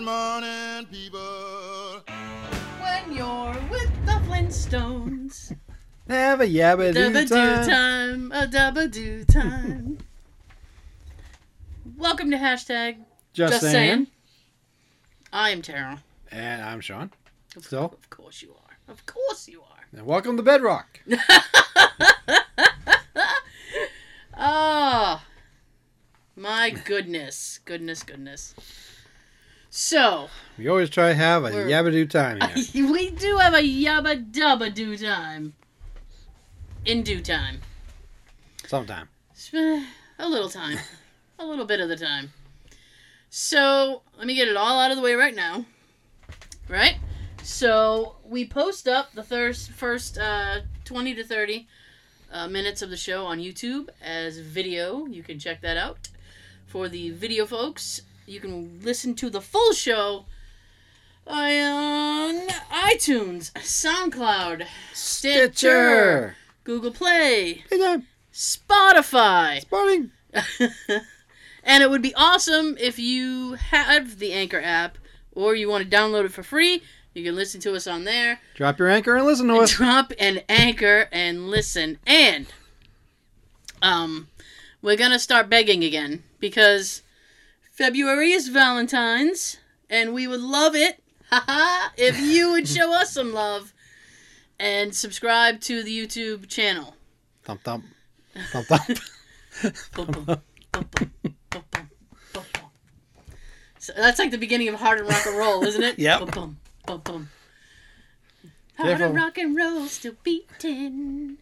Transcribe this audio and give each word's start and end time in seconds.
Good 0.00 0.06
morning, 0.06 0.86
people. 0.90 2.00
When 2.80 3.12
you're 3.14 3.54
with 3.70 4.06
the 4.06 4.12
Flintstones. 4.26 5.54
Have 6.08 6.40
a 6.40 6.46
yabba 6.46 6.94
Dubba 6.94 7.12
do 7.12 7.26
do 7.26 7.28
time. 7.28 8.30
time. 8.30 8.32
A 8.32 8.46
dubba 8.46 8.90
do 8.90 9.24
time. 9.24 9.98
Welcome 11.98 12.30
to 12.30 12.38
hashtag 12.38 12.96
Just, 13.34 13.52
Just 13.52 13.60
saying. 13.60 13.72
saying. 13.72 14.06
I 15.34 15.50
am 15.50 15.60
Tara. 15.60 16.02
And 16.32 16.62
I'm 16.62 16.80
Sean. 16.80 17.10
Of, 17.54 17.66
So? 17.66 17.84
of 17.84 18.08
course 18.08 18.40
you 18.40 18.52
are. 18.52 18.78
Of 18.90 19.04
course 19.04 19.48
you 19.48 19.60
are. 19.60 19.84
And 19.94 20.06
welcome 20.06 20.38
to 20.38 20.42
Bedrock. 20.42 20.98
Oh, 24.38 25.20
my 26.36 26.70
goodness. 26.70 27.60
Goodness, 27.66 28.02
goodness. 28.02 28.54
So, 29.72 30.28
We 30.58 30.66
always 30.66 30.90
try 30.90 31.10
to 31.10 31.14
have 31.14 31.44
a 31.44 31.50
yabba 31.50 31.92
do 31.92 32.04
time 32.04 32.40
here. 32.56 32.90
we 32.92 33.10
do 33.10 33.36
have 33.36 33.54
a 33.54 33.62
yabba 33.62 34.32
dubba 34.32 34.74
do 34.74 34.96
time. 34.96 35.54
In 36.84 37.04
due 37.04 37.22
time. 37.22 37.60
Sometime. 38.66 39.08
A 40.18 40.28
little 40.28 40.48
time. 40.48 40.76
a 41.38 41.46
little 41.46 41.66
bit 41.66 41.78
of 41.78 41.88
the 41.88 41.96
time. 41.96 42.32
So, 43.28 44.02
let 44.18 44.26
me 44.26 44.34
get 44.34 44.48
it 44.48 44.56
all 44.56 44.80
out 44.80 44.90
of 44.90 44.96
the 44.96 45.04
way 45.04 45.14
right 45.14 45.36
now. 45.36 45.64
Right? 46.68 46.96
So, 47.44 48.16
we 48.24 48.44
post 48.48 48.88
up 48.88 49.12
the 49.12 49.22
first, 49.22 49.70
first 49.70 50.18
uh, 50.18 50.62
20 50.84 51.14
to 51.14 51.24
30 51.24 51.68
uh, 52.32 52.48
minutes 52.48 52.82
of 52.82 52.90
the 52.90 52.96
show 52.96 53.24
on 53.24 53.38
YouTube 53.38 53.88
as 54.02 54.38
video. 54.38 55.06
You 55.06 55.22
can 55.22 55.38
check 55.38 55.60
that 55.60 55.76
out. 55.76 56.08
For 56.66 56.88
the 56.88 57.10
video 57.10 57.46
folks, 57.46 58.02
you 58.30 58.38
can 58.38 58.80
listen 58.82 59.14
to 59.16 59.28
the 59.28 59.40
full 59.40 59.72
show 59.72 60.24
on 61.26 62.46
iTunes, 62.70 63.50
SoundCloud, 63.54 64.66
Stitcher, 64.92 66.36
Google 66.62 66.92
Play, 66.92 67.64
Hey. 67.68 67.98
Spotify. 68.32 69.60
Spotting. 69.62 70.12
and 71.64 71.82
it 71.82 71.90
would 71.90 72.02
be 72.02 72.14
awesome 72.14 72.76
if 72.78 73.00
you 73.00 73.54
have 73.54 74.20
the 74.20 74.32
Anchor 74.32 74.60
app 74.62 74.96
or 75.32 75.56
you 75.56 75.68
want 75.68 75.88
to 75.88 75.96
download 75.96 76.24
it 76.24 76.32
for 76.32 76.44
free. 76.44 76.82
You 77.14 77.24
can 77.24 77.34
listen 77.34 77.60
to 77.62 77.74
us 77.74 77.88
on 77.88 78.04
there. 78.04 78.38
Drop 78.54 78.78
your 78.78 78.88
anchor 78.88 79.16
and 79.16 79.26
listen 79.26 79.48
to 79.48 79.56
us. 79.56 79.72
Drop 79.72 80.12
an 80.20 80.42
anchor 80.48 81.08
and 81.10 81.50
listen. 81.50 81.98
And 82.06 82.46
um 83.82 84.28
we're 84.80 84.96
gonna 84.96 85.18
start 85.18 85.50
begging 85.50 85.82
again 85.82 86.22
because 86.38 87.02
February 87.80 88.32
is 88.32 88.48
Valentine's 88.48 89.56
and 89.88 90.12
we 90.12 90.26
would 90.28 90.42
love 90.42 90.74
it 90.76 91.02
haha, 91.30 91.88
if 91.96 92.20
you 92.20 92.50
would 92.50 92.68
show 92.76 92.92
us 92.92 93.10
some 93.10 93.32
love 93.32 93.72
and 94.58 94.94
subscribe 94.94 95.62
to 95.62 95.82
the 95.82 96.06
YouTube 96.06 96.46
channel. 96.46 96.94
Thump 97.42 97.62
thump. 97.62 97.86
Thump 98.52 98.66
thump. 98.66 100.42
So 103.78 103.94
that's 103.96 104.18
like 104.18 104.30
the 104.30 104.36
beginning 104.36 104.68
of 104.68 104.74
hard 104.74 104.98
and 104.98 105.08
rock 105.08 105.24
and 105.24 105.38
roll, 105.38 105.64
isn't 105.64 105.82
it? 105.82 105.98
Yep. 105.98 106.20
Bum, 106.20 106.28
bum, 106.28 106.58
bum, 106.84 107.00
bum. 107.02 107.30
Hard 108.76 108.88
Careful. 108.90 109.06
and 109.06 109.16
rock 109.16 109.38
and 109.38 109.56
roll 109.56 109.86
still 109.86 110.16
beating. 110.22 111.38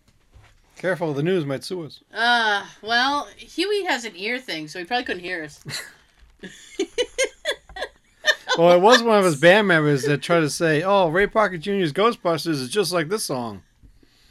Careful, 0.77 1.15
the 1.15 1.23
news 1.25 1.45
might 1.45 1.65
sue 1.65 1.83
us. 1.85 2.01
Uh, 2.15 2.65
well, 2.81 3.27
Huey 3.37 3.87
has 3.87 4.05
an 4.05 4.13
ear 4.15 4.39
thing, 4.39 4.69
so 4.69 4.79
he 4.79 4.85
probably 4.85 5.03
couldn't 5.03 5.25
hear 5.25 5.43
us. 5.43 5.65
Well, 8.57 8.73
it 8.77 8.81
was 8.81 9.05
one 9.05 9.19
of 9.21 9.25
his 9.25 9.37
band 9.37 9.69
members 9.69 10.03
that 10.05 10.21
tried 10.21 10.41
to 10.41 10.51
say, 10.51 10.83
"Oh, 10.83 11.09
Ray 11.11 11.29
Parker 11.29 11.59
Jr.'s 11.59 11.93
Ghostbusters 11.93 12.49
is 12.61 12.69
just 12.69 12.91
like 12.93 13.09
this 13.09 13.23
song." 13.25 13.63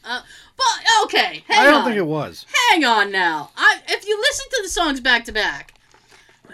Uh, 0.03 0.21
but 0.57 1.03
okay, 1.05 1.45
hang 1.47 1.59
I 1.59 1.63
don't 1.63 1.75
on. 1.75 1.85
think 1.85 1.95
it 1.97 2.05
was. 2.05 2.45
Hang 2.71 2.83
on 2.83 3.09
now. 3.11 3.51
I, 3.55 3.79
if 3.87 4.05
you 4.05 4.19
listen 4.19 4.45
to 4.49 4.59
the 4.63 4.69
songs 4.69 4.99
back 4.99 5.23
to 5.25 5.31
back, 5.31 5.75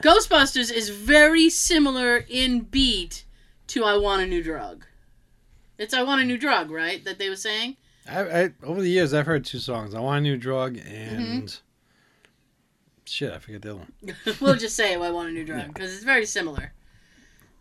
Ghostbusters 0.03 0.71
is 0.71 0.89
very 0.89 1.49
similar 1.49 2.17
in 2.29 2.59
beat 2.59 3.23
to 3.67 3.83
"I 3.83 3.97
Want 3.97 4.21
a 4.21 4.27
New 4.27 4.43
Drug." 4.43 4.85
It's 5.79 5.95
"I 5.95 6.03
Want 6.03 6.21
a 6.21 6.25
New 6.25 6.37
Drug," 6.37 6.69
right? 6.69 7.03
That 7.03 7.17
they 7.17 7.27
were 7.29 7.35
saying. 7.35 7.77
I, 8.07 8.19
I 8.43 8.49
over 8.61 8.81
the 8.81 8.89
years 8.89 9.15
I've 9.15 9.25
heard 9.25 9.45
two 9.45 9.57
songs. 9.59 9.95
I 9.95 9.99
want 9.99 10.19
a 10.19 10.21
new 10.21 10.37
drug 10.37 10.77
and 10.77 11.43
Mm-hmm. 11.43 11.45
Shit, 13.05 13.31
I 13.31 13.39
forget 13.39 13.61
the 13.61 13.71
other 13.71 13.79
one. 13.79 14.15
we'll 14.41 14.55
just 14.55 14.75
say 14.75 14.93
"I 14.95 15.09
Want 15.11 15.29
a 15.29 15.31
New 15.31 15.45
Drug" 15.45 15.67
because 15.73 15.93
it's 15.93 16.03
very 16.03 16.25
similar. 16.25 16.73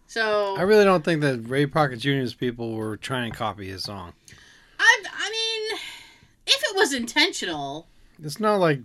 So 0.07 0.57
I 0.59 0.63
really 0.63 0.85
don't 0.85 1.05
think 1.05 1.23
that 1.23 1.39
Ray 1.49 1.67
Parker 1.67 1.97
Jr.'s 1.97 2.35
people 2.35 2.75
were 2.75 2.97
trying 2.97 3.33
to 3.33 3.37
copy 3.39 3.69
his 3.69 3.85
song. 3.85 4.13
I, 4.79 5.03
I 5.11 5.31
mean, 5.31 5.79
if 6.47 6.63
it 6.63 6.77
was 6.77 6.93
intentional, 6.93 7.87
It's 8.23 8.39
not 8.39 8.57
like 8.57 8.81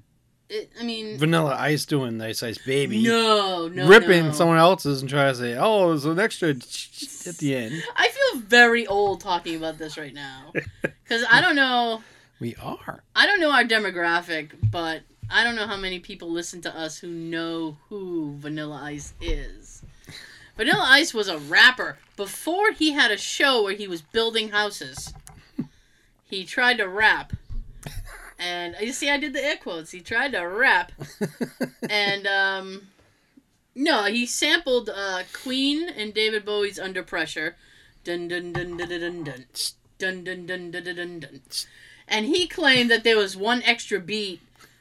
it, 0.49 0.71
I 0.79 0.83
mean, 0.83 1.17
Vanilla 1.17 1.55
Ice 1.59 1.85
doing 1.85 2.21
Ice 2.21 2.41
Ice 2.43 2.57
Baby, 2.59 3.03
no, 3.03 3.67
no, 3.67 3.87
ripping 3.87 4.27
no. 4.27 4.31
someone 4.31 4.57
else's 4.57 5.01
and 5.01 5.09
trying 5.09 5.33
to 5.33 5.37
say, 5.37 5.57
"Oh, 5.59 5.89
there's 5.89 6.05
an 6.05 6.19
extra 6.19 6.49
at 6.51 7.37
the 7.39 7.55
end." 7.55 7.83
I 7.95 8.07
feel 8.07 8.41
very 8.41 8.87
old 8.87 9.19
talking 9.19 9.57
about 9.57 9.77
this 9.77 9.97
right 9.97 10.13
now 10.13 10.53
because 10.81 11.25
I 11.29 11.41
don't 11.45 11.57
know. 11.57 12.03
We 12.39 12.55
are. 12.55 13.03
I 13.15 13.25
don't 13.25 13.41
know 13.41 13.51
our 13.51 13.63
demographic, 13.65 14.51
but 14.71 15.01
I 15.29 15.43
don't 15.43 15.55
know 15.55 15.67
how 15.67 15.77
many 15.77 15.99
people 15.99 16.31
listen 16.31 16.61
to 16.61 16.75
us 16.75 16.99
who 16.99 17.09
know 17.09 17.77
who 17.89 18.35
Vanilla 18.37 18.79
Ice 18.83 19.13
is. 19.19 19.83
Vanilla 20.55 20.85
Ice 20.85 21.13
was 21.13 21.27
a 21.27 21.37
rapper 21.37 21.97
before 22.15 22.71
he 22.71 22.91
had 22.91 23.11
a 23.11 23.17
show 23.17 23.61
where 23.61 23.75
he 23.75 23.87
was 23.87 24.01
building 24.01 24.49
houses. 24.49 25.13
He 26.23 26.45
tried 26.45 26.77
to 26.77 26.87
rap. 26.87 27.33
And 28.39 28.75
you 28.81 28.93
see, 28.93 29.09
I 29.09 29.17
did 29.17 29.33
the 29.33 29.43
air 29.43 29.57
quotes. 29.57 29.91
He 29.91 29.99
tried 29.99 30.31
to 30.33 30.41
rap. 30.41 30.91
and, 31.89 32.27
um, 32.27 32.87
no, 33.75 34.05
he 34.05 34.25
sampled 34.25 34.89
uh, 34.89 35.23
Queen 35.33 35.89
and 35.89 36.13
David 36.13 36.45
Bowie's 36.45 36.79
Under 36.79 37.03
Pressure. 37.03 37.55
Dun 38.03 38.27
dun 38.27 38.53
dun 38.53 38.77
dun 38.77 38.89
dun 38.89 38.99
dun 38.99 39.23
dun. 39.23 39.45
Dun 39.99 40.23
dun 40.23 40.45
dun 40.45 40.71
dun 40.71 40.83
dun 40.83 41.19
dun. 41.19 41.41
And 42.07 42.25
he 42.25 42.47
claimed 42.47 42.89
that 42.89 43.03
there 43.03 43.17
was 43.17 43.35
one 43.35 43.61
extra 43.63 43.99
beat 43.99 44.39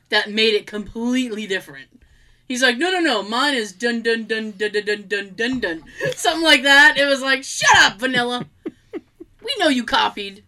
that 0.09 0.31
made 0.31 0.55
it 0.55 0.67
completely 0.67 1.47
different. 1.47 1.89
He's 2.49 2.63
like, 2.63 2.79
no, 2.79 2.91
no, 2.91 3.01
no, 3.01 3.23
mine 3.23 3.55
is 3.55 3.73
dun 3.73 4.03
dun 4.03 4.25
dun 4.27 4.53
dun 4.53 4.71
dun 4.73 4.85
dun 4.85 5.05
dun 5.09 5.35
dun 5.35 5.61
dun, 5.61 5.83
something 6.15 6.45
like 6.45 6.63
that. 6.63 6.97
It 6.97 7.07
was 7.07 7.21
like, 7.21 7.43
shut 7.45 7.77
up, 7.77 7.99
Vanilla. 7.99 8.47
We 9.43 9.55
know 9.61 9.69
you 9.69 9.85
copied. 9.85 10.43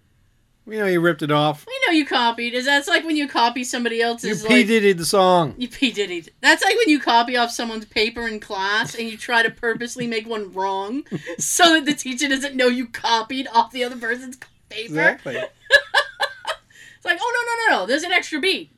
We 0.66 0.76
know 0.76 0.86
you 0.86 1.00
ripped 1.00 1.22
it 1.22 1.30
off. 1.30 1.64
We 1.68 1.80
know 1.86 1.92
you 1.92 2.04
copied. 2.04 2.52
Is 2.52 2.64
that's 2.66 2.88
like 2.88 3.04
when 3.04 3.14
you 3.16 3.28
copy 3.28 3.62
somebody 3.62 3.96
You 3.98 4.02
else's 4.02 4.42
P 4.42 4.48
like 4.56 4.66
Diddy 4.66 4.92
the 4.92 5.04
song. 5.04 5.54
you 5.56 5.68
P 5.68 5.92
Diddy. 5.92 6.24
That's 6.40 6.64
like 6.64 6.74
when 6.76 6.88
you 6.88 6.98
copy 6.98 7.36
off 7.36 7.52
someone's 7.52 7.84
paper 7.84 8.26
in 8.26 8.40
class 8.40 8.96
and 8.96 9.08
you 9.08 9.16
try 9.16 9.44
to 9.44 9.50
purposely 9.50 10.08
make 10.08 10.28
one 10.28 10.52
wrong 10.52 11.04
so 11.38 11.74
that 11.74 11.84
the 11.86 11.94
teacher 11.94 12.28
doesn't 12.28 12.56
know 12.56 12.66
you 12.66 12.88
copied 12.88 13.46
off 13.52 13.70
the 13.70 13.84
other 13.84 13.96
person's 13.96 14.36
paper. 14.68 14.84
Exactly. 14.86 15.36
It's 15.36 17.04
like, 17.04 17.18
oh 17.22 17.32
no 17.68 17.72
no 17.76 17.76
no 17.76 17.80
no, 17.82 17.86
there's 17.86 18.02
an 18.02 18.10
extra 18.12 18.40
beat. 18.40 18.72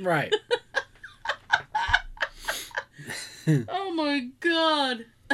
Right. 0.00 0.34
Oh 3.68 3.92
my 3.94 4.28
god. 4.38 5.06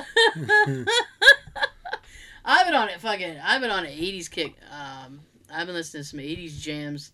I've 2.44 2.64
been 2.66 2.74
on 2.74 2.88
it 2.88 3.00
fucking 3.00 3.38
I've 3.42 3.60
been 3.60 3.70
on 3.70 3.84
an 3.84 3.92
80s 3.92 4.30
kick. 4.30 4.54
Um 4.70 5.20
I've 5.52 5.66
been 5.66 5.74
listening 5.74 6.02
to 6.02 6.08
some 6.08 6.20
80s 6.20 6.58
jams 6.60 7.12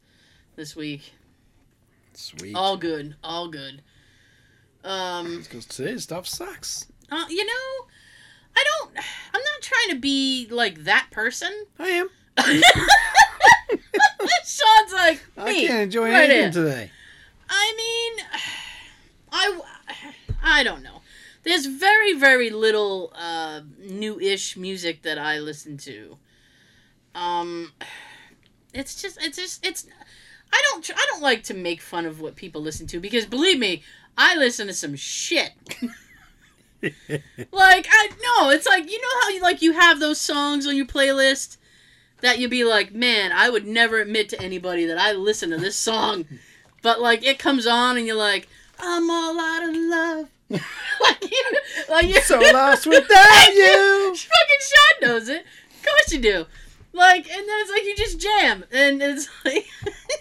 this 0.55 0.77
week. 0.77 1.13
Sweet. 2.13 2.55
All 2.55 2.77
good, 2.77 3.17
all 3.25 3.49
good. 3.49 3.83
Um 4.85 5.39
Because 5.43 5.67
today's 5.67 6.05
stuff 6.05 6.27
sucks. 6.29 6.87
uh, 7.11 7.25
you 7.29 7.45
know, 7.47 7.87
I 8.57 8.65
don't 8.65 8.91
I'm 8.97 9.41
not 9.41 9.63
trying 9.63 9.89
to 9.91 9.97
be 10.01 10.47
like 10.51 10.85
that 10.85 11.09
person. 11.11 11.51
I 11.81 11.89
am. 11.89 12.09
Sean's 14.45 14.93
like 14.93 15.25
I 15.37 15.53
can't 15.53 15.83
enjoy 15.85 16.11
right 16.11 16.31
anything 16.31 16.43
here. 16.43 16.51
today. 16.53 16.91
I 17.55 17.75
mean, 17.77 18.27
I, 19.31 19.61
I 20.43 20.63
don't 20.65 20.83
know. 20.83 21.03
There's 21.43 21.67
very, 21.67 22.15
very 22.15 22.49
little 22.51 23.13
uh, 23.15 23.61
new-ish 23.79 24.57
music 24.57 25.03
that 25.03 25.19
I 25.19 25.39
listen 25.39 25.77
to. 25.79 26.17
Um, 27.15 27.73
it's 28.73 29.01
just, 29.01 29.23
it's 29.23 29.37
just, 29.37 29.65
it's. 29.67 29.87
I 30.51 30.63
don't, 30.71 30.91
I 30.91 31.07
don't 31.11 31.23
like 31.23 31.43
to 31.45 31.55
make 31.55 31.81
fun 31.81 32.07
of 32.07 32.21
what 32.21 32.37
people 32.37 32.63
listen 32.63 32.87
to 32.89 33.01
because 33.01 33.27
believe 33.27 33.59
me, 33.59 33.83
I 34.17 34.37
listen 34.37 34.67
to 34.67 34.75
some 34.75 34.97
shit. 34.97 35.53
like 36.83 37.87
I 37.91 38.09
no, 38.23 38.51
it's 38.51 38.67
like 38.67 38.91
you 38.91 39.01
know 39.01 39.21
how 39.23 39.29
you 39.31 39.41
like 39.41 39.63
you 39.63 39.73
have 39.73 40.01
those 40.01 40.21
songs 40.21 40.67
on 40.67 40.77
your 40.77 40.87
playlist 40.87 41.57
that 42.21 42.39
you'd 42.39 42.51
be 42.51 42.65
like, 42.65 42.93
man, 42.95 43.33
I 43.33 43.51
would 43.51 43.67
never 43.67 44.01
admit 44.01 44.29
to 44.31 44.41
anybody 44.41 44.87
that 44.87 44.99
I 44.99 45.13
listen 45.13 45.51
to 45.51 45.59
this 45.59 45.77
song, 45.77 46.25
but 46.83 47.01
like 47.01 47.25
it 47.25 47.39
comes 47.39 47.67
on 47.67 47.97
and 47.97 48.07
you're 48.07 48.17
like, 48.17 48.49
I'm 48.79 49.11
all 49.11 49.39
out 49.41 49.69
of 49.69 49.75
love. 49.77 50.29
like 50.51 51.31
you, 51.31 51.45
like 51.89 52.07
you, 52.07 52.21
so 52.21 52.39
lost 52.39 52.87
without 52.87 53.49
you. 53.55 54.15
Fucking 54.17 54.61
Sean 54.61 55.09
knows 55.09 55.29
it. 55.29 55.45
Of 55.71 55.83
course 55.87 56.13
you 56.13 56.19
do. 56.21 56.47
Like, 56.93 57.27
and 57.27 57.49
then 57.49 57.57
it's 57.61 57.71
like 57.71 57.85
you 57.85 57.97
just 57.97 58.21
jam, 58.21 58.65
and 58.71 59.03
it's 59.03 59.27
like, 59.47 59.67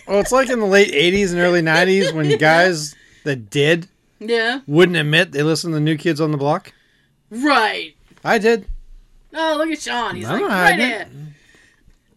Well, 0.08 0.22
it's 0.22 0.32
like 0.32 0.50
in 0.50 0.60
the 0.62 0.66
late 0.66 0.94
'80s 0.94 1.32
and 1.32 1.40
early 1.40 1.62
'90s 1.62 2.14
when 2.14 2.38
guys 2.38 2.96
that 3.26 3.50
did 3.50 3.90
yeah, 4.20 4.62
wouldn't 4.68 4.98
admit 4.98 5.34
they 5.34 5.44
listened 5.44 5.74
to 5.74 5.82
New 5.82 5.98
Kids 5.98 6.22
on 6.22 6.32
the 6.32 6.38
Block. 6.38 6.72
right. 7.30 7.94
I 8.24 8.38
did. 8.38 8.68
Oh, 9.34 9.56
look 9.58 9.70
at 9.70 9.82
Sean. 9.82 10.16
He's 10.16 10.30
I'm 10.30 10.42
like, 10.42 10.50
right 10.50 10.80
here. 10.80 11.02
it. 11.02 11.08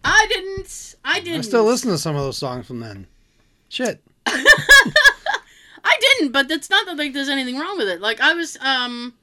I 0.04 0.26
didn't. 0.28 0.94
I 1.04 1.20
didn't. 1.20 1.38
I 1.38 1.42
still 1.42 1.64
listen 1.64 1.90
to 1.90 1.98
some 1.98 2.14
of 2.14 2.22
those 2.22 2.36
songs 2.38 2.66
from 2.66 2.80
then. 2.80 3.06
Shit. 3.68 4.00
I 4.26 5.96
didn't, 6.00 6.32
but 6.32 6.48
that's 6.48 6.70
not 6.70 6.86
that 6.86 6.96
like 6.96 7.12
there's 7.12 7.28
anything 7.28 7.58
wrong 7.58 7.76
with 7.76 7.88
it. 7.88 8.00
Like 8.00 8.20
I 8.20 8.34
was 8.34 8.56
um 8.60 9.14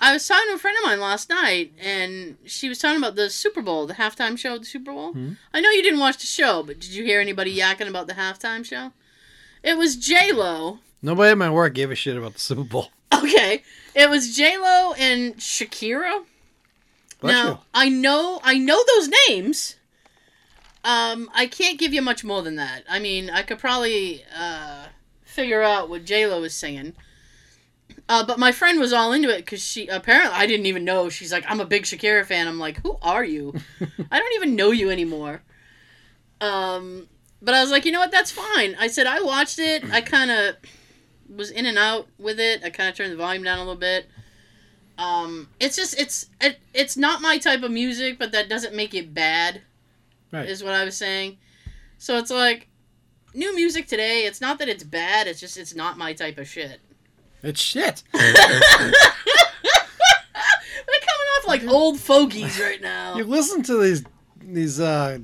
I 0.00 0.12
was 0.12 0.26
talking 0.26 0.48
to 0.50 0.56
a 0.56 0.58
friend 0.58 0.76
of 0.78 0.84
mine 0.84 1.00
last 1.00 1.28
night 1.28 1.72
and 1.80 2.36
she 2.44 2.68
was 2.68 2.78
talking 2.78 2.98
about 2.98 3.14
the 3.14 3.30
Super 3.30 3.62
Bowl, 3.62 3.86
the 3.86 3.94
halftime 3.94 4.36
show 4.36 4.54
of 4.54 4.60
the 4.60 4.66
Super 4.66 4.92
Bowl. 4.92 5.12
Hmm. 5.12 5.32
I 5.54 5.60
know 5.60 5.70
you 5.70 5.82
didn't 5.82 6.00
watch 6.00 6.18
the 6.18 6.26
show, 6.26 6.62
but 6.62 6.80
did 6.80 6.90
you 6.92 7.04
hear 7.04 7.20
anybody 7.20 7.56
yakking 7.56 7.88
about 7.88 8.06
the 8.08 8.14
halftime 8.14 8.64
show? 8.64 8.92
It 9.62 9.78
was 9.78 9.96
J 9.96 10.32
Lo. 10.32 10.78
Nobody 11.02 11.30
at 11.30 11.38
my 11.38 11.50
work 11.50 11.74
gave 11.74 11.90
a 11.90 11.94
shit 11.94 12.16
about 12.16 12.34
the 12.34 12.40
Super 12.40 12.64
Bowl. 12.64 12.90
Okay. 13.14 13.62
It 13.94 14.08
was 14.10 14.34
J 14.34 14.56
Lo 14.58 14.94
and 14.94 15.36
Shakira. 15.36 16.24
Bless 17.20 17.32
now 17.32 17.48
you. 17.50 17.58
I 17.72 17.88
know 17.88 18.40
I 18.42 18.58
know 18.58 18.82
those 18.96 19.10
names. 19.28 19.76
Um, 20.84 21.30
I 21.34 21.46
can't 21.46 21.78
give 21.78 21.94
you 21.94 22.02
much 22.02 22.24
more 22.24 22.42
than 22.42 22.56
that. 22.56 22.84
I 22.88 22.98
mean, 22.98 23.30
I 23.30 23.42
could 23.42 23.58
probably 23.58 24.24
uh, 24.36 24.86
figure 25.22 25.62
out 25.62 25.88
what 25.88 26.04
J 26.04 26.26
Lo 26.26 26.40
was 26.40 26.54
singing. 26.54 26.94
Uh, 28.08 28.24
but 28.26 28.38
my 28.38 28.52
friend 28.52 28.80
was 28.80 28.92
all 28.92 29.12
into 29.12 29.28
it 29.30 29.38
because 29.38 29.62
she 29.62 29.86
apparently 29.86 30.32
I 30.34 30.46
didn't 30.46 30.66
even 30.66 30.84
know. 30.84 31.08
She's 31.08 31.32
like, 31.32 31.44
I'm 31.48 31.60
a 31.60 31.64
big 31.64 31.84
Shakira 31.84 32.26
fan. 32.26 32.48
I'm 32.48 32.58
like, 32.58 32.80
who 32.82 32.98
are 33.00 33.24
you? 33.24 33.54
I 34.10 34.18
don't 34.18 34.34
even 34.34 34.56
know 34.56 34.70
you 34.70 34.90
anymore. 34.90 35.42
Um, 36.40 37.08
but 37.40 37.54
I 37.54 37.60
was 37.60 37.70
like, 37.70 37.84
you 37.84 37.92
know 37.92 38.00
what? 38.00 38.10
That's 38.10 38.30
fine. 38.30 38.76
I 38.78 38.88
said 38.88 39.06
I 39.06 39.20
watched 39.20 39.58
it. 39.58 39.84
I 39.90 40.00
kind 40.00 40.30
of 40.30 40.56
was 41.28 41.50
in 41.50 41.64
and 41.66 41.78
out 41.78 42.08
with 42.18 42.40
it. 42.40 42.62
I 42.64 42.70
kind 42.70 42.88
of 42.88 42.96
turned 42.96 43.12
the 43.12 43.16
volume 43.16 43.44
down 43.44 43.58
a 43.58 43.62
little 43.62 43.76
bit. 43.76 44.10
Um, 44.98 45.48
it's 45.58 45.76
just 45.76 45.98
it's 45.98 46.26
it, 46.40 46.58
it's 46.74 46.96
not 46.96 47.22
my 47.22 47.38
type 47.38 47.62
of 47.62 47.70
music, 47.70 48.18
but 48.18 48.32
that 48.32 48.48
doesn't 48.48 48.74
make 48.74 48.94
it 48.94 49.14
bad. 49.14 49.62
Right. 50.32 50.48
Is 50.48 50.64
what 50.64 50.72
I 50.74 50.84
was 50.84 50.96
saying. 50.96 51.38
So 51.98 52.16
it's 52.18 52.30
like 52.30 52.68
new 53.34 53.54
music 53.54 53.86
today. 53.86 54.24
It's 54.24 54.40
not 54.40 54.58
that 54.58 54.68
it's 54.68 54.82
bad. 54.84 55.26
It's 55.26 55.38
just 55.40 55.56
it's 55.56 55.74
not 55.74 55.98
my 55.98 56.12
type 56.14 56.38
of 56.38 56.48
shit. 56.48 56.80
It's 57.42 57.60
shit. 57.60 58.02
They're 58.12 58.32
coming 61.00 61.28
off 61.38 61.46
like 61.46 61.66
old 61.66 61.98
fogies 62.00 62.58
right 62.60 62.80
now. 62.80 63.16
You 63.16 63.24
listen 63.24 63.62
to 63.64 63.76
these 63.82 64.04
these 64.40 64.80
uh 64.80 65.18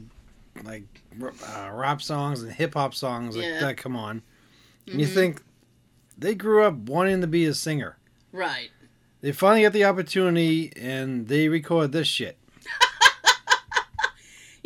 like 0.65 0.85
uh, 1.21 1.71
rap 1.73 2.01
songs 2.03 2.43
and 2.43 2.53
hip 2.53 2.75
hop 2.75 2.95
songs 2.95 3.37
like 3.37 3.45
Yeah. 3.47 3.61
that 3.61 3.77
come 3.77 3.97
on. 3.97 4.23
And 4.87 5.01
you 5.01 5.07
think 5.07 5.43
they 6.17 6.35
grew 6.35 6.65
up 6.65 6.75
wanting 6.75 7.21
to 7.21 7.27
be 7.27 7.45
a 7.47 7.55
singer. 7.55 7.97
Right. 8.33 8.71
They 9.21 9.33
finally 9.33 9.63
get 9.63 9.73
the 9.73 9.85
opportunity 9.85 10.73
and 10.77 11.27
they 11.29 11.49
record 11.49 11.93
this 11.93 12.07
shit. 12.07 12.37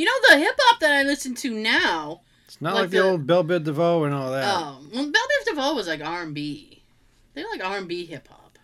You 0.02 0.06
know 0.06 0.34
the 0.34 0.38
hip 0.38 0.56
hop 0.58 0.80
that 0.80 0.90
I 0.90 1.04
listen 1.04 1.32
to 1.36 1.50
now. 1.54 2.22
It's 2.46 2.60
not 2.60 2.74
Like 2.74 2.80
like, 2.82 2.90
the, 2.90 2.96
the- 2.98 3.04
old 3.04 3.24
Bell 3.24 3.44
Biv 3.44 3.62
DeVoe 3.62 4.02
and 4.02 4.12
all 4.12 4.32
that. 4.32 4.42
Oh, 4.52 4.80
well, 4.92 5.04
Bell 5.12 5.22
Biv 5.22 5.44
DeVoe 5.54 5.74
was 5.76 5.86
like 5.86 6.04
R 6.04 6.22
and 6.22 6.34
B. 6.34 6.82
They 7.34 7.44
were 7.44 7.50
like 7.50 7.64
R 7.64 7.76
and 7.78 7.86
B 7.86 8.04
hip 8.04 8.26
hop. 8.26 8.58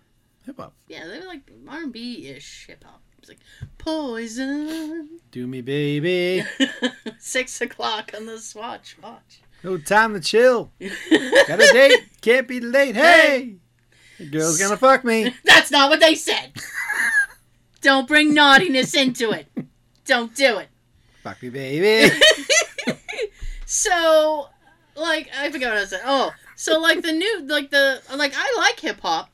Hip 0.46 0.56
hop. 0.58 0.72
Yeah, 0.88 1.06
they 1.06 1.20
were 1.20 1.26
like 1.26 1.48
R 1.68 1.78
and 1.84 1.92
B 1.92 2.26
ish 2.26 2.64
hip 2.66 2.82
hop. 2.82 3.00
It's 3.20 3.28
like 3.28 3.38
poison. 3.78 5.20
Do 5.30 5.46
me 5.46 5.60
baby. 5.60 6.44
Six 7.20 7.60
o'clock 7.60 8.10
on 8.16 8.26
the 8.26 8.40
swatch 8.40 8.96
watch. 9.00 9.40
No 9.62 9.78
time 9.78 10.14
to 10.14 10.20
chill. 10.20 10.72
Got 10.80 11.60
a 11.60 11.68
date. 11.72 12.00
Can't 12.20 12.48
be 12.48 12.58
late. 12.58 12.96
Hey. 12.96 13.58
The 14.18 14.26
girl's 14.26 14.58
gonna 14.58 14.76
fuck 14.76 15.04
me. 15.04 15.36
That's 15.44 15.70
not 15.70 15.88
what 15.88 16.00
they 16.00 16.16
said. 16.16 16.54
Don't 17.80 18.08
bring 18.08 18.34
naughtiness 18.34 18.92
into 18.96 19.30
it. 19.30 19.46
Don't 20.04 20.34
do 20.34 20.58
it. 20.58 20.68
Fuck 21.22 21.42
me 21.42 21.48
baby. 21.50 22.14
so, 23.66 24.48
like, 24.96 25.30
I 25.36 25.50
forgot 25.50 25.70
what 25.70 25.78
I 25.78 25.84
said. 25.84 26.00
Oh, 26.04 26.32
so 26.56 26.78
like 26.80 27.02
the 27.02 27.12
new, 27.12 27.42
like 27.46 27.70
the, 27.70 28.00
like 28.16 28.32
I 28.36 28.54
like 28.58 28.80
hip 28.80 29.00
hop 29.00 29.30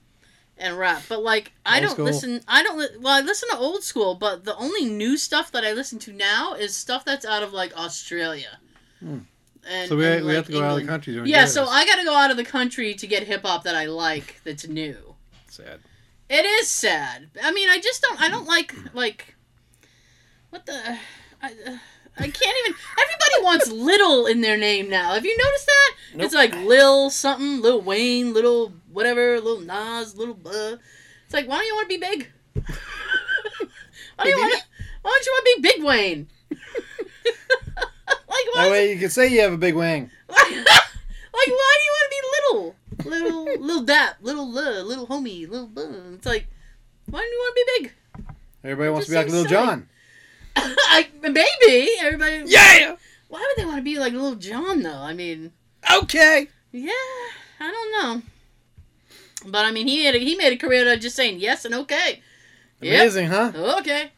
and 0.59 0.77
rap, 0.79 1.03
but 1.09 1.23
like 1.23 1.53
I 1.65 1.77
Old 1.77 1.83
don't 1.83 1.91
school? 1.93 2.05
listen. 2.07 2.41
I 2.49 2.63
don't. 2.63 2.79
li- 2.79 2.97
Well, 3.01 3.15
I 3.15 3.21
listen 3.21 3.49
to 3.51 3.57
old 3.57 3.83
school, 3.83 4.15
but 4.15 4.45
the 4.45 4.57
only 4.57 4.85
new 4.87 5.17
stuff 5.17 5.53
that 5.53 5.65
I 5.65 5.73
listen 5.73 5.99
to 6.01 6.13
now 6.13 6.55
is 6.55 6.77
stuff 6.77 7.05
that's 7.05 7.25
out 7.25 7.43
of 7.43 7.53
like 7.53 7.77
Australia. 7.77 8.59
Hmm. 9.01 9.19
And, 9.67 9.89
So 9.89 9.97
we, 9.97 10.07
and, 10.07 10.17
we 10.27 10.29
like, 10.29 10.37
have 10.37 10.47
to 10.47 10.53
go 10.53 10.63
out 10.63 10.73
of 10.77 10.81
the 10.83 10.87
country 10.87 11.15
to 11.15 11.25
Yeah, 11.27 11.47
so. 11.47 11.65
I 11.65 11.87
got 11.87 11.97
to 11.97 12.05
go 12.05 12.15
out 12.15 12.31
of 12.31 12.37
the 12.37 12.45
country 12.45 12.93
to 12.95 13.07
get 13.07 13.23
hip 13.27 13.43
hop 13.47 13.63
that 13.65 13.75
I 13.75 13.87
like 13.87 14.41
that's 14.45 14.67
new. 14.69 15.15
Sad. 15.49 15.81
It 16.29 16.45
is 16.45 16.69
sad. 16.69 17.31
I 17.43 17.51
mean, 17.53 17.69
I 17.71 17.79
just 17.81 18.03
don't. 18.03 18.21
I 18.21 18.29
don't 18.29 18.47
like 18.47 18.75
like 18.95 19.35
what 20.51 20.67
the. 20.67 20.99
I, 21.45 21.49
uh, 21.49 21.77
I 22.17 22.29
can't 22.31 22.57
even. 22.65 22.75
Everybody 22.93 23.43
wants 23.43 23.71
little 23.71 24.27
in 24.27 24.41
their 24.41 24.57
name 24.57 24.89
now. 24.89 25.13
Have 25.13 25.27
you 25.27 25.37
noticed 25.37 25.67
that? 25.67 25.91
Nope. 26.15 26.25
It's 26.25 26.35
like 26.35 26.55
Lil 26.55 27.11
something, 27.11 27.61
Lil 27.61 27.83
Wayne, 27.83 28.33
little 28.33 28.73
whatever, 28.91 29.39
little 29.41 29.61
Nas, 29.61 30.17
little. 30.17 30.39
Uh, 30.47 30.77
it's 31.27 31.35
like, 31.35 31.47
why 31.47 31.57
don't 31.59 31.67
you 31.67 31.75
want 31.75 31.91
to 31.91 31.99
be 31.99 32.01
big? 32.01 32.29
why 34.17 34.25
do 34.25 34.29
you 34.31 34.37
baby. 34.37 34.57
Why 35.03 35.11
don't 35.11 35.27
you 35.27 35.33
want 35.33 35.45
to 35.45 35.55
be 35.55 35.69
Big 35.69 35.85
Wayne? 35.85 36.29
like 36.51 38.47
why? 38.55 38.65
That 38.65 38.71
way 38.71 38.95
you 38.95 38.99
can 38.99 39.11
say 39.11 39.29
you 39.29 39.43
have 39.43 39.53
a 39.53 39.59
big 39.59 39.75
wang. 39.75 40.11
like 40.29 40.39
why 40.39 40.49
do 41.35 41.51
you 41.51 41.93
want 41.93 42.05
to 42.05 42.11
be 42.11 42.23
little, 42.33 42.75
little, 43.05 43.45
little 43.67 43.83
dap, 43.83 44.17
little 44.23 44.59
uh, 44.59 44.83
little 44.83 45.07
homie, 45.07 45.47
little. 45.47 45.71
Uh, 45.77 46.15
it's 46.15 46.25
like, 46.25 46.47
why 47.05 47.21
do 47.21 47.27
you 47.27 47.39
want 47.39 47.55
to 47.55 47.65
be 47.67 47.83
big? 47.83 47.93
Everybody 48.65 48.91
wants 48.91 49.07
to 49.09 49.13
be 49.13 49.17
like 49.17 49.29
Lil 49.29 49.43
silly. 49.43 49.51
John. 49.51 49.89
I, 50.57 51.09
maybe 51.23 51.91
everybody. 52.01 52.43
Yeah. 52.47 52.97
Why 53.29 53.41
would 53.41 53.57
they 53.63 53.65
want 53.67 53.79
to 53.79 53.83
be 53.83 53.99
like 53.99 54.13
Little 54.13 54.37
John 54.37 54.83
though? 54.83 54.93
I 55.01 55.13
mean, 55.15 55.53
Okay. 55.93 56.49
yeah, 56.73 56.91
I 57.61 57.71
don't 57.71 57.93
know. 57.93 58.23
But 59.47 59.65
I 59.67 59.73
mean, 59.73 59.87
he 59.87 60.05
made 60.05 60.15
a, 60.15 60.19
he 60.19 60.37
made 60.37 60.53
a 60.53 60.57
career 60.57 60.89
out 60.89 60.95
of 60.97 61.01
just 61.03 61.17
saying 61.17 61.39
yes 61.41 61.65
and 61.65 61.75
okay. 61.75 62.23
Yep. 62.81 63.01
Amazing, 63.01 63.27
huh? 63.29 63.53
Okay. 63.81 64.13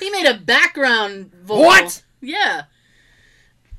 He 0.00 0.10
made 0.10 0.26
a 0.26 0.34
background 0.38 1.32
vocal. 1.34 1.64
What? 1.64 2.02
Yeah. 2.20 2.62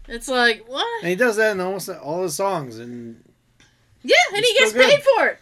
It's 0.08 0.28
like 0.28 0.66
what? 0.68 0.86
And 1.02 1.10
he 1.10 1.16
does 1.16 1.38
that 1.38 1.52
in 1.54 1.62
almost 1.62 1.90
all 1.90 2.24
his 2.24 2.36
songs, 2.36 2.78
and 2.80 3.24
Yeah, 4.04 4.16
and 4.36 4.44
he 4.46 4.54
gets 4.60 4.74
good. 4.74 4.86
paid 4.90 5.02
for 5.02 5.28
it. 5.28 5.40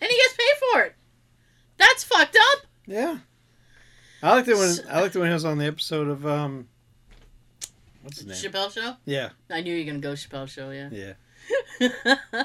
And 0.00 0.10
he 0.10 0.16
gets 0.16 0.34
paid 0.34 0.54
for 0.72 0.80
it. 0.82 0.94
That's 1.78 2.04
fucked 2.04 2.36
up. 2.52 2.66
yeah, 2.86 3.18
I 4.22 4.30
liked 4.34 4.48
it 4.48 4.56
when 4.56 4.76
I 4.88 5.00
liked 5.00 5.16
it 5.16 5.18
when 5.18 5.28
he 5.28 5.34
was 5.34 5.44
on 5.44 5.58
the 5.58 5.66
episode 5.66 6.08
of 6.08 6.26
um, 6.26 6.68
what's 8.02 8.18
his 8.18 8.26
name? 8.26 8.36
Chappelle 8.36 8.72
show. 8.72 8.94
Yeah, 9.04 9.30
I 9.50 9.60
knew 9.62 9.74
you 9.74 9.84
were 9.84 9.90
gonna 9.90 10.00
go 10.00 10.12
Chappelle 10.12 10.48
show. 10.48 10.70
Yeah. 10.70 11.14
yeah. 11.80 12.14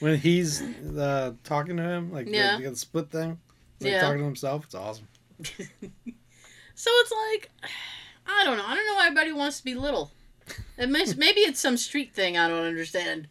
When 0.00 0.18
he's 0.18 0.60
uh, 0.62 1.34
talking 1.44 1.76
to 1.76 1.82
him, 1.84 2.12
like 2.12 2.26
Yeah. 2.28 2.58
the, 2.58 2.70
the 2.70 2.76
split 2.76 3.08
thing, 3.12 3.38
He's, 3.78 3.84
like 3.84 3.92
Yeah. 3.92 4.00
talking 4.00 4.18
to 4.18 4.24
himself. 4.24 4.64
It's 4.64 4.74
awesome. 4.74 5.06
So 6.74 6.90
it's 6.94 7.12
like, 7.30 7.50
I 8.26 8.42
don't 8.44 8.56
know. 8.56 8.64
I 8.66 8.74
don't 8.74 8.86
know 8.86 8.94
why 8.94 9.06
everybody 9.06 9.30
wants 9.30 9.58
to 9.58 9.64
be 9.64 9.74
little. 9.74 10.10
It 10.76 10.88
may, 10.88 11.04
maybe 11.16 11.40
it's 11.42 11.60
some 11.60 11.76
street 11.76 12.14
thing 12.14 12.36
I 12.36 12.48
don't 12.48 12.64
understand. 12.64 13.28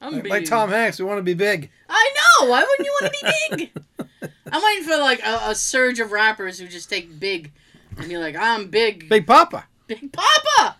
I'm 0.00 0.14
Like, 0.14 0.28
like 0.28 0.44
Tom 0.44 0.70
Hanks, 0.70 0.98
we 0.98 1.04
want 1.06 1.18
to 1.18 1.22
be 1.22 1.34
big. 1.34 1.70
I 1.88 2.14
know. 2.16 2.50
Why 2.50 2.60
wouldn't 2.60 2.86
you 2.86 2.98
want 3.00 3.14
to 3.14 3.18
be 3.20 3.56
big? 3.56 4.30
I'm 4.52 4.62
waiting 4.62 4.84
for 4.84 4.96
like 4.98 5.20
a, 5.24 5.50
a 5.50 5.54
surge 5.54 5.98
of 6.00 6.12
rappers 6.12 6.58
who 6.58 6.68
just 6.68 6.90
take 6.90 7.18
big 7.18 7.50
and 7.96 8.08
be 8.08 8.18
like, 8.18 8.36
I'm 8.36 8.68
big, 8.68 9.08
Big 9.08 9.26
Papa. 9.26 9.64
big 9.86 10.12
Papa, 10.12 10.76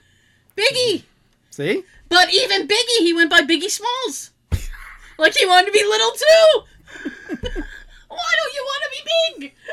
Biggie. 0.56 1.04
See? 1.50 1.85
But 2.09 2.33
even 2.33 2.68
Biggie, 2.68 2.99
he 3.00 3.12
went 3.14 3.30
by 3.30 3.40
Biggie 3.42 3.71
Smalls. 3.71 4.30
like 5.18 5.35
he 5.37 5.47
wanted 5.47 5.66
to 5.66 5.73
be 5.73 5.85
little 5.85 6.11
too. 6.12 6.62
Why 8.09 8.33
don't 8.37 8.54
you 8.54 8.64
want 8.66 8.83
to 8.85 8.90
be 8.90 9.38
big? 9.40 9.54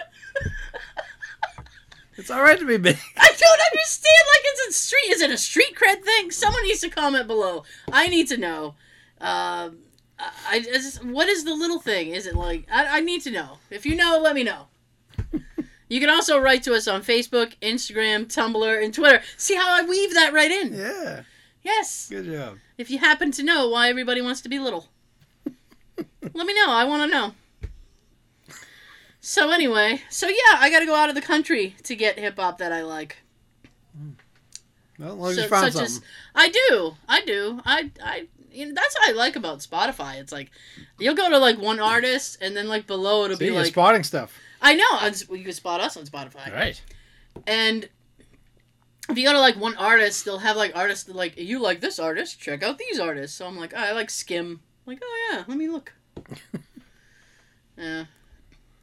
It's 2.17 2.29
all 2.29 2.43
right 2.43 2.59
to 2.59 2.65
be 2.67 2.77
big. 2.77 2.97
I 3.17 3.27
don't 3.27 3.61
understand. 3.71 4.27
Like, 4.27 4.43
it's 4.43 4.67
a 4.67 4.73
street. 4.79 5.11
Is 5.11 5.21
it 5.21 5.31
a 5.31 5.37
street 5.39 5.75
cred 5.75 6.03
thing? 6.03 6.29
Someone 6.29 6.61
needs 6.63 6.81
to 6.81 6.89
comment 6.89 7.25
below. 7.25 7.63
I 7.91 8.07
need 8.09 8.27
to 8.27 8.37
know. 8.37 8.75
Um, 9.21 9.77
I, 10.19 10.29
I 10.49 10.59
just, 10.61 11.03
what 11.05 11.29
is 11.29 11.43
the 11.45 11.53
little 11.53 11.79
thing? 11.79 12.09
Is 12.09 12.25
it 12.25 12.35
like 12.35 12.65
I, 12.71 12.97
I 12.97 12.99
need 13.01 13.21
to 13.21 13.31
know. 13.31 13.57
If 13.69 13.85
you 13.85 13.95
know, 13.95 14.19
let 14.21 14.35
me 14.35 14.43
know. 14.43 14.67
You 15.89 15.99
can 15.99 16.09
also 16.09 16.39
write 16.39 16.63
to 16.63 16.73
us 16.73 16.87
on 16.87 17.01
Facebook, 17.01 17.53
Instagram, 17.61 18.25
Tumblr, 18.25 18.83
and 18.83 18.93
Twitter. 18.93 19.21
See 19.35 19.55
how 19.55 19.69
I 19.69 19.83
weave 19.85 20.13
that 20.13 20.31
right 20.33 20.49
in? 20.49 20.73
Yeah, 20.73 21.23
Yes. 21.63 22.07
good 22.09 22.25
job. 22.25 22.57
If 22.77 22.89
you 22.89 22.97
happen 22.99 23.31
to 23.33 23.43
know 23.43 23.67
why 23.67 23.89
everybody 23.89 24.21
wants 24.21 24.39
to 24.41 24.49
be 24.49 24.57
little, 24.57 24.87
let 25.97 26.47
me 26.47 26.53
know. 26.53 26.69
I 26.71 26.85
want 26.85 27.11
to 27.11 27.17
know. 27.17 27.33
So 29.19 29.51
anyway, 29.51 30.01
so 30.09 30.27
yeah, 30.27 30.55
I 30.57 30.69
got 30.71 30.79
to 30.79 30.85
go 30.85 30.95
out 30.95 31.09
of 31.09 31.15
the 31.15 31.21
country 31.21 31.75
to 31.83 31.95
get 31.95 32.17
hip 32.17 32.37
hop 32.39 32.57
that 32.59 32.71
I 32.71 32.81
like. 32.83 33.17
Well, 34.97 35.11
as 35.11 35.17
long 35.17 35.31
as 35.31 35.37
you 35.37 35.47
found 35.47 35.73
something. 35.73 35.83
as- 35.83 36.01
I 36.33 36.49
do, 36.49 36.95
I 37.07 37.21
do, 37.25 37.59
I, 37.65 37.91
I. 38.03 38.27
You 38.51 38.67
know, 38.67 38.73
that's 38.75 38.95
what 38.95 39.09
I 39.09 39.13
like 39.13 39.35
about 39.35 39.59
Spotify. 39.59 40.19
It's 40.19 40.31
like 40.31 40.51
you'll 40.99 41.15
go 41.15 41.29
to 41.29 41.37
like 41.37 41.57
one 41.57 41.79
artist, 41.79 42.37
and 42.41 42.55
then 42.55 42.67
like 42.67 42.85
below 42.87 43.25
it'll 43.25 43.37
See, 43.37 43.45
be 43.45 43.51
you're 43.53 43.61
like 43.61 43.71
spotting 43.73 44.03
stuff. 44.03 44.37
I 44.61 44.75
know. 44.75 44.83
on 44.91 45.09
S- 45.09 45.27
You 45.29 45.43
can 45.43 45.53
spot 45.53 45.81
us 45.81 45.97
on 45.97 46.05
Spotify. 46.05 46.53
Right. 46.53 46.81
And 47.47 47.87
if 49.09 49.17
you 49.17 49.25
go 49.25 49.33
to 49.33 49.39
like 49.39 49.55
one 49.55 49.75
artist, 49.77 50.25
they'll 50.25 50.39
have 50.39 50.55
like 50.57 50.75
artists 50.75 51.05
that, 51.05 51.15
like 51.15 51.37
you 51.37 51.59
like 51.59 51.81
this 51.81 51.97
artist, 51.99 52.39
check 52.39 52.61
out 52.63 52.77
these 52.77 52.99
artists. 52.99 53.37
So 53.37 53.47
I'm 53.47 53.57
like, 53.57 53.73
oh, 53.75 53.79
I 53.79 53.91
like 53.93 54.09
skim. 54.09 54.59
I'm 54.85 54.93
like, 54.93 54.99
oh 55.03 55.29
yeah, 55.31 55.43
let 55.47 55.57
me 55.57 55.67
look. 55.67 55.93
yeah, 57.77 58.05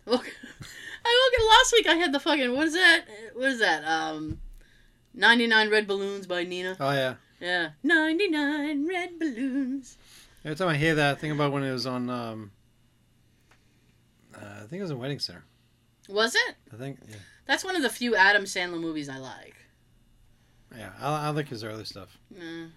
look. 0.07 0.27
I 1.05 1.31
look 1.33 1.41
at 1.41 1.47
last 1.59 1.73
week. 1.73 1.87
I 1.89 1.95
had 1.95 2.13
the 2.13 2.21
fucking 2.21 2.55
what 2.55 2.67
is 2.67 2.75
that? 2.75 3.05
What 3.35 3.49
is 3.51 3.61
that? 3.61 3.85
Um, 3.85 4.41
99 5.15 5.71
Red 5.71 5.87
Balloons 5.87 6.27
by 6.27 6.45
Nena. 6.45 6.77
Oh 6.81 6.91
yeah. 6.93 7.15
Yeah, 7.41 7.71
99 7.83 8.87
Red 8.89 9.19
Balloons. 9.19 9.97
Every 10.45 10.57
time 10.57 10.69
I 10.69 10.77
hear 10.77 10.95
that, 10.97 11.17
I 11.17 11.21
think 11.21 11.35
about 11.35 11.53
when 11.53 11.63
it 11.63 11.73
was 11.73 11.87
on. 11.87 12.11
Um, 12.11 12.51
uh, 14.35 14.41
I 14.63 14.67
think 14.67 14.81
it 14.81 14.83
was 14.83 14.91
in 14.91 14.99
Wedding 14.99 15.19
Singer. 15.19 15.45
Was 16.09 16.35
it? 16.35 16.55
I 16.73 16.77
think. 16.77 16.99
Yeah. 17.09 17.17
That's 17.47 17.65
one 17.65 17.77
of 17.77 17.83
the 17.83 17.91
few 17.91 18.15
Adam 18.17 18.45
Sandler 18.45 18.81
movies 18.81 19.09
I 19.09 19.19
like. 19.19 19.55
Yeah. 20.77 20.91
I, 21.01 21.27
I 21.27 21.31
like 21.31 21.49
his 21.49 21.65
early 21.65 21.85
stuff. 21.85 22.17
Mm, 22.37 22.71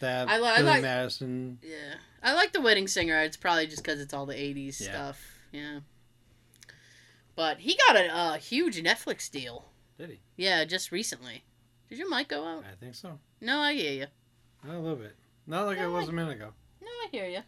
That. 0.00 0.28
I 0.28 0.38
li- 0.38 0.48
I 0.48 0.56
Billy 0.58 0.68
like- 0.70 0.82
Madison. 0.82 1.58
yeah, 1.62 1.94
I 2.22 2.34
like 2.34 2.52
The 2.52 2.60
Wedding 2.60 2.86
Singer. 2.88 3.20
It's 3.22 3.36
probably 3.36 3.66
just 3.66 3.82
because 3.82 4.00
it's 4.00 4.12
all 4.14 4.26
the 4.26 4.34
80s 4.34 4.80
Yeah. 4.80 4.86
stuff. 4.92 5.24
Yeah. 5.52 5.80
But 7.34 7.58
he 7.58 7.78
got 7.86 7.96
a, 7.96 8.08
uh 8.14 8.34
huge 8.38 8.82
Netflix 8.82 9.30
deal. 9.30 9.64
Did 9.98 10.10
he? 10.10 10.20
Yeah, 10.36 10.64
just 10.64 10.90
recently. 10.92 11.44
Did 11.88 11.98
your 11.98 12.10
mic 12.10 12.28
go 12.28 12.44
out? 12.44 12.64
I 12.70 12.74
think 12.78 12.94
so. 12.94 13.18
No, 13.40 13.60
I 13.60 13.74
hear 13.74 13.92
you. 13.92 14.06
A 14.68 14.76
little 14.78 14.96
bit. 14.96 15.14
Not 15.46 15.66
like 15.66 15.78
it 15.78 15.86
was 15.86 16.06
I- 16.06 16.12
a 16.12 16.14
minute 16.14 16.32
ago. 16.36 16.52
No, 16.80 16.88
I 16.88 17.08
hear 17.10 17.26
you. 17.28 17.40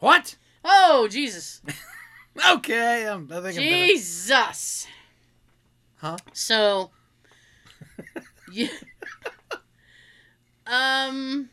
What? 0.00 0.36
Oh, 0.64 1.08
Jesus. 1.10 1.62
Okay. 2.50 3.06
Um, 3.06 3.28
I 3.32 3.40
think 3.40 3.56
I'm. 3.56 3.62
Jesus. 3.62 4.86
Huh? 5.96 6.18
So, 6.34 6.90
yeah. 8.52 8.68
um. 10.66 11.48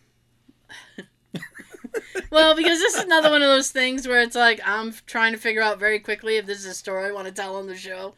well, 2.31 2.53
because 2.53 2.79
this 2.79 2.95
is 2.95 3.03
another 3.03 3.29
one 3.29 3.41
of 3.41 3.47
those 3.47 3.71
things 3.71 4.05
where 4.07 4.19
it's 4.19 4.35
like 4.35 4.59
I'm 4.65 4.93
trying 5.05 5.31
to 5.31 5.39
figure 5.39 5.61
out 5.61 5.79
very 5.79 5.99
quickly 6.01 6.35
if 6.35 6.45
this 6.45 6.59
is 6.59 6.65
a 6.65 6.73
story 6.73 7.05
I 7.07 7.13
want 7.13 7.27
to 7.27 7.33
tell 7.33 7.55
on 7.55 7.67
the 7.67 7.77
show, 7.77 8.15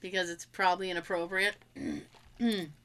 because 0.00 0.28
it's 0.28 0.44
probably 0.44 0.90
inappropriate. 0.90 1.56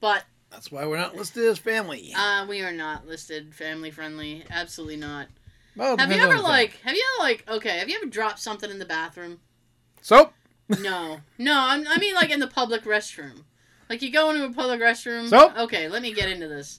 but 0.00 0.24
That's 0.50 0.70
why 0.72 0.86
we're 0.86 0.96
not 0.98 1.16
listed 1.16 1.44
as 1.44 1.58
family. 1.58 2.12
uh, 2.16 2.46
we 2.48 2.60
are 2.62 2.72
not 2.72 3.06
listed 3.06 3.54
family 3.54 3.90
friendly. 3.90 4.44
Absolutely 4.50 4.96
not. 4.96 5.28
well, 5.76 5.96
Have 5.96 6.10
you 6.10 6.20
ever 6.20 6.38
like? 6.38 6.80
Have 6.84 6.94
you 6.96 7.04
ever 7.18 7.28
like? 7.28 7.44
Okay. 7.48 7.78
Have 7.78 7.88
you 7.88 7.96
ever 7.96 8.06
dropped 8.06 8.38
something 8.40 8.70
in 8.70 8.78
the 8.78 8.84
bathroom? 8.86 9.40
soap? 10.02 10.32
No, 10.80 11.18
no. 11.36 11.52
I'm, 11.58 11.84
I 11.88 11.98
mean, 11.98 12.14
like 12.14 12.30
in 12.30 12.38
the 12.40 12.46
public 12.46 12.84
restroom. 12.84 13.42
Like 13.88 14.02
you 14.02 14.10
go 14.12 14.30
into 14.30 14.44
a 14.44 14.52
public 14.52 14.80
restroom. 14.80 15.28
Soap? 15.28 15.58
Okay, 15.58 15.88
let 15.88 16.00
me 16.00 16.12
get 16.14 16.28
into 16.30 16.46
this. 16.46 16.78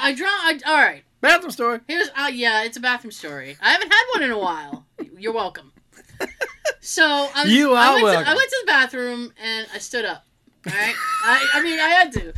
I 0.00 0.14
draw. 0.14 0.28
I, 0.28 0.58
all 0.66 0.76
right. 0.76 1.02
Bathroom 1.20 1.50
story. 1.50 1.80
Here's. 1.86 2.08
Uh, 2.16 2.30
yeah, 2.32 2.62
it's 2.64 2.78
a 2.78 2.80
bathroom 2.80 3.10
story. 3.12 3.56
I 3.60 3.70
haven't 3.72 3.92
had 3.92 4.02
one 4.14 4.22
in 4.22 4.30
a 4.30 4.38
while. 4.38 4.86
You're 5.18 5.32
welcome. 5.34 5.72
So 6.80 7.04
I 7.04 7.42
was, 7.44 7.52
You 7.52 7.74
I 7.74 7.86
are 7.88 7.92
went 7.94 8.04
welcome. 8.04 8.24
To, 8.24 8.30
I 8.30 8.34
went 8.34 8.48
to 8.50 8.56
the 8.62 8.66
bathroom 8.66 9.32
and 9.42 9.66
I 9.74 9.78
stood 9.78 10.04
up. 10.06 10.24
All 10.70 10.78
right. 10.78 10.94
I, 11.24 11.48
I 11.54 11.62
mean, 11.62 11.78
I 11.80 11.88
had 11.88 12.12
to. 12.12 12.32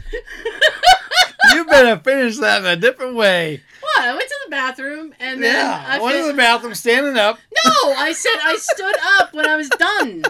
you 1.54 1.64
better 1.64 2.00
finish 2.02 2.38
that 2.38 2.60
in 2.60 2.66
a 2.66 2.76
different 2.76 3.14
way. 3.16 3.62
what? 3.80 3.98
I 4.00 4.12
went 4.14 4.28
to 4.28 4.36
the 4.44 4.50
bathroom 4.50 5.14
and 5.20 5.42
then 5.42 5.54
Yeah. 5.54 5.84
I 5.86 5.96
I 5.96 6.00
went 6.00 6.14
fin- 6.16 6.26
to 6.26 6.32
the 6.32 6.36
bathroom 6.36 6.74
standing 6.74 7.16
up. 7.16 7.38
No, 7.64 7.92
I 7.92 8.12
said 8.12 8.36
I 8.42 8.56
stood 8.56 8.94
up 9.18 9.34
when 9.34 9.46
I 9.46 9.56
was 9.56 9.68
done. 9.68 10.22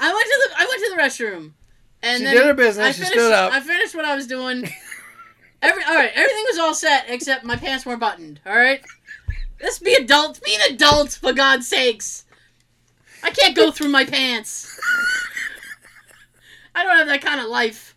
I 0.00 0.12
went 0.12 0.26
to 0.26 0.48
the 0.48 0.54
I 0.56 0.66
went 0.66 0.84
to 0.84 0.90
the 0.96 1.02
restroom, 1.02 1.52
and 2.02 2.18
She 2.18 2.24
then 2.24 2.34
did 2.34 2.46
her 2.46 2.54
business, 2.54 2.86
I 2.86 2.90
she 2.92 2.98
finished, 3.02 3.12
stood 3.14 3.32
up. 3.32 3.52
I 3.52 3.60
finished 3.60 3.94
what 3.96 4.04
I 4.04 4.14
was 4.14 4.26
doing. 4.26 4.68
Every 5.60 5.82
all 5.82 5.94
right, 5.94 6.12
everything 6.14 6.44
was 6.48 6.58
all 6.58 6.72
set 6.74 7.06
except 7.08 7.44
my 7.44 7.56
pants 7.56 7.84
weren't 7.84 7.98
buttoned. 7.98 8.38
All 8.46 8.56
right, 8.56 8.80
let's 9.60 9.80
be 9.80 9.94
adults. 9.94 10.38
Be 10.38 10.54
an 10.54 10.72
adult 10.74 11.10
for 11.20 11.32
God's 11.32 11.66
sakes. 11.66 12.24
I 13.24 13.30
can't 13.30 13.56
go 13.56 13.72
through 13.72 13.88
my 13.88 14.04
pants. 14.04 14.78
I 16.74 16.84
don't 16.84 16.96
have 16.96 17.06
that 17.08 17.22
kind 17.22 17.40
of 17.40 17.46
life. 17.48 17.94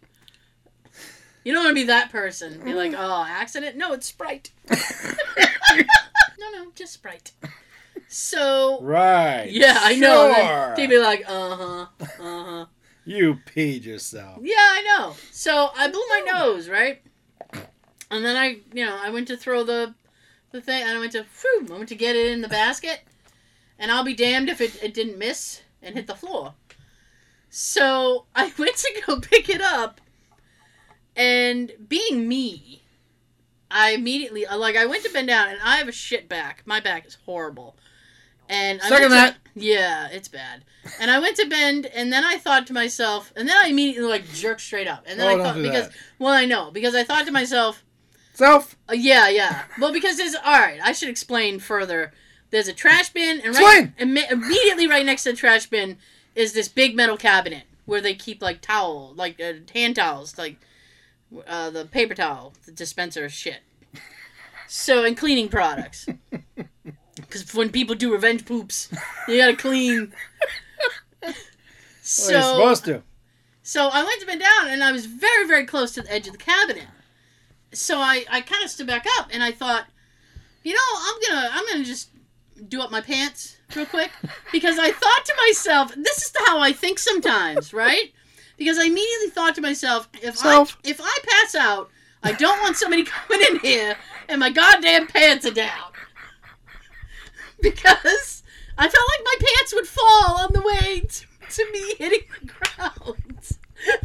You 1.43 1.53
don't 1.53 1.63
want 1.63 1.75
to 1.75 1.81
be 1.81 1.87
that 1.87 2.11
person. 2.11 2.61
Be 2.63 2.73
like, 2.73 2.93
oh, 2.95 3.25
accident? 3.27 3.75
No, 3.75 3.93
it's 3.93 4.05
Sprite. 4.07 4.51
no, 4.69 6.49
no, 6.53 6.71
just 6.75 6.93
Sprite. 6.93 7.31
So 8.07 8.79
Right. 8.81 9.47
yeah, 9.49 9.77
I 9.81 9.95
know. 9.95 10.33
Sure. 10.33 10.73
They'd 10.75 10.89
be 10.89 10.99
like, 10.99 11.23
uh 11.27 11.55
huh, 11.55 11.85
uh 11.99 12.05
huh. 12.43 12.65
You 13.05 13.39
peed 13.55 13.83
yourself. 13.85 14.39
Yeah, 14.43 14.53
I 14.57 14.83
know. 14.83 15.15
So 15.31 15.69
I 15.75 15.87
blew 15.89 16.03
my 16.09 16.21
nose, 16.33 16.69
right? 16.69 17.01
And 18.11 18.23
then 18.25 18.35
I, 18.35 18.59
you 18.73 18.85
know, 18.85 18.99
I 19.01 19.09
went 19.09 19.27
to 19.29 19.37
throw 19.37 19.63
the, 19.63 19.95
the 20.51 20.61
thing, 20.61 20.83
and 20.83 20.91
I 20.97 20.99
went 20.99 21.13
to, 21.13 21.25
whew, 21.41 21.67
I 21.73 21.77
went 21.77 21.89
to 21.89 21.95
get 21.95 22.15
it 22.15 22.31
in 22.31 22.41
the 22.41 22.49
basket, 22.49 22.99
and 23.79 23.89
I'll 23.91 24.03
be 24.03 24.13
damned 24.13 24.49
if 24.49 24.59
it, 24.61 24.83
it 24.83 24.93
didn't 24.93 25.17
miss 25.17 25.61
and 25.81 25.95
hit 25.95 26.05
the 26.07 26.13
floor. 26.15 26.53
So 27.51 28.25
I 28.33 28.51
went 28.57 28.77
to 28.77 29.03
go 29.05 29.19
pick 29.19 29.49
it 29.49 29.61
up, 29.61 30.01
and 31.15 31.71
being 31.87 32.27
me, 32.27 32.81
I 33.69 33.91
immediately, 33.91 34.45
like, 34.45 34.75
I 34.75 34.85
went 34.85 35.03
to 35.03 35.11
bend 35.11 35.27
down, 35.27 35.49
and 35.49 35.59
I 35.63 35.77
have 35.77 35.87
a 35.87 35.91
shit 35.93 36.27
back. 36.27 36.63
My 36.65 36.79
back 36.79 37.05
is 37.05 37.17
horrible. 37.25 37.75
And 38.49 38.81
I 38.81 38.89
Second 38.89 39.09
to- 39.09 39.15
that. 39.15 39.37
yeah, 39.55 40.07
it's 40.11 40.27
bad. 40.27 40.63
And 40.99 41.11
I 41.11 41.19
went 41.19 41.37
to 41.37 41.45
bend, 41.47 41.85
and 41.85 42.11
then 42.11 42.23
I 42.25 42.37
thought 42.37 42.67
to 42.67 42.73
myself, 42.73 43.31
and 43.35 43.47
then 43.47 43.55
I 43.57 43.67
immediately 43.67 44.09
like 44.09 44.27
jerked 44.33 44.61
straight 44.61 44.87
up, 44.87 45.03
and 45.07 45.19
then 45.19 45.27
Oh, 45.27 45.39
I 45.39 45.43
thought 45.43 45.61
because 45.61 45.87
that. 45.89 45.95
well 46.19 46.33
I 46.33 46.45
know 46.45 46.71
because 46.71 46.95
I 46.95 47.03
thought 47.03 47.25
to 47.27 47.31
myself, 47.31 47.83
Self. 48.33 48.75
uh, 48.89 48.93
yeah, 48.93 49.29
yeah, 49.29 49.63
well 49.79 49.93
because 49.93 50.17
there's 50.17 50.33
all 50.35 50.59
right. 50.59 50.79
I 50.83 50.91
should 50.93 51.07
explain 51.09 51.59
further. 51.59 52.11
There's 52.49 52.67
a 52.67 52.73
trash 52.73 53.09
bin, 53.09 53.39
and 53.41 53.55
right 53.55 53.95
imme- 53.97 54.31
immediately 54.31 54.87
right 54.87 55.05
next 55.05 55.23
to 55.23 55.31
the 55.31 55.37
trash 55.37 55.67
bin 55.67 55.97
is 56.35 56.53
this 56.53 56.67
big 56.67 56.95
metal 56.95 57.17
cabinet 57.17 57.63
where 57.85 58.01
they 58.01 58.13
keep 58.13 58.41
like 58.41 58.61
towel, 58.61 59.13
like 59.15 59.39
uh, 59.39 59.53
hand 59.73 59.95
towels, 59.95 60.37
like 60.37 60.57
uh, 61.47 61.69
the 61.69 61.85
paper 61.85 62.13
towel, 62.13 62.53
the 62.65 62.71
dispenser 62.71 63.27
shit. 63.29 63.59
So 64.67 65.03
and 65.03 65.17
cleaning 65.17 65.49
products. 65.49 66.07
Because 67.15 67.53
when 67.53 67.69
people 67.69 67.95
do 67.95 68.11
revenge 68.11 68.45
poops, 68.45 68.89
you 69.27 69.37
gotta 69.37 69.55
clean. 69.55 70.13
So, 72.03 72.31
you're 72.31 72.41
supposed 72.41 72.85
to. 72.85 73.03
So 73.61 73.87
I 73.87 74.03
went 74.03 74.19
to 74.21 74.25
bend 74.25 74.41
down, 74.41 74.69
and 74.69 74.83
I 74.83 74.91
was 74.91 75.05
very, 75.05 75.47
very 75.47 75.65
close 75.65 75.91
to 75.93 76.01
the 76.01 76.11
edge 76.11 76.25
of 76.25 76.33
the 76.33 76.39
cabinet. 76.39 76.87
So 77.71 77.99
I, 77.99 78.25
I 78.29 78.41
kind 78.41 78.63
of 78.65 78.71
stood 78.71 78.87
back 78.87 79.05
up, 79.19 79.29
and 79.31 79.43
I 79.43 79.51
thought, 79.51 79.85
you 80.63 80.73
know, 80.73 80.79
I'm 80.97 81.15
gonna, 81.27 81.49
I'm 81.53 81.65
gonna 81.67 81.85
just 81.85 82.09
do 82.67 82.81
up 82.81 82.91
my 82.91 83.01
pants 83.01 83.57
real 83.75 83.85
quick 83.85 84.11
because 84.51 84.77
I 84.79 84.91
thought 84.91 85.25
to 85.25 85.33
myself, 85.47 85.93
this 85.95 86.17
is 86.17 86.33
how 86.45 86.59
I 86.59 86.73
think 86.73 86.99
sometimes, 86.99 87.73
right? 87.73 88.13
Because 88.57 88.77
I 88.77 88.83
immediately 88.83 89.29
thought 89.29 89.55
to 89.55 89.61
myself, 89.61 90.07
if 90.21 90.37
Self. 90.37 90.77
I, 90.85 90.89
if 90.89 91.01
I 91.01 91.17
pass 91.27 91.55
out, 91.55 91.89
I 92.23 92.33
don't 92.33 92.61
want 92.61 92.77
somebody 92.77 93.03
coming 93.27 93.41
in 93.49 93.59
here 93.59 93.95
and 94.29 94.39
my 94.39 94.49
goddamn 94.49 95.07
pants 95.07 95.45
are 95.45 95.51
down 95.51 95.91
because 97.61 98.43
I 98.77 98.87
felt 98.87 99.09
like 99.09 99.21
my 99.25 99.35
pants 99.39 99.73
would 99.73 99.87
fall 99.87 100.37
on 100.39 100.53
the 100.53 100.61
way 100.61 101.01
to, 101.01 101.25
to 101.49 101.71
me 101.71 101.95
hitting 101.97 102.27
the 102.41 102.47
ground. 102.47 103.57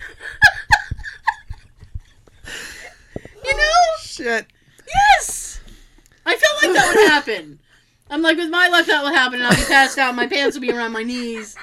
you 3.44 3.56
know? 3.56 3.82
Shit. 4.00 4.46
Yes! 4.86 5.60
I 6.24 6.36
felt 6.36 6.62
like 6.62 6.72
that 6.72 6.94
would 6.94 7.08
happen. 7.08 7.58
I'm 8.10 8.22
like, 8.22 8.36
with 8.36 8.50
my 8.50 8.68
luck, 8.68 8.86
that 8.86 9.02
will 9.02 9.12
happen, 9.12 9.40
and 9.40 9.48
I'll 9.48 9.56
be 9.56 9.64
passed 9.64 9.98
out. 9.98 10.14
My 10.14 10.26
pants 10.26 10.56
will 10.56 10.60
be 10.60 10.70
around 10.72 10.92
my 10.92 11.02
knees. 11.02 11.56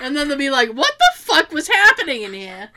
And 0.00 0.16
then 0.16 0.28
they'll 0.28 0.36
be 0.38 0.50
like, 0.50 0.70
what 0.70 0.92
the 0.98 1.22
fuck 1.22 1.52
was 1.52 1.68
happening 1.68 2.22
in 2.22 2.32
here? 2.32 2.70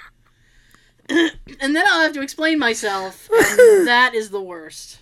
and 1.10 1.76
then 1.76 1.84
I'll 1.88 2.02
have 2.02 2.14
to 2.14 2.22
explain 2.22 2.60
myself, 2.60 3.30
and 3.30 3.88
that 3.88 4.14
is 4.16 4.30
the 4.30 4.42
worst. 4.42 5.00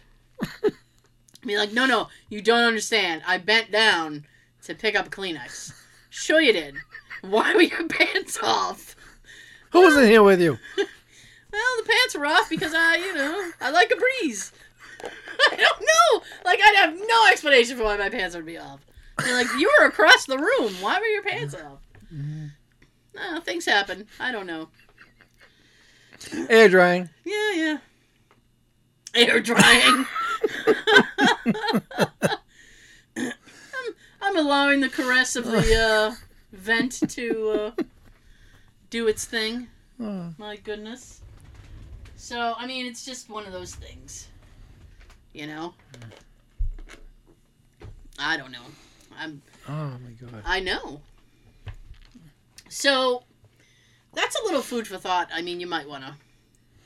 Be 1.46 1.58
like, 1.58 1.74
no, 1.74 1.86
no, 1.86 2.08
you 2.30 2.42
don't 2.42 2.64
understand. 2.64 3.24
I 3.26 3.38
bent 3.38 3.72
down 3.72 4.26
to 4.64 4.76
pick 4.76 4.96
up 4.96 5.08
a 5.08 5.10
Kleenex. 5.10 5.74
Sure 6.10 6.40
you 6.40 6.54
did. 6.54 6.76
Why 7.22 7.54
were 7.54 7.62
your 7.62 7.88
pants 7.88 8.38
off? 8.42 8.96
Who 9.72 9.82
was 9.82 9.98
in 9.98 10.10
here 10.10 10.24
with 10.24 10.42
you? 10.42 10.58
Well, 11.54 11.62
the 11.84 11.90
pants 11.90 12.16
are 12.16 12.26
off 12.26 12.50
because 12.50 12.74
I, 12.74 12.96
you 12.96 13.14
know, 13.14 13.52
I 13.60 13.72
like 13.72 13.92
a 13.92 13.98
breeze. 13.98 14.54
I 15.52 15.56
don't 15.56 15.82
know. 15.82 16.24
Like, 16.46 16.60
I'd 16.62 16.76
have 16.78 17.00
no 17.08 17.28
explanation 17.32 17.78
for 17.78 17.84
why 17.84 17.98
my 17.98 18.10
pants 18.10 18.36
would 18.36 18.46
be 18.46 18.58
off. 18.58 18.80
You're 19.26 19.36
like, 19.36 19.48
you 19.58 19.72
were 19.80 19.88
across 19.88 20.26
the 20.26 20.38
room. 20.38 20.74
Why 20.82 21.00
were 21.00 21.06
your 21.06 21.24
pants 21.24 21.56
off? 21.56 21.80
No, 23.16 23.40
things 23.42 23.66
happen. 23.66 24.08
I 24.20 24.32
don't 24.32 24.48
know. 24.48 24.70
Air 26.50 26.70
drying. 26.70 27.10
Yeah, 27.26 27.52
yeah. 27.54 27.78
Air 29.14 29.40
drying. 29.42 30.06
I'm, 33.18 33.34
I'm 34.22 34.38
allowing 34.38 34.80
the 34.80 34.90
caress 34.90 35.36
of 35.36 35.46
the 35.46 35.76
uh, 35.76 36.16
vent 36.54 37.02
to 37.10 37.74
uh, 37.78 37.84
do 38.90 39.08
its 39.08 39.26
thing. 39.26 39.68
Oh, 40.00 40.34
My 40.38 40.56
goodness. 40.56 41.22
So, 42.16 42.54
I 42.58 42.66
mean, 42.68 42.86
it's 42.86 43.04
just 43.06 43.30
one 43.30 43.46
of 43.46 43.52
those 43.52 43.76
things. 43.76 44.28
You 45.34 45.48
know? 45.48 45.74
I 48.20 48.38
don't 48.38 48.52
know. 48.52 48.66
I'm 49.18 49.42
oh 49.68 49.98
my 50.04 50.12
god. 50.20 50.44
I 50.46 50.60
know. 50.60 51.02
So, 52.70 53.24
that's 54.14 54.40
a 54.40 54.44
little 54.44 54.62
food 54.62 54.88
for 54.88 54.98
thought. 54.98 55.30
I 55.34 55.42
mean, 55.42 55.60
you 55.60 55.68
might 55.68 55.88
want 55.90 56.04
to 56.06 56.14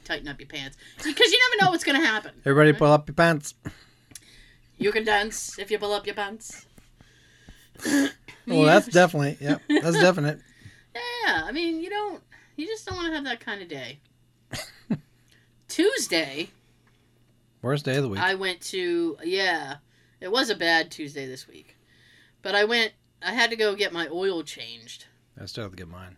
tighten 0.04 0.28
up 0.28 0.40
your 0.40 0.48
pants 0.48 0.78
because 0.98 1.32
you 1.32 1.40
never 1.50 1.64
know 1.66 1.72
what's 1.72 1.84
going 1.84 2.00
to 2.00 2.06
happen. 2.06 2.32
Everybody 2.46 2.74
pull 2.74 2.92
up 2.92 3.08
your 3.08 3.16
pants. 3.16 3.54
You 4.78 4.92
can 4.92 5.04
dance 5.04 5.58
if 5.60 5.70
you 5.72 5.78
pull 5.78 5.94
up 5.94 6.06
your 6.06 6.16
pants. 6.16 6.66
Well, 8.48 8.64
that's 8.64 8.88
definitely, 8.88 9.38
yep, 9.40 9.62
that's 9.68 10.00
definite. 10.00 10.40
Yeah, 11.26 11.44
I 11.44 11.52
mean, 11.52 11.82
you 11.82 11.90
don't. 11.90 12.24
You 12.56 12.68
just 12.68 12.86
don't 12.86 12.96
want 12.96 13.10
to 13.10 13.16
have 13.16 13.26
that 13.26 13.42
kind 13.42 13.62
of 13.62 13.68
day. 13.68 14.00
Tuesday, 15.68 16.52
Worst 17.66 17.86
day 17.86 17.96
of 17.96 18.04
the 18.04 18.10
week. 18.10 18.22
I 18.22 18.36
went 18.36 18.62
to. 18.62 19.18
Yeah, 19.24 19.78
it 20.22 20.32
was 20.32 20.52
a 20.52 20.56
bad 20.56 20.92
Tuesday 20.92 21.26
this 21.26 21.48
week, 21.48 21.76
but 22.44 22.54
I 22.54 22.64
went. 22.64 22.94
I 23.24 23.34
had 23.34 23.50
to 23.50 23.56
go 23.56 23.74
get 23.74 23.92
my 23.92 24.08
oil 24.08 24.44
changed. 24.44 25.06
I 25.42 25.48
still 25.48 25.64
have 25.64 25.72
to 25.72 25.76
get 25.76 25.88
mine. 25.88 26.18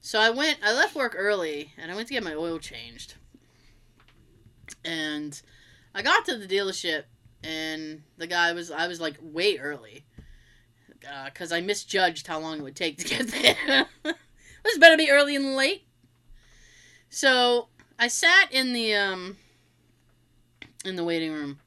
So 0.00 0.18
I 0.18 0.30
went. 0.30 0.58
I 0.64 0.72
left 0.72 0.96
work 0.96 1.14
early, 1.16 1.72
and 1.78 1.92
I 1.92 1.94
went 1.94 2.08
to 2.08 2.14
get 2.14 2.24
my 2.24 2.34
oil 2.34 2.58
changed. 2.58 3.14
And 4.84 5.40
I 5.94 6.02
got 6.02 6.24
to 6.24 6.36
the 6.36 6.48
dealership, 6.48 7.04
and 7.44 8.02
the 8.16 8.26
guy 8.26 8.52
was. 8.52 8.72
I 8.72 8.88
was 8.88 9.00
like 9.00 9.18
way 9.22 9.58
early, 9.58 10.04
because 11.26 11.52
I 11.52 11.60
misjudged 11.60 12.26
how 12.26 12.40
long 12.40 12.58
it 12.58 12.62
would 12.62 12.74
take 12.74 12.98
to 12.98 13.04
get 13.04 13.28
there. 13.28 13.86
it 14.04 14.16
was 14.64 14.78
better 14.78 14.96
be 14.96 15.12
early 15.12 15.38
than 15.38 15.54
late. 15.54 15.86
So 17.08 17.68
I 18.00 18.08
sat 18.08 18.50
in 18.50 18.72
the 18.72 18.96
um 18.96 19.36
in 20.86 20.96
the 20.96 21.04
waiting 21.04 21.32
room, 21.32 21.58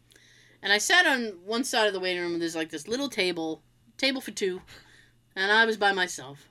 and 0.62 0.74
I 0.74 0.78
sat 0.78 1.06
on 1.06 1.40
one 1.46 1.64
side 1.64 1.88
of 1.88 1.94
the 1.94 2.00
waiting 2.00 2.22
room. 2.22 2.34
And 2.34 2.42
there's 2.42 2.56
like 2.56 2.70
this 2.70 2.88
little 2.88 3.10
table, 3.10 3.62
table 3.98 4.22
for 4.22 4.32
two, 4.32 4.62
and 5.36 5.52
I 5.52 5.66
was 5.66 5.78
by 5.78 5.92
myself. 5.92 6.50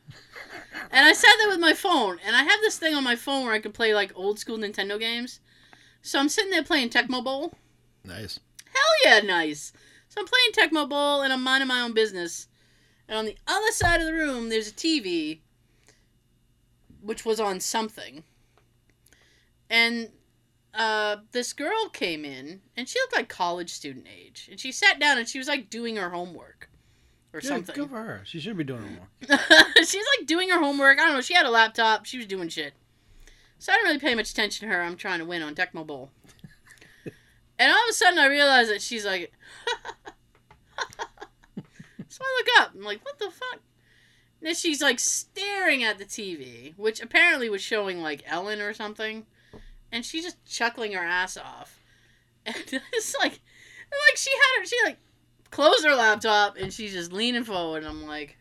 And 0.91 1.07
I 1.07 1.13
sat 1.13 1.35
there 1.39 1.49
with 1.49 1.61
my 1.61 1.75
phone, 1.75 2.19
and 2.25 2.35
I 2.35 2.43
have 2.43 2.61
this 2.61 2.79
thing 2.79 2.95
on 2.95 3.05
my 3.05 3.17
phone 3.17 3.45
where 3.45 3.53
I 3.53 3.61
can 3.61 3.73
play 3.73 3.95
like 3.95 4.13
old 4.15 4.39
school 4.39 4.59
Nintendo 4.59 4.99
games. 4.99 5.41
So 6.03 6.19
I'm 6.19 6.29
sitting 6.29 6.51
there 6.51 6.63
playing 6.63 6.91
Tecmo 6.91 7.23
Bowl. 7.23 7.55
Nice. 8.05 8.41
Hell 8.65 9.13
yeah, 9.13 9.21
nice. 9.21 9.73
So 10.09 10.21
I'm 10.21 10.27
playing 10.27 10.71
Tecmo 10.71 10.89
Bowl, 10.89 11.23
and 11.23 11.33
I'm 11.33 11.43
minding 11.43 11.69
my 11.69 11.81
own 11.81 11.93
business. 11.93 12.49
And 13.09 13.19
on 13.19 13.25
the 13.25 13.37
other 13.47 13.73
side 13.73 14.01
of 14.01 14.07
the 14.07 14.13
room, 14.13 14.49
there's 14.49 14.69
a 14.69 14.75
TV, 14.75 15.41
which 17.03 17.25
was 17.25 17.41
on 17.41 17.61
something. 17.61 18.25
And 19.69 20.11
uh, 20.79 21.17
this 21.33 21.53
girl 21.53 21.89
came 21.93 22.25
in, 22.25 22.61
and 22.77 22.89
she 22.89 22.99
looked 23.01 23.17
like 23.17 23.29
college 23.29 23.71
student 23.71 24.07
age. 24.09 24.49
And 24.51 24.59
she 24.59 24.73
sat 24.73 24.99
down, 25.01 25.19
and 25.19 25.29
she 25.29 25.39
was 25.39 25.49
like 25.49 25.69
doing 25.71 25.97
her 25.97 26.11
homework 26.11 26.71
or 27.35 27.41
Yeah, 27.43 27.49
something. 27.49 27.75
good 27.75 27.91
for 27.91 28.03
her. 28.03 28.23
She 28.25 28.41
should 28.41 28.57
be 28.57 28.65
doing 28.65 28.97
more. 28.97 29.09
She's 29.77 30.05
like 30.19 30.27
doing 30.27 30.49
her 30.51 30.59
homework. 30.61 30.99
I 30.99 31.05
don't 31.07 31.15
know. 31.15 31.21
She 31.21 31.35
had 31.35 31.47
a 31.47 31.51
laptop. 31.51 32.07
She 32.07 32.17
was 32.17 32.27
doing 32.27 32.49
shit. 32.49 32.73
So 33.59 33.73
I 33.73 33.77
didn't 33.77 33.89
really 33.89 33.99
pay 33.99 34.15
much 34.15 34.31
attention 34.31 34.69
to 34.69 34.75
her. 34.75 34.81
I'm 34.83 34.97
trying 34.97 35.19
to 35.19 35.25
win 35.25 35.43
on 35.43 35.55
Tecmo 35.55 35.85
Bowl. 35.87 36.11
and 37.59 37.73
all 37.73 37.85
of 37.85 37.91
a 37.91 37.93
sudden, 37.93 38.19
I 38.19 38.27
realize 38.27 38.69
that 38.69 38.81
she's 38.81 39.05
like. 39.05 39.33
so 42.09 42.23
I 42.23 42.37
look 42.39 42.49
up. 42.61 42.71
I'm 42.75 42.85
like, 42.85 43.05
what 43.05 43.19
the 43.19 43.31
fuck? 43.31 43.61
And 44.41 44.47
then 44.47 44.55
she's 44.55 44.81
like 44.81 45.01
staring 45.01 45.83
at 45.83 45.99
the 45.99 46.05
TV, 46.05 46.77
which 46.79 47.01
apparently 47.03 47.49
was 47.51 47.61
showing 47.61 48.01
like 48.01 48.23
Ellen 48.27 48.61
or 48.61 48.73
something. 48.73 49.27
And 49.91 50.05
she's 50.05 50.25
just 50.25 50.45
chuckling 50.45 50.93
her 50.93 51.05
ass 51.05 51.37
off. 51.37 51.81
And 52.47 52.57
it's 52.95 53.15
like, 53.19 53.33
like 53.33 54.17
she 54.17 54.31
had 54.31 54.61
her, 54.61 54.65
she 54.65 54.77
like 54.85 54.97
closed 55.51 55.85
her 55.85 55.95
laptop 55.95 56.57
and 56.57 56.73
she's 56.73 56.93
just 56.93 57.13
leaning 57.13 57.45
forward. 57.45 57.83
And 57.83 57.89
I'm 57.89 58.07
like, 58.07 58.39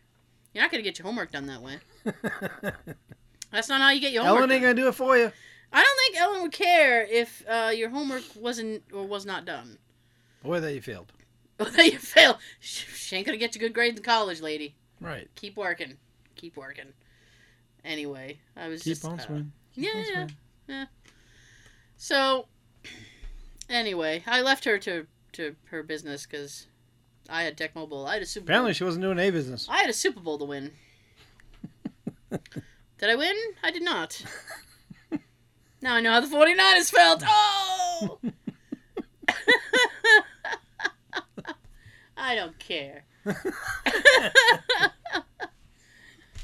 you're 0.54 0.64
not 0.64 0.70
gonna 0.70 0.82
get 0.82 0.98
your 0.98 1.04
homework 1.04 1.30
done 1.30 1.46
that 1.46 1.60
way. 1.60 1.76
That's 3.50 3.68
not 3.68 3.82
how 3.82 3.90
you 3.90 4.00
get 4.00 4.12
your 4.12 4.22
homework. 4.22 4.38
Ellen 4.38 4.52
ain't 4.52 4.62
done. 4.62 4.74
gonna 4.76 4.82
do 4.82 4.88
it 4.88 4.94
for 4.94 5.16
you. 5.16 5.30
I 5.72 5.82
don't 5.82 5.98
think 5.98 6.16
Ellen 6.16 6.42
would 6.42 6.52
care 6.52 7.04
if 7.04 7.44
uh, 7.46 7.70
your 7.74 7.90
homework 7.90 8.22
wasn't 8.34 8.82
or 8.92 9.06
was 9.06 9.26
not 9.26 9.44
done. 9.44 9.78
Or 10.42 10.60
that 10.60 10.74
you 10.74 10.80
failed. 10.80 11.12
Or 11.60 11.66
that 11.66 11.92
you 11.92 11.98
fail. 11.98 12.38
She 12.60 13.16
ain't 13.16 13.26
gonna 13.26 13.36
get 13.36 13.54
you 13.56 13.60
good 13.60 13.74
grades 13.74 13.98
in 13.98 14.04
college, 14.04 14.40
lady. 14.40 14.76
Right. 15.00 15.28
Keep 15.34 15.56
working. 15.56 15.94
Keep 16.36 16.56
working. 16.56 16.92
Anyway, 17.84 18.38
I 18.56 18.68
was 18.68 18.82
Keep 18.84 18.92
just 18.92 19.04
on 19.04 19.18
uh, 19.18 19.22
swimming. 19.24 19.52
Keep 19.74 19.84
yeah, 19.84 19.90
on 19.90 19.96
yeah. 19.98 20.36
swimming. 20.66 20.86
So, 21.98 22.46
anyway, 23.68 24.22
I 24.26 24.40
left 24.40 24.64
her 24.64 24.78
to 24.78 25.06
to 25.32 25.56
her 25.70 25.82
business 25.82 26.24
because 26.26 26.68
I 27.28 27.42
had 27.42 27.58
Tecmo 27.58 27.88
Bowl. 27.88 28.06
I 28.06 28.14
had 28.14 28.22
a 28.22 28.26
Super. 28.26 28.44
Apparently, 28.44 28.70
Bowl. 28.70 28.74
she 28.74 28.84
wasn't 28.84 29.02
doing 29.02 29.18
a 29.18 29.30
business. 29.30 29.66
I 29.68 29.78
had 29.78 29.90
a 29.90 29.92
Super 29.92 30.20
Bowl 30.20 30.38
to 30.38 30.44
win. 30.44 30.70
did 32.30 33.10
I 33.10 33.16
win? 33.16 33.34
I 33.64 33.72
did 33.72 33.82
not. 33.82 34.24
now 35.82 35.96
I 35.96 36.00
know 36.00 36.12
how 36.12 36.20
the 36.20 36.28
49ers 36.28 36.90
felt. 36.90 37.22
Oh! 38.00 38.20
I 42.16 42.36
don't 42.36 42.58
care. 42.60 43.04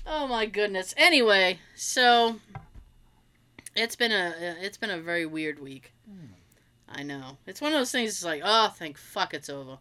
oh 0.05 0.27
my 0.27 0.47
goodness. 0.47 0.95
Anyway, 0.97 1.61
so 1.77 2.41
it's 3.77 3.97
been 3.97 4.13
a 4.13 4.35
it's 4.61 4.77
been 4.77 4.91
a 4.91 4.99
very 5.01 5.27
weird 5.27 5.59
week. 5.61 5.93
I 6.89 7.03
know. 7.03 7.39
It's 7.47 7.61
one 7.61 7.73
of 7.73 7.79
those 7.79 7.91
things. 7.91 8.11
It's 8.11 8.25
like, 8.25 8.43
oh, 8.45 8.69
thank 8.69 8.99
fuck, 8.99 9.35
it's 9.35 9.49
over. 9.49 9.79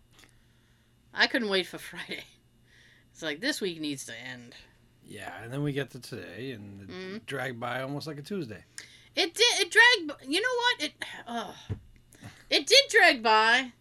I 1.14 1.28
couldn't 1.28 1.50
wait 1.50 1.68
for 1.68 1.78
Friday. 1.90 2.24
It's 3.12 3.22
like 3.22 3.40
this 3.40 3.62
week 3.62 3.80
needs 3.80 4.06
to 4.06 4.14
end. 4.28 4.56
Yeah, 5.06 5.32
and 5.44 5.52
then 5.54 5.62
we 5.64 5.74
get 5.74 5.92
to 5.92 6.00
today, 6.00 6.52
and 6.54 6.82
it 6.82 6.90
Mhm. 6.90 7.26
dragged 7.26 7.60
by 7.60 7.82
almost 7.82 8.08
like 8.08 8.18
a 8.18 8.22
Tuesday. 8.22 8.64
It 9.16 9.34
did. 9.36 9.60
It 9.60 9.70
dragged. 9.72 10.24
You 10.28 10.42
know 10.42 10.56
what? 10.58 10.84
It. 10.84 10.94
Oh, 11.28 11.56
it 12.50 12.66
did 12.66 12.84
drag 12.90 13.22
by, 13.22 13.74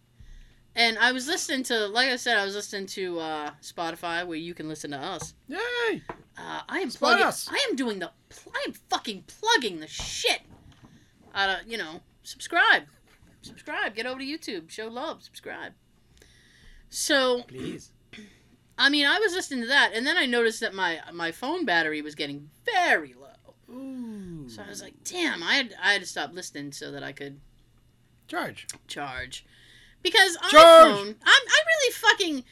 and 0.75 0.97
I 0.97 1.11
was 1.11 1.27
listening 1.27 1.63
to. 1.63 1.87
Like 1.87 2.09
I 2.09 2.15
said, 2.15 2.37
I 2.37 2.45
was 2.45 2.55
listening 2.55 2.87
to 2.87 3.19
uh, 3.19 3.51
Spotify, 3.61 4.25
where 4.25 4.37
you 4.37 4.53
can 4.53 4.67
listen 4.67 4.91
to 4.91 4.97
us. 4.97 5.33
Yay! 5.47 6.01
Uh, 6.37 6.61
I 6.67 6.79
am 6.79 6.89
Spot 6.89 7.09
plugging. 7.11 7.25
us. 7.25 7.49
I 7.51 7.67
am 7.69 7.75
doing 7.75 7.99
the. 7.99 8.11
pl- 8.29 8.51
I 8.55 8.63
am 8.67 8.73
fucking 8.89 9.23
plugging 9.27 9.79
the 9.79 9.87
shit. 9.87 10.41
Out 11.35 11.49
of 11.61 11.67
you 11.67 11.77
know, 11.77 12.01
subscribe, 12.23 12.83
subscribe. 13.41 13.95
Get 13.95 14.05
over 14.05 14.19
to 14.19 14.25
YouTube. 14.25 14.69
Show 14.69 14.87
love. 14.87 15.23
Subscribe. 15.23 15.73
So 16.89 17.43
Please. 17.43 17.91
I 18.77 18.89
mean, 18.89 19.05
I 19.05 19.19
was 19.19 19.33
listening 19.33 19.61
to 19.61 19.67
that, 19.67 19.91
and 19.93 20.05
then 20.05 20.17
I 20.17 20.25
noticed 20.25 20.59
that 20.61 20.73
my 20.73 20.99
my 21.13 21.31
phone 21.31 21.65
battery 21.65 22.01
was 22.01 22.15
getting 22.15 22.49
very 22.65 23.13
low. 23.13 23.29
Ooh. 23.73 24.47
So 24.49 24.61
I 24.63 24.69
was 24.69 24.81
like, 24.81 24.93
damn, 25.03 25.41
I 25.43 25.55
had 25.55 25.75
I 25.81 25.93
had 25.93 26.01
to 26.01 26.07
stop 26.07 26.33
listening 26.33 26.71
so 26.71 26.91
that 26.91 27.03
I 27.03 27.11
could 27.11 27.39
charge. 28.27 28.67
charge. 28.87 29.45
Because 30.03 30.37
Charge! 30.49 30.91
iPhone, 30.91 31.07
I'm 31.07 31.43
I 31.47 31.59
really 31.67 31.93
fucking. 31.93 32.43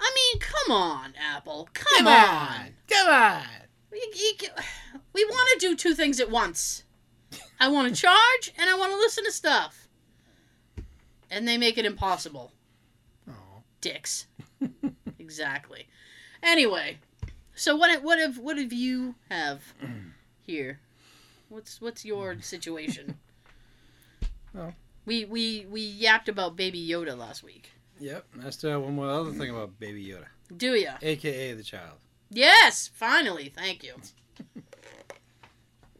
I 0.00 0.12
mean, 0.14 0.40
come 0.40 0.72
on, 0.74 1.14
Apple, 1.18 1.68
come, 1.72 2.06
on. 2.06 2.74
Come 2.88 3.08
on. 3.08 3.42
You- 3.92 4.48
we 5.12 5.24
want 5.24 5.48
to 5.60 5.68
do 5.68 5.74
two 5.76 5.94
things 5.94 6.20
at 6.20 6.30
once. 6.30 6.82
I 7.58 7.68
want 7.68 7.88
to 7.94 8.00
charge 8.00 8.52
and 8.58 8.68
I 8.68 8.76
want 8.76 8.92
to 8.92 8.98
listen 8.98 9.24
to 9.24 9.32
stuff, 9.32 9.88
and 11.30 11.46
they 11.48 11.56
make 11.56 11.78
it 11.78 11.86
impossible. 11.86 12.52
Oh. 13.28 13.62
Dicks. 13.80 14.26
exactly. 15.18 15.88
Anyway, 16.42 16.98
so 17.54 17.74
what 17.76 18.02
what 18.02 18.18
have 18.18 18.38
what 18.38 18.58
have 18.58 18.72
you 18.72 19.14
have 19.30 19.74
here? 20.40 20.80
What's 21.48 21.80
what's 21.80 22.04
your 22.04 22.40
situation? 22.42 23.18
Well. 24.52 24.74
We 25.06 25.24
we 25.24 25.66
we 25.70 25.80
yapped 25.80 26.28
about 26.28 26.56
Baby 26.56 26.86
Yoda 26.86 27.16
last 27.16 27.42
week. 27.42 27.70
Yep. 27.98 28.26
I 28.44 28.50
still 28.50 28.70
have 28.72 28.82
one 28.82 28.94
more 28.94 29.08
other 29.08 29.32
thing 29.32 29.48
about 29.48 29.78
Baby 29.78 30.04
Yoda, 30.04 30.26
Do 30.54 30.74
ya? 30.74 30.94
aka 31.00 31.54
the 31.54 31.62
child. 31.62 31.98
Yes, 32.30 32.90
finally. 32.92 33.50
Thank 33.56 33.82
you. 33.82 33.94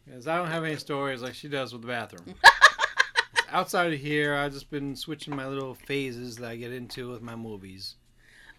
Because 0.05 0.27
I 0.27 0.37
don't 0.37 0.47
have 0.51 0.63
any 0.63 0.75
stories 0.75 1.21
like 1.21 1.33
she 1.33 1.47
does 1.47 1.73
with 1.73 1.81
the 1.81 1.87
bathroom. 1.87 2.35
Outside 3.49 3.93
of 3.93 3.99
here, 3.99 4.35
I've 4.35 4.53
just 4.53 4.69
been 4.69 4.95
switching 4.95 5.35
my 5.35 5.47
little 5.47 5.73
phases 5.73 6.35
that 6.37 6.49
I 6.49 6.55
get 6.57 6.71
into 6.73 7.09
with 7.09 7.21
my 7.21 7.35
movies. 7.35 7.95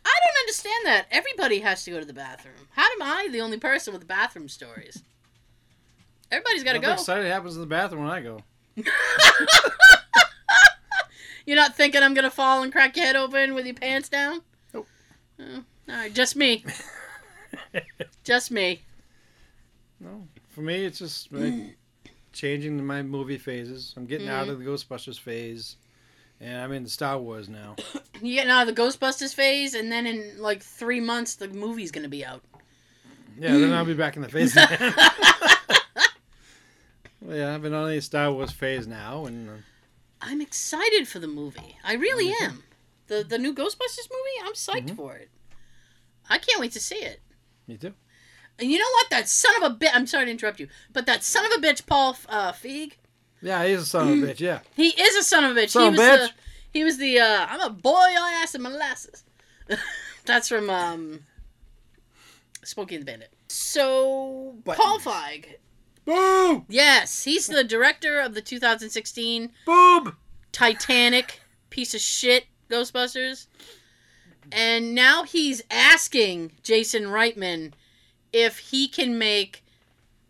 I 0.05 0.19
don't 0.25 0.41
understand 0.43 0.87
that. 0.87 1.07
Everybody 1.11 1.61
has 1.61 1.85
to 1.85 1.91
go 1.91 2.01
to 2.01 2.07
the 2.07 2.15
bathroom. 2.15 2.55
How 2.71 2.85
am 2.85 3.03
I 3.03 3.29
the 3.31 3.43
only 3.43 3.59
person 3.59 3.93
with 3.93 4.09
bathroom 4.09 4.49
stories? 4.49 5.03
Everybody's 6.31 6.65
got 6.65 6.73
to 6.75 6.79
go. 6.79 6.93
exciting 6.93 7.31
happens 7.31 7.55
in 7.55 7.61
the 7.61 7.67
bathroom 7.67 8.05
when 8.05 8.13
I 8.13 8.21
go. 8.21 8.41
You're 11.49 11.57
not 11.57 11.75
thinking 11.75 12.03
I'm 12.03 12.13
gonna 12.13 12.31
fall 12.31 12.63
and 12.63 12.71
crack 12.71 12.95
your 12.95 13.07
head 13.07 13.17
open 13.17 13.55
with 13.55 13.65
your 13.65 13.75
pants 13.75 14.11
down? 14.11 14.43
Nope. 14.75 14.87
Oh, 15.41 15.45
all 15.89 15.95
right, 15.95 16.13
just 16.13 16.37
me. 16.37 16.63
just 18.23 18.51
me. 18.51 18.83
No, 19.99 20.29
for 20.51 20.61
me, 20.61 20.85
it's 20.85 20.99
just 20.99 21.33
like, 21.33 21.79
changing 22.35 22.85
my 22.85 23.01
movie 23.03 23.39
phases. 23.39 23.95
I'm 23.97 24.05
getting 24.05 24.29
out 24.29 24.43
Mm-hmm. 24.49 24.51
of 24.51 24.59
the 24.59 24.65
Ghostbusters 24.67 25.19
phase, 25.19 25.77
and 26.39 26.61
I'm 26.61 26.71
in 26.73 26.83
the 26.83 26.91
Star 26.91 27.19
Wars 27.19 27.49
now. 27.49 27.77
You 28.21 28.35
getting 28.35 28.51
out 28.51 28.69
of 28.69 28.75
the 28.77 28.83
Ghostbusters 28.83 29.33
phase, 29.33 29.73
and 29.73 29.91
then 29.91 30.07
in 30.07 30.35
like 30.39 30.63
three 30.63 31.01
months, 31.01 31.37
the 31.37 31.49
movie's 31.49 31.91
gonna 31.91 32.11
be 32.11 32.27
out. 32.27 32.43
Yeah, 33.39 33.57
then 33.57 33.73
I'll 33.73 33.87
be 33.87 33.95
back 33.95 34.17
in 34.17 34.23
the 34.23 34.29
phase. 34.29 34.55
again. 34.57 34.79
well, 37.23 37.37
yeah, 37.39 37.55
I've 37.55 37.63
been 37.63 37.73
on 37.73 37.89
a 37.91 38.01
Star 38.03 38.31
Wars 38.33 38.53
phase 38.53 38.87
now, 38.87 39.25
and 39.25 39.49
uh, 39.49 39.53
I'm 40.21 40.41
excited 40.41 41.07
for 41.09 41.19
the 41.19 41.29
movie. 41.29 41.77
I 41.85 41.95
really 41.95 42.29
too. 42.33 42.37
am. 42.45 42.65
The 43.07 43.25
the 43.25 43.39
new 43.39 43.55
Ghostbusters 43.55 44.09
movie, 44.11 44.39
I'm 44.45 44.53
psyched 44.55 44.89
Mhm. 44.91 44.97
for 44.97 45.15
it. 45.17 45.31
I 46.29 46.39
can't 46.39 46.61
wait 46.61 46.73
to 46.73 46.81
see 46.81 46.97
it. 46.97 47.21
me 47.67 47.77
too. 47.77 47.95
And 48.59 48.71
you 48.71 48.79
know 48.79 48.91
what? 48.95 49.11
That 49.11 49.29
son 49.29 49.63
of 49.63 49.71
a 49.73 49.75
bitch. 49.77 49.91
I'm 49.95 50.07
sorry 50.07 50.25
to 50.25 50.31
interrupt 50.31 50.59
you, 50.61 50.69
but 50.93 51.07
that 51.07 51.23
son 51.23 51.45
of 51.47 51.53
a 51.53 51.63
bitch, 51.65 51.87
Paul 51.87 52.17
uh, 52.29 52.53
Feig. 52.53 52.95
Yeah, 53.41 53.65
he's 53.65 53.83
a 53.83 53.87
son 53.87 54.09
of 54.09 54.23
a 54.29 54.33
bitch. 54.33 54.41
Yeah, 54.41 54.61
He 54.75 54.89
is 54.89 55.15
a 55.17 55.23
son 55.23 55.45
of 55.45 55.57
a 55.57 55.61
bitch. 55.61 55.71
Son 55.71 55.83
he 55.83 55.89
of 55.89 55.93
was 55.95 56.01
bitch. 56.01 56.27
the 56.29 56.33
he 56.73 56.85
was 56.85 56.99
the 56.99 57.21
uh, 57.21 57.47
I'm 57.49 57.61
a 57.61 57.71
boy 57.71 58.07
your 58.13 58.27
ass 58.43 58.55
and 58.55 58.65
molasses. 58.65 59.23
That's 60.27 60.49
from 60.49 60.69
um 60.71 61.21
Smokey 62.65 62.97
and 62.97 63.03
the 63.07 63.11
Bandit. 63.13 63.33
So 63.49 64.57
Paul. 64.65 64.99
Feig. 64.99 65.47
Boob, 66.09 66.65
Yes, 66.69 67.25
he's 67.25 67.47
the 67.47 67.65
director 67.65 68.19
of 68.19 68.35
the 68.35 68.41
2016 68.41 69.51
boob. 69.67 70.15
Titanic 70.53 71.41
piece 71.71 71.95
of 71.95 72.01
shit 72.01 72.47
Ghostbusters. 72.71 73.47
And 74.51 74.95
now 74.95 75.25
he's 75.25 75.63
asking 75.71 76.53
Jason 76.63 77.05
Reitman 77.05 77.73
if 78.33 78.59
he 78.59 78.89
can 78.89 79.19
make 79.19 79.63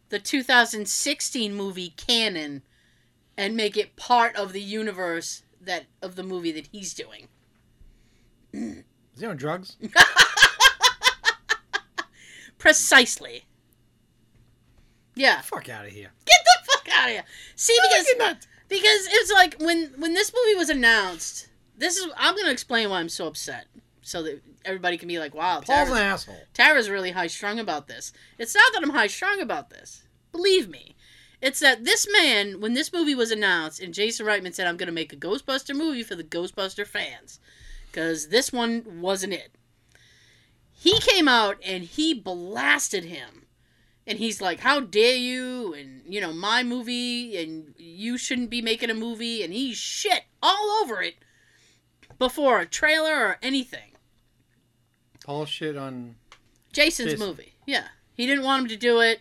the 0.08 0.18
2016 0.18 1.54
movie 1.54 1.94
canon 1.96 2.62
and 3.36 3.56
make 3.56 3.76
it 3.76 3.94
part 3.94 4.34
of 4.34 4.52
the 4.52 4.60
universe 4.60 5.42
that 5.60 5.84
of 6.02 6.16
the 6.16 6.22
movie 6.22 6.52
that 6.52 6.68
he's 6.72 6.94
doing. 6.94 7.28
Is 8.52 9.20
he 9.20 9.26
on 9.26 9.36
drugs? 9.36 9.76
Precisely. 12.58 13.44
Yeah. 15.18 15.40
Fuck 15.40 15.68
out 15.68 15.85
of 15.85 15.90
here. 15.90 16.11
Get 16.24 16.40
the 16.44 16.72
fuck 16.72 16.88
out 16.94 17.09
of 17.09 17.12
here. 17.12 17.24
See 17.57 17.76
because 17.83 18.07
because 18.68 19.09
it's 19.11 19.33
like 19.33 19.57
when 19.61 19.92
when 19.98 20.14
this 20.14 20.33
movie 20.35 20.57
was 20.57 20.70
announced. 20.70 21.48
This 21.76 21.96
is 21.96 22.09
I'm 22.16 22.37
gonna 22.37 22.50
explain 22.50 22.90
why 22.90 23.00
I'm 23.00 23.09
so 23.09 23.26
upset, 23.26 23.66
so 24.02 24.22
that 24.22 24.42
everybody 24.64 24.98
can 24.98 25.09
be 25.09 25.18
like, 25.18 25.35
"Wow, 25.35 25.61
Paul's 25.61 25.66
Tara's, 25.66 25.90
an 25.90 25.98
asshole. 25.98 26.46
Tara's 26.52 26.90
really 26.90 27.12
high 27.12 27.28
strung 27.28 27.59
about 27.59 27.88
this." 27.88 28.12
It's 28.37 28.54
not 28.54 28.72
that 28.72 28.83
I'm 28.83 28.90
high 28.90 29.07
strung 29.07 29.40
about 29.40 29.70
this. 29.70 30.02
Believe 30.33 30.68
me, 30.68 30.96
it's 31.40 31.61
that 31.61 31.85
this 31.85 32.07
man, 32.11 32.61
when 32.61 32.74
this 32.74 32.92
movie 32.92 33.14
was 33.14 33.31
announced, 33.31 33.81
and 33.81 33.94
Jason 33.94 34.26
Reitman 34.26 34.54
said, 34.54 34.66
"I'm 34.66 34.76
gonna 34.76 34.92
make 34.92 35.12
a 35.12 35.16
Ghostbuster 35.16 35.74
movie 35.74 36.02
for 36.02 36.16
the 36.16 36.24
Ghostbuster 36.24 36.87
fans," 36.87 37.38
because 37.90 38.28
this 38.28 38.52
one 38.52 39.00
wasn't 39.00 39.33
it. 39.35 39.52
He 40.72 40.98
came 41.00 41.28
out 41.28 41.59
and 41.64 41.85
he 41.85 42.14
blasted 42.14 43.04
him 43.04 43.47
and 44.08 44.18
he's 44.18 44.40
like, 44.40 44.58
"How 44.60 44.80
dare 44.80 45.14
you?" 45.16 45.72
and 45.74 46.02
you 46.08 46.20
know, 46.20 46.32
my 46.32 46.64
movie, 46.64 47.36
and 47.36 47.74
you 47.78 48.18
shouldn't 48.18 48.50
be 48.50 48.60
making 48.62 48.90
a 48.90 48.94
movie, 48.94 49.42
and 49.44 49.52
he's 49.52 49.76
shit 49.76 50.24
all 50.42 50.80
over 50.82 51.00
it 51.02 51.14
before 52.18 52.58
a 52.58 52.66
trailer 52.66 53.14
or 53.14 53.38
anything. 53.42 53.92
Paul 55.24 55.44
shit 55.46 55.76
on. 55.76 56.16
Jason's 56.72 57.12
Jason. 57.12 57.26
movie, 57.26 57.54
yeah, 57.66 57.88
he 58.14 58.26
didn't 58.26 58.44
want 58.44 58.62
him 58.64 58.68
to 58.68 58.76
do 58.76 59.00
it, 59.00 59.20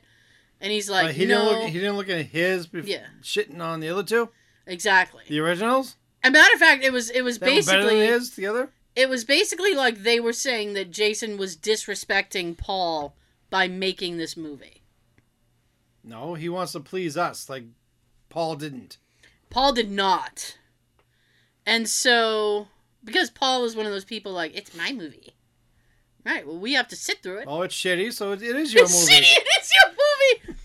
and 0.62 0.72
he's 0.72 0.90
like, 0.90 1.10
Uh, 1.10 1.14
he 1.14 1.26
"No, 1.26 1.46
didn't 1.46 1.60
look. 1.62 1.70
He 1.70 1.80
didn't 1.80 1.98
look 1.98 2.10
at 2.10 2.26
his. 2.28 2.68
Bef- 2.68 2.88
Yeah. 2.88 3.06
Shitting 3.22 3.60
on 3.60 3.80
the 3.80 3.90
other 3.90 4.04
two, 4.04 4.30
exactly." 4.66 5.24
the 5.28 5.40
originals. 5.40 5.96
As 6.24 6.30
a 6.30 6.32
matter 6.32 6.54
of 6.54 6.60
fact, 6.60 6.84
it 6.84 6.92
was 6.94 7.10
it 7.10 7.22
was 7.22 7.40
They 7.40 7.56
were 7.58 7.62
better 7.62 7.84
than 7.84 7.90
basically 7.96 8.08
his 8.08 8.30
together. 8.32 8.70
it 8.96 9.08
was 9.10 9.24
basically 9.24 9.74
like 9.76 10.04
they 10.04 10.20
were 10.20 10.34
saying 10.34 10.74
that 10.74 10.92
Jason 10.92 11.38
was 11.38 11.56
disrespecting 11.56 12.58
Paul 12.58 13.16
by 13.50 13.68
making 13.68 14.18
this 14.18 14.36
movie. 14.38 14.82
No, 16.04 16.36
he 16.36 16.50
wants 16.50 16.72
to 16.74 16.80
please 16.80 17.18
us, 17.18 17.50
like 17.50 17.64
Paul 18.30 18.56
didn't. 18.56 18.98
Paul 19.50 19.74
did 19.74 19.92
not. 19.92 20.58
And 21.66 21.88
so, 21.88 22.68
because 23.04 23.30
Paul 23.30 23.66
is 23.66 23.76
one 23.76 23.86
of 23.86 23.92
those 23.92 24.06
people 24.06 24.32
like, 24.32 24.56
it's 24.56 24.76
my 24.76 24.92
movie. 24.92 25.34
Right, 26.26 26.46
well, 26.46 26.58
we 26.60 26.74
have 26.74 26.88
to 26.90 26.96
sit 26.96 27.24
through 27.24 27.40
it. 27.40 27.46
Oh, 27.48 27.62
it's 27.62 27.76
shitty, 27.76 28.12
so 28.12 28.34
it, 28.34 28.42
it 28.42 28.56
is 28.56 28.74
your 28.74 28.84
movie. 28.84 28.94
it's 28.96 29.10
movie. 29.10 29.22
shitty, 29.24 29.44
it's 29.58 29.74
your 29.74 29.92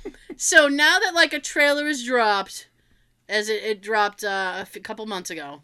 movie! 0.04 0.16
so 0.36 0.68
now 0.68 0.98
that, 0.98 1.14
like, 1.14 1.32
a 1.32 1.38
trailer 1.38 1.86
is 1.86 2.04
dropped, 2.04 2.68
as 3.28 3.48
it, 3.48 3.62
it 3.62 3.80
dropped 3.82 4.24
uh, 4.24 4.54
a 4.56 4.60
f- 4.60 4.82
couple 4.82 5.06
months 5.06 5.30
ago, 5.30 5.62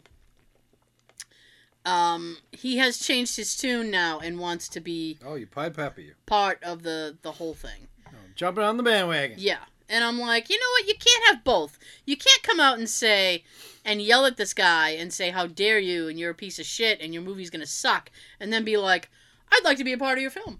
um, 1.85 2.37
he 2.51 2.77
has 2.77 2.97
changed 2.99 3.35
his 3.37 3.55
tune 3.55 3.89
now 3.91 4.19
and 4.19 4.39
wants 4.39 4.67
to 4.69 4.79
be 4.79 5.17
Oh, 5.25 5.35
you 5.35 5.47
pied 5.47 5.73
pepper 5.75 6.01
you. 6.01 6.13
part 6.25 6.61
of 6.63 6.83
the, 6.83 7.17
the 7.21 7.31
whole 7.33 7.53
thing. 7.53 7.87
Oh, 8.07 8.11
jumping 8.35 8.63
on 8.63 8.77
the 8.77 8.83
bandwagon. 8.83 9.37
Yeah. 9.39 9.59
And 9.91 10.03
I'm 10.03 10.19
like, 10.19 10.49
you 10.51 10.59
know 10.59 10.65
what? 10.73 10.87
You 10.87 10.93
can't 10.99 11.23
have 11.27 11.43
both. 11.43 11.79
You 12.05 12.15
can't 12.15 12.43
come 12.43 12.59
out 12.59 12.77
and 12.77 12.87
say, 12.87 13.43
and 13.83 14.01
yell 14.01 14.25
at 14.27 14.37
this 14.37 14.53
guy 14.53 14.89
and 14.91 15.11
say, 15.11 15.31
how 15.31 15.47
dare 15.47 15.79
you, 15.79 16.07
and 16.07 16.19
you're 16.19 16.29
a 16.29 16.35
piece 16.35 16.59
of 16.59 16.65
shit, 16.67 17.01
and 17.01 17.11
your 17.11 17.23
movie's 17.23 17.49
going 17.49 17.61
to 17.61 17.65
suck, 17.67 18.11
and 18.39 18.53
then 18.53 18.63
be 18.63 18.77
like, 18.77 19.09
I'd 19.51 19.63
like 19.63 19.77
to 19.79 19.83
be 19.83 19.93
a 19.93 19.97
part 19.97 20.19
of 20.19 20.21
your 20.21 20.29
film. 20.29 20.59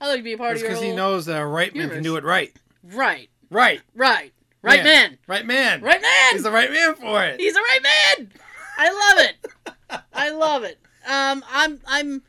I'd 0.00 0.06
like 0.06 0.18
to 0.18 0.22
be 0.22 0.34
a 0.34 0.38
part 0.38 0.50
That's 0.50 0.60
of 0.60 0.62
your 0.62 0.70
because 0.70 0.82
he 0.82 0.88
whole-" 0.90 0.96
knows 0.96 1.26
that 1.26 1.40
a 1.42 1.46
right 1.46 1.74
man 1.74 1.90
can 1.90 2.04
do 2.04 2.14
it 2.14 2.22
right. 2.22 2.54
Right. 2.84 3.28
Right. 3.50 3.80
Right. 3.96 4.32
Right 4.62 4.84
Man. 4.84 4.84
man. 4.84 5.18
Right 5.26 5.46
man. 5.46 5.80
Right 5.82 6.00
man. 6.00 6.32
He's 6.34 6.42
the 6.44 6.52
right 6.52 6.70
man 6.70 6.94
for 6.94 7.24
it. 7.24 7.40
He's 7.40 7.56
a 7.56 7.60
right 7.60 7.80
man. 7.82 8.30
I 8.76 8.90
love 9.16 9.26
it. 9.28 9.74
I 10.12 10.30
love 10.30 10.64
it. 10.64 10.78
Um, 11.06 11.44
I'm, 11.50 11.80
I'm, 11.86 12.22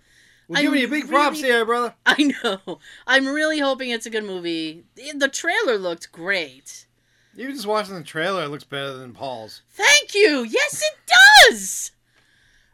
We're 0.48 0.58
I'm 0.58 0.64
giving 0.64 0.80
you 0.82 0.88
big 0.88 1.08
props 1.10 1.38
really- 1.42 1.50
here, 1.54 1.66
brother. 1.66 1.96
I 2.06 2.34
know. 2.44 2.80
I'm 3.08 3.28
really 3.28 3.60
hoping 3.60 3.90
it's 3.90 4.06
a 4.06 4.10
good 4.10 4.24
movie. 4.24 4.84
The- 4.96 5.28
trailer 5.28 5.78
looked 5.78 6.12
great. 6.12 6.86
Even 7.38 7.54
just 7.56 7.68
watching 7.68 7.96
the 7.96 8.04
trailer, 8.04 8.44
it 8.44 8.50
looks 8.50 8.64
better 8.66 8.98
than 8.98 9.14
Paul's. 9.14 9.62
Thank 9.70 10.14
you. 10.14 10.44
Yes, 10.50 10.82
it 10.82 11.14
does. 11.50 11.92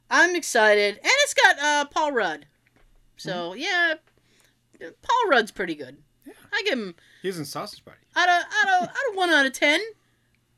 I'm 0.10 0.36
excited, 0.36 0.96
and 0.96 1.12
it's 1.24 1.34
got 1.34 1.60
uh, 1.60 1.86
Paul 1.86 2.12
Rudd. 2.12 2.46
So 3.18 3.54
yeah, 3.54 3.96
Paul 4.80 5.30
Rudd's 5.30 5.52
pretty 5.52 5.76
good. 5.76 5.98
Yeah. 6.26 6.34
I 6.54 6.62
give 6.64 6.78
him 6.80 6.96
He's 7.22 7.38
in 7.40 7.46
Sausage 7.46 7.84
Party. 7.86 8.00
out 8.16 8.28
of 8.30 8.36
out 8.64 8.82
of 8.84 8.90
out 8.90 9.10
of 9.12 9.16
one 9.16 9.30
out 9.30 9.46
of 9.46 9.54
ten. 9.54 9.80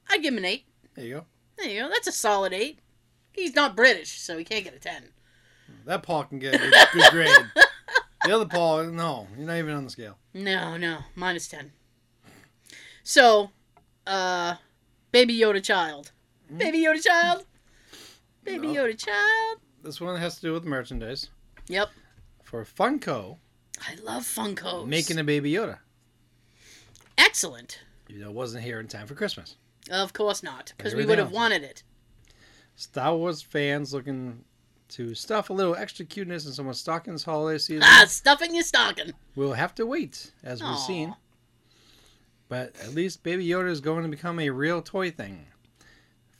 I 0.09 0.17
give 0.19 0.33
him 0.33 0.37
an 0.39 0.45
eight. 0.45 0.65
There 0.95 1.05
you 1.05 1.13
go. 1.15 1.25
There 1.57 1.69
you 1.69 1.81
go. 1.81 1.89
That's 1.89 2.07
a 2.07 2.11
solid 2.11 2.53
eight. 2.53 2.79
He's 3.37 3.55
not 3.55 3.75
British, 3.75 4.19
so 4.19 4.37
he 4.37 4.43
can't 4.43 4.63
get 4.65 4.73
a 4.73 4.79
ten. 4.79 5.03
That 5.85 6.03
Paul 6.03 6.25
can 6.25 6.39
get 6.39 6.55
a 6.55 6.57
good, 6.57 6.73
good 6.93 7.03
grade. 7.11 7.29
The 8.25 8.35
other 8.35 8.45
Paul, 8.45 8.85
no, 8.85 9.27
you're 9.37 9.47
not 9.47 9.57
even 9.57 9.73
on 9.75 9.83
the 9.85 9.89
scale. 9.89 10.17
No, 10.33 10.75
no, 10.75 10.99
minus 11.15 11.47
ten. 11.47 11.71
So, 13.03 13.51
uh, 14.05 14.55
Baby 15.11 15.37
Yoda 15.37 15.63
child, 15.63 16.11
Hmm? 16.49 16.57
Baby 16.57 16.79
Yoda 16.79 17.01
child, 17.03 17.45
Baby 18.43 18.67
No. 18.67 18.83
Yoda 18.85 18.97
child. 18.97 19.59
This 19.83 20.01
one 20.01 20.19
has 20.19 20.35
to 20.35 20.41
do 20.41 20.53
with 20.53 20.65
merchandise. 20.65 21.29
Yep, 21.67 21.89
For 22.43 22.65
Funko, 22.65 23.37
I 23.81 23.95
love 24.03 24.23
Funko. 24.23 24.85
making 24.87 25.19
a 25.19 25.23
Baby 25.23 25.51
Yoda. 25.53 25.79
excellent. 27.17 27.79
You 28.07 28.19
know, 28.19 28.29
it 28.29 28.33
wasn't 28.35 28.63
here 28.63 28.79
in 28.79 28.87
time 28.87 29.05
for 29.07 29.15
Christmas. 29.15 29.57
Of 29.91 30.13
course 30.13 30.41
not, 30.43 30.73
because 30.77 30.93
we 30.93 31.01
Everything 31.03 31.09
would 31.09 31.19
have 31.19 31.27
else. 31.27 31.35
wanted 31.35 31.63
it. 31.63 31.83
Star 32.77 33.15
Wars 33.17 33.41
fans 33.41 33.93
looking 33.93 34.43
to 34.89 35.13
stuff 35.15 35.49
a 35.49 35.53
little 35.53 35.75
extra 35.75 36.05
cuteness 36.05 36.45
in 36.45 36.53
someone's 36.53 36.79
stocking 36.79 37.11
this 37.13 37.23
holiday 37.23 37.57
season. 37.57 37.83
Ah, 37.83 38.05
stuffing 38.07 38.53
your 38.53 38.63
stocking. 38.63 39.11
We'll 39.35 39.53
have 39.53 39.75
to 39.75 39.85
wait, 39.85 40.31
as 40.43 40.63
we've 40.63 40.77
seen. 40.77 41.15
But 42.47 42.75
at 42.81 42.93
least 42.93 43.23
Baby 43.23 43.45
Yoda 43.47 43.69
is 43.69 43.81
going 43.81 44.03
to 44.03 44.09
become 44.09 44.39
a 44.39 44.49
real 44.51 44.81
toy 44.81 45.11
thing. 45.11 45.47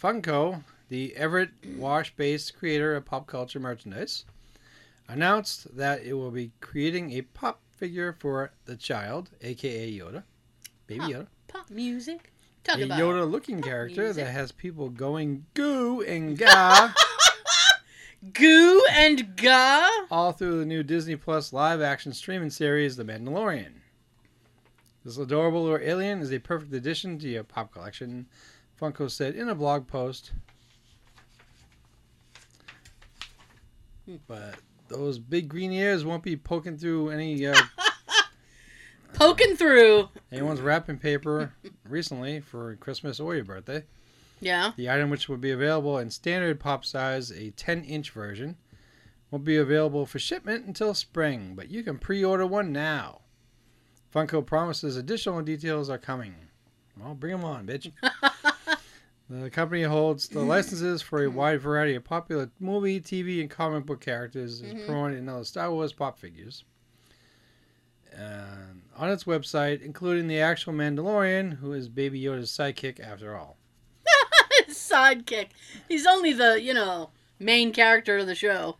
Funko, 0.01 0.63
the 0.89 1.13
Everett 1.15 1.49
Wash 1.75 2.15
based 2.15 2.57
creator 2.57 2.95
of 2.95 3.03
pop 3.03 3.27
culture 3.27 3.59
merchandise, 3.59 4.23
announced 5.09 5.75
that 5.75 6.03
it 6.03 6.13
will 6.13 6.31
be 6.31 6.51
creating 6.61 7.11
a 7.13 7.23
pop 7.23 7.59
figure 7.75 8.13
for 8.13 8.51
the 8.65 8.77
child, 8.77 9.31
aka 9.41 9.91
Yoda. 9.91 10.23
Baby 10.85 11.01
Huh. 11.01 11.09
Yoda. 11.09 11.27
Pop 11.47 11.69
music. 11.71 12.31
Talk 12.67 12.79
a 12.79 12.87
Yoda 12.87 13.29
looking 13.29 13.61
character 13.61 14.03
music. 14.03 14.23
that 14.25 14.31
has 14.31 14.51
people 14.51 14.89
going 14.89 15.45
goo 15.53 16.01
and 16.01 16.37
ga 16.37 16.93
Goo 18.33 18.83
and 18.91 19.35
Ga. 19.37 19.87
all 20.11 20.31
through 20.31 20.59
the 20.59 20.65
new 20.65 20.81
Disney 20.83 21.15
Plus 21.15 21.53
live 21.53 21.81
action 21.81 22.11
streaming 22.13 22.49
series, 22.49 22.95
The 22.95 23.03
Mandalorian. 23.03 23.73
This 25.05 25.17
adorable 25.19 25.63
little 25.63 25.79
alien 25.87 26.19
is 26.21 26.33
a 26.33 26.39
perfect 26.39 26.73
addition 26.73 27.19
to 27.19 27.29
your 27.29 27.43
pop 27.43 27.71
collection, 27.71 28.25
Funko 28.81 29.09
said 29.09 29.35
in 29.35 29.47
a 29.49 29.55
blog 29.55 29.87
post. 29.87 30.31
But 34.27 34.55
those 34.87 35.19
big 35.19 35.47
green 35.47 35.71
ears 35.71 36.03
won't 36.03 36.23
be 36.23 36.35
poking 36.37 36.77
through 36.77 37.09
any 37.09 37.45
uh, 37.45 37.55
Poking 39.13 39.55
through. 39.55 40.09
anyone's 40.31 40.61
wrapping 40.61 40.97
paper 40.99 41.53
recently 41.87 42.39
for 42.39 42.75
Christmas 42.75 43.19
or 43.19 43.35
your 43.35 43.43
birthday. 43.45 43.83
Yeah. 44.39 44.71
The 44.77 44.89
item, 44.89 45.09
which 45.09 45.27
will 45.27 45.37
be 45.37 45.51
available 45.51 45.97
in 45.97 46.09
standard 46.11 46.59
pop 46.59 46.85
size, 46.85 47.31
a 47.31 47.49
10 47.51 47.83
inch 47.85 48.11
version, 48.11 48.55
won't 49.31 49.43
be 49.43 49.57
available 49.57 50.05
for 50.05 50.19
shipment 50.19 50.65
until 50.67 50.93
spring, 50.93 51.53
but 51.55 51.69
you 51.69 51.83
can 51.83 51.97
pre 51.97 52.23
order 52.23 52.45
one 52.45 52.71
now. 52.71 53.21
Funko 54.13 54.45
promises 54.45 54.95
additional 54.95 55.41
details 55.41 55.89
are 55.89 55.97
coming. 55.97 56.35
Well, 56.99 57.13
bring 57.15 57.33
them 57.35 57.43
on, 57.45 57.65
bitch. 57.67 57.91
the 59.29 59.49
company 59.49 59.83
holds 59.83 60.29
the 60.29 60.39
licenses 60.41 61.01
for 61.01 61.23
a 61.23 61.29
wide 61.29 61.61
variety 61.61 61.95
of 61.95 62.03
popular 62.03 62.49
movie, 62.59 63.01
TV, 63.01 63.41
and 63.41 63.49
comic 63.49 63.85
book 63.85 63.99
characters, 64.01 64.61
is 64.61 64.73
Mhm. 64.73 64.85
promoting 64.85 65.27
other 65.29 65.43
Star 65.43 65.71
Wars 65.71 65.93
pop 65.93 66.17
figures. 66.19 66.63
And 68.15 68.81
on 68.95 69.09
its 69.11 69.25
website, 69.25 69.81
including 69.81 70.27
the 70.27 70.39
actual 70.39 70.73
Mandalorian, 70.73 71.57
who 71.57 71.73
is 71.73 71.87
Baby 71.89 72.21
Yoda's 72.21 72.51
sidekick 72.51 72.99
after 72.99 73.35
all. 73.35 73.57
Sidekick. 74.69 75.49
He's 75.87 76.05
only 76.05 76.33
the, 76.33 76.61
you 76.61 76.73
know, 76.73 77.11
main 77.39 77.71
character 77.71 78.17
of 78.17 78.27
the 78.27 78.35
show. 78.35 78.77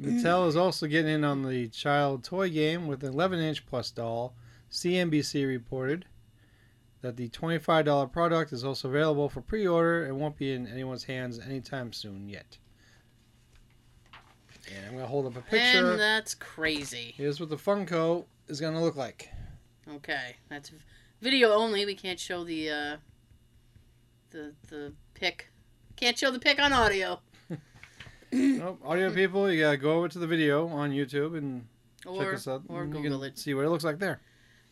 Mattel 0.00 0.48
is 0.48 0.56
also 0.56 0.86
getting 0.86 1.12
in 1.12 1.24
on 1.24 1.48
the 1.48 1.68
child 1.68 2.24
toy 2.24 2.50
game 2.50 2.86
with 2.86 3.04
an 3.04 3.12
11 3.12 3.38
inch 3.38 3.66
plus 3.66 3.90
doll. 3.90 4.34
CNBC 4.70 5.46
reported 5.46 6.06
that 7.00 7.16
the 7.16 7.28
$25 7.28 8.10
product 8.10 8.52
is 8.52 8.64
also 8.64 8.88
available 8.88 9.28
for 9.28 9.40
pre 9.40 9.66
order 9.66 10.04
and 10.04 10.18
won't 10.18 10.36
be 10.36 10.52
in 10.52 10.66
anyone's 10.66 11.04
hands 11.04 11.38
anytime 11.38 11.92
soon 11.92 12.28
yet. 12.28 12.58
And 14.74 14.86
I'm 14.86 14.92
going 14.92 15.04
to 15.04 15.08
hold 15.08 15.26
up 15.26 15.36
a 15.36 15.42
picture. 15.42 15.90
And 15.90 16.00
that's 16.00 16.34
crazy. 16.34 17.12
Here's 17.16 17.38
with 17.38 17.50
the 17.50 17.56
Funko 17.56 18.24
is 18.48 18.60
going 18.60 18.74
to 18.74 18.80
look 18.80 18.96
like. 18.96 19.28
Okay. 19.88 20.36
That's 20.48 20.70
video 21.20 21.52
only. 21.52 21.84
We 21.86 21.94
can't 21.94 22.18
show 22.20 22.44
the, 22.44 22.70
uh, 22.70 22.96
the, 24.30 24.52
the 24.68 24.92
pic. 25.14 25.48
Can't 25.96 26.18
show 26.18 26.30
the 26.30 26.38
pic 26.38 26.60
on 26.60 26.72
audio. 26.72 27.20
Nope, 28.32 28.80
audio 28.84 29.12
people, 29.12 29.48
you 29.48 29.62
got 29.62 29.70
to 29.72 29.76
go 29.76 29.92
over 29.92 30.08
to 30.08 30.18
the 30.18 30.26
video 30.26 30.66
on 30.66 30.90
YouTube 30.90 31.38
and 31.38 31.66
check 32.02 32.12
Or, 32.12 32.34
us 32.34 32.48
out. 32.48 32.62
or 32.68 32.84
Google 32.84 33.22
it. 33.22 33.38
See 33.38 33.54
what 33.54 33.64
it 33.64 33.68
looks 33.68 33.84
like 33.84 34.00
there. 34.00 34.20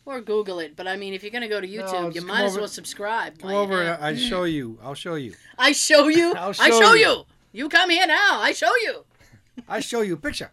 Or 0.05 0.21
Google 0.21 0.59
it. 0.59 0.75
But 0.75 0.89
I 0.89 0.97
mean, 0.97 1.15
if 1.15 1.23
you're 1.23 1.31
going 1.31 1.43
to 1.43 1.49
go 1.49 1.61
to 1.61 1.69
YouTube, 1.69 2.13
you 2.13 2.23
might 2.27 2.43
as 2.43 2.57
well 2.57 2.67
subscribe. 2.67 3.39
Come 3.39 3.53
over 3.53 3.97
I 4.01 4.17
show 4.17 4.45
you. 4.45 4.81
I'll 4.83 4.95
show 4.95 5.15
you. 5.15 5.35
I 5.57 5.71
show 5.71 6.09
you. 6.09 6.35
I'll 6.37 6.49
I 6.49 6.71
show 6.71 6.81
show 6.81 6.95
you. 6.95 7.07
you. 7.07 7.25
You 7.53 7.69
come 7.69 7.91
here 7.91 8.07
now. 8.07 8.41
I 8.41 8.53
show 8.53 8.75
you. 8.83 9.05
I 9.69 9.79
show 9.79 10.01
you 10.01 10.15
a 10.15 10.17
picture. 10.17 10.51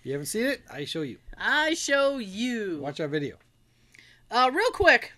If 0.00 0.06
you 0.06 0.12
haven't 0.12 0.26
seen 0.26 0.46
it, 0.46 0.62
I 0.70 0.84
show 0.84 1.02
you. 1.02 1.18
I 1.36 1.74
show 1.74 2.18
you. 2.18 2.78
Watch 2.82 3.00
our 3.00 3.08
video. 3.08 3.36
Uh, 4.30 4.50
real 4.52 4.70
quick. 4.70 5.12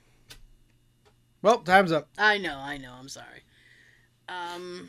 Well, 1.42 1.58
time's 1.58 1.92
up. 1.92 2.08
I 2.18 2.38
know, 2.38 2.58
I 2.58 2.76
know. 2.76 2.92
I'm 2.98 3.08
sorry. 3.08 3.42
Um, 4.28 4.88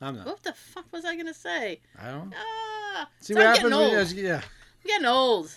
I'm 0.00 0.16
not. 0.16 0.26
what 0.26 0.42
the 0.42 0.52
fuck 0.52 0.86
was 0.92 1.04
I 1.04 1.16
gonna 1.16 1.34
say? 1.34 1.80
I 2.00 2.10
don't 2.10 2.30
know. 2.30 2.36
Ah, 2.38 3.08
See 3.20 3.34
what 3.34 3.42
I'm 3.42 3.54
happens 3.54 3.74
getting 3.74 4.16
when 4.16 4.24
yeah. 4.24 4.36
I'm 4.42 4.86
getting 4.88 5.06
old. 5.06 5.56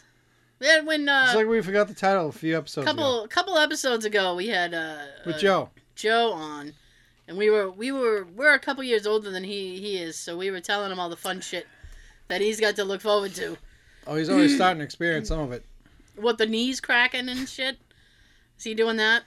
Then 0.60 0.86
when 0.86 1.10
uh, 1.10 1.24
It's 1.28 1.36
like 1.36 1.48
we 1.48 1.62
forgot 1.62 1.88
the 1.88 1.94
title 1.94 2.30
a 2.30 2.32
few 2.32 2.58
episodes 2.58 2.86
couple 2.88 3.20
ago. 3.22 3.28
couple 3.28 3.58
episodes 3.58 4.06
ago, 4.06 4.36
we 4.36 4.48
had 4.48 4.74
uh, 4.74 4.98
With 5.26 5.36
uh, 5.36 5.40
Joe. 5.40 5.70
Joe 5.96 6.34
on, 6.34 6.74
and 7.28 7.38
we 7.38 7.50
were 7.50 7.70
we 7.72 7.92
were 7.92 8.26
we're 8.36 8.54
a 8.54 8.60
couple 8.60 8.84
years 8.84 9.08
older 9.08 9.32
than 9.32 9.44
he 9.44 9.80
he 9.80 9.98
is, 9.98 10.18
so 10.18 10.38
we 10.38 10.52
were 10.52 10.62
telling 10.62 10.92
him 10.92 11.00
all 11.00 11.10
the 11.10 11.16
fun 11.18 11.42
shit 11.42 11.66
that 12.28 12.42
he's 12.42 12.60
got 12.60 12.76
to 12.76 12.84
look 12.84 13.02
forward 13.02 13.34
to. 13.36 13.58
Oh, 14.08 14.16
he's 14.16 14.30
already 14.30 14.50
starting 14.56 14.80
to 14.80 14.84
experience 14.84 15.30
some 15.30 15.40
of 15.40 15.52
it. 15.52 15.66
What 16.16 16.38
the 16.38 16.46
knees 16.46 16.80
cracking 16.80 17.30
and 17.30 17.48
shit. 17.48 17.78
Is 18.58 18.64
he 18.64 18.74
doing 18.74 18.98
that? 18.98 19.24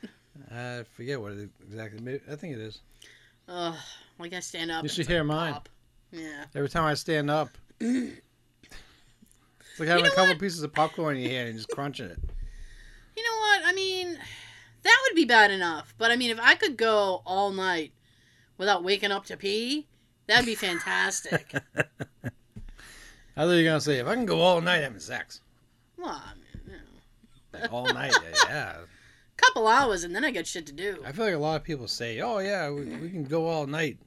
I 0.51 0.85
forget 0.95 1.21
what 1.21 1.33
it 1.33 1.51
exactly. 1.67 2.01
Maybe, 2.01 2.21
I 2.31 2.37
think 2.37 2.55
it 2.55 2.61
is. 2.61 2.81
Ugh, 3.49 3.75
like 4.19 4.33
I 4.33 4.41
stand 4.41 4.71
up. 4.71 4.83
You 4.83 4.89
should 4.89 5.07
hear 5.07 5.25
like 5.25 5.27
mine. 5.27 5.53
pop. 5.55 5.69
Yeah. 6.13 6.45
Every 6.55 6.69
time 6.69 6.85
I 6.85 6.95
stand 6.95 7.31
up, 7.31 7.51
it's 7.81 8.21
like 9.79 9.89
having 9.89 10.05
know 10.05 10.11
a 10.11 10.15
couple 10.15 10.29
what? 10.29 10.39
pieces 10.39 10.63
of 10.63 10.73
popcorn 10.73 11.17
in 11.17 11.23
your 11.23 11.33
hand 11.33 11.49
and 11.49 11.59
just 11.59 11.71
crunching 11.71 12.07
it. 12.07 12.19
You 13.17 13.23
know 13.23 13.39
what? 13.39 13.63
I 13.67 13.73
mean, 13.73 14.19
that 14.83 15.03
would 15.07 15.17
be 15.17 15.25
bad 15.25 15.51
enough. 15.51 15.95
But 15.99 16.11
I 16.11 16.17
mean, 16.17 16.31
if 16.31 16.39
I 16.41 16.55
could 16.55 16.77
go 16.77 17.23
all 17.27 17.51
night 17.51 17.93
without 18.59 18.85
waking 18.85 19.11
up 19.11 19.25
to 19.27 19.37
pee, 19.37 19.87
that'd 20.27 20.47
be 20.47 20.55
fantastic. 20.55 21.55
I 23.37 23.43
thought 23.43 23.51
you 23.51 23.65
were 23.65 23.71
gonna 23.71 23.81
say 23.81 23.99
if 23.99 24.07
I 24.07 24.15
can 24.15 24.27
go 24.27 24.41
all 24.41 24.61
night 24.61 24.83
having 24.83 24.99
sex, 24.99 25.41
well, 25.99 26.23
I 26.25 26.35
mean, 26.35 26.63
you 26.67 26.73
know, 26.73 27.61
like 27.61 27.73
all 27.73 27.87
night, 27.87 28.15
yeah. 28.49 28.77
couple 29.37 29.69
hours 29.69 30.05
and 30.05 30.15
then 30.15 30.25
I 30.25 30.31
got 30.31 30.47
shit 30.47 30.67
to 30.67 30.73
do. 30.73 31.03
I 31.05 31.13
feel 31.13 31.27
like 31.27 31.35
a 31.35 31.39
lot 31.39 31.57
of 31.57 31.65
people 31.65 31.89
say, 31.89 32.21
"Oh 32.21 32.39
yeah, 32.39 32.71
we, 32.71 32.85
we 32.85 33.11
can 33.11 33.25
go 33.25 33.47
all 33.47 33.67
night." 33.67 33.99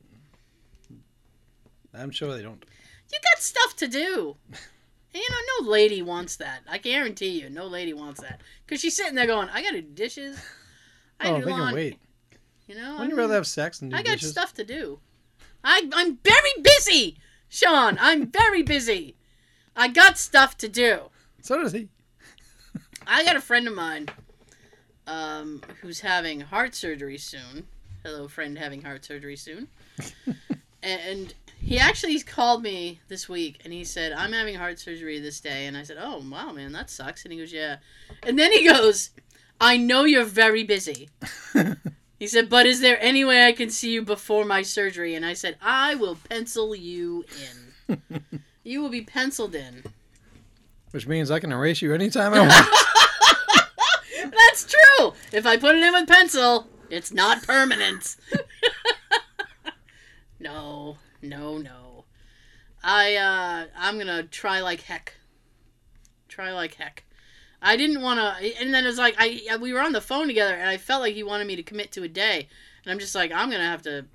I'm 1.94 2.12
sure 2.12 2.36
they 2.36 2.44
don't. 2.44 2.64
You 3.12 3.20
got 3.34 3.42
stuff 3.42 3.76
to 3.78 3.88
do. 3.88 4.36
You 5.14 5.22
know, 5.22 5.64
no 5.64 5.70
lady 5.70 6.04
wants 6.04 6.36
that. 6.36 6.62
I 6.70 6.78
guarantee 6.78 7.42
you, 7.42 7.50
no 7.50 7.66
lady 7.66 7.94
wants 7.94 8.22
that. 8.22 8.42
Because 8.66 8.80
she's 8.80 8.96
sitting 8.96 9.16
there 9.16 9.26
going, 9.26 9.50
I 9.50 9.64
got 9.64 9.72
to 9.72 9.82
do 9.82 9.88
dishes. 9.90 10.40
I 11.20 11.32
oh, 11.32 11.42
do 11.42 11.48
laundry." 11.48 11.82
wait. 11.82 11.98
You 12.68 12.76
know, 12.76 12.90
I 12.90 12.92
Wouldn't 12.92 13.10
you 13.10 13.16
mean, 13.16 13.24
rather 13.24 13.34
have 13.34 13.48
sex 13.48 13.80
than 13.80 13.90
do 13.90 13.96
I 13.96 14.04
got 14.04 14.14
dishes? 14.14 14.30
stuff 14.30 14.54
to 14.54 14.64
do. 14.64 15.00
I, 15.64 15.90
I'm 15.94 16.18
very 16.18 16.62
busy, 16.62 17.18
Sean. 17.48 17.98
I'm 18.00 18.28
very 18.28 18.62
busy. 18.62 19.16
I 19.80 19.88
got 19.88 20.18
stuff 20.18 20.58
to 20.58 20.68
do. 20.68 21.04
So 21.42 21.58
does 21.62 21.72
he. 21.72 21.88
I 23.08 23.24
got 23.24 23.38
a 23.38 23.42
friend 23.42 23.66
of 23.66 23.74
mine 23.74 24.10
um, 25.08 25.62
who's 25.82 26.02
having 26.02 26.42
heart 26.42 26.76
surgery 26.76 27.18
soon. 27.18 27.66
Hello, 28.04 28.28
friend 28.28 28.58
having 28.58 28.82
heart 28.82 29.06
surgery 29.06 29.38
soon. 29.38 29.70
and 30.84 31.34
he 31.58 31.80
actually 31.80 32.20
called 32.20 32.62
me 32.62 33.00
this 33.08 33.30
week 33.30 33.62
and 33.64 33.72
he 33.72 33.86
said, 33.86 34.12
I'm 34.12 34.34
having 34.34 34.56
heart 34.56 34.80
surgery 34.80 35.18
this 35.22 35.40
day. 35.40 35.66
And 35.66 35.78
I 35.78 35.84
said, 35.84 35.98
Oh, 35.98 36.22
wow, 36.30 36.52
man, 36.52 36.74
that 36.74 36.90
sucks. 36.90 37.24
And 37.24 37.32
he 37.32 37.40
goes, 37.40 37.54
Yeah. 37.54 37.78
And 38.24 38.38
then 38.38 38.52
he 38.52 38.68
goes, 38.68 39.12
I 39.62 39.78
know 39.78 40.04
you're 40.04 40.26
very 40.26 40.64
busy. 40.64 41.10
He 42.20 42.28
said, 42.28 42.50
But 42.50 42.66
is 42.66 42.82
there 42.82 43.02
any 43.02 43.24
way 43.24 43.48
I 43.48 43.54
can 43.54 43.70
see 43.70 43.94
you 43.94 44.02
before 44.02 44.44
my 44.44 44.62
surgery? 44.62 45.16
And 45.16 45.26
I 45.26 45.34
said, 45.34 45.56
I 45.62 45.96
will 45.96 46.18
pencil 46.30 46.76
you 46.76 47.24
in. 47.88 48.44
You 48.70 48.84
will 48.84 48.90
be 48.90 49.02
penciled 49.02 49.56
in. 49.56 49.84
Which 50.92 51.08
means 51.08 51.32
I 51.32 51.40
can 51.40 51.52
erase 51.52 51.82
you 51.82 51.92
anytime 51.92 52.36
I 52.36 52.42
want. 52.42 54.32
That's 54.38 54.64
true. 54.72 55.14
If 55.32 55.48
I 55.48 55.58
put 55.58 55.74
it 55.74 55.82
in 55.82 55.92
with 55.92 56.08
pencil, 56.08 56.68
it's 56.92 57.12
not 57.12 57.42
permanent. 57.42 58.16
no, 60.40 60.98
no, 61.20 61.58
no. 61.58 62.06
I 62.84 63.16
uh 63.16 63.66
I'm 63.76 63.98
gonna 63.98 64.22
try 64.22 64.62
like 64.62 64.82
heck. 64.82 65.16
Try 66.28 66.52
like 66.54 66.76
heck. 66.76 67.06
I 67.64 67.76
didn't 67.76 68.04
want 68.04 68.20
to, 68.20 68.62
and 68.62 68.72
then 68.72 68.84
it 68.84 68.88
was 68.88 69.00
like 69.00 69.16
I 69.18 69.58
we 69.60 69.74
were 69.74 69.82
on 69.82 69.94
the 69.94 70.00
phone 70.00 70.28
together, 70.28 70.54
and 70.54 70.70
I 70.70 70.78
felt 70.78 71.02
like 71.02 71.16
he 71.16 71.24
wanted 71.24 71.48
me 71.48 71.56
to 71.56 71.64
commit 71.64 71.92
to 71.94 72.04
a 72.04 72.08
day, 72.08 72.48
and 72.84 72.92
I'm 72.92 73.00
just 73.00 73.16
like 73.16 73.32
I'm 73.32 73.50
gonna 73.50 73.64
have 73.64 73.82
to 73.82 74.06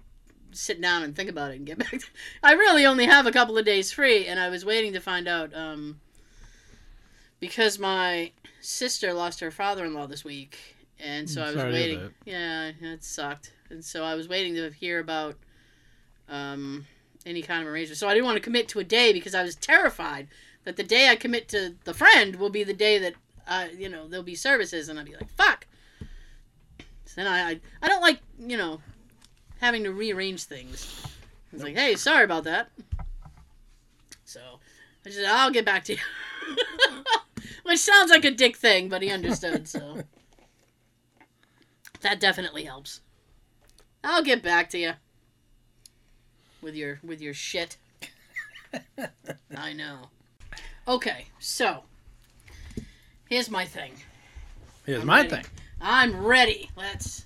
sit 0.57 0.81
down 0.81 1.03
and 1.03 1.15
think 1.15 1.29
about 1.29 1.51
it 1.51 1.57
and 1.57 1.67
get 1.67 1.79
back. 1.81 1.91
To, 1.91 2.07
I 2.43 2.53
really 2.53 2.87
only 2.87 3.07
have 3.07 3.27
a 3.27 3.33
couple 3.33 3.59
of 3.59 3.65
days 3.65 3.93
free, 3.93 4.27
and 4.27 4.39
I 4.39 4.49
was 4.49 4.65
waiting 4.65 4.93
to 4.95 5.01
find 5.01 5.29
out 5.29 5.55
um 5.55 6.01
because 7.41 7.79
my 7.79 8.33
sister 8.61 9.13
lost 9.13 9.41
her 9.41 9.51
father-in-law 9.51 10.07
this 10.07 10.25
week, 10.25 10.59
and 10.99 11.29
so 11.29 11.43
I'm 11.43 11.49
was 11.49 11.57
sorry 11.57 11.73
to 11.73 11.79
hear 11.79 11.87
waiting. 11.87 12.01
that. 12.01 12.13
Yeah, 12.25 12.93
it 12.93 13.05
sucked, 13.05 13.53
and 13.71 13.85
so 13.85 14.05
I 14.05 14.15
was 14.15 14.29
waiting 14.29 14.55
to 14.55 14.71
hear 14.71 14.99
about 14.99 15.37
um, 16.29 16.87
any 17.27 17.43
kind 17.43 17.63
of 17.63 17.69
arrangement. 17.69 17.99
So 17.99 18.09
I 18.09 18.15
didn't 18.15 18.27
want 18.27 18.37
to 18.37 18.43
commit 18.43 18.69
to 18.69 18.81
a 18.81 18.85
day 18.85 19.13
because 19.13 19.35
I 19.35 19.43
was 19.43 19.57
terrified 19.57 20.29
that 20.65 20.77
the 20.77 20.83
day 20.83 21.11
I 21.11 21.17
commit 21.17 21.49
to 21.49 21.75
the 21.85 21.95
friend 21.95 22.37
will 22.37 22.51
be 22.51 22.65
the 22.65 22.73
day 22.75 22.99
that 22.99 23.15
uh, 23.47 23.67
you 23.77 23.89
know 23.89 24.09
there'll 24.09 24.25
be 24.25 24.35
services, 24.35 24.89
and 24.89 24.99
I'd 24.99 25.07
be 25.07 25.15
like, 25.15 25.31
"Fuck." 25.37 25.67
So 27.05 27.23
then 27.23 27.27
I, 27.27 27.51
I, 27.51 27.61
I 27.83 27.89
don't 27.89 28.01
like 28.01 28.21
you 28.39 28.57
know 28.57 28.81
having 29.65 29.85
to 29.85 29.93
rearrange 29.93 30.45
things. 30.45 31.07
It's 31.53 31.63
like, 31.63 31.75
"Hey, 31.77 31.97
sorry 31.97 32.25
about 32.25 32.45
that." 32.45 32.71
So 34.25 34.41
I 35.05 35.09
just 35.09 35.17
said, 35.17 35.27
"I'll 35.27 35.51
get 35.51 35.65
back 35.65 35.85
to 35.85 35.93
you." 35.95 35.99
Which 37.65 37.79
sounds 37.79 38.11
like 38.11 38.25
a 38.25 38.31
dick 38.31 38.57
thing, 38.57 38.89
but 38.89 39.01
he 39.03 39.11
understood, 39.11 39.67
so. 39.69 40.03
That 42.03 42.21
definitely 42.21 42.65
helps. 42.65 43.01
I'll 44.03 44.23
get 44.23 44.43
back 44.43 44.69
to 44.71 44.79
you. 44.79 44.93
with 46.61 46.75
your 46.75 47.01
with 47.03 47.23
your 47.23 47.33
shit. 47.33 47.79
I 49.57 49.73
know. 49.73 50.11
Okay, 50.87 51.25
so 51.39 51.85
here's 53.31 53.51
my 53.51 53.65
thing. 53.65 53.93
Here's 54.85 55.01
I'm 55.01 55.07
my 55.07 55.19
ready. 55.23 55.29
thing. 55.31 55.45
I'm 55.81 56.27
ready. 56.27 56.71
Let's. 56.77 57.25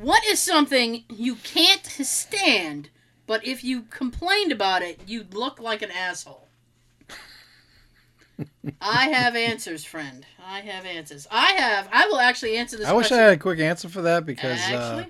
What 0.00 0.24
is 0.24 0.38
something 0.38 1.04
you 1.10 1.34
can't 1.36 1.84
stand, 1.84 2.88
but 3.26 3.46
if 3.46 3.62
you 3.62 3.82
complained 3.82 4.50
about 4.50 4.80
it, 4.82 5.00
you'd 5.06 5.34
look 5.34 5.60
like 5.60 5.82
an 5.82 5.90
asshole? 5.90 6.46
I 8.80 9.08
have 9.10 9.36
answers, 9.36 9.84
friend. 9.84 10.24
I 10.42 10.60
have 10.60 10.86
answers. 10.86 11.26
I 11.30 11.52
have. 11.52 11.86
I 11.92 12.06
will 12.06 12.18
actually 12.18 12.56
answer 12.56 12.78
this 12.78 12.86
I 12.88 12.94
wish 12.94 13.12
I 13.12 13.18
had 13.18 13.32
a 13.34 13.36
quick 13.36 13.60
answer 13.60 13.90
for 13.90 14.00
that 14.02 14.24
because. 14.24 14.58
actually, 14.58 15.04
Uh, 15.04 15.06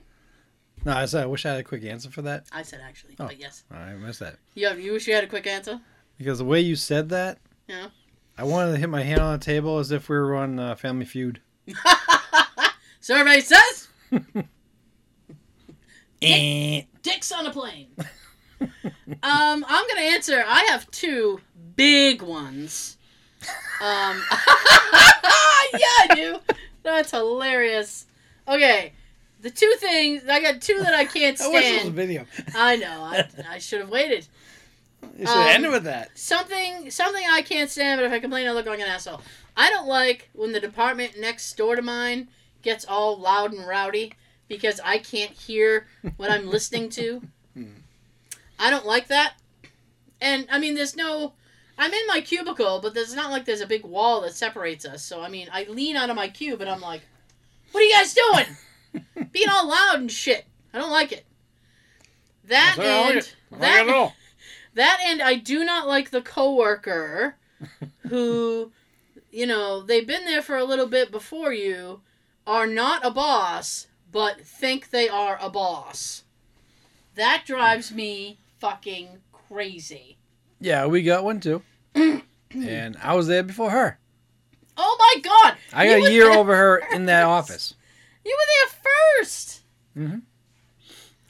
no, 0.84 0.92
I 0.94 1.04
said 1.04 1.22
I 1.22 1.26
wish 1.26 1.46
I 1.46 1.50
had 1.50 1.60
a 1.60 1.64
quick 1.64 1.84
answer 1.84 2.10
for 2.10 2.22
that. 2.22 2.46
I 2.50 2.62
said 2.62 2.80
actually, 2.84 3.14
Oh. 3.20 3.26
but 3.26 3.38
yes. 3.38 3.62
I 3.70 3.92
missed 3.92 4.18
that. 4.20 4.38
You 4.54 4.66
have, 4.66 4.80
you 4.80 4.92
wish 4.92 5.06
you 5.06 5.14
had 5.14 5.22
a 5.22 5.28
quick 5.28 5.46
answer? 5.46 5.80
Because 6.18 6.38
the 6.38 6.44
way 6.44 6.60
you 6.60 6.74
said 6.74 7.10
that, 7.10 7.38
Yeah. 7.68 7.88
I 8.36 8.42
wanted 8.42 8.72
to 8.72 8.78
hit 8.78 8.88
my 8.88 9.02
hand 9.02 9.20
on 9.20 9.38
the 9.38 9.44
table 9.44 9.78
as 9.78 9.92
if 9.92 10.08
we 10.08 10.16
were 10.16 10.34
on 10.34 10.58
uh, 10.58 10.74
Family 10.74 11.04
Feud. 11.06 11.40
Survey 13.00 13.40
says 13.40 13.88
Eh. 16.22 16.82
dicks 17.02 17.32
on 17.32 17.46
a 17.46 17.50
plane. 17.50 17.88
um, 18.60 18.68
I'm 19.22 19.88
gonna 19.88 20.00
answer. 20.00 20.44
I 20.46 20.64
have 20.68 20.90
two 20.90 21.40
big 21.76 22.22
ones. 22.22 22.98
Um, 23.80 24.22
yeah, 24.30 25.98
I 26.00 26.06
do. 26.14 26.38
That's 26.82 27.10
hilarious. 27.10 28.06
Okay, 28.46 28.92
the 29.40 29.50
two 29.50 29.72
things 29.78 30.22
I 30.28 30.42
got 30.42 30.60
two 30.60 30.78
that 30.80 30.94
I 30.94 31.04
can't 31.06 31.38
stand. 31.38 31.54
I 31.56 31.58
wish 31.58 31.72
it 31.72 31.78
was 31.84 31.88
a 31.88 31.90
video. 31.90 32.26
I 32.54 32.76
know. 32.76 33.02
I, 33.02 33.28
I 33.48 33.58
should 33.58 33.80
have 33.80 33.90
waited. 33.90 34.26
You 35.18 35.26
should 35.26 35.36
Um, 35.36 35.48
ended 35.48 35.70
with 35.70 35.84
that. 35.84 36.18
Something 36.18 36.90
something 36.90 37.24
I 37.30 37.40
can't 37.42 37.70
stand, 37.70 37.98
but 37.98 38.04
if 38.04 38.12
I 38.12 38.18
complain, 38.18 38.46
I 38.46 38.52
look 38.52 38.66
like 38.66 38.80
an 38.80 38.86
asshole. 38.86 39.22
I 39.56 39.70
don't 39.70 39.88
like 39.88 40.28
when 40.34 40.52
the 40.52 40.60
department 40.60 41.18
next 41.18 41.56
door 41.56 41.76
to 41.76 41.82
mine 41.82 42.28
gets 42.62 42.84
all 42.84 43.18
loud 43.18 43.52
and 43.52 43.66
rowdy 43.66 44.12
because 44.50 44.80
I 44.84 44.98
can't 44.98 45.30
hear 45.30 45.86
what 46.18 46.30
I'm 46.30 46.50
listening 46.50 46.90
to. 46.90 47.22
Hmm. 47.54 47.64
I 48.58 48.68
don't 48.68 48.84
like 48.84 49.06
that. 49.06 49.34
And 50.20 50.46
I 50.50 50.58
mean, 50.58 50.74
there's 50.74 50.96
no. 50.96 51.32
I'm 51.78 51.94
in 51.94 52.06
my 52.08 52.20
cubicle, 52.20 52.80
but 52.82 52.92
there's 52.92 53.14
not 53.14 53.30
like 53.30 53.46
there's 53.46 53.62
a 53.62 53.66
big 53.66 53.84
wall 53.84 54.20
that 54.20 54.34
separates 54.34 54.84
us. 54.84 55.02
So 55.02 55.22
I 55.22 55.30
mean, 55.30 55.48
I 55.50 55.64
lean 55.64 55.96
out 55.96 56.10
of 56.10 56.16
my 56.16 56.28
cube 56.28 56.60
and 56.60 56.68
I'm 56.68 56.82
like, 56.82 57.00
"What 57.72 57.80
are 57.80 57.84
you 57.84 57.94
guys 57.94 58.14
doing? 58.14 59.28
Being 59.32 59.48
all 59.48 59.66
loud 59.66 60.00
and 60.00 60.12
shit. 60.12 60.44
I 60.74 60.78
don't 60.78 60.90
like 60.90 61.12
it." 61.12 61.24
That 62.48 62.74
That's 62.76 62.78
all 62.78 62.84
I 62.84 63.00
like 63.00 63.08
and 63.10 63.18
it. 63.18 63.36
I 63.52 63.54
like 63.54 63.60
that 63.62 63.86
it 63.86 63.94
all. 63.94 64.14
that 64.74 65.00
and 65.06 65.22
I 65.22 65.34
do 65.36 65.64
not 65.64 65.88
like 65.88 66.10
the 66.10 66.20
coworker 66.20 67.36
who, 68.08 68.72
you 69.30 69.46
know, 69.46 69.80
they've 69.80 70.06
been 70.06 70.24
there 70.26 70.42
for 70.42 70.56
a 70.56 70.64
little 70.64 70.86
bit 70.86 71.10
before 71.10 71.52
you, 71.52 72.00
are 72.46 72.66
not 72.66 73.06
a 73.06 73.10
boss, 73.10 73.86
but 74.10 74.40
think 74.40 74.90
they 74.90 75.08
are 75.08 75.38
a 75.40 75.50
boss. 75.50 76.24
That 77.14 77.44
drives 77.46 77.92
me 77.92 78.38
fucking 78.58 79.18
crazy. 79.32 80.18
Yeah, 80.60 80.86
we 80.86 81.02
got 81.02 81.24
one 81.24 81.40
too. 81.40 81.62
and 81.94 82.96
I 83.02 83.14
was 83.14 83.26
there 83.26 83.42
before 83.42 83.70
her. 83.70 83.98
Oh 84.76 84.96
my 84.98 85.20
god! 85.22 85.56
I 85.72 85.86
got 85.86 86.08
a 86.08 86.12
year 86.12 86.30
over 86.30 86.56
her 86.56 86.82
in 86.92 87.06
that 87.06 87.24
office. 87.24 87.74
You 88.24 88.36
were 88.38 88.46
there 88.68 88.92
first! 89.18 89.60
Mm-hmm. 89.96 90.18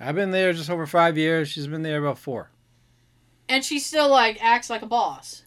I've 0.01 0.15
been 0.15 0.31
there 0.31 0.53
just 0.53 0.71
over 0.71 0.87
five 0.87 1.19
years. 1.19 1.49
She's 1.49 1.67
been 1.67 1.83
there 1.83 1.99
about 1.99 2.19
four. 2.19 2.51
And 3.49 3.65
she 3.65 3.79
still, 3.79 4.09
like, 4.09 4.43
acts 4.43 4.71
like 4.71 4.83
a 4.83 4.87
boss. 4.87 5.43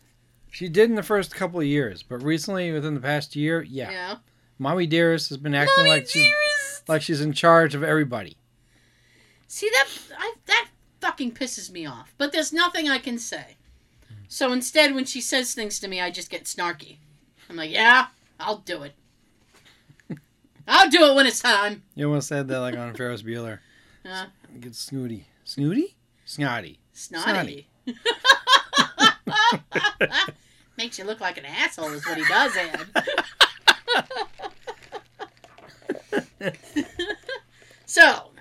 She 0.51 0.69
did 0.69 0.89
in 0.89 0.95
the 0.95 1.03
first 1.03 1.33
couple 1.33 1.59
of 1.59 1.65
years, 1.65 2.03
but 2.03 2.21
recently, 2.21 2.71
within 2.71 2.93
the 2.93 2.99
past 2.99 3.35
year, 3.35 3.63
yeah, 3.63 3.89
Yeah. 3.89 4.15
Mommy 4.59 4.85
Dearest 4.85 5.29
has 5.29 5.37
been 5.37 5.55
acting 5.55 5.73
Mommy 5.77 5.89
like 5.89 6.07
she's 6.07 6.23
dearest! 6.23 6.52
Like 6.87 7.01
she's 7.01 7.21
in 7.21 7.33
charge 7.33 7.75
of 7.75 7.83
everybody. 7.83 8.37
See 9.47 9.69
that 9.69 9.87
I, 10.17 10.33
that 10.45 10.69
fucking 11.01 11.33
pisses 11.33 11.69
me 11.71 11.85
off. 11.85 12.13
But 12.17 12.31
there's 12.31 12.51
nothing 12.53 12.89
I 12.89 12.97
can 12.97 13.17
say. 13.17 13.57
So 14.27 14.51
instead, 14.51 14.95
when 14.95 15.05
she 15.05 15.21
says 15.21 15.53
things 15.53 15.79
to 15.79 15.87
me, 15.87 16.01
I 16.01 16.09
just 16.09 16.29
get 16.29 16.45
snarky. 16.45 16.97
I'm 17.49 17.55
like, 17.55 17.69
yeah, 17.71 18.07
I'll 18.39 18.57
do 18.57 18.81
it. 18.83 18.93
I'll 20.67 20.89
do 20.89 21.05
it 21.05 21.15
when 21.15 21.27
it's 21.27 21.41
time. 21.41 21.83
You 21.93 22.07
almost 22.07 22.29
said 22.29 22.47
that 22.47 22.59
like 22.59 22.75
on 22.75 22.95
Ferris 22.95 23.21
Bueller. 23.21 23.59
Uh, 24.09 24.25
Get 24.59 24.75
snooty, 24.75 25.25
snooty, 25.43 25.95
snotty. 26.25 26.79
snotty. 26.93 27.67
Makes 30.77 30.97
you 30.99 31.05
look 31.05 31.19
like 31.21 31.37
an 31.37 31.45
asshole 31.45 31.91
is 31.93 32.05
what 32.05 32.17
he 32.17 32.23
does, 32.25 32.55
Ed. 32.57 32.79
so, 37.85 38.31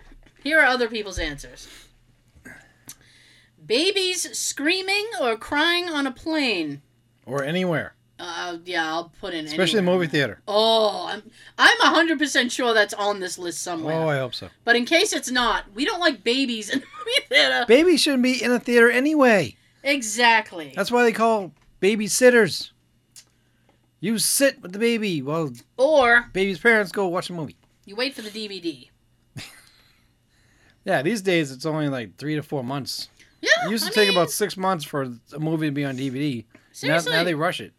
here 0.42 0.58
are 0.61 0.66
other 0.66 0.88
people's 0.88 1.18
answers. 1.18 1.68
Babies 3.64 4.37
screaming 4.37 5.06
or 5.20 5.37
crying 5.37 5.88
on 5.88 6.06
a 6.06 6.11
plane. 6.11 6.82
Or 7.26 7.44
anywhere, 7.44 7.94
Uh, 8.18 8.58
yeah, 8.64 8.88
I'll 8.92 9.12
put 9.20 9.32
in 9.35 9.44
especially 9.46 9.74
the 9.74 9.78
anywhere. 9.78 9.94
movie 9.98 10.06
theater. 10.08 10.40
Oh, 10.48 11.06
I'm 11.08 11.22
I'm 11.56 11.78
hundred 11.94 12.18
percent 12.18 12.50
sure 12.50 12.74
that's 12.74 12.92
on 12.94 13.20
this 13.20 13.38
list 13.38 13.62
somewhere. 13.62 13.94
Oh, 13.94 14.08
I 14.08 14.18
hope 14.18 14.35
so. 14.35 14.48
But 14.64 14.74
in 14.74 14.85
case 14.85 15.12
it's 15.12 15.30
not, 15.30 15.72
we 15.74 15.85
don't 15.85 16.00
like 16.00 16.24
babies 16.24 16.68
in 16.70 16.80
the 16.80 16.87
movie 16.98 17.26
theater. 17.28 17.64
Babies 17.68 18.00
shouldn't 18.00 18.24
be 18.24 18.42
in 18.42 18.50
a 18.50 18.58
theater 18.58 18.90
anyway. 18.90 19.54
Exactly. 19.85 20.72
That's 20.74 20.90
why 20.90 21.04
they 21.04 21.12
call 21.12 21.52
babysitters. 21.80 22.70
You 24.00 24.18
sit 24.18 24.61
with 24.61 24.72
the 24.72 24.78
baby 24.80 25.22
while 25.22 25.52
Or 25.76 26.28
baby's 26.32 26.58
parents 26.58 26.90
go 26.90 27.06
watch 27.06 27.30
a 27.30 27.32
movie. 27.32 27.56
You 27.84 27.96
wait 27.96 28.14
for 28.14 28.22
the 28.22 28.30
DVD. 28.30 28.88
Yeah, 30.84 31.02
these 31.02 31.22
days 31.22 31.52
it's 31.52 31.64
only 31.64 31.88
like 31.88 32.16
three 32.16 32.34
to 32.34 32.42
four 32.42 32.64
months. 32.64 33.08
Yeah, 33.40 33.50
It 33.66 33.70
used 33.70 33.84
to 33.84 33.90
I 33.90 33.94
take 33.94 34.08
mean, 34.08 34.16
about 34.18 34.30
six 34.30 34.56
months 34.56 34.84
for 34.84 35.02
a 35.32 35.38
movie 35.38 35.66
to 35.68 35.72
be 35.72 35.84
on 35.84 35.96
DVD. 35.96 36.44
Now, 36.44 36.58
seriously. 36.72 37.12
now 37.12 37.22
they 37.24 37.34
rush 37.34 37.60
it. 37.60 37.72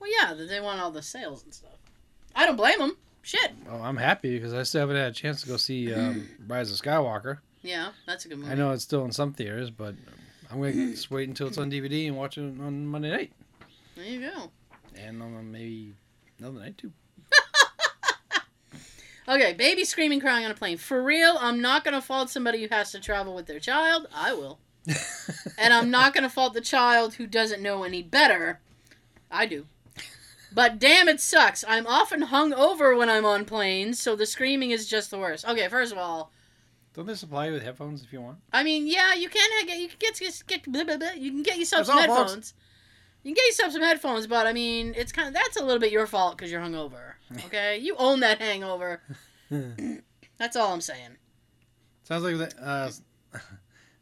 Well, 0.00 0.10
yeah, 0.10 0.32
they 0.34 0.60
want 0.60 0.80
all 0.80 0.90
the 0.90 1.02
sales 1.02 1.44
and 1.44 1.52
stuff. 1.52 1.72
I 2.34 2.46
don't 2.46 2.56
blame 2.56 2.78
them. 2.78 2.96
Shit. 3.22 3.52
Well, 3.66 3.82
I'm 3.82 3.96
happy 3.98 4.36
because 4.38 4.54
I 4.54 4.62
still 4.62 4.80
haven't 4.80 4.96
had 4.96 5.10
a 5.10 5.14
chance 5.14 5.42
to 5.42 5.48
go 5.48 5.58
see 5.58 5.92
um, 5.92 6.26
Rise 6.46 6.70
of 6.70 6.78
Skywalker. 6.80 7.38
Yeah, 7.62 7.90
that's 8.06 8.24
a 8.24 8.28
good 8.28 8.38
movie. 8.38 8.52
I 8.52 8.54
know 8.54 8.70
it's 8.70 8.84
still 8.84 9.04
in 9.04 9.12
some 9.12 9.34
theaters, 9.34 9.70
but 9.70 9.94
I'm 10.50 10.60
going 10.60 10.72
to 10.74 10.90
just 10.92 11.10
wait 11.10 11.28
until 11.28 11.48
it's 11.48 11.58
on 11.58 11.70
DVD 11.70 12.06
and 12.06 12.16
watch 12.16 12.38
it 12.38 12.42
on 12.42 12.86
Monday 12.86 13.10
night. 13.10 13.32
There 13.96 14.04
you 14.06 14.20
go. 14.30 14.50
And 14.96 15.20
on 15.22 15.52
maybe 15.52 15.92
another 16.38 16.60
night 16.60 16.78
too. 16.78 16.92
Okay, 19.28 19.52
baby 19.52 19.84
screaming, 19.84 20.20
crying 20.20 20.46
on 20.46 20.50
a 20.50 20.54
plane. 20.54 20.78
For 20.78 21.02
real, 21.02 21.36
I'm 21.38 21.60
not 21.60 21.84
gonna 21.84 22.00
fault 22.00 22.30
somebody 22.30 22.62
who 22.62 22.68
has 22.70 22.90
to 22.92 23.00
travel 23.00 23.34
with 23.34 23.46
their 23.46 23.60
child. 23.60 24.06
I 24.14 24.32
will. 24.32 24.58
and 25.58 25.74
I'm 25.74 25.90
not 25.90 26.14
gonna 26.14 26.30
fault 26.30 26.54
the 26.54 26.62
child 26.62 27.14
who 27.14 27.26
doesn't 27.26 27.62
know 27.62 27.82
any 27.82 28.02
better. 28.02 28.60
I 29.30 29.44
do. 29.44 29.66
But 30.50 30.78
damn, 30.78 31.08
it 31.08 31.20
sucks. 31.20 31.62
I'm 31.68 31.86
often 31.86 32.22
hung 32.22 32.54
over 32.54 32.96
when 32.96 33.10
I'm 33.10 33.26
on 33.26 33.44
planes, 33.44 34.00
so 34.00 34.16
the 34.16 34.24
screaming 34.24 34.70
is 34.70 34.88
just 34.88 35.10
the 35.10 35.18
worst. 35.18 35.46
Okay, 35.46 35.68
first 35.68 35.92
of 35.92 35.98
all, 35.98 36.32
Don't 36.94 37.04
they 37.04 37.14
supply 37.14 37.48
you 37.48 37.52
with 37.52 37.62
headphones 37.62 38.02
if 38.02 38.12
you 38.14 38.22
want? 38.22 38.38
I 38.50 38.64
mean, 38.64 38.86
yeah, 38.86 39.12
you 39.12 39.28
can 39.28 39.66
get 39.66 39.78
you 39.78 39.88
can 39.88 39.98
get 40.00 40.18
get, 40.18 40.42
get 40.46 40.72
blah, 40.72 40.84
blah, 40.84 40.96
blah. 40.96 41.10
you 41.10 41.30
can 41.30 41.42
get 41.42 41.58
yourself 41.58 41.86
some 41.86 42.06
folks. 42.06 42.54
You 43.28 43.34
can 43.34 43.42
get 43.42 43.48
yourself 43.48 43.72
some 43.74 43.82
headphones, 43.82 44.26
but 44.26 44.46
I 44.46 44.54
mean, 44.54 44.94
it's 44.96 45.12
kind 45.12 45.28
of 45.28 45.34
that's 45.34 45.58
a 45.58 45.62
little 45.62 45.78
bit 45.78 45.92
your 45.92 46.06
fault 46.06 46.38
because 46.38 46.50
you're 46.50 46.62
hungover. 46.62 47.12
Okay, 47.44 47.76
you 47.76 47.94
own 47.98 48.20
that 48.20 48.40
hangover. 48.40 49.02
That's 50.38 50.56
all 50.56 50.72
I'm 50.72 50.80
saying. 50.80 51.18
Sounds 52.04 52.24
like 52.24 52.38
that. 52.38 52.54
Uh, 52.58 52.88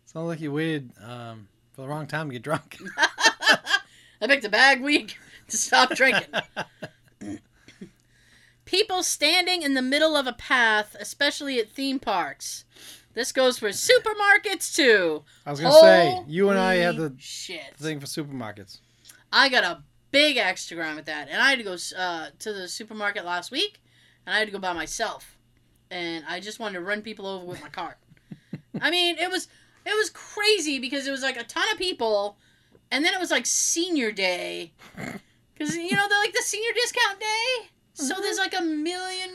sounds 0.05 0.29
like 0.29 0.41
you 0.41 0.53
waited 0.53 0.93
um, 1.03 1.49
for 1.73 1.81
the 1.81 1.89
wrong 1.89 2.07
time 2.07 2.29
to 2.29 2.35
get 2.35 2.43
drunk. 2.43 2.79
I 4.21 4.29
picked 4.29 4.45
a 4.45 4.49
bad 4.49 4.81
week 4.81 5.19
to 5.49 5.57
stop 5.57 5.91
drinking. 5.97 6.33
People 8.65 9.03
standing 9.03 9.63
in 9.63 9.75
the 9.75 9.83
middle 9.83 10.15
of 10.17 10.29
a 10.29 10.33
path, 10.35 10.95
especially 11.01 11.59
at 11.59 11.69
theme 11.69 11.99
parks. 11.99 12.65
This 13.15 13.33
goes 13.33 13.59
for 13.59 13.71
supermarkets 13.71 14.73
too. 14.73 15.25
I 15.45 15.51
was 15.51 15.59
gonna 15.59 15.81
say 15.81 16.23
you 16.29 16.51
and 16.51 16.61
I 16.61 16.83
Holy 16.85 16.97
the 17.09 17.15
shit. 17.19 17.75
thing 17.77 17.99
for 17.99 18.07
supermarkets. 18.07 18.79
I 19.33 19.49
got 19.49 19.65
a 19.65 19.83
big 20.11 20.37
extragram 20.37 20.97
with 20.97 21.07
that, 21.07 21.29
and 21.31 21.41
I 21.43 21.51
had 21.51 21.59
to 21.59 21.65
go 21.65 21.77
uh, 21.97 22.29
to 22.39 22.53
the 22.53 22.69
supermarket 22.69 23.25
last 23.25 23.51
week, 23.51 23.81
and 24.25 24.35
I 24.35 24.39
had 24.39 24.49
to 24.49 24.53
go 24.53 24.59
by 24.59 24.73
myself, 24.73 25.37
and 25.91 26.25
I 26.29 26.41
just 26.41 26.59
wanted 26.59 26.75
to 26.75 26.81
run 26.81 27.03
people 27.03 27.27
over 27.27 27.45
with 27.45 27.61
my 27.61 27.69
cart. 27.69 27.99
I 28.81 28.91
mean, 28.91 29.19
it 29.19 29.31
was 29.31 29.49
it 29.85 29.97
was 29.97 30.11
crazy 30.11 30.79
because 30.79 31.07
it 31.07 31.11
was 31.11 31.23
like 31.23 31.37
a 31.37 31.45
ton 31.45 31.67
of 31.73 31.79
people, 31.79 32.37
and 32.91 33.05
then 33.05 33.15
it 33.15 33.21
was 33.21 33.31
like 33.31 33.47
senior 33.47 34.11
day, 34.13 34.73
because 35.55 35.77
you 35.77 35.95
know 35.95 36.09
they're 36.09 36.19
like 36.19 36.33
the 36.33 36.43
senior 36.43 36.73
discount 36.75 37.21
day, 37.21 37.69
so 37.95 38.15
mm-hmm. 38.15 38.23
there's 38.23 38.39
like 38.39 38.55
a 38.59 38.63
million 38.63 39.31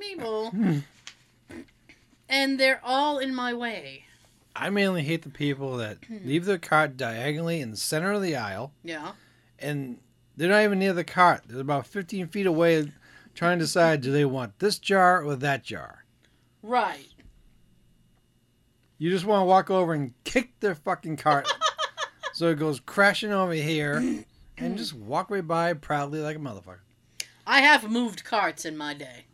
people, 0.00 0.50
hmm. 0.50 0.78
and 2.28 2.58
they're 2.58 2.80
all 2.82 3.18
in 3.18 3.34
my 3.34 3.54
way. 3.54 4.04
I 4.54 4.70
mainly 4.70 5.02
hate 5.02 5.22
the 5.22 5.30
people 5.30 5.76
that 5.76 5.98
hmm. 6.06 6.26
leave 6.26 6.46
their 6.46 6.58
cart 6.58 6.96
diagonally 6.96 7.60
in 7.60 7.70
the 7.70 7.76
center 7.76 8.12
of 8.12 8.22
the 8.22 8.36
aisle, 8.36 8.72
Yeah. 8.82 9.12
And 9.58 9.98
they're 10.36 10.50
not 10.50 10.62
even 10.62 10.78
near 10.78 10.92
the 10.92 11.04
cart. 11.04 11.42
They're 11.46 11.60
about 11.60 11.86
15 11.86 12.28
feet 12.28 12.46
away, 12.46 12.92
trying 13.34 13.58
to 13.58 13.64
decide 13.64 14.00
do 14.00 14.12
they 14.12 14.24
want 14.24 14.58
this 14.58 14.78
jar 14.78 15.22
or 15.22 15.36
that 15.36 15.64
jar. 15.64 16.04
Right. 16.62 17.08
You 18.98 19.10
just 19.10 19.24
want 19.24 19.42
to 19.42 19.46
walk 19.46 19.70
over 19.70 19.92
and 19.92 20.14
kick 20.24 20.58
their 20.60 20.74
fucking 20.74 21.16
cart 21.18 21.46
so 22.32 22.48
it 22.48 22.58
goes 22.58 22.80
crashing 22.80 23.32
over 23.32 23.52
here, 23.52 24.24
and 24.56 24.78
just 24.78 24.94
walk 24.94 25.30
right 25.30 25.46
by 25.46 25.74
proudly 25.74 26.20
like 26.20 26.36
a 26.36 26.40
motherfucker. 26.40 26.80
I 27.46 27.60
have 27.60 27.90
moved 27.90 28.24
carts 28.24 28.64
in 28.64 28.76
my 28.76 28.94
day. 28.94 29.26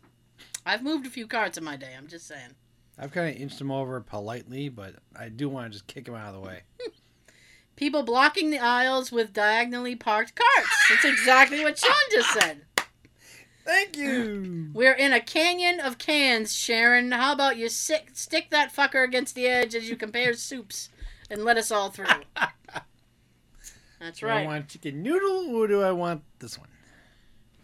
I've 0.65 0.83
moved 0.83 1.05
a 1.05 1.09
few 1.09 1.27
carts 1.27 1.57
in 1.57 1.63
my 1.63 1.75
day. 1.75 1.93
I'm 1.97 2.07
just 2.07 2.27
saying. 2.27 2.55
I've 2.97 3.11
kind 3.11 3.33
of 3.33 3.41
inched 3.41 3.57
them 3.57 3.71
over 3.71 3.99
politely, 4.01 4.69
but 4.69 4.95
I 5.15 5.29
do 5.29 5.49
want 5.49 5.67
to 5.67 5.71
just 5.71 5.87
kick 5.87 6.05
them 6.05 6.15
out 6.15 6.27
of 6.27 6.35
the 6.35 6.47
way. 6.47 6.61
People 7.75 8.03
blocking 8.03 8.51
the 8.51 8.59
aisles 8.59 9.11
with 9.11 9.33
diagonally 9.33 9.95
parked 9.95 10.35
carts. 10.35 10.85
That's 10.89 11.05
exactly 11.05 11.63
what 11.63 11.77
Sean 11.77 11.91
just 12.11 12.31
said. 12.31 12.61
Thank 13.65 13.97
you. 13.97 14.69
We're 14.73 14.93
in 14.93 15.13
a 15.13 15.21
canyon 15.21 15.79
of 15.79 15.97
cans, 15.97 16.53
Sharon. 16.55 17.11
How 17.11 17.33
about 17.33 17.57
you 17.57 17.69
sick, 17.69 18.09
stick 18.13 18.49
that 18.51 18.73
fucker 18.73 19.03
against 19.03 19.35
the 19.35 19.47
edge 19.47 19.73
as 19.73 19.89
you 19.89 19.95
compare 19.95 20.33
soups 20.33 20.89
and 21.29 21.43
let 21.43 21.57
us 21.57 21.71
all 21.71 21.89
through? 21.89 22.05
That's 23.99 24.21
right. 24.21 24.43
Do 24.43 24.43
I 24.43 24.45
want 24.45 24.67
chicken 24.67 25.01
noodle 25.01 25.55
or 25.55 25.67
do 25.67 25.81
I 25.81 25.93
want 25.93 26.23
this 26.39 26.59
one? 26.59 26.67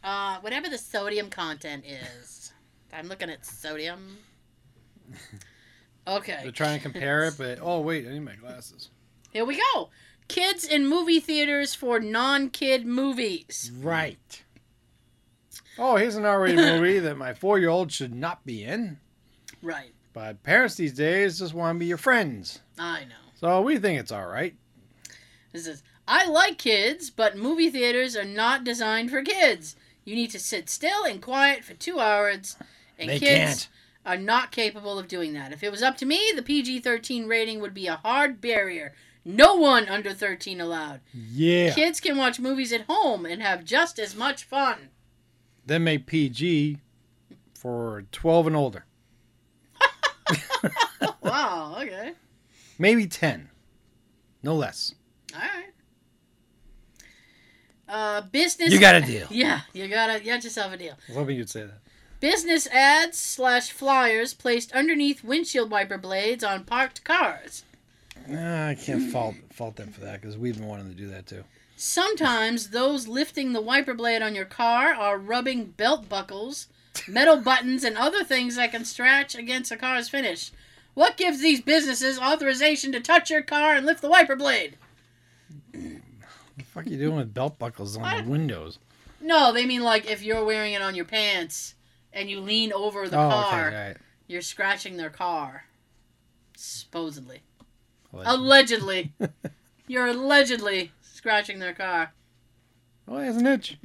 Uh, 0.03 0.39
whatever 0.39 0.69
the 0.69 0.77
sodium 0.77 1.29
content 1.29 1.83
is. 1.85 2.53
I'm 2.93 3.07
looking 3.07 3.29
at 3.29 3.45
sodium. 3.45 4.17
Okay. 6.07 6.39
They're 6.41 6.51
trying 6.51 6.79
to 6.79 6.81
compare 6.81 7.25
it, 7.25 7.35
but 7.37 7.59
oh 7.61 7.81
wait, 7.81 8.07
I 8.07 8.11
need 8.11 8.21
my 8.21 8.33
glasses. 8.35 8.89
Here 9.31 9.45
we 9.45 9.59
go. 9.73 9.89
Kids 10.27 10.63
in 10.65 10.87
movie 10.87 11.19
theaters 11.19 11.73
for 11.75 11.99
non-kid 11.99 12.85
movies. 12.85 13.71
Right. 13.79 14.43
Oh, 15.77 15.95
here's 15.95 16.15
an 16.15 16.25
R-rated 16.25 16.57
movie 16.81 16.99
that 16.99 17.17
my 17.17 17.33
four-year-old 17.33 17.91
should 17.91 18.13
not 18.13 18.45
be 18.45 18.63
in. 18.63 18.99
Right. 19.61 19.91
But 20.13 20.43
parents 20.43 20.75
these 20.75 20.93
days 20.93 21.39
just 21.39 21.53
want 21.53 21.75
to 21.75 21.79
be 21.79 21.85
your 21.85 21.97
friends, 21.97 22.59
I 22.77 23.01
know. 23.05 23.15
so 23.35 23.61
we 23.61 23.77
think 23.77 23.99
it's 23.99 24.11
all 24.11 24.25
right. 24.27 24.55
This 25.53 25.67
is 25.67 25.83
I 26.07 26.25
like 26.27 26.57
kids, 26.57 27.09
but 27.11 27.37
movie 27.37 27.69
theaters 27.69 28.17
are 28.17 28.25
not 28.25 28.63
designed 28.63 29.11
for 29.11 29.21
kids. 29.21 29.75
You 30.05 30.15
need 30.15 30.31
to 30.31 30.39
sit 30.39 30.69
still 30.69 31.03
and 31.05 31.21
quiet 31.21 31.63
for 31.63 31.75
two 31.75 31.99
hours, 31.99 32.57
and 32.97 33.09
They 33.09 33.19
kids 33.19 33.67
can't. 33.67 33.67
are 34.05 34.17
not 34.17 34.51
capable 34.51 34.97
of 34.97 35.07
doing 35.07 35.33
that. 35.33 35.53
If 35.53 35.63
it 35.63 35.71
was 35.71 35.83
up 35.83 35.97
to 35.97 36.05
me, 36.05 36.31
the 36.35 36.41
PG 36.41 36.79
13 36.79 37.27
rating 37.27 37.59
would 37.61 37.73
be 37.75 37.87
a 37.87 37.97
hard 37.97 38.41
barrier. 38.41 38.93
No 39.25 39.55
one 39.55 39.87
under 39.89 40.13
13 40.13 40.61
allowed. 40.61 41.01
Yeah. 41.13 41.73
Kids 41.73 41.99
can 41.99 42.17
watch 42.17 42.39
movies 42.39 42.71
at 42.73 42.85
home 42.89 43.25
and 43.25 43.41
have 43.41 43.63
just 43.65 43.99
as 43.99 44.15
much 44.15 44.43
fun. 44.43 44.89
Then 45.65 45.83
make 45.83 46.05
PG 46.07 46.77
for 47.53 48.05
12 48.11 48.47
and 48.47 48.55
older, 48.55 48.85
wow, 51.21 51.75
okay. 51.81 52.13
maybe 52.77 53.05
10, 53.05 53.49
no 54.41 54.55
less. 54.55 54.95
All 55.35 55.41
right. 55.41 55.65
Uh, 57.87 58.21
business. 58.21 58.71
You 58.71 58.79
got 58.79 58.95
a 58.95 59.01
deal. 59.01 59.27
Yeah, 59.31 59.61
you 59.73 59.87
gotta, 59.87 60.19
you 60.19 60.31
got 60.31 60.43
yourself 60.43 60.73
a 60.73 60.77
deal. 60.77 60.93
I 60.93 61.09
was 61.09 61.17
hoping 61.17 61.37
you'd 61.37 61.49
say 61.49 61.63
that. 61.63 61.79
Business 62.19 62.67
ads 62.67 63.17
slash 63.17 63.71
flyers 63.71 64.33
placed 64.33 64.71
underneath 64.73 65.23
windshield 65.23 65.69
wiper 65.71 65.97
blades 65.97 66.43
on 66.43 66.63
parked 66.63 67.03
cars. 67.03 67.63
Nah, 68.29 68.69
I 68.69 68.75
can't 68.75 69.11
fault 69.11 69.35
fault 69.51 69.75
them 69.75 69.91
for 69.91 70.01
that 70.01 70.21
because 70.21 70.37
we've 70.37 70.57
been 70.57 70.67
wanting 70.67 70.89
to 70.89 70.95
do 70.95 71.07
that 71.07 71.25
too. 71.25 71.43
Sometimes 71.75 72.69
those 72.69 73.07
lifting 73.07 73.53
the 73.53 73.61
wiper 73.61 73.93
blade 73.93 74.21
on 74.21 74.35
your 74.35 74.45
car 74.45 74.93
are 74.93 75.17
rubbing 75.17 75.65
belt 75.65 76.09
buckles, 76.09 76.67
metal 77.07 77.37
buttons, 77.41 77.83
and 77.83 77.97
other 77.97 78.23
things 78.23 78.55
that 78.55 78.71
can 78.71 78.85
scratch 78.85 79.33
against 79.33 79.71
a 79.71 79.77
car's 79.77 80.09
finish. 80.09 80.51
What 80.93 81.17
gives 81.17 81.39
these 81.39 81.61
businesses 81.61 82.19
authorization 82.19 82.91
to 82.91 82.99
touch 82.99 83.29
your 83.29 83.41
car 83.41 83.75
and 83.75 83.85
lift 83.85 84.01
the 84.01 84.09
wiper 84.09 84.35
blade? 84.35 84.77
What 85.71 86.01
the 86.57 86.63
fuck 86.65 86.85
are 86.85 86.89
you 86.89 86.97
doing 86.97 87.15
with 87.15 87.33
belt 87.33 87.57
buckles 87.57 87.95
on 87.95 88.01
What? 88.03 88.25
the 88.25 88.29
windows? 88.29 88.79
No, 89.21 89.53
they 89.53 89.65
mean 89.65 89.81
like 89.81 90.09
if 90.09 90.21
you're 90.21 90.45
wearing 90.45 90.73
it 90.73 90.81
on 90.81 90.95
your 90.95 91.05
pants 91.05 91.75
and 92.11 92.29
you 92.29 92.39
lean 92.39 92.73
over 92.73 93.07
the 93.07 93.17
oh, 93.17 93.29
car, 93.29 93.67
okay, 93.67 93.87
right. 93.87 93.97
you're 94.27 94.41
scratching 94.41 94.97
their 94.97 95.09
car. 95.09 95.63
Supposedly. 96.57 97.39
Allegedly. 98.13 98.33
Allegedly. 98.33 99.13
you're 99.87 100.07
allegedly 100.07 100.91
scratching 101.01 101.59
their 101.59 101.73
car. 101.73 102.13
Oh, 103.07 103.17
it 103.17 103.25
has 103.25 103.37
an 103.37 103.47
itch. 103.47 103.77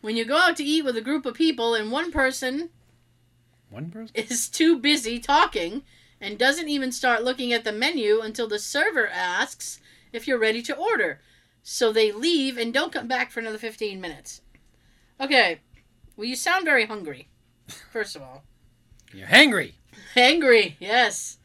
When 0.00 0.16
you 0.16 0.24
go 0.24 0.36
out 0.38 0.56
to 0.56 0.64
eat 0.64 0.84
with 0.84 0.96
a 0.96 1.02
group 1.02 1.26
of 1.26 1.34
people 1.34 1.74
and 1.74 1.92
one 1.92 2.10
person 2.10 2.70
One 3.68 3.90
person. 3.90 4.14
is 4.16 4.48
too 4.48 4.78
busy 4.78 5.18
talking 5.18 5.82
and 6.20 6.38
doesn't 6.38 6.68
even 6.68 6.90
start 6.90 7.22
looking 7.22 7.52
at 7.52 7.64
the 7.64 7.72
menu 7.72 8.20
until 8.20 8.48
the 8.48 8.58
server 8.58 9.08
asks 9.08 9.78
if 10.12 10.26
you're 10.26 10.38
ready 10.38 10.62
to 10.62 10.74
order. 10.76 11.20
So 11.62 11.92
they 11.92 12.12
leave 12.12 12.56
and 12.56 12.72
don't 12.72 12.92
come 12.92 13.08
back 13.08 13.30
for 13.30 13.40
another 13.40 13.58
15 13.58 14.00
minutes. 14.00 14.40
Okay, 15.20 15.60
well, 16.16 16.26
you 16.26 16.34
sound 16.34 16.64
very 16.64 16.86
hungry, 16.86 17.28
first 17.92 18.16
of 18.16 18.22
all. 18.22 18.42
You're 19.12 19.26
hangry. 19.28 19.74
Angry, 20.16 20.76
yes. 20.80 21.36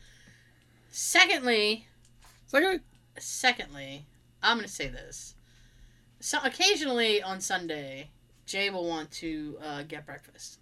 Secondly, 0.98 1.88
Second. 2.48 2.80
secondly, 3.20 4.06
I'm 4.42 4.56
going 4.56 4.66
to 4.66 4.74
say 4.74 4.88
this. 4.88 5.36
So 6.22 6.38
occasionally 6.42 7.22
on 7.22 7.42
Sunday, 7.42 8.12
Jay 8.46 8.70
will 8.70 8.88
want 8.88 9.12
to 9.12 9.58
uh, 9.62 9.84
get 9.84 10.06
breakfast. 10.06 10.60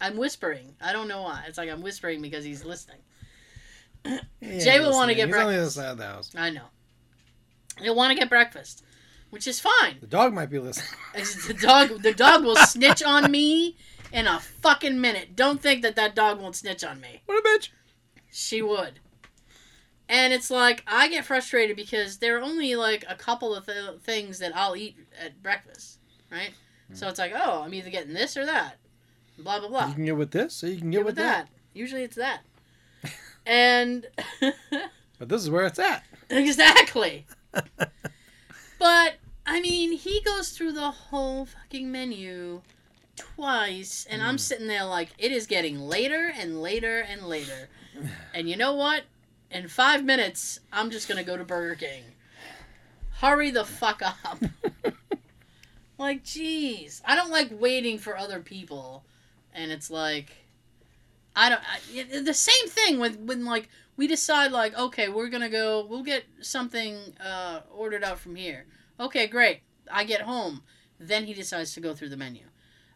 I'm 0.00 0.16
whispering. 0.16 0.74
I 0.80 0.94
don't 0.94 1.06
know 1.06 1.20
why. 1.20 1.44
It's 1.46 1.58
like 1.58 1.68
I'm 1.68 1.82
whispering 1.82 2.22
because 2.22 2.46
he's 2.46 2.64
listening. 2.64 2.96
Jay 4.42 4.80
will 4.80 4.92
wanna 4.92 5.14
get 5.14 5.28
He's 5.28 5.36
on 5.36 5.40
the 5.40 5.46
other 5.48 5.52
breakfast. 5.56 5.76
side 5.76 5.90
of 5.90 5.98
the 5.98 6.06
house. 6.06 6.30
I 6.34 6.48
know. 6.48 6.64
He'll 7.82 7.94
want 7.94 8.10
to 8.12 8.18
get 8.18 8.30
breakfast, 8.30 8.84
which 9.28 9.46
is 9.46 9.60
fine. 9.60 9.96
The 10.00 10.06
dog 10.06 10.32
might 10.32 10.48
be 10.50 10.58
listening. 10.58 10.98
The 11.46 11.54
dog, 11.60 12.02
the 12.02 12.14
dog 12.14 12.42
will 12.42 12.56
snitch 12.56 13.02
on 13.02 13.30
me 13.30 13.76
in 14.12 14.26
a 14.26 14.40
fucking 14.40 14.98
minute. 14.98 15.36
Don't 15.36 15.60
think 15.60 15.82
that 15.82 15.96
that 15.96 16.14
dog 16.14 16.40
won't 16.40 16.56
snitch 16.56 16.82
on 16.84 17.02
me. 17.02 17.20
what 17.26 17.38
a 17.38 17.46
bitch. 17.46 17.68
She 18.32 18.62
would. 18.62 19.00
And 20.14 20.32
it's 20.32 20.48
like 20.48 20.84
I 20.86 21.08
get 21.08 21.24
frustrated 21.24 21.74
because 21.74 22.18
there 22.18 22.38
are 22.38 22.40
only 22.40 22.76
like 22.76 23.04
a 23.08 23.16
couple 23.16 23.52
of 23.52 23.66
th- 23.66 23.98
things 24.02 24.38
that 24.38 24.54
I'll 24.54 24.76
eat 24.76 24.96
at 25.20 25.42
breakfast, 25.42 25.98
right? 26.30 26.52
So 26.92 27.06
hmm. 27.06 27.10
it's 27.10 27.18
like, 27.18 27.32
oh, 27.34 27.62
I'm 27.62 27.74
either 27.74 27.90
getting 27.90 28.14
this 28.14 28.36
or 28.36 28.46
that, 28.46 28.76
blah 29.36 29.58
blah 29.58 29.68
blah. 29.68 29.88
You 29.88 29.94
can 29.94 30.04
get 30.04 30.16
with 30.16 30.30
this, 30.30 30.62
or 30.62 30.68
you 30.68 30.78
can 30.78 30.92
get, 30.92 30.98
Get 30.98 31.06
with 31.06 31.16
that. 31.16 31.46
that. 31.46 31.48
Usually 31.72 32.04
it's 32.04 32.14
that. 32.14 32.42
and 33.46 34.06
But 35.18 35.28
this 35.28 35.42
is 35.42 35.50
where 35.50 35.66
it's 35.66 35.80
at. 35.80 36.04
exactly. 36.30 37.26
but 38.78 39.14
I 39.44 39.60
mean, 39.60 39.90
he 39.90 40.20
goes 40.20 40.50
through 40.50 40.72
the 40.72 40.92
whole 40.92 41.46
fucking 41.46 41.90
menu 41.90 42.62
twice, 43.16 44.06
and 44.08 44.22
I'm 44.22 44.34
hmm. 44.34 44.38
sitting 44.38 44.68
there 44.68 44.84
like, 44.84 45.08
it 45.18 45.32
is 45.32 45.48
getting 45.48 45.80
later 45.80 46.32
and 46.38 46.62
later 46.62 47.00
and 47.00 47.22
later. 47.26 47.68
And 48.32 48.48
you 48.48 48.56
know 48.56 48.74
what? 48.74 49.04
In 49.54 49.68
five 49.68 50.04
minutes, 50.04 50.58
I'm 50.72 50.90
just 50.90 51.08
gonna 51.08 51.22
go 51.22 51.36
to 51.36 51.44
Burger 51.44 51.76
King. 51.76 52.02
Hurry 53.20 53.52
the 53.52 53.64
fuck 53.64 54.02
up. 54.02 54.42
like, 55.98 56.24
jeez, 56.24 57.00
I 57.04 57.14
don't 57.14 57.30
like 57.30 57.50
waiting 57.52 57.98
for 57.98 58.18
other 58.18 58.40
people, 58.40 59.04
and 59.52 59.70
it's 59.70 59.92
like, 59.92 60.32
I 61.36 61.50
don't. 61.50 61.60
I, 61.62 62.20
the 62.20 62.34
same 62.34 62.66
thing 62.66 62.98
with 62.98 63.16
when 63.20 63.44
like 63.44 63.68
we 63.96 64.08
decide 64.08 64.50
like, 64.50 64.76
okay, 64.76 65.08
we're 65.08 65.28
gonna 65.28 65.48
go, 65.48 65.86
we'll 65.88 66.02
get 66.02 66.24
something 66.40 66.98
uh, 67.24 67.60
ordered 67.72 68.02
out 68.02 68.18
from 68.18 68.34
here. 68.34 68.66
Okay, 68.98 69.28
great. 69.28 69.60
I 69.88 70.02
get 70.02 70.22
home, 70.22 70.62
then 70.98 71.26
he 71.26 71.32
decides 71.32 71.74
to 71.74 71.80
go 71.80 71.94
through 71.94 72.08
the 72.08 72.16
menu. 72.16 72.42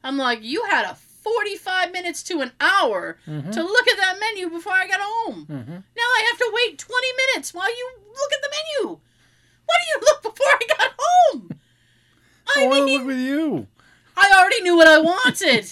I'm 0.03 0.17
like, 0.17 0.43
you 0.43 0.65
had 0.65 0.87
a 0.87 0.97
45 1.35 1.93
minutes 1.93 2.23
to 2.25 2.41
an 2.41 2.53
hour 2.61 3.19
Mm-hmm. 3.29 3.51
to 3.51 3.63
look 3.63 3.89
at 3.89 3.97
that 3.99 4.19
menu 4.21 4.49
before 4.51 4.73
I 4.73 4.87
got 4.87 5.01
home. 5.03 5.47
mm-hmm. 5.47 5.73
Now 5.73 6.09
I 6.19 6.25
have 6.31 6.39
to 6.39 6.51
wait 6.55 6.79
20 6.79 7.07
minutes 7.17 7.53
while 7.55 7.69
you 7.71 7.91
look 8.09 8.33
at 8.33 8.43
the 8.43 8.51
menu. 8.57 8.99
Why 9.67 9.75
do 9.81 9.87
you 9.93 10.01
look 10.07 10.23
before 10.35 10.47
I 10.47 10.61
got 10.77 10.91
home? 10.99 11.51
I 12.57 12.63
I 12.65 12.67
want 12.67 12.79
to 12.81 12.85
mean, 12.87 12.99
look 12.99 13.07
with 13.07 13.19
you. 13.19 13.67
I 14.17 14.35
already 14.41 14.63
knew 14.63 14.77
what 14.77 14.89
I 14.89 14.99
wanted. 14.99 15.71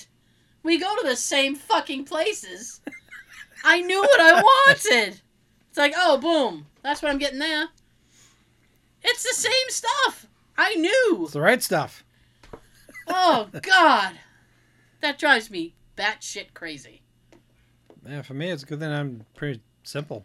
we 0.62 0.78
go 0.78 0.94
to 0.96 1.06
the 1.08 1.16
same 1.16 1.54
fucking 1.54 2.04
places. 2.04 2.80
I 3.64 3.80
knew 3.80 4.00
what 4.00 4.20
I 4.20 4.40
wanted. 4.42 5.20
It's 5.68 5.78
like, 5.78 5.94
oh, 5.96 6.18
boom. 6.18 6.66
That's 6.82 7.02
what 7.02 7.10
I'm 7.10 7.18
getting 7.18 7.38
there. 7.40 7.68
It's 9.02 9.22
the 9.22 9.34
same 9.34 9.68
stuff. 9.68 10.26
I 10.58 10.74
knew. 10.74 11.22
It's 11.24 11.32
the 11.32 11.40
right 11.40 11.62
stuff. 11.62 12.04
Oh, 13.08 13.48
God. 13.62 14.12
That 15.00 15.18
drives 15.18 15.50
me 15.50 15.74
batshit 15.96 16.54
crazy. 16.54 17.02
Yeah, 18.08 18.22
for 18.22 18.34
me, 18.34 18.50
it's 18.50 18.64
good 18.64 18.78
thing 18.78 18.92
I'm 18.92 19.24
pretty 19.34 19.60
simple. 19.82 20.24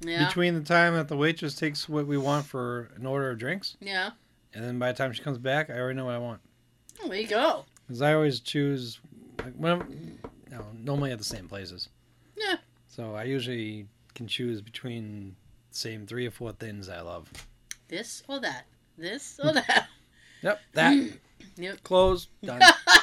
Yeah. 0.00 0.26
between 0.26 0.54
the 0.54 0.62
time 0.62 0.94
that 0.94 1.06
the 1.06 1.16
waitress 1.16 1.54
takes 1.54 1.88
what 1.88 2.08
we 2.08 2.18
want 2.18 2.44
for 2.44 2.90
an 2.96 3.06
order 3.06 3.30
of 3.30 3.38
drinks, 3.38 3.76
yeah. 3.80 4.10
and 4.52 4.64
then 4.64 4.76
by 4.78 4.90
the 4.90 4.98
time 4.98 5.12
she 5.12 5.22
comes 5.22 5.38
back, 5.38 5.70
I 5.70 5.78
already 5.78 5.96
know 5.96 6.06
what 6.06 6.14
I 6.14 6.18
want. 6.18 6.40
There 7.06 7.14
you 7.14 7.28
go. 7.28 7.64
Because 7.86 8.02
I 8.02 8.14
always 8.14 8.40
choose, 8.40 8.98
like, 9.38 9.54
when 9.54 9.72
I'm, 9.72 10.18
you 10.50 10.56
know, 10.56 10.64
normally 10.76 11.12
at 11.12 11.18
the 11.18 11.24
same 11.24 11.48
places. 11.48 11.88
Yeah. 12.36 12.56
So 12.88 13.14
I 13.14 13.24
usually 13.24 13.86
can 14.14 14.26
choose 14.26 14.60
between 14.60 15.36
the 15.70 15.76
same 15.76 16.06
three 16.06 16.26
or 16.26 16.30
four 16.32 16.52
things 16.52 16.88
I 16.88 17.00
love. 17.00 17.30
This 17.88 18.22
or 18.28 18.40
that. 18.40 18.66
This 18.98 19.38
or 19.44 19.52
that. 19.52 19.86
Yep, 20.42 20.60
that. 20.74 21.10
Yep. 21.56 21.82
Close. 21.82 22.28
Done. 22.42 22.62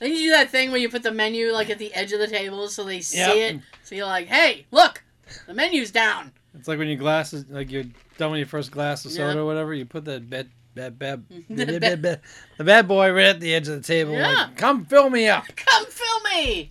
Then 0.00 0.10
you 0.10 0.16
do 0.16 0.30
that 0.30 0.50
thing 0.50 0.70
where 0.70 0.80
you 0.80 0.88
put 0.88 1.02
the 1.02 1.12
menu 1.12 1.52
like 1.52 1.70
at 1.70 1.78
the 1.78 1.92
edge 1.94 2.12
of 2.12 2.18
the 2.20 2.26
table 2.26 2.68
so 2.68 2.84
they 2.84 3.00
see 3.00 3.18
Yep. 3.18 3.36
it. 3.54 3.60
So 3.84 3.94
you're 3.94 4.06
like, 4.06 4.26
hey, 4.26 4.66
look, 4.70 5.02
the 5.46 5.54
menu's 5.54 5.90
down. 5.90 6.32
It's 6.58 6.68
like 6.68 6.78
when 6.78 6.88
your 6.88 6.96
glasses, 6.98 7.44
like 7.48 7.70
you're 7.70 7.84
done 8.18 8.30
with 8.30 8.38
your 8.38 8.46
first 8.46 8.70
glass 8.70 9.04
of 9.04 9.12
soda 9.12 9.34
Yeah. 9.34 9.40
or 9.40 9.44
whatever, 9.46 9.72
you 9.74 9.84
put 9.86 10.04
that 10.06 10.28
bad, 10.28 10.48
bad, 10.74 10.98
bad, 10.98 11.24
The 11.28 11.40
bad, 11.66 11.66
bad- 11.66 11.80
bad, 11.80 12.02
bad- 12.02 12.20
the 12.58 12.64
bad 12.64 12.88
boy 12.88 13.10
right 13.12 13.26
at 13.26 13.40
the 13.40 13.54
edge 13.54 13.68
of 13.68 13.74
the 13.76 13.80
table. 13.86 14.12
Yeah. 14.12 14.28
Like, 14.48 14.56
Come 14.56 14.84
fill 14.84 15.08
me 15.10 15.28
up. 15.28 15.44
Come 15.56 15.86
fill 15.86 16.20
me, 16.34 16.70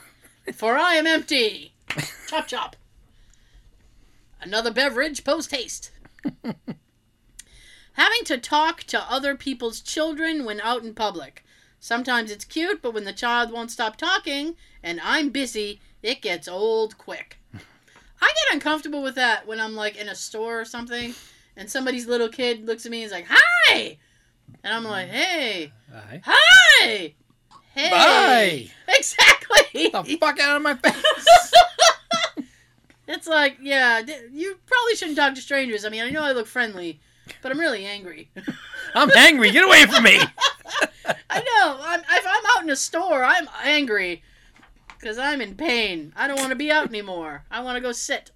for 0.54 0.76
I 0.76 0.94
am 0.94 1.06
empty. 1.06 1.72
Chop 2.28 2.46
chop. 2.48 2.76
Another 4.40 4.70
beverage 4.72 5.22
post 5.24 5.50
haste. 5.54 5.90
Having 7.92 8.24
to 8.24 8.38
talk 8.38 8.82
to 8.84 9.00
other 9.10 9.36
people's 9.36 9.80
children 9.80 10.44
when 10.44 10.60
out 10.60 10.82
in 10.82 10.94
public. 10.94 11.43
Sometimes 11.84 12.30
it's 12.30 12.46
cute, 12.46 12.80
but 12.80 12.94
when 12.94 13.04
the 13.04 13.12
child 13.12 13.52
won't 13.52 13.70
stop 13.70 13.96
talking 13.96 14.56
and 14.82 14.98
I'm 15.04 15.28
busy, 15.28 15.80
it 16.02 16.22
gets 16.22 16.48
old 16.48 16.96
quick. 16.96 17.36
I 17.52 17.58
get 18.26 18.54
uncomfortable 18.54 19.02
with 19.02 19.16
that 19.16 19.46
when 19.46 19.60
I'm 19.60 19.74
like 19.74 19.98
in 19.98 20.08
a 20.08 20.14
store 20.14 20.58
or 20.58 20.64
something 20.64 21.14
and 21.58 21.70
somebody's 21.70 22.06
little 22.06 22.30
kid 22.30 22.64
looks 22.64 22.86
at 22.86 22.90
me 22.90 23.02
and 23.02 23.06
is 23.08 23.12
like, 23.12 23.26
Hi! 23.28 23.98
And 24.62 24.72
I'm 24.72 24.84
like, 24.84 25.10
Hey, 25.10 25.72
Aye. 25.94 26.22
Hi! 26.24 27.14
Hey! 27.74 27.90
Bye. 27.90 28.70
Exactly! 28.88 29.90
The 29.90 30.16
fuck 30.18 30.40
out 30.40 30.56
of 30.56 30.62
my 30.62 30.76
face. 30.76 31.52
it's 33.08 33.26
like, 33.26 33.58
yeah, 33.60 34.00
you 34.32 34.58
probably 34.64 34.96
shouldn't 34.96 35.18
talk 35.18 35.34
to 35.34 35.42
strangers. 35.42 35.84
I 35.84 35.90
mean, 35.90 36.02
I 36.02 36.08
know 36.08 36.22
I 36.22 36.32
look 36.32 36.46
friendly, 36.46 37.00
but 37.42 37.52
I'm 37.52 37.60
really 37.60 37.84
angry. 37.84 38.30
I'm 38.94 39.10
angry. 39.16 39.50
Get 39.50 39.64
away 39.64 39.86
from 39.86 40.04
me. 40.04 40.18
I 41.28 41.40
know. 41.40 41.78
I'm, 41.82 42.00
if 42.00 42.26
I'm 42.26 42.44
out 42.56 42.62
in 42.62 42.70
a 42.70 42.76
store, 42.76 43.24
I'm 43.24 43.48
angry 43.62 44.22
because 44.98 45.18
I'm 45.18 45.40
in 45.40 45.54
pain. 45.54 46.12
I 46.16 46.26
don't 46.26 46.38
want 46.38 46.50
to 46.50 46.56
be 46.56 46.70
out 46.70 46.88
anymore. 46.88 47.44
I 47.50 47.60
want 47.60 47.76
to 47.76 47.82
go 47.82 47.92
sit. 47.92 48.30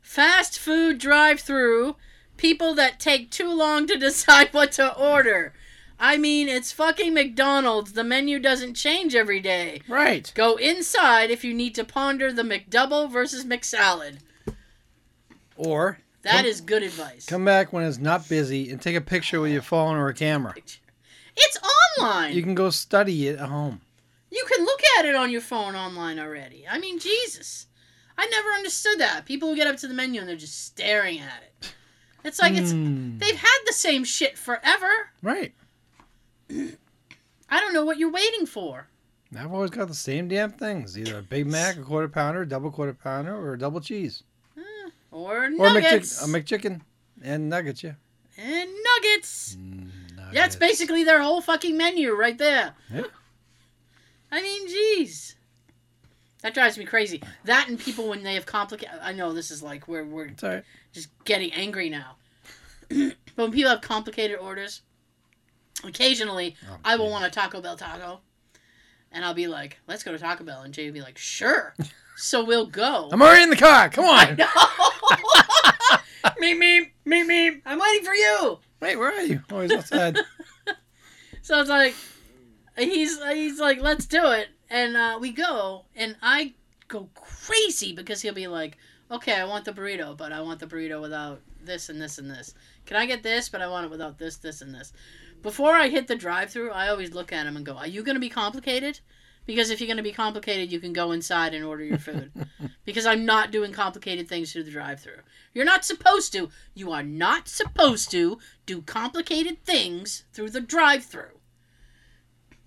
Fast 0.00 0.58
food 0.58 0.98
drive 0.98 1.40
through. 1.40 1.96
People 2.36 2.74
that 2.74 3.00
take 3.00 3.30
too 3.30 3.52
long 3.52 3.86
to 3.88 3.96
decide 3.98 4.48
what 4.52 4.72
to 4.72 4.96
order. 4.96 5.52
I 5.98 6.16
mean, 6.16 6.48
it's 6.48 6.72
fucking 6.72 7.14
McDonald's. 7.14 7.92
The 7.92 8.04
menu 8.04 8.38
doesn't 8.38 8.74
change 8.74 9.14
every 9.14 9.40
day. 9.40 9.80
Right. 9.88 10.30
Go 10.34 10.56
inside 10.56 11.30
if 11.30 11.44
you 11.44 11.54
need 11.54 11.74
to 11.76 11.84
ponder 11.84 12.32
the 12.32 12.42
McDouble 12.42 13.10
versus 13.10 13.44
McSalad. 13.44 14.18
Or 15.56 15.98
That 16.24 16.36
Come- 16.38 16.46
is 16.46 16.60
good 16.60 16.82
advice. 16.82 17.26
come 17.26 17.44
back 17.44 17.72
when 17.72 17.84
it's 17.84 17.98
not 17.98 18.28
busy 18.28 18.70
and 18.70 18.80
take 18.82 18.96
a 18.96 19.00
picture 19.00 19.40
with 19.40 19.52
your 19.52 19.62
phone 19.62 19.96
or 19.96 20.08
a 20.08 20.14
camera. 20.14 20.54
It's 21.36 21.58
online. 21.98 22.32
You 22.34 22.42
can 22.42 22.54
go 22.54 22.70
study 22.70 23.28
it 23.28 23.38
at 23.38 23.48
home. 23.48 23.80
You 24.30 24.44
can 24.52 24.64
look 24.64 24.80
at 24.98 25.04
it 25.04 25.14
on 25.14 25.30
your 25.30 25.40
phone 25.40 25.74
online 25.76 26.18
already. 26.18 26.64
I 26.68 26.78
mean, 26.78 26.98
Jesus. 26.98 27.66
I 28.18 28.26
never 28.26 28.48
understood 28.50 28.98
that. 29.00 29.24
People 29.26 29.48
who 29.50 29.56
get 29.56 29.66
up 29.66 29.76
to 29.78 29.88
the 29.88 29.94
menu 29.94 30.20
and 30.20 30.28
they're 30.28 30.36
just 30.36 30.64
staring 30.66 31.20
at 31.20 31.42
it. 31.42 31.74
It's 32.24 32.40
like 32.40 32.54
it's 32.54 32.72
Mm, 32.72 33.18
they've 33.18 33.36
had 33.36 33.58
the 33.66 33.72
same 33.72 34.02
shit 34.04 34.38
forever. 34.38 35.10
right. 35.22 35.52
I 36.50 37.60
don't 37.60 37.74
know 37.74 37.84
what 37.84 37.98
you're 37.98 38.10
waiting 38.10 38.46
for. 38.46 38.88
I've 39.36 39.52
always 39.52 39.70
got 39.70 39.88
the 39.88 39.94
same 39.94 40.28
damn 40.28 40.52
things. 40.52 40.96
Either 40.98 41.18
a 41.18 41.22
Big 41.22 41.46
Mac, 41.46 41.76
a 41.76 41.82
quarter 41.82 42.08
pounder, 42.08 42.42
a 42.42 42.48
double 42.48 42.70
quarter 42.70 42.94
pounder, 42.94 43.34
or 43.34 43.54
a 43.54 43.58
double 43.58 43.80
cheese. 43.80 44.22
Or 45.14 45.44
Or 45.44 45.48
nuggets. 45.50 46.20
McChicken, 46.22 46.34
a 46.34 46.42
McChicken 46.42 46.80
and 47.22 47.48
nuggets, 47.48 47.82
yeah. 47.84 47.92
and 48.36 48.68
nuggets. 48.68 49.56
Mm, 49.56 49.88
That's 50.32 50.56
basically 50.56 51.04
their 51.04 51.22
whole 51.22 51.40
fucking 51.40 51.76
menu 51.76 52.12
right 52.14 52.36
there. 52.36 52.74
Yeah. 52.92 53.04
I 54.32 54.42
mean, 54.42 54.68
jeez. 54.68 55.34
That 56.42 56.52
drives 56.52 56.76
me 56.76 56.84
crazy. 56.84 57.22
That 57.44 57.68
and 57.68 57.78
people 57.78 58.08
when 58.08 58.22
they 58.24 58.34
have 58.34 58.44
complicated. 58.44 58.98
I 59.00 59.12
know 59.12 59.32
this 59.32 59.50
is 59.52 59.62
like 59.62 59.86
we're 59.88 60.02
all 60.04 60.26
right. 60.42 60.64
just 60.92 61.08
getting 61.24 61.52
angry 61.52 61.88
now. 61.88 62.16
but 62.88 63.14
when 63.36 63.52
people 63.52 63.70
have 63.70 63.80
complicated 63.80 64.38
orders, 64.38 64.82
occasionally 65.84 66.56
Oh, 66.68 66.76
I 66.84 66.96
will 66.96 67.08
want 67.10 67.24
a 67.24 67.30
Taco 67.30 67.60
Bell 67.60 67.76
taco. 67.76 68.20
And 69.12 69.24
I'll 69.24 69.32
be 69.32 69.46
like, 69.46 69.78
let's 69.86 70.02
go 70.02 70.10
to 70.10 70.18
Taco 70.18 70.42
Bell. 70.42 70.62
And 70.62 70.74
Jay 70.74 70.86
will 70.86 70.92
be 70.94 71.00
like, 71.00 71.16
sure. 71.18 71.74
So 72.16 72.44
we'll 72.44 72.66
go. 72.66 73.08
I'm 73.12 73.20
already 73.22 73.42
in 73.42 73.50
the 73.50 73.56
car. 73.56 73.88
Come 73.88 74.04
I 74.06 74.30
on. 74.30 74.36
know. 74.36 74.46
me, 76.38 76.54
me, 76.54 76.92
me, 77.04 77.22
me. 77.24 77.60
I'm 77.66 77.78
waiting 77.78 78.04
for 78.04 78.14
you. 78.14 78.58
Wait, 78.80 78.96
where 78.96 79.12
are 79.12 79.22
you? 79.22 79.42
Oh, 79.50 79.60
he's 79.60 79.72
outside. 79.72 80.18
So 81.42 81.60
it's 81.60 81.68
like, 81.68 81.94
he's 82.78 83.22
he's 83.22 83.60
like, 83.60 83.78
let's 83.82 84.06
do 84.06 84.30
it. 84.30 84.48
And 84.70 84.96
uh, 84.96 85.18
we 85.20 85.30
go. 85.30 85.84
And 85.94 86.16
I 86.22 86.54
go 86.88 87.10
crazy 87.14 87.92
because 87.92 88.22
he'll 88.22 88.32
be 88.32 88.46
like, 88.46 88.78
okay, 89.10 89.34
I 89.34 89.44
want 89.44 89.66
the 89.66 89.72
burrito, 89.72 90.16
but 90.16 90.32
I 90.32 90.40
want 90.40 90.58
the 90.58 90.66
burrito 90.66 91.02
without 91.02 91.42
this 91.62 91.90
and 91.90 92.00
this 92.00 92.16
and 92.16 92.30
this. 92.30 92.54
Can 92.86 92.96
I 92.96 93.04
get 93.04 93.22
this, 93.22 93.50
but 93.50 93.60
I 93.60 93.68
want 93.68 93.84
it 93.84 93.90
without 93.90 94.18
this, 94.18 94.36
this, 94.36 94.62
and 94.62 94.74
this? 94.74 94.94
Before 95.42 95.72
I 95.74 95.88
hit 95.88 96.06
the 96.06 96.16
drive 96.16 96.50
through, 96.50 96.70
I 96.70 96.88
always 96.88 97.12
look 97.12 97.30
at 97.30 97.46
him 97.46 97.56
and 97.56 97.66
go, 97.66 97.76
are 97.76 97.86
you 97.86 98.02
going 98.02 98.16
to 98.16 98.20
be 98.20 98.30
complicated? 98.30 99.00
Because 99.46 99.70
if 99.70 99.80
you're 99.80 99.88
going 99.88 99.98
to 99.98 100.02
be 100.02 100.12
complicated, 100.12 100.72
you 100.72 100.80
can 100.80 100.92
go 100.92 101.12
inside 101.12 101.54
and 101.54 101.64
order 101.64 101.84
your 101.84 101.98
food. 101.98 102.32
because 102.84 103.06
I'm 103.06 103.26
not 103.26 103.50
doing 103.50 103.72
complicated 103.72 104.28
things 104.28 104.52
through 104.52 104.64
the 104.64 104.70
drive 104.70 105.00
through. 105.00 105.20
You're 105.52 105.64
not 105.64 105.84
supposed 105.84 106.32
to. 106.32 106.48
You 106.74 106.92
are 106.92 107.02
not 107.02 107.48
supposed 107.48 108.10
to 108.12 108.38
do 108.66 108.82
complicated 108.82 109.62
things 109.64 110.24
through 110.32 110.50
the 110.50 110.60
drive 110.60 111.04
through. 111.04 111.38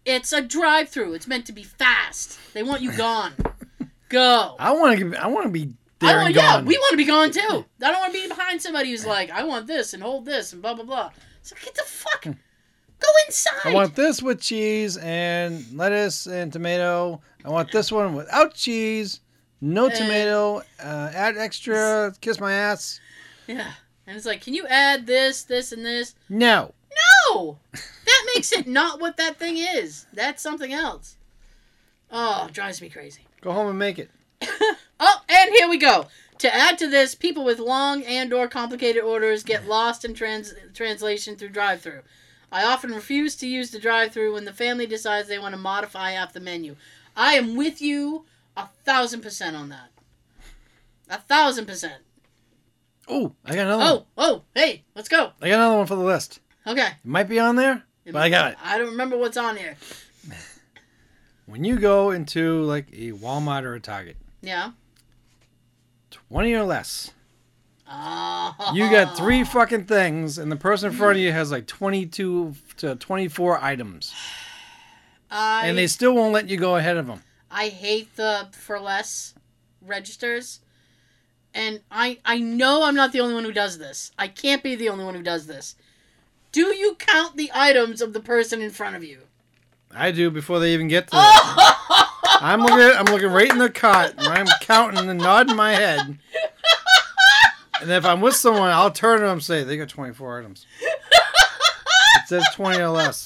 It's 0.05 0.32
a 0.32 0.41
drive 0.41 0.89
through. 0.89 1.15
It's 1.15 1.28
meant 1.28 1.45
to 1.47 1.53
be 1.53 1.63
fast. 1.63 2.39
They 2.53 2.63
want 2.63 2.82
you 2.82 2.95
gone. 2.95 3.34
Go. 4.09 4.55
I 4.57 4.71
want 4.71 4.99
to. 4.99 5.15
I 5.15 5.28
want 5.28 5.47
to 5.47 5.51
be 5.51 5.73
I 6.01 6.07
there 6.07 6.17
want, 6.17 6.28
and 6.28 6.36
yeah, 6.36 6.61
we 6.61 6.78
want 6.78 6.91
to 6.91 6.97
be 6.97 7.05
gone 7.05 7.32
too. 7.32 7.65
I 7.82 7.91
don't 7.91 7.99
want 7.99 8.13
to 8.13 8.21
be 8.21 8.28
behind 8.28 8.61
somebody 8.61 8.91
who's 8.91 9.05
like, 9.05 9.32
I 9.32 9.43
want 9.43 9.67
this 9.67 9.93
and 9.93 10.01
hold 10.01 10.25
this 10.25 10.53
and 10.53 10.61
blah 10.61 10.75
blah 10.75 10.86
blah. 10.86 11.11
So 11.41 11.55
get 11.61 11.75
the 11.75 11.84
fuck, 11.84 12.28
go 12.99 13.07
inside. 13.27 13.51
I 13.65 13.73
want 13.73 13.95
this 13.95 14.21
with 14.21 14.41
cheese 14.41 14.97
and 14.97 15.65
lettuce 15.73 16.27
and 16.27 16.51
tomato. 16.51 17.21
I 17.45 17.49
want 17.49 17.71
this 17.71 17.91
one 17.91 18.13
without 18.13 18.53
cheese, 18.53 19.21
no 19.61 19.89
tomato. 19.89 20.61
Uh, 20.83 21.11
add 21.13 21.37
extra. 21.37 22.13
Kiss 22.21 22.39
my 22.39 22.53
ass. 22.53 22.99
yeah, 23.47 23.71
and 24.05 24.17
it's 24.17 24.25
like, 24.25 24.41
can 24.41 24.53
you 24.53 24.65
add 24.67 25.05
this, 25.07 25.43
this, 25.43 25.71
and 25.71 25.85
this? 25.85 26.15
No. 26.29 26.73
No, 27.31 27.59
that 27.73 28.31
makes 28.33 28.51
it 28.51 28.65
not 28.67 28.99
what 28.99 29.17
that 29.17 29.37
thing 29.37 29.57
is. 29.57 30.07
That's 30.13 30.41
something 30.41 30.73
else. 30.73 31.15
Oh, 32.11 32.45
it 32.47 32.53
drives 32.53 32.81
me 32.81 32.89
crazy. 32.89 33.21
Go 33.41 33.51
home 33.51 33.67
and 33.67 33.77
make 33.79 33.99
it. 33.99 34.09
Oh, 34.99 35.21
and 35.29 35.51
here 35.55 35.69
we 35.69 35.77
go. 35.77 36.07
To 36.39 36.51
add 36.51 36.79
to 36.79 36.87
this, 36.89 37.13
people 37.13 37.45
with 37.45 37.59
long 37.59 38.01
and 38.01 38.33
or 38.33 38.47
complicated 38.47 39.03
orders 39.03 39.43
get 39.43 39.67
lost 39.67 40.03
in 40.03 40.15
trans- 40.15 40.55
translation 40.73 41.35
through 41.35 41.49
drive-through. 41.49 42.01
I 42.51 42.63
often 42.63 42.91
refuse 42.91 43.35
to 43.37 43.47
use 43.47 43.71
the 43.71 43.79
drive-through 43.79 44.33
when 44.33 44.45
the 44.45 44.53
family 44.53 44.85
decides 44.87 45.27
they 45.27 45.39
want 45.39 45.53
to 45.53 45.59
modify 45.59 46.11
half 46.11 46.33
the 46.33 46.39
menu. 46.39 46.75
I 47.15 47.33
am 47.33 47.55
with 47.57 47.81
you 47.81 48.25
a 48.55 48.67
thousand 48.85 49.21
percent 49.21 49.55
on 49.55 49.69
that. 49.69 49.89
A 51.09 51.17
thousand 51.19 51.65
percent. 51.65 52.01
Oh, 53.07 53.33
I 53.45 53.55
got 53.55 53.67
another 53.67 53.77
one. 53.83 53.87
Oh, 53.87 54.05
oh, 54.17 54.41
hey, 54.55 54.83
let's 54.95 55.09
go. 55.09 55.31
I 55.41 55.47
got 55.49 55.55
another 55.55 55.77
one 55.77 55.87
for 55.87 55.95
the 55.95 56.03
list. 56.03 56.39
Okay. 56.65 56.87
It 56.87 56.93
might 57.05 57.29
be 57.29 57.39
on 57.39 57.55
there, 57.55 57.83
but 58.05 58.17
I 58.17 58.29
got 58.29 58.51
it. 58.51 58.57
I 58.63 58.77
don't 58.77 58.89
remember 58.91 59.17
what's 59.17 59.37
on 59.37 59.57
here. 59.57 59.75
When 61.45 61.63
you 61.63 61.77
go 61.79 62.11
into 62.11 62.61
like 62.63 62.87
a 62.91 63.13
Walmart 63.13 63.63
or 63.63 63.73
a 63.75 63.79
Target, 63.79 64.17
Yeah. 64.41 64.71
twenty 66.11 66.53
or 66.53 66.63
less, 66.63 67.11
Oh. 67.89 68.71
you 68.73 68.89
got 68.91 69.15
three 69.15 69.43
fucking 69.43 69.85
things, 69.85 70.38
and 70.38 70.51
the 70.51 70.55
person 70.57 70.91
in 70.91 70.97
front 70.97 71.17
of 71.17 71.23
you 71.23 71.31
has 71.31 71.51
like 71.51 71.67
twenty-two 71.67 72.53
to 72.77 72.95
twenty-four 72.95 73.63
items, 73.63 74.13
I, 75.31 75.67
and 75.67 75.77
they 75.77 75.88
still 75.88 76.13
won't 76.13 76.33
let 76.33 76.49
you 76.49 76.57
go 76.57 76.75
ahead 76.75 76.97
of 76.97 77.07
them. 77.07 77.21
I 77.49 77.69
hate 77.69 78.15
the 78.17 78.49
for 78.51 78.79
less 78.79 79.33
registers. 79.81 80.59
And 81.53 81.79
I 81.89 82.19
I 82.23 82.39
know 82.39 82.83
I'm 82.83 82.93
not 82.93 83.13
the 83.13 83.21
only 83.21 83.33
one 83.33 83.43
who 83.43 83.51
does 83.53 83.79
this. 83.79 84.11
I 84.19 84.27
can't 84.27 84.61
be 84.61 84.75
the 84.75 84.89
only 84.89 85.05
one 85.05 85.15
who 85.15 85.23
does 85.23 85.47
this. 85.47 85.75
Do 86.51 86.75
you 86.75 86.95
count 86.95 87.35
the 87.38 87.51
items 87.53 88.01
of 88.01 88.13
the 88.13 88.19
person 88.19 88.61
in 88.61 88.69
front 88.69 88.95
of 88.95 89.03
you? 89.03 89.19
I 89.91 90.11
do 90.11 90.29
before 90.29 90.59
they 90.59 90.73
even 90.73 90.88
get 90.88 91.07
to. 91.07 91.15
Oh! 92.29 92.39
I'm 92.39 92.61
looking 92.61 92.97
I'm 92.97 93.05
looking 93.05 93.31
right 93.31 93.49
in 93.49 93.57
the 93.57 93.69
cot. 93.69 94.13
And 94.17 94.27
I'm 94.27 94.45
counting 94.61 95.09
and 95.09 95.19
nodding 95.19 95.55
my 95.55 95.73
head. 95.73 96.19
And 97.82 97.91
if 97.91 98.05
I'm 98.05 98.21
with 98.21 98.36
someone, 98.36 98.69
I'll 98.69 98.91
turn 98.91 99.19
to 99.19 99.25
them 99.25 99.34
and 99.34 99.43
say, 99.43 99.63
"They 99.63 99.78
got 99.78 99.89
24 99.89 100.39
items." 100.39 100.65
It 100.82 102.28
says 102.28 102.43
20 102.55 102.80
or 102.80 102.89
less. 102.89 103.25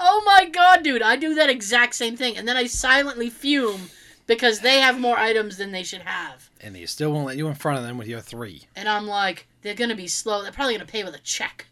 Oh 0.00 0.22
my 0.26 0.46
god, 0.50 0.82
dude, 0.82 1.02
I 1.02 1.16
do 1.16 1.34
that 1.34 1.48
exact 1.48 1.94
same 1.94 2.16
thing, 2.16 2.36
and 2.36 2.46
then 2.46 2.56
I 2.56 2.66
silently 2.66 3.30
fume 3.30 3.90
because 4.26 4.60
they 4.60 4.80
have 4.80 4.98
more 5.00 5.16
items 5.18 5.56
than 5.56 5.72
they 5.72 5.82
should 5.82 6.02
have. 6.02 6.50
And 6.60 6.74
they 6.74 6.86
still 6.86 7.12
won't 7.12 7.26
let 7.26 7.36
you 7.36 7.46
in 7.48 7.54
front 7.54 7.78
of 7.78 7.84
them 7.84 7.96
with 7.98 8.08
your 8.08 8.20
three. 8.20 8.62
And 8.76 8.88
I'm 8.88 9.06
like, 9.06 9.46
they're 9.62 9.74
gonna 9.74 9.94
be 9.94 10.06
slow. 10.08 10.42
They're 10.42 10.52
probably 10.52 10.74
gonna 10.74 10.86
pay 10.86 11.04
with 11.04 11.14
a 11.14 11.18
check. 11.20 11.66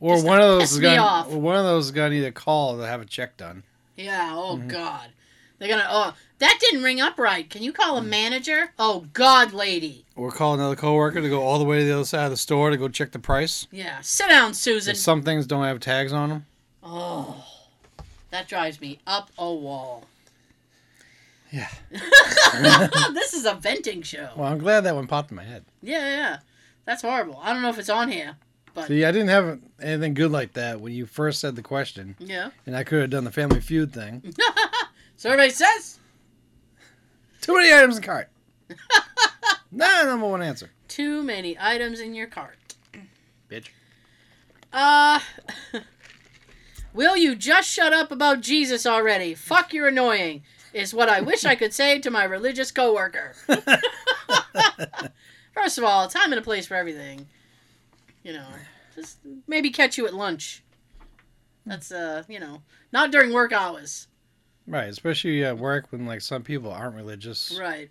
Or 0.00 0.14
Just 0.14 0.26
one 0.26 0.40
of 0.40 0.46
those 0.48 0.60
piss 0.62 0.72
is 0.72 0.78
me 0.78 0.82
gonna. 0.84 1.02
off. 1.02 1.30
or 1.32 1.38
One 1.40 1.56
of 1.56 1.64
those 1.64 1.86
is 1.86 1.90
gonna 1.90 2.10
need 2.10 2.24
a 2.24 2.32
call 2.32 2.76
to 2.76 2.86
have 2.86 3.00
a 3.00 3.06
check 3.06 3.36
done. 3.36 3.62
Yeah, 3.96 4.32
oh 4.34 4.56
Mm-hmm. 4.56 4.68
god. 4.68 5.08
They're 5.58 5.68
gonna 5.68 5.86
oh 5.88 6.14
that 6.38 6.58
didn't 6.60 6.82
ring 6.82 7.00
up 7.00 7.18
right. 7.18 7.48
Can 7.48 7.62
you 7.62 7.72
call 7.72 7.96
a 7.96 8.00
Mm. 8.00 8.08
manager? 8.08 8.72
Oh 8.78 9.06
god, 9.12 9.52
lady. 9.52 10.04
Or 10.16 10.30
call 10.30 10.54
another 10.54 10.76
coworker 10.76 11.20
to 11.20 11.28
go 11.28 11.42
all 11.42 11.58
the 11.58 11.64
way 11.64 11.78
to 11.80 11.84
the 11.84 11.92
other 11.94 12.04
side 12.04 12.24
of 12.24 12.30
the 12.30 12.36
store 12.36 12.70
to 12.70 12.76
go 12.76 12.88
check 12.88 13.12
the 13.12 13.18
price. 13.18 13.66
Yeah. 13.70 14.00
Sit 14.02 14.28
down, 14.28 14.54
Susan. 14.54 14.94
Some 14.94 15.22
things 15.22 15.46
don't 15.46 15.64
have 15.64 15.80
tags 15.80 16.12
on 16.12 16.28
them. 16.28 16.46
Oh. 16.82 17.44
That 18.30 18.48
drives 18.48 18.80
me 18.80 18.98
up 19.06 19.30
a 19.38 19.52
wall. 19.52 20.04
Yeah. 21.52 21.68
this 23.12 23.32
is 23.32 23.44
a 23.46 23.54
venting 23.54 24.02
show. 24.02 24.30
Well, 24.36 24.50
I'm 24.50 24.58
glad 24.58 24.80
that 24.82 24.96
one 24.96 25.06
popped 25.06 25.30
in 25.30 25.36
my 25.36 25.44
head. 25.44 25.64
Yeah, 25.82 26.00
yeah. 26.04 26.38
That's 26.84 27.02
horrible. 27.02 27.38
I 27.42 27.52
don't 27.52 27.62
know 27.62 27.68
if 27.68 27.78
it's 27.78 27.88
on 27.88 28.10
here. 28.10 28.34
But 28.74 28.88
See, 28.88 29.04
I 29.04 29.12
didn't 29.12 29.28
have 29.28 29.60
anything 29.80 30.14
good 30.14 30.32
like 30.32 30.54
that 30.54 30.80
when 30.80 30.92
you 30.92 31.06
first 31.06 31.38
said 31.40 31.54
the 31.54 31.62
question, 31.62 32.16
yeah. 32.18 32.50
and 32.66 32.76
I 32.76 32.82
could 32.82 33.02
have 33.02 33.10
done 33.10 33.22
the 33.22 33.30
Family 33.30 33.60
Feud 33.60 33.92
thing. 33.92 34.20
Survey 35.16 35.48
says 35.50 35.98
Too 37.40 37.56
many 37.56 37.72
items 37.72 37.96
in 37.96 38.02
cart. 38.02 38.28
nah, 39.70 40.02
number 40.04 40.26
one 40.26 40.42
answer. 40.42 40.70
too 40.88 41.22
many 41.22 41.56
items 41.60 42.00
in 42.00 42.14
your 42.14 42.26
cart. 42.26 42.74
Bitch. 43.50 43.68
Uh 44.72 45.20
Will 46.94 47.16
you 47.16 47.34
just 47.34 47.68
shut 47.68 47.92
up 47.92 48.12
about 48.12 48.40
Jesus 48.40 48.86
already? 48.86 49.34
Fuck 49.34 49.72
you're 49.72 49.88
annoying 49.88 50.42
is 50.72 50.94
what 50.94 51.08
I 51.08 51.20
wish 51.20 51.44
I 51.44 51.54
could 51.56 51.72
say 51.72 51.98
to 52.00 52.10
my 52.10 52.24
religious 52.24 52.70
coworker. 52.70 53.34
First 55.52 55.78
of 55.78 55.84
all, 55.84 56.08
time 56.08 56.32
and 56.32 56.38
a 56.38 56.42
place 56.42 56.66
for 56.66 56.74
everything. 56.74 57.26
You 58.22 58.34
know, 58.34 58.46
just 58.94 59.18
maybe 59.46 59.70
catch 59.70 59.98
you 59.98 60.06
at 60.06 60.14
lunch. 60.14 60.62
That's 61.66 61.90
uh, 61.92 62.22
you 62.28 62.40
know, 62.40 62.62
not 62.92 63.10
during 63.10 63.32
work 63.32 63.52
hours. 63.52 64.08
Right, 64.66 64.88
especially 64.88 65.44
at 65.44 65.58
work 65.58 65.86
when 65.90 66.06
like 66.06 66.20
some 66.22 66.42
people 66.42 66.72
aren't 66.72 66.94
religious 66.96 67.56
Right. 67.58 67.90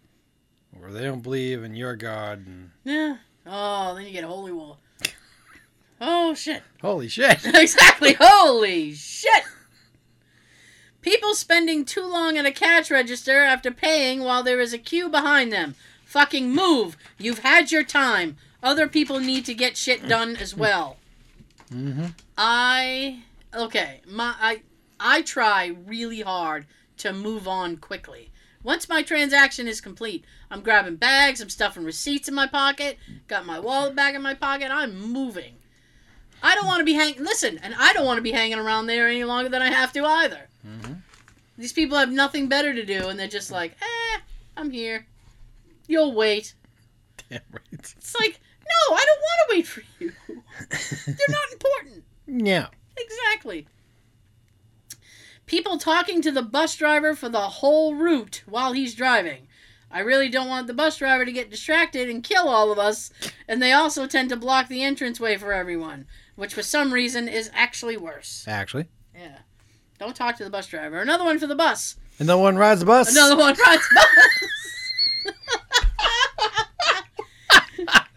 or 0.81 0.91
they 0.91 1.03
don't 1.03 1.21
believe 1.21 1.63
in 1.63 1.75
your 1.75 1.95
God. 1.95 2.45
And 2.47 2.71
Yeah. 2.83 3.17
Oh, 3.45 3.93
then 3.95 4.05
you 4.05 4.11
get 4.11 4.23
a 4.23 4.27
holy 4.27 4.51
war. 4.51 4.77
Oh 6.01 6.33
shit. 6.33 6.63
holy 6.81 7.07
shit! 7.07 7.39
exactly. 7.45 8.17
Holy 8.19 8.93
shit. 8.93 9.43
People 11.01 11.33
spending 11.33 11.85
too 11.85 12.05
long 12.05 12.37
at 12.37 12.45
a 12.45 12.51
cash 12.51 12.89
register 12.91 13.39
after 13.39 13.71
paying 13.71 14.21
while 14.21 14.43
there 14.43 14.59
is 14.59 14.73
a 14.73 14.77
queue 14.77 15.07
behind 15.07 15.51
them. 15.53 15.75
Fucking 16.05 16.51
move. 16.51 16.97
You've 17.17 17.39
had 17.39 17.71
your 17.71 17.83
time. 17.83 18.35
Other 18.61 18.87
people 18.87 19.19
need 19.19 19.45
to 19.45 19.53
get 19.53 19.77
shit 19.77 20.07
done 20.07 20.35
as 20.35 20.55
well. 20.55 20.97
Mm-hmm. 21.71 22.07
I 22.37 23.23
okay, 23.53 24.01
my 24.05 24.33
I 24.41 24.61
I 25.05 25.21
try 25.21 25.75
really 25.85 26.21
hard 26.21 26.65
to 26.97 27.11
move 27.11 27.45
on 27.47 27.75
quickly. 27.77 28.31
Once 28.63 28.87
my 28.87 29.03
transaction 29.03 29.67
is 29.67 29.81
complete, 29.81 30.23
I'm 30.49 30.61
grabbing 30.61 30.95
bags, 30.95 31.41
I'm 31.41 31.49
stuffing 31.49 31.83
receipts 31.83 32.29
in 32.29 32.33
my 32.33 32.47
pocket, 32.47 32.97
got 33.27 33.45
my 33.45 33.59
wallet 33.59 33.95
back 33.95 34.15
in 34.15 34.21
my 34.21 34.33
pocket, 34.33 34.71
I'm 34.71 34.97
moving. 34.97 35.55
I 36.41 36.55
don't 36.55 36.67
want 36.67 36.79
to 36.79 36.85
be 36.85 36.93
hang 36.93 37.15
listen, 37.17 37.57
and 37.61 37.75
I 37.77 37.91
don't 37.91 38.05
want 38.05 38.17
to 38.17 38.21
be 38.23 38.31
hanging 38.31 38.57
around 38.57 38.87
there 38.87 39.09
any 39.09 39.25
longer 39.25 39.49
than 39.49 39.61
I 39.61 39.69
have 39.71 39.91
to 39.93 40.05
either. 40.05 40.47
Mhm. 40.65 41.01
These 41.57 41.73
people 41.73 41.97
have 41.97 42.11
nothing 42.11 42.47
better 42.47 42.73
to 42.73 42.85
do 42.85 43.09
and 43.09 43.19
they're 43.19 43.27
just 43.27 43.51
like, 43.51 43.75
"Eh, 43.81 44.19
I'm 44.55 44.71
here. 44.71 45.05
You'll 45.87 46.13
wait." 46.13 46.53
Damn 47.29 47.41
right. 47.51 47.61
It's 47.73 48.15
like, 48.19 48.39
"No, 48.61 48.95
I 48.95 49.05
don't 49.05 49.21
want 49.21 49.49
to 49.49 49.55
wait 49.55 49.67
for 49.67 49.83
you. 49.99 50.13
They're 51.05 51.27
not 51.29 51.51
important." 51.51 52.03
yeah. 52.27 52.67
Exactly. 52.95 53.67
People 55.53 55.77
talking 55.77 56.19
to 56.23 56.31
the 56.31 56.41
bus 56.41 56.75
driver 56.75 57.13
for 57.13 57.29
the 57.29 57.39
whole 57.41 57.93
route 57.93 58.41
while 58.47 58.73
he's 58.73 58.95
driving. 58.95 59.47
I 59.91 59.99
really 59.99 60.27
don't 60.27 60.47
want 60.49 60.65
the 60.65 60.73
bus 60.73 60.97
driver 60.97 61.25
to 61.25 61.31
get 61.31 61.51
distracted 61.51 62.09
and 62.09 62.23
kill 62.23 62.47
all 62.49 62.71
of 62.71 62.79
us, 62.79 63.11
and 63.47 63.61
they 63.61 63.71
also 63.71 64.07
tend 64.07 64.29
to 64.29 64.35
block 64.35 64.67
the 64.67 64.81
entranceway 64.81 65.37
for 65.37 65.53
everyone, 65.53 66.07
which 66.35 66.55
for 66.55 66.63
some 66.63 66.91
reason 66.91 67.27
is 67.27 67.51
actually 67.53 67.97
worse. 67.97 68.45
Actually, 68.47 68.87
Yeah. 69.15 69.37
Don't 69.99 70.15
talk 70.15 70.37
to 70.37 70.43
the 70.43 70.49
bus 70.49 70.65
driver. 70.65 70.99
Another 70.99 71.23
one 71.23 71.37
for 71.37 71.45
the 71.45 71.53
bus. 71.53 71.97
and 72.17 72.27
no 72.27 72.39
one 72.39 72.55
rides 72.55 72.79
the 72.79 72.87
bus. 72.87 73.11
Another 73.11 73.37
one 73.37 73.55
rides 73.55 73.87
the 73.89 74.05
bus. 77.85 77.93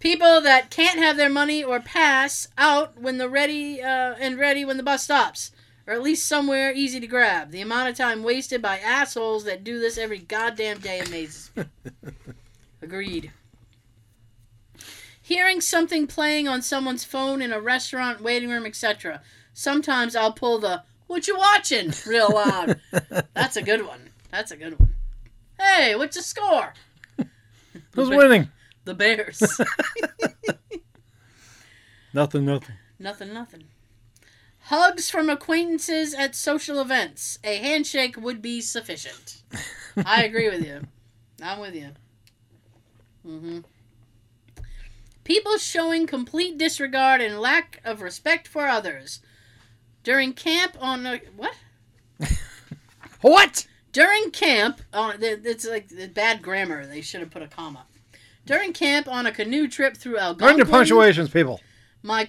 People 0.00 0.40
that 0.40 0.70
can't 0.70 0.98
have 0.98 1.18
their 1.18 1.28
money 1.28 1.62
or 1.62 1.78
pass 1.78 2.48
out 2.56 2.98
when 2.98 3.18
the 3.18 3.28
ready 3.28 3.82
uh, 3.82 4.14
and 4.18 4.38
ready 4.38 4.64
when 4.64 4.78
the 4.78 4.82
bus 4.82 5.04
stops, 5.04 5.50
or 5.86 5.94
at 5.94 6.02
least 6.02 6.26
somewhere 6.26 6.72
easy 6.72 7.00
to 7.00 7.06
grab. 7.06 7.50
The 7.50 7.60
amount 7.60 7.88
of 7.88 7.96
time 7.96 8.22
wasted 8.22 8.60
by 8.60 8.78
assholes 8.78 9.44
that 9.44 9.64
do 9.64 9.78
this 9.78 9.98
every 9.98 10.18
goddamn 10.18 10.78
day 10.78 11.00
amazes 11.00 11.50
me. 11.54 11.64
Agreed. 12.82 13.32
Hearing 15.22 15.60
something 15.60 16.06
playing 16.06 16.46
on 16.48 16.62
someone's 16.62 17.04
phone 17.04 17.42
in 17.42 17.52
a 17.52 17.60
restaurant, 17.60 18.20
waiting 18.20 18.50
room, 18.50 18.66
etc. 18.66 19.22
Sometimes 19.54 20.14
I'll 20.14 20.32
pull 20.32 20.58
the 20.58 20.82
"What 21.06 21.26
you 21.26 21.36
watching?" 21.36 21.92
real 22.06 22.30
loud. 22.32 22.80
That's 23.34 23.56
a 23.56 23.62
good 23.62 23.84
one. 23.86 24.10
That's 24.30 24.52
a 24.52 24.56
good 24.56 24.78
one. 24.78 24.94
Hey, 25.58 25.96
what's 25.96 26.16
the 26.16 26.22
score? 26.22 26.74
Who's 27.94 28.08
winning? 28.08 28.50
The 28.84 28.94
Bears. 28.94 29.42
Nothing. 32.12 32.46
Nothing. 32.46 32.76
nothing, 32.98 33.34
nothing. 33.34 33.64
Hugs 34.66 35.08
from 35.08 35.30
acquaintances 35.30 36.12
at 36.12 36.34
social 36.34 36.80
events. 36.80 37.38
A 37.44 37.58
handshake 37.58 38.16
would 38.16 38.42
be 38.42 38.60
sufficient. 38.60 39.42
I 40.04 40.24
agree 40.24 40.50
with 40.50 40.66
you. 40.66 40.82
I'm 41.40 41.60
with 41.60 41.74
you. 41.74 41.90
hmm 43.24 43.58
People 45.22 45.58
showing 45.58 46.06
complete 46.06 46.58
disregard 46.58 47.20
and 47.20 47.40
lack 47.40 47.80
of 47.84 48.00
respect 48.00 48.48
for 48.48 48.66
others. 48.66 49.20
During 50.02 50.32
camp 50.32 50.76
on 50.80 51.06
a, 51.06 51.20
what? 51.36 51.54
What? 53.20 53.66
During 53.92 54.30
camp, 54.30 54.82
on 54.92 55.16
it's 55.20 55.66
like 55.66 55.88
the 55.88 56.06
bad 56.08 56.42
grammar. 56.42 56.86
They 56.86 57.00
should 57.00 57.20
have 57.20 57.30
put 57.30 57.42
a 57.42 57.48
comma. 57.48 57.86
During 58.44 58.72
camp 58.72 59.08
on 59.08 59.26
a 59.26 59.32
canoe 59.32 59.68
trip 59.68 59.96
through 59.96 60.18
Algonquin. 60.18 60.46
Learn 60.48 60.56
your 60.58 60.66
punctuations, 60.66 61.30
people. 61.30 61.60
My 62.02 62.24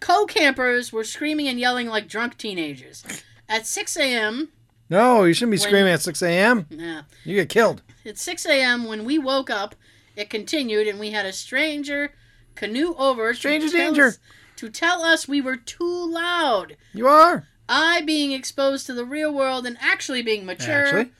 co-campers 0.00 0.92
were 0.92 1.04
screaming 1.04 1.48
and 1.48 1.58
yelling 1.60 1.88
like 1.88 2.08
drunk 2.08 2.36
teenagers. 2.36 3.04
At 3.48 3.66
6 3.66 3.96
a.m., 3.96 4.48
No, 4.88 5.24
you 5.24 5.34
shouldn't 5.34 5.52
be 5.52 5.58
When- 5.58 5.68
screaming 5.68 5.92
at 5.92 6.02
6 6.02 6.22
a.m. 6.22 6.66
yeah, 6.70 7.02
You 7.24 7.36
get 7.36 7.48
killed. 7.48 7.82
at 8.04 8.18
6 8.18 8.46
a.m. 8.46 8.84
when 8.84 9.04
we 9.04 9.18
woke 9.18 9.50
up, 9.50 9.74
it 10.16 10.30
continued, 10.30 10.86
and 10.88 10.98
we 10.98 11.10
had 11.12 11.26
a 11.26 11.32
stranger 11.32 12.12
canoe 12.56 12.94
over. 12.98 13.32
to 13.32 13.38
Stranger 13.38 13.68
tell 13.68 13.78
danger. 13.86 14.06
us- 14.08 14.18
to 14.56 14.68
tell 14.68 15.02
us 15.02 15.26
we 15.28 15.40
were 15.40 15.56
too 15.56 16.12
loud. 16.12 16.76
You 16.92 17.06
are. 17.08 17.46
I, 17.68 18.02
being 18.02 18.32
exposed 18.32 18.84
to 18.86 18.92
the 18.92 19.04
real 19.06 19.32
world 19.32 19.64
and 19.64 19.78
actually 19.80 20.22
being 20.22 20.44
mature, 20.44 20.86
Actually. 20.86 21.12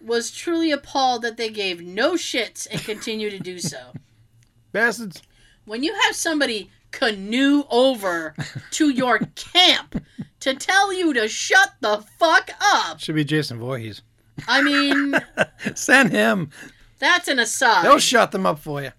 was 0.00 0.30
truly 0.30 0.70
appalled 0.70 1.22
that 1.22 1.36
they 1.38 1.48
gave 1.48 1.80
no 1.80 2.12
shits 2.12 2.68
and 2.70 2.80
continue 2.82 3.30
to 3.30 3.38
do 3.38 3.58
so. 3.58 3.92
Bastards. 4.72 5.22
when 5.64 5.82
you 5.82 5.94
have 6.04 6.14
somebody 6.14 6.70
canoe 6.90 7.64
over 7.70 8.34
to 8.72 8.90
your 8.90 9.18
camp 9.34 10.02
to 10.40 10.54
tell 10.54 10.92
you 10.92 11.12
to 11.14 11.28
shut 11.28 11.74
the 11.80 12.04
fuck 12.18 12.50
up, 12.60 13.00
Should 13.00 13.14
be 13.16 13.24
Jason 13.24 13.58
Voorhees. 13.58 14.02
I 14.46 14.62
mean, 14.62 15.14
Send 15.74 16.10
him. 16.12 16.50
that's 16.98 17.26
an 17.28 17.38
aside. 17.38 17.84
They'll 17.84 17.98
shut 17.98 18.30
them 18.32 18.46
up 18.46 18.58
for 18.60 18.80
you. 18.82 18.92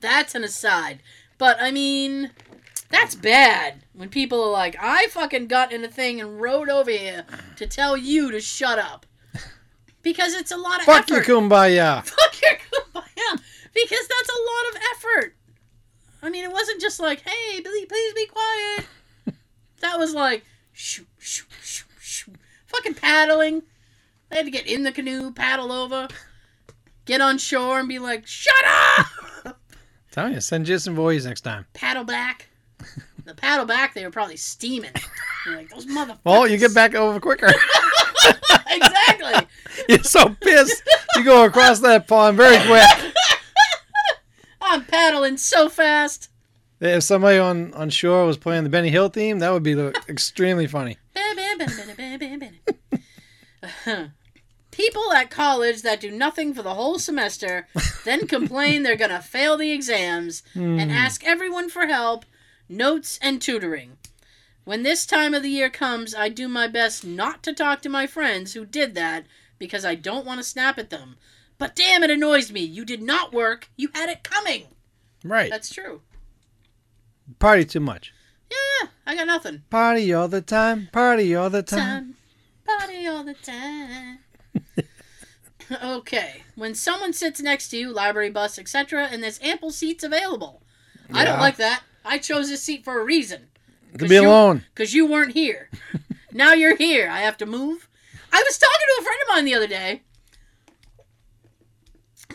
That's 0.00 0.34
an 0.34 0.44
aside. 0.44 1.00
But 1.38 1.56
I 1.60 1.70
mean, 1.70 2.30
that's 2.90 3.14
bad 3.14 3.82
when 3.94 4.08
people 4.10 4.42
are 4.42 4.50
like, 4.50 4.76
I 4.78 5.06
fucking 5.08 5.46
got 5.46 5.72
in 5.72 5.84
a 5.84 5.88
thing 5.88 6.20
and 6.20 6.40
rode 6.40 6.68
over 6.68 6.90
here 6.90 7.24
to 7.56 7.66
tell 7.66 7.96
you 7.96 8.30
to 8.30 8.40
shut 8.40 8.78
up. 8.78 9.06
Because 10.02 10.34
it's 10.34 10.50
a 10.50 10.56
lot 10.56 10.80
of 10.82 10.88
effort. 10.88 11.08
Fuck 11.08 11.08
your 11.08 11.22
kumbaya. 11.22 12.04
Fuck 12.06 12.40
your 12.42 12.52
kumbaya. 12.52 13.40
Because 13.74 14.08
that's 14.08 14.28
a 14.28 14.40
lot 14.40 14.74
of 14.74 14.82
effort. 14.92 15.36
I 16.22 16.30
mean, 16.30 16.44
it 16.44 16.52
wasn't 16.52 16.80
just 16.80 17.00
like, 17.00 17.20
hey, 17.22 17.60
please, 17.60 17.86
please 17.86 18.14
be 18.14 18.26
quiet. 18.26 18.86
That 19.80 19.98
was 19.98 20.12
like, 20.12 20.44
shoo, 20.72 21.06
shoo, 21.18 21.46
shoo, 21.62 21.86
shoo. 21.98 22.32
Fucking 22.66 22.92
paddling. 22.92 23.62
They 24.28 24.36
had 24.36 24.44
to 24.44 24.50
get 24.50 24.66
in 24.66 24.82
the 24.82 24.92
canoe, 24.92 25.32
paddle 25.32 25.72
over, 25.72 26.06
get 27.06 27.22
on 27.22 27.38
shore, 27.38 27.80
and 27.80 27.88
be 27.88 27.98
like, 27.98 28.26
"Shut 28.26 28.52
up!" 28.98 29.58
Telling 30.10 30.34
you, 30.34 30.40
send 30.42 30.66
Jason 30.66 30.94
boys 30.94 31.24
next 31.24 31.40
time. 31.40 31.64
paddle 31.72 32.04
back. 32.04 32.50
The 33.24 33.34
paddle 33.34 33.64
back, 33.64 33.94
they 33.94 34.04
were 34.04 34.10
probably 34.10 34.36
steaming. 34.36 34.92
They're 35.46 35.56
like 35.56 35.70
those 35.70 35.86
motherfuckers. 35.86 36.18
Well, 36.24 36.46
you 36.46 36.58
get 36.58 36.74
back 36.74 36.94
over 36.94 37.20
quicker. 37.20 37.46
exactly. 38.70 39.46
You're 39.88 40.02
so 40.02 40.36
pissed. 40.40 40.82
You 41.16 41.24
go 41.24 41.44
across 41.44 41.80
that 41.80 42.06
pond 42.06 42.36
very 42.36 42.58
quick. 42.66 43.14
I'm 44.70 44.84
paddling 44.84 45.36
so 45.36 45.68
fast. 45.68 46.28
If 46.80 47.02
somebody 47.02 47.38
on, 47.38 47.74
on 47.74 47.90
shore 47.90 48.24
was 48.24 48.36
playing 48.36 48.62
the 48.62 48.70
Benny 48.70 48.90
Hill 48.90 49.08
theme, 49.08 49.40
that 49.40 49.52
would 49.52 49.64
be 49.64 49.72
extremely 50.08 50.68
funny. 50.68 50.96
People 54.70 55.12
at 55.12 55.28
college 55.28 55.82
that 55.82 56.00
do 56.00 56.12
nothing 56.12 56.54
for 56.54 56.62
the 56.62 56.74
whole 56.74 57.00
semester 57.00 57.66
then 58.04 58.28
complain 58.28 58.84
they're 58.84 58.94
going 58.96 59.10
to 59.10 59.18
fail 59.18 59.56
the 59.56 59.72
exams 59.72 60.44
and 60.54 60.80
hmm. 60.80 60.90
ask 60.90 61.26
everyone 61.26 61.68
for 61.68 61.86
help, 61.86 62.24
notes, 62.68 63.18
and 63.20 63.42
tutoring. 63.42 63.98
When 64.64 64.84
this 64.84 65.04
time 65.04 65.34
of 65.34 65.42
the 65.42 65.50
year 65.50 65.68
comes, 65.68 66.14
I 66.14 66.28
do 66.28 66.46
my 66.46 66.68
best 66.68 67.04
not 67.04 67.42
to 67.42 67.52
talk 67.52 67.82
to 67.82 67.88
my 67.88 68.06
friends 68.06 68.52
who 68.52 68.64
did 68.64 68.94
that 68.94 69.26
because 69.58 69.84
I 69.84 69.96
don't 69.96 70.24
want 70.24 70.38
to 70.38 70.44
snap 70.44 70.78
at 70.78 70.90
them. 70.90 71.16
But 71.60 71.76
damn, 71.76 72.02
it 72.02 72.10
annoys 72.10 72.50
me. 72.50 72.62
You 72.62 72.86
did 72.86 73.02
not 73.02 73.34
work. 73.34 73.68
You 73.76 73.90
had 73.94 74.08
it 74.08 74.24
coming. 74.24 74.64
Right. 75.22 75.50
That's 75.50 75.72
true. 75.72 76.00
Party 77.38 77.66
too 77.66 77.80
much. 77.80 78.14
Yeah, 78.50 78.56
yeah. 78.80 78.88
I 79.06 79.14
got 79.14 79.26
nothing. 79.26 79.62
Party 79.68 80.10
all 80.10 80.26
the 80.26 80.40
time. 80.40 80.88
Party 80.90 81.36
all 81.36 81.50
the 81.50 81.62
time. 81.62 81.78
time. 81.78 82.78
Party 82.78 83.06
all 83.06 83.24
the 83.24 83.34
time. 83.34 84.20
okay. 85.84 86.44
When 86.54 86.74
someone 86.74 87.12
sits 87.12 87.42
next 87.42 87.68
to 87.68 87.76
you, 87.76 87.92
library, 87.92 88.30
bus, 88.30 88.58
etc., 88.58 89.08
and 89.12 89.22
there's 89.22 89.38
ample 89.42 89.70
seats 89.70 90.02
available. 90.02 90.62
I 91.12 91.26
don't 91.26 91.40
like 91.40 91.58
that. 91.58 91.82
I 92.06 92.16
chose 92.16 92.48
this 92.48 92.62
seat 92.62 92.84
for 92.84 92.98
a 92.98 93.04
reason. 93.04 93.48
To 93.98 94.08
be 94.08 94.16
alone. 94.16 94.64
Because 94.74 94.94
you 94.94 95.04
weren't 95.04 95.34
here. 95.34 95.68
now 96.32 96.54
you're 96.54 96.76
here. 96.76 97.10
I 97.10 97.20
have 97.20 97.36
to 97.36 97.44
move. 97.44 97.86
I 98.32 98.42
was 98.46 98.56
talking 98.56 98.86
to 98.86 99.00
a 99.00 99.04
friend 99.04 99.18
of 99.22 99.28
mine 99.28 99.44
the 99.44 99.54
other 99.54 99.66
day. 99.66 100.02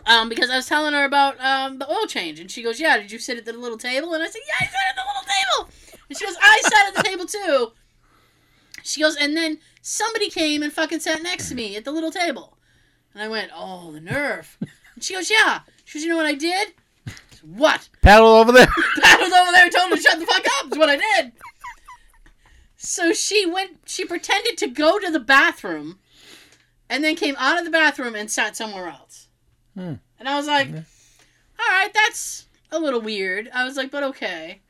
Um, 0.08 0.30
because 0.30 0.52
I 0.52 0.58
was 0.58 0.68
telling 0.68 0.94
her 0.94 1.04
about 1.04 1.40
um, 1.44 1.80
the 1.80 1.90
oil 1.90 2.06
change, 2.06 2.40
and 2.40 2.50
she 2.50 2.62
goes, 2.62 2.80
"Yeah, 2.80 2.98
did 2.98 3.12
you 3.12 3.18
sit 3.18 3.38
at 3.38 3.46
the 3.46 3.54
little 3.54 3.78
table?" 3.78 4.14
And 4.14 4.22
I 4.22 4.28
said, 4.28 4.42
"Yeah, 4.48 4.54
I 4.62 4.66
sat 4.66 4.90
at 4.90 4.96
the 4.96 5.02
little 5.08 5.24
table." 5.24 6.00
And 6.08 6.18
she 6.18 6.26
goes, 6.26 6.36
"I 6.40 6.62
sat 6.64 6.88
at 6.88 6.96
the 6.96 7.04
table 7.04 7.26
too." 7.26 7.72
She 8.84 9.02
goes, 9.02 9.16
and 9.16 9.36
then 9.36 9.58
somebody 9.82 10.30
came 10.30 10.62
and 10.62 10.72
fucking 10.72 11.00
sat 11.00 11.24
next 11.24 11.50
to 11.50 11.56
me 11.56 11.76
at 11.76 11.86
the 11.86 11.92
little 11.92 12.12
table, 12.12 12.58
and 13.14 13.24
I 13.24 13.28
went, 13.28 13.52
"Oh, 13.54 13.92
the 13.92 14.00
nerve!" 14.00 14.58
And 14.94 15.04
she 15.04 15.16
goes, 15.16 15.32
"Yeah." 15.32 15.62
She 15.86 15.98
goes, 15.98 16.04
"You 16.04 16.10
know 16.10 16.18
what 16.18 16.28
I 16.28 16.36
did?" 16.36 16.74
I 17.08 17.12
said, 17.32 17.58
what? 17.58 17.90
Paddle 18.02 18.28
over 18.28 18.52
there. 18.52 18.68
paddled 19.02 19.34
over 19.34 19.52
there 19.52 19.64
and 19.64 19.72
told 19.72 19.92
him 19.92 19.98
to 19.98 20.04
shut 20.04 20.20
the 20.20 20.26
fuck 20.28 20.46
up. 20.60 20.72
Is 20.72 20.78
what 20.78 20.90
I 20.90 20.98
did. 20.98 21.32
So 22.76 23.12
she 23.12 23.46
went. 23.48 23.80
She 23.86 24.06
pretended 24.06 24.58
to 24.60 24.68
go 24.68 25.00
to 25.00 25.10
the 25.10 25.20
bathroom, 25.20 25.98
and 26.88 27.04
then 27.04 27.16
came 27.16 27.36
out 27.40 27.58
of 27.58 27.66
the 27.66 27.72
bathroom 27.72 28.14
and 28.14 28.30
sat 28.30 28.56
somewhere 28.56 28.88
else. 28.88 29.25
Hmm. 29.76 29.94
And 30.20 30.28
I 30.30 30.36
was 30.38 30.48
like. 30.48 30.70
"All 30.70 31.68
right, 31.70 31.94
that's 31.94 32.46
a 32.72 32.80
little 32.80 33.02
weird." 33.02 33.50
I 33.54 33.64
was 33.66 33.78
like, 33.78 33.92
"But 33.92 34.04
okay." 34.04 34.62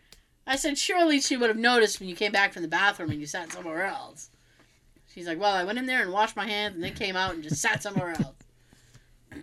I 0.47 0.55
said, 0.55 0.77
"Surely 0.77 1.19
she 1.19 1.37
would 1.37 1.49
have 1.49 1.57
noticed 1.57 1.99
when 1.99 2.09
you 2.09 2.15
came 2.15 2.31
back 2.31 2.53
from 2.53 2.61
the 2.61 2.67
bathroom 2.67 3.09
and 3.11 3.19
you 3.19 3.25
sat 3.27 3.51
somewhere 3.51 3.83
else." 3.85 4.29
She's 5.13 5.27
like, 5.27 5.39
"Well, 5.39 5.53
I 5.53 5.63
went 5.63 5.79
in 5.79 5.85
there 5.85 6.01
and 6.01 6.11
washed 6.11 6.35
my 6.35 6.45
hands, 6.47 6.75
and 6.75 6.83
then 6.83 6.93
came 6.93 7.15
out 7.15 7.33
and 7.33 7.43
just 7.43 7.61
sat 7.61 7.81
somewhere 7.81 8.11
else." 8.11 8.35
I 9.31 9.37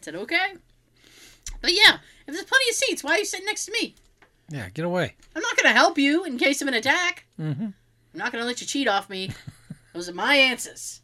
said, 0.00 0.14
"Okay." 0.16 0.54
But 1.60 1.72
yeah, 1.72 1.98
if 2.26 2.34
there's 2.34 2.44
plenty 2.44 2.68
of 2.70 2.74
seats, 2.76 3.04
why 3.04 3.12
are 3.12 3.18
you 3.18 3.24
sitting 3.24 3.46
next 3.46 3.66
to 3.66 3.72
me? 3.72 3.94
Yeah, 4.48 4.68
get 4.70 4.84
away. 4.84 5.14
I'm 5.34 5.42
not 5.42 5.56
gonna 5.56 5.72
help 5.72 5.96
you 5.96 6.24
in 6.24 6.36
case 6.38 6.60
of 6.60 6.68
an 6.68 6.74
attack. 6.74 7.24
hmm 7.36 7.50
I'm 7.50 8.18
not 8.18 8.32
gonna 8.32 8.44
let 8.44 8.60
you 8.60 8.66
cheat 8.66 8.88
off 8.88 9.08
me. 9.08 9.30
Those 9.94 10.08
are 10.08 10.14
my 10.14 10.34
answers. 10.34 11.00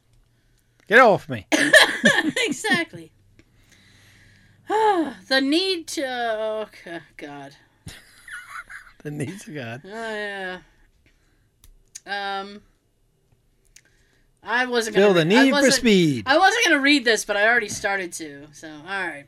Get 0.88 0.98
off 0.98 1.28
me. 1.28 1.46
exactly. 2.46 3.12
the 5.28 5.40
need 5.40 5.86
to. 5.88 6.06
Oh 6.06 6.66
God. 7.16 7.56
The 9.04 9.12
needs 9.12 9.46
of 9.46 9.54
God. 9.54 9.82
Oh 9.84 9.88
yeah. 9.90 10.58
Um. 12.04 12.62
I 14.42 14.66
wasn't 14.66 14.96
gonna. 14.96 15.06
Feel 15.06 15.14
the 15.14 15.24
need 15.24 15.54
for 15.54 15.70
speed. 15.70 16.24
I 16.26 16.36
wasn't 16.36 16.64
gonna 16.64 16.80
read 16.80 17.04
this, 17.04 17.24
but 17.24 17.36
I 17.36 17.46
already 17.46 17.68
started 17.68 18.12
to. 18.14 18.48
So 18.52 18.68
all 18.68 18.82
right. 18.84 19.26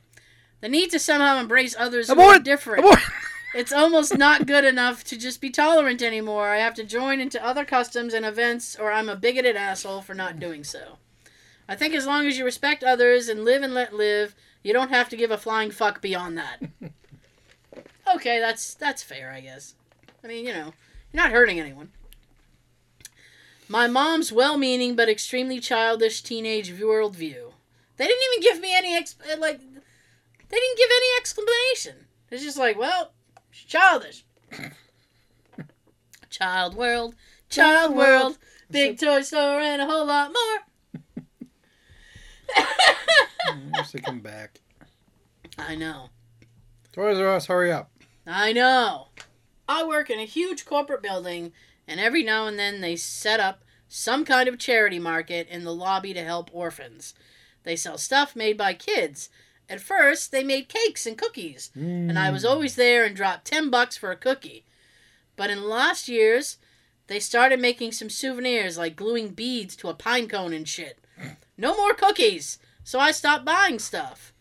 The 0.61 0.69
need 0.69 0.91
to 0.91 0.99
somehow 0.99 1.39
embrace 1.39 1.77
others 1.79 2.09
who 2.09 2.21
are 2.21 2.41
different. 2.41 2.81
Abort! 2.85 2.99
It's 3.53 3.73
almost 3.73 4.17
not 4.17 4.47
good 4.47 4.65
enough 4.65 5.03
to 5.05 5.19
just 5.19 5.41
be 5.41 5.51
tolerant 5.51 6.03
anymore. 6.03 6.51
I 6.51 6.59
have 6.59 6.75
to 6.75 6.85
join 6.85 7.19
into 7.19 7.45
other 7.45 7.65
customs 7.65 8.15
and 8.15 8.25
events, 8.25 8.77
or 8.77 8.93
I'm 8.93 9.09
a 9.09 9.17
bigoted 9.17 9.57
asshole 9.57 10.03
for 10.03 10.15
not 10.15 10.39
doing 10.39 10.63
so. 10.63 10.99
I 11.69 11.75
think 11.75 11.93
as 11.95 12.07
long 12.07 12.29
as 12.29 12.39
you 12.39 12.45
respect 12.45 12.85
others 12.85 13.29
and 13.29 13.45
live 13.45 13.65
and 13.65 13.75
let 13.75 13.93
live, 13.93 14.37
you 14.63 14.73
don't 14.73 14.91
have 14.91 15.09
to 15.11 15.17
give 15.17 15.31
a 15.31 15.39
flying 15.39 15.71
fuck 15.71 16.01
beyond 16.01 16.39
that. 16.39 16.61
okay, 18.15 18.39
that's 18.41 18.75
that's 18.75 19.03
fair, 19.03 19.33
I 19.33 19.41
guess. 19.41 19.75
I 20.23 20.27
mean, 20.27 20.47
you 20.47 20.53
know, 20.53 20.73
you're 21.13 21.23
not 21.23 21.33
hurting 21.33 21.59
anyone. 21.59 21.91
My 23.69 23.87
mom's 23.87 24.33
well-meaning 24.33 24.97
but 24.97 25.09
extremely 25.09 25.61
childish 25.61 26.23
teenage 26.23 26.73
worldview. 26.73 27.53
They 27.97 28.07
didn't 28.07 28.23
even 28.33 28.43
give 28.43 28.61
me 28.61 28.77
any 28.77 28.97
ex- 28.97 29.17
uh, 29.31 29.39
like. 29.39 29.61
They 29.61 30.57
didn't 30.57 30.79
give 30.79 30.91
any 30.91 31.07
explanation. 31.19 32.07
It's 32.31 32.43
just 32.43 32.59
like, 32.59 32.77
well, 32.77 33.13
childish. 33.53 34.25
Child 36.31 36.75
world, 36.75 37.17
child 37.49 37.95
world, 37.95 38.39
big 38.71 38.99
toy 38.99 39.23
store, 39.23 39.61
and 39.61 39.83
a 39.83 39.87
whole 39.87 40.07
lot 40.07 40.33
more. 40.33 40.70
Where's 43.71 43.93
they 43.93 44.01
come 44.01 44.21
back? 44.21 44.61
I 45.59 45.75
know. 45.75 46.11
Toys 46.93 47.19
R 47.19 47.29
Us, 47.29 47.47
hurry 47.47 47.73
up. 47.73 47.91
I 48.27 48.53
know. 48.53 49.09
I 49.69 49.85
work 49.85 50.11
in 50.11 50.19
a 50.19 50.25
huge 50.25 50.65
corporate 50.65 51.03
building, 51.03 51.53
and 51.87 52.01
every 52.01 52.23
now 52.23 52.47
and 52.47 52.59
then 52.59 52.81
they 52.81 52.97
set 52.97 53.41
up 53.41 53.63
some 53.89 54.25
kind 54.25 54.49
of 54.49 54.59
charity 54.59 54.99
market 54.99 55.49
in 55.49 55.65
the 55.65 55.75
lobby 55.75 56.15
to 56.15 56.25
help 56.25 56.51
orphans. 56.53 57.15
They 57.63 57.77
sell 57.77 57.99
stuff 57.99 58.35
made 58.35 58.57
by 58.57 58.75
kids. 58.75 59.29
At 59.69 59.81
first, 59.81 60.33
they 60.33 60.43
made 60.43 60.69
cakes 60.69 61.07
and 61.07 61.17
cookies, 61.17 61.71
and 61.75 62.19
I 62.19 62.31
was 62.31 62.45
mm. 62.45 62.51
always 62.51 62.75
there 62.75 63.05
and 63.05 63.15
dropped 63.15 63.45
10 63.45 63.71
bucks 63.71 63.97
for 63.97 64.11
a 64.11 64.17
cookie. 64.17 64.65
But 65.37 65.51
in 65.51 65.61
the 65.61 65.67
last 65.67 66.09
years, 66.09 66.59
they 67.07 67.21
started 67.21 67.61
making 67.61 67.93
some 67.93 68.11
souvenirs 68.11 68.77
like 68.77 68.97
gluing 68.97 69.29
beads 69.31 69.77
to 69.77 69.89
a 69.89 69.95
pine 69.95 70.29
cone 70.29 70.53
and 70.53 70.69
shit. 70.69 70.99
No 71.57 71.77
more 71.77 71.93
cookies, 71.95 72.59
so 72.85 72.99
I 72.99 73.11
stopped 73.13 73.45
buying 73.45 73.79
stuff. 73.79 74.33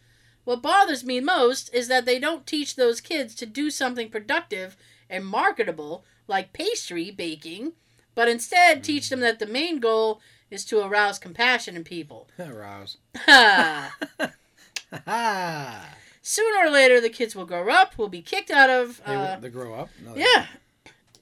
What 0.45 0.61
bothers 0.61 1.03
me 1.03 1.19
most 1.19 1.73
is 1.73 1.87
that 1.89 2.05
they 2.05 2.17
don't 2.19 2.47
teach 2.47 2.75
those 2.75 3.01
kids 3.01 3.35
to 3.35 3.45
do 3.45 3.69
something 3.69 4.09
productive 4.09 4.77
and 5.09 5.25
marketable 5.25 6.03
like 6.27 6.53
pastry 6.53 7.11
baking, 7.11 7.73
but 8.15 8.27
instead 8.29 8.83
teach 8.83 9.09
them 9.09 9.19
that 9.19 9.39
the 9.39 9.45
main 9.45 9.79
goal 9.79 10.21
is 10.49 10.65
to 10.65 10.79
arouse 10.83 11.19
compassion 11.19 11.75
in 11.75 11.83
people. 11.83 12.27
Rouse. 12.39 12.97
Ha! 13.17 13.95
Ha 15.05 15.95
Sooner 16.21 16.67
or 16.67 16.69
later, 16.71 17.01
the 17.01 17.09
kids 17.09 17.35
will 17.35 17.45
grow 17.45 17.69
up, 17.69 17.97
will 17.97 18.07
be 18.09 18.21
kicked 18.21 18.51
out 18.51 18.69
of. 18.69 19.01
They, 19.05 19.15
Uh, 19.15 19.39
they 19.39 19.49
grow 19.49 19.73
up. 19.73 19.89
No, 20.05 20.13
they 20.13 20.21
yeah. 20.21 20.45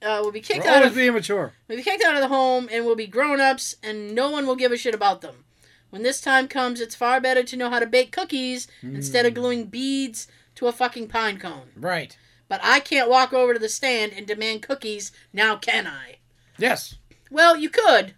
Uh, 0.01 0.21
will 0.23 0.31
be 0.31 0.41
kicked 0.41 0.63
We're 0.63 0.69
out 0.69 0.75
always 0.77 0.91
of 0.91 0.95
being 0.97 1.13
mature. 1.13 1.53
will 1.67 1.77
be 1.77 1.81
kicked 1.83 2.03
out 2.03 2.13
of 2.15 2.21
the 2.21 2.27
home 2.27 2.69
and 2.71 2.85
will 2.85 2.95
be 2.95 3.07
grown 3.07 3.39
ups 3.41 3.75
and 3.81 4.13
no 4.13 4.29
one 4.29 4.45
will 4.45 4.55
give 4.55 4.71
a 4.71 4.77
shit 4.77 4.93
about 4.93 5.21
them. 5.21 5.45
When 5.89 6.03
this 6.03 6.19
time 6.21 6.47
comes, 6.47 6.81
it's 6.81 6.95
far 6.95 7.21
better 7.21 7.43
to 7.43 7.57
know 7.57 7.69
how 7.69 7.79
to 7.79 7.85
bake 7.85 8.11
cookies 8.11 8.67
instead 8.81 9.25
of 9.25 9.33
hmm. 9.33 9.39
gluing 9.39 9.65
beads 9.65 10.27
to 10.55 10.67
a 10.67 10.71
fucking 10.71 11.07
pine 11.07 11.39
cone. 11.39 11.69
Right. 11.75 12.17
But 12.49 12.61
I 12.63 12.79
can't 12.79 13.09
walk 13.09 13.33
over 13.33 13.53
to 13.53 13.59
the 13.59 13.69
stand 13.69 14.13
and 14.13 14.25
demand 14.25 14.63
cookies, 14.63 15.11
now 15.33 15.55
can 15.57 15.88
I? 15.88 16.17
Yes. 16.57 16.95
Well, 17.29 17.57
you 17.57 17.69
could, 17.69 18.15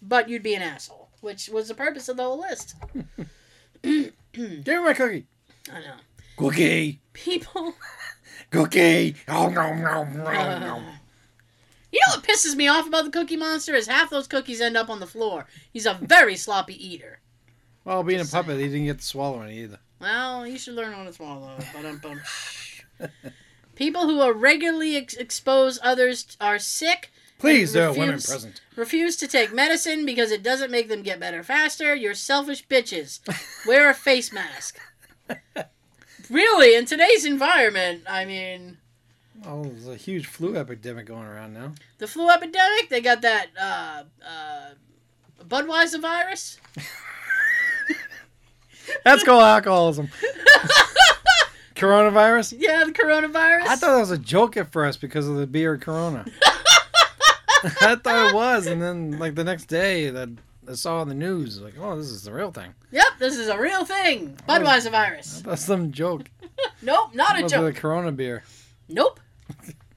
but 0.00 0.28
you'd 0.28 0.42
be 0.42 0.54
an 0.54 0.62
asshole, 0.62 1.10
which 1.20 1.48
was 1.48 1.68
the 1.68 1.74
purpose 1.74 2.08
of 2.08 2.16
the 2.16 2.22
whole 2.22 2.40
list. 2.40 2.74
Give 3.82 4.12
me 4.32 4.62
my 4.78 4.94
cookie. 4.94 5.26
I 5.72 5.80
know. 5.80 5.96
Cookie. 6.36 7.00
People. 7.12 7.74
Cookie. 8.50 9.16
Oh, 9.28 9.48
no, 9.48 9.74
no, 9.74 10.04
no, 10.04 10.58
no. 10.58 10.82
You 11.96 12.00
know 12.06 12.16
what 12.16 12.26
pisses 12.26 12.54
me 12.54 12.68
off 12.68 12.86
about 12.86 13.04
the 13.04 13.10
Cookie 13.10 13.36
Monster 13.36 13.74
is 13.74 13.86
half 13.86 14.10
those 14.10 14.26
cookies 14.26 14.60
end 14.60 14.76
up 14.76 14.90
on 14.90 15.00
the 15.00 15.06
floor. 15.06 15.46
He's 15.72 15.86
a 15.86 15.94
very 15.94 16.36
sloppy 16.36 16.74
eater. 16.74 17.20
Well, 17.84 18.02
being 18.02 18.20
a 18.20 18.22
Just 18.22 18.34
puppet, 18.34 18.58
he 18.58 18.66
didn't 18.66 18.84
get 18.84 18.98
to 18.98 19.04
swallow 19.04 19.40
any 19.40 19.60
either. 19.60 19.78
Well, 20.00 20.46
you 20.46 20.58
should 20.58 20.74
learn 20.74 20.92
how 20.92 21.04
to 21.04 21.12
swallow. 21.12 21.56
People 23.74 24.06
who 24.06 24.20
are 24.20 24.32
regularly 24.32 24.96
ex- 24.96 25.14
expose 25.14 25.78
others 25.82 26.36
are 26.40 26.58
sick 26.58 27.10
Please, 27.38 27.72
there 27.72 27.88
are 27.88 27.92
women 27.92 28.14
present. 28.14 28.60
Refuse 28.76 29.16
to 29.16 29.28
take 29.28 29.52
medicine 29.52 30.06
because 30.06 30.30
it 30.30 30.42
doesn't 30.42 30.70
make 30.70 30.88
them 30.88 31.02
get 31.02 31.20
better 31.20 31.42
faster. 31.42 31.94
You're 31.94 32.14
selfish 32.14 32.66
bitches. 32.66 33.20
Wear 33.66 33.90
a 33.90 33.94
face 33.94 34.32
mask. 34.32 34.78
really, 36.30 36.74
in 36.74 36.86
today's 36.86 37.26
environment, 37.26 38.04
I 38.08 38.24
mean, 38.24 38.78
Oh, 39.44 39.64
there's 39.64 39.88
a 39.88 39.96
huge 39.96 40.26
flu 40.26 40.56
epidemic 40.56 41.06
going 41.06 41.26
around 41.26 41.54
now. 41.54 41.72
the 41.98 42.06
flu 42.06 42.30
epidemic, 42.30 42.88
they 42.88 43.00
got 43.00 43.22
that 43.22 43.48
uh, 43.60 44.02
uh, 44.26 44.70
Budweiser 45.44 46.00
virus. 46.00 46.58
That's 49.04 49.24
called 49.24 49.42
alcoholism. 49.42 50.08
Coronavirus? 51.74 52.56
Yeah, 52.58 52.84
the 52.84 52.92
coronavirus. 52.92 53.66
I 53.66 53.76
thought 53.76 53.92
that 53.92 54.00
was 54.00 54.10
a 54.10 54.16
joke 54.18 54.56
at 54.56 54.72
first 54.72 55.00
because 55.00 55.28
of 55.28 55.36
the 55.36 55.46
beer 55.46 55.76
Corona. 55.76 56.24
I 57.82 57.96
thought 57.96 58.30
it 58.30 58.34
was, 58.34 58.66
and 58.66 58.80
then 58.80 59.18
like 59.18 59.34
the 59.34 59.44
next 59.44 59.66
day 59.66 60.08
that 60.08 60.30
I 60.68 60.72
saw 60.72 61.00
on 61.00 61.08
the 61.08 61.14
news, 61.14 61.60
like, 61.60 61.74
oh, 61.78 61.96
this 61.98 62.06
is 62.06 62.22
the 62.22 62.32
real 62.32 62.50
thing. 62.50 62.72
Yep, 62.92 63.06
this 63.18 63.36
is 63.36 63.48
a 63.48 63.58
real 63.58 63.84
thing. 63.84 64.38
Budweiser 64.48 64.90
virus. 64.90 65.42
That's 65.44 65.64
some 65.64 65.92
joke. 65.92 66.30
Nope, 66.80 67.14
not 67.14 67.38
a 67.38 67.46
joke. 67.46 67.74
the 67.74 67.78
Corona 67.78 68.12
beer. 68.12 68.42
Nope. 68.88 69.20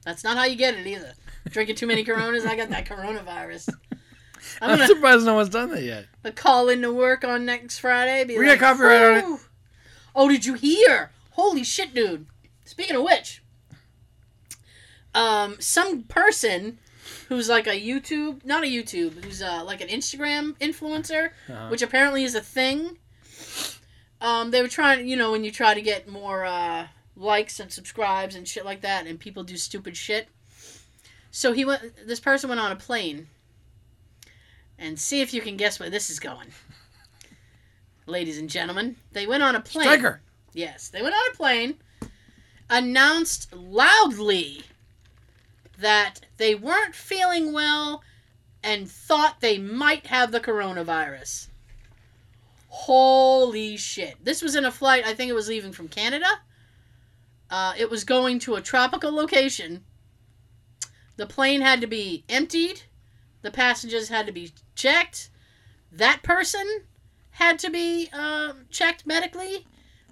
That's 0.04 0.24
not 0.24 0.36
how 0.36 0.44
you 0.44 0.56
get 0.56 0.74
it 0.74 0.86
either. 0.86 1.12
Drinking 1.48 1.76
too 1.76 1.86
many 1.86 2.04
Coronas, 2.04 2.44
I 2.46 2.56
got 2.56 2.70
that 2.70 2.86
coronavirus. 2.86 3.68
I'm 4.62 4.70
I'm, 4.70 4.76
gonna, 4.78 4.86
surprised 4.86 5.26
no 5.26 5.34
one's 5.34 5.48
done 5.50 5.70
that 5.70 5.82
yet. 5.82 6.06
gonna 6.22 6.34
call 6.34 6.68
into 6.68 6.92
work 6.92 7.24
on 7.24 7.44
next 7.44 7.78
Friday. 7.78 8.24
Be 8.24 8.38
We 8.38 8.48
like, 8.48 8.58
got 8.60 8.72
copyright 8.76 9.02
on 9.24 9.34
it. 9.34 9.40
Oh, 10.14 10.28
did 10.28 10.44
you 10.44 10.54
hear? 10.54 11.10
Holy 11.32 11.62
shit, 11.64 11.94
dude! 11.94 12.26
Speaking 12.64 12.96
of 12.96 13.02
which, 13.02 13.42
um, 15.14 15.56
some 15.60 16.04
person 16.04 16.78
who's 17.28 17.48
like 17.48 17.66
a 17.66 17.80
YouTube, 17.80 18.44
not 18.44 18.62
a 18.64 18.66
YouTube, 18.66 19.24
who's 19.24 19.42
uh, 19.42 19.62
like 19.64 19.80
an 19.80 19.88
Instagram 19.88 20.56
influencer, 20.58 21.30
Uh-huh. 21.48 21.68
which 21.68 21.82
apparently 21.82 22.24
is 22.24 22.34
a 22.34 22.40
thing. 22.40 22.98
Um, 24.20 24.50
they 24.50 24.60
were 24.62 24.68
trying, 24.68 25.06
you 25.08 25.16
know, 25.16 25.32
when 25.32 25.44
you 25.44 25.50
try 25.50 25.74
to 25.74 25.80
get 25.80 26.08
more 26.08 26.44
uh, 26.44 26.86
likes 27.20 27.60
and 27.60 27.70
subscribes 27.70 28.34
and 28.34 28.48
shit 28.48 28.64
like 28.64 28.80
that, 28.80 29.06
and 29.06 29.20
people 29.20 29.44
do 29.44 29.56
stupid 29.56 29.96
shit. 29.96 30.28
So 31.30 31.52
he 31.52 31.64
went. 31.64 32.06
This 32.06 32.20
person 32.20 32.48
went 32.48 32.60
on 32.60 32.72
a 32.72 32.76
plane, 32.76 33.28
and 34.78 34.98
see 34.98 35.20
if 35.20 35.32
you 35.32 35.40
can 35.40 35.56
guess 35.56 35.78
where 35.78 35.90
this 35.90 36.10
is 36.10 36.18
going. 36.18 36.48
Ladies 38.06 38.38
and 38.38 38.48
gentlemen, 38.48 38.96
they 39.12 39.26
went 39.26 39.42
on 39.42 39.54
a 39.54 39.60
plane. 39.60 39.84
Striker. 39.84 40.20
Yes, 40.52 40.88
they 40.88 41.02
went 41.02 41.14
on 41.14 41.32
a 41.32 41.36
plane, 41.36 41.74
announced 42.68 43.54
loudly 43.54 44.62
that 45.78 46.20
they 46.36 46.54
weren't 46.54 46.94
feeling 46.94 47.52
well 47.52 48.02
and 48.62 48.90
thought 48.90 49.40
they 49.40 49.58
might 49.58 50.06
have 50.06 50.32
the 50.32 50.40
coronavirus. 50.40 51.48
Holy 52.68 53.76
shit. 53.76 54.16
This 54.24 54.42
was 54.42 54.54
in 54.54 54.64
a 54.64 54.70
flight, 54.70 55.06
I 55.06 55.14
think 55.14 55.30
it 55.30 55.34
was 55.34 55.48
leaving 55.48 55.72
from 55.72 55.88
Canada. 55.88 56.26
Uh, 57.50 57.74
it 57.76 57.90
was 57.90 58.04
going 58.04 58.38
to 58.38 58.54
a 58.54 58.62
tropical 58.62 59.12
location. 59.12 59.84
The 61.16 61.26
plane 61.26 61.60
had 61.60 61.80
to 61.80 61.86
be 61.86 62.24
emptied, 62.28 62.82
the 63.42 63.50
passengers 63.50 64.08
had 64.08 64.26
to 64.26 64.32
be 64.32 64.52
checked. 64.74 65.30
That 65.90 66.22
person 66.22 66.82
had 67.32 67.58
to 67.60 67.70
be 67.70 68.08
uh, 68.12 68.52
checked 68.70 69.06
medically. 69.06 69.66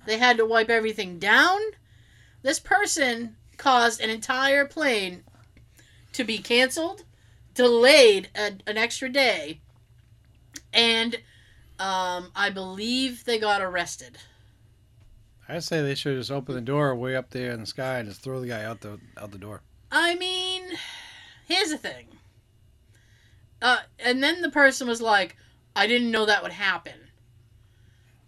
They 0.07 0.19
had 0.19 0.39
to 0.39 0.47
wipe 0.47 0.71
everything 0.71 1.19
down. 1.19 1.61
This 2.43 2.59
person 2.59 3.37
caused 3.57 4.01
an 4.01 4.11
entire 4.11 4.65
plane 4.65 5.25
to 6.15 6.25
be 6.25 6.39
canceled, 6.39 7.05
delayed 7.55 8.31
a, 8.35 8.53
an 8.67 8.79
extra 8.79 9.09
day, 9.09 9.61
and 10.73 11.17
um, 11.79 12.31
I 12.35 12.51
believe 12.51 13.25
they 13.25 13.39
got 13.39 13.61
arrested. 13.61 14.19
I 15.49 15.61
say 15.61 15.81
they 15.83 15.95
should 15.95 16.19
just 16.19 16.31
open 16.31 16.55
the 16.55 16.61
door 16.61 16.95
way 16.95 17.17
up 17.17 17.31
there 17.31 17.53
in 17.53 17.61
the 17.61 17.67
sky 17.67 17.99
and 17.99 18.09
just 18.09 18.21
throw 18.21 18.41
the 18.41 18.49
guy 18.49 18.65
out 18.65 18.81
the 18.81 18.99
out 19.17 19.31
the 19.33 19.39
door. 19.39 19.63
I 19.91 20.15
mean, 20.17 20.63
here's 21.47 21.71
the 21.71 21.79
thing. 21.79 22.07
Uh, 23.63 23.79
and 23.99 24.23
then 24.23 24.43
the 24.43 24.51
person 24.51 24.87
was 24.87 25.01
like, 25.01 25.37
I 25.75 25.87
didn't 25.87 26.11
know 26.11 26.27
that 26.27 26.43
would 26.43 26.53
happen. 26.53 26.93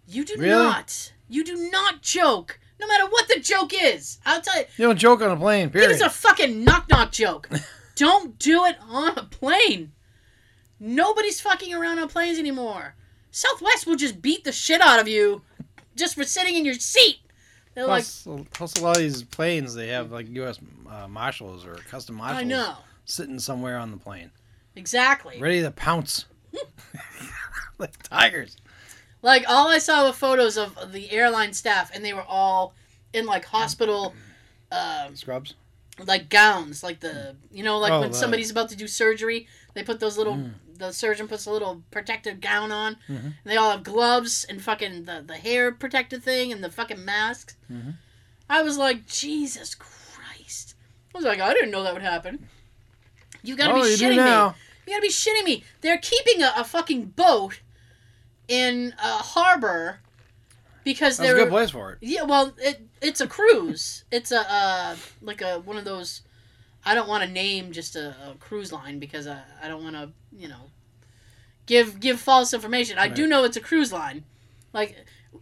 You 0.07 0.25
do 0.25 0.35
Really? 0.37 0.49
not. 0.49 1.13
You 1.29 1.43
do 1.43 1.69
not 1.71 2.01
joke. 2.01 2.59
No 2.79 2.87
matter 2.87 3.05
what 3.05 3.27
the 3.27 3.39
joke 3.39 3.71
is. 3.79 4.17
I'll 4.25 4.41
tell 4.41 4.57
you. 4.57 4.65
You 4.77 4.87
don't 4.87 4.97
joke 4.97 5.21
on 5.21 5.29
a 5.29 5.37
plane, 5.37 5.69
period. 5.69 5.91
it's 5.91 6.01
a 6.01 6.09
fucking 6.09 6.63
knock 6.63 6.89
knock 6.89 7.11
joke. 7.11 7.47
Don't 7.95 8.39
do 8.39 8.65
it 8.65 8.77
on 8.89 9.15
a 9.17 9.23
plane. 9.23 9.91
Nobody's 10.79 11.39
fucking 11.39 11.71
around 11.73 11.99
on 11.99 12.07
planes 12.07 12.39
anymore. 12.39 12.95
Southwest 13.29 13.85
will 13.85 13.95
just 13.97 14.21
beat 14.21 14.43
the 14.43 14.51
shit 14.51 14.81
out 14.81 14.99
of 14.99 15.07
you 15.07 15.43
just 16.01 16.15
for 16.15 16.25
sitting 16.25 16.55
in 16.57 16.65
your 16.65 16.73
seat. 16.73 17.19
They're 17.73 17.87
like, 17.87 18.03
plus, 18.03 18.27
plus, 18.51 18.75
a 18.75 18.83
lot 18.83 18.97
of 18.97 19.01
these 19.03 19.23
planes, 19.23 19.73
they 19.73 19.87
have 19.87 20.11
like 20.11 20.27
U.S. 20.31 20.59
Uh, 20.89 21.07
marshals 21.07 21.65
or 21.65 21.75
custom 21.89 22.15
marshals 22.15 22.41
I 22.41 22.43
know. 22.43 22.75
sitting 23.05 23.39
somewhere 23.39 23.77
on 23.77 23.91
the 23.91 23.97
plane, 23.97 24.31
Exactly. 24.75 25.39
ready 25.39 25.61
to 25.61 25.71
pounce 25.71 26.25
like 27.77 28.01
tigers. 28.03 28.57
Like 29.21 29.45
all 29.47 29.69
I 29.69 29.77
saw 29.77 30.05
were 30.07 30.13
photos 30.13 30.57
of 30.57 30.91
the 30.91 31.11
airline 31.11 31.53
staff, 31.53 31.91
and 31.93 32.03
they 32.03 32.13
were 32.13 32.25
all 32.27 32.73
in 33.13 33.25
like 33.25 33.45
hospital, 33.45 34.13
um, 34.71 35.15
Scrubs. 35.15 35.53
like 36.05 36.27
gowns, 36.29 36.83
like 36.83 36.99
the 37.01 37.35
you 37.51 37.63
know, 37.63 37.77
like 37.77 37.91
Oh, 37.93 38.01
when 38.01 38.11
the- 38.11 38.17
somebody's 38.17 38.51
about 38.51 38.69
to 38.69 38.75
do 38.75 38.87
surgery, 38.87 39.47
they 39.73 39.83
put 39.83 39.99
those 39.99 40.17
little. 40.17 40.35
Mm. 40.35 40.53
The 40.77 40.91
surgeon 40.91 41.27
puts 41.27 41.45
a 41.45 41.51
little 41.51 41.83
protective 41.91 42.41
gown 42.41 42.71
on. 42.71 42.95
Mhm. 43.07 43.23
And 43.25 43.33
they 43.45 43.55
all 43.55 43.69
have 43.71 43.83
gloves 43.83 44.45
and 44.49 44.61
fucking 44.61 45.05
the 45.05 45.23
the 45.25 45.37
hair 45.37 45.71
protective 45.71 46.23
thing 46.23 46.51
and 46.51 46.63
the 46.63 46.71
fucking 46.71 47.03
masks. 47.05 47.55
Mhm. 47.71 47.95
I 48.49 48.63
was 48.63 48.77
like, 48.77 49.07
Jesus 49.07 49.75
Christ! 49.75 50.75
I 51.13 51.17
was 51.17 51.25
like, 51.25 51.39
I 51.39 51.53
didn't 51.53 51.71
know 51.71 51.83
that 51.83 51.93
would 51.93 52.01
happen. 52.01 52.47
You 53.43 53.55
gotta 53.55 53.73
oh, 53.73 53.83
be 53.83 53.89
you 53.89 53.95
shitting 53.95 54.17
me. 54.17 54.53
You 54.87 54.93
gotta 54.93 55.01
be 55.01 55.09
shitting 55.09 55.43
me. 55.45 55.63
They're 55.81 55.97
keeping 55.97 56.41
a, 56.41 56.51
a 56.57 56.63
fucking 56.63 57.05
boat 57.15 57.61
in 58.47 58.93
a 58.97 59.17
harbor 59.17 59.99
because 60.83 61.17
That's 61.17 61.29
they're 61.29 61.43
good 61.43 61.49
place 61.49 61.69
for 61.69 61.93
it. 61.93 61.99
yeah. 62.01 62.23
Well, 62.23 62.53
it 62.57 62.81
it's 63.01 63.21
a 63.21 63.27
cruise. 63.27 64.03
It's 64.11 64.31
a 64.31 64.51
uh, 64.51 64.95
like 65.21 65.41
a 65.41 65.59
one 65.59 65.77
of 65.77 65.85
those. 65.85 66.21
I 66.85 66.95
don't 66.95 67.07
want 67.07 67.23
to 67.23 67.29
name 67.29 67.71
just 67.71 67.95
a, 67.95 68.15
a 68.27 68.35
cruise 68.39 68.71
line 68.71 68.99
because 68.99 69.27
I, 69.27 69.41
I 69.61 69.67
don't 69.67 69.83
want 69.83 69.95
to 69.95 70.09
you 70.35 70.47
know 70.47 70.69
give 71.65 71.99
give 71.99 72.19
false 72.19 72.53
information. 72.53 72.97
I 72.97 73.07
do 73.07 73.27
know 73.27 73.43
it's 73.43 73.57
a 73.57 73.61
cruise 73.61 73.91
line, 73.93 74.23
like 74.73 74.95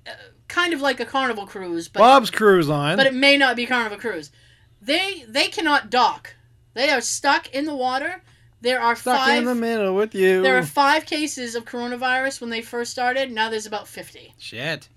uh, 0.07 0.11
kind 0.47 0.73
of 0.73 0.81
like 0.81 0.99
a 0.99 1.05
Carnival 1.05 1.45
cruise, 1.45 1.87
but 1.87 1.99
Bob's 1.99 2.29
Cruise 2.29 2.67
Line. 2.67 2.97
but 2.97 3.07
it 3.07 3.13
may 3.13 3.37
not 3.37 3.55
be 3.55 3.65
Carnival 3.65 3.97
Cruise. 3.97 4.31
They 4.81 5.23
they 5.27 5.47
cannot 5.47 5.89
dock. 5.89 6.35
They 6.73 6.89
are 6.89 7.01
stuck 7.01 7.49
in 7.53 7.65
the 7.65 7.75
water. 7.75 8.21
There 8.61 8.81
are 8.81 8.95
Stuck 8.95 9.17
five. 9.19 9.39
in 9.39 9.45
the 9.45 9.55
middle 9.55 9.95
with 9.95 10.13
you. 10.13 10.41
There 10.41 10.57
are 10.57 10.63
five 10.65 11.05
cases 11.05 11.55
of 11.55 11.63
coronavirus 11.63 12.41
when 12.41 12.49
they 12.49 12.61
first 12.61 12.91
started. 12.91 13.31
Now 13.31 13.49
there's 13.49 13.65
about 13.65 13.87
fifty. 13.87 14.33
Shit. 14.37 14.89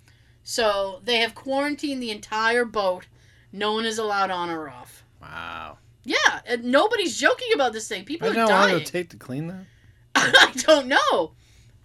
So 0.42 1.00
they 1.04 1.18
have 1.18 1.36
quarantined 1.36 2.02
the 2.02 2.10
entire 2.10 2.64
boat. 2.64 3.06
No 3.52 3.72
one 3.72 3.84
is 3.84 3.98
allowed 3.98 4.30
on 4.30 4.50
or 4.50 4.68
off. 4.68 5.04
Wow. 5.20 5.78
Yeah, 6.04 6.40
and 6.46 6.64
nobody's 6.64 7.18
joking 7.18 7.48
about 7.54 7.72
this 7.72 7.88
thing. 7.88 8.04
People 8.04 8.28
I 8.28 8.30
are 8.30 8.34
know 8.34 8.48
how 8.48 8.60
long 8.62 8.70
dying. 8.70 8.84
take 8.84 9.10
to 9.10 9.16
clean 9.16 9.46
that. 9.48 9.64
I 10.14 10.52
don't 10.56 10.88
know. 10.88 11.32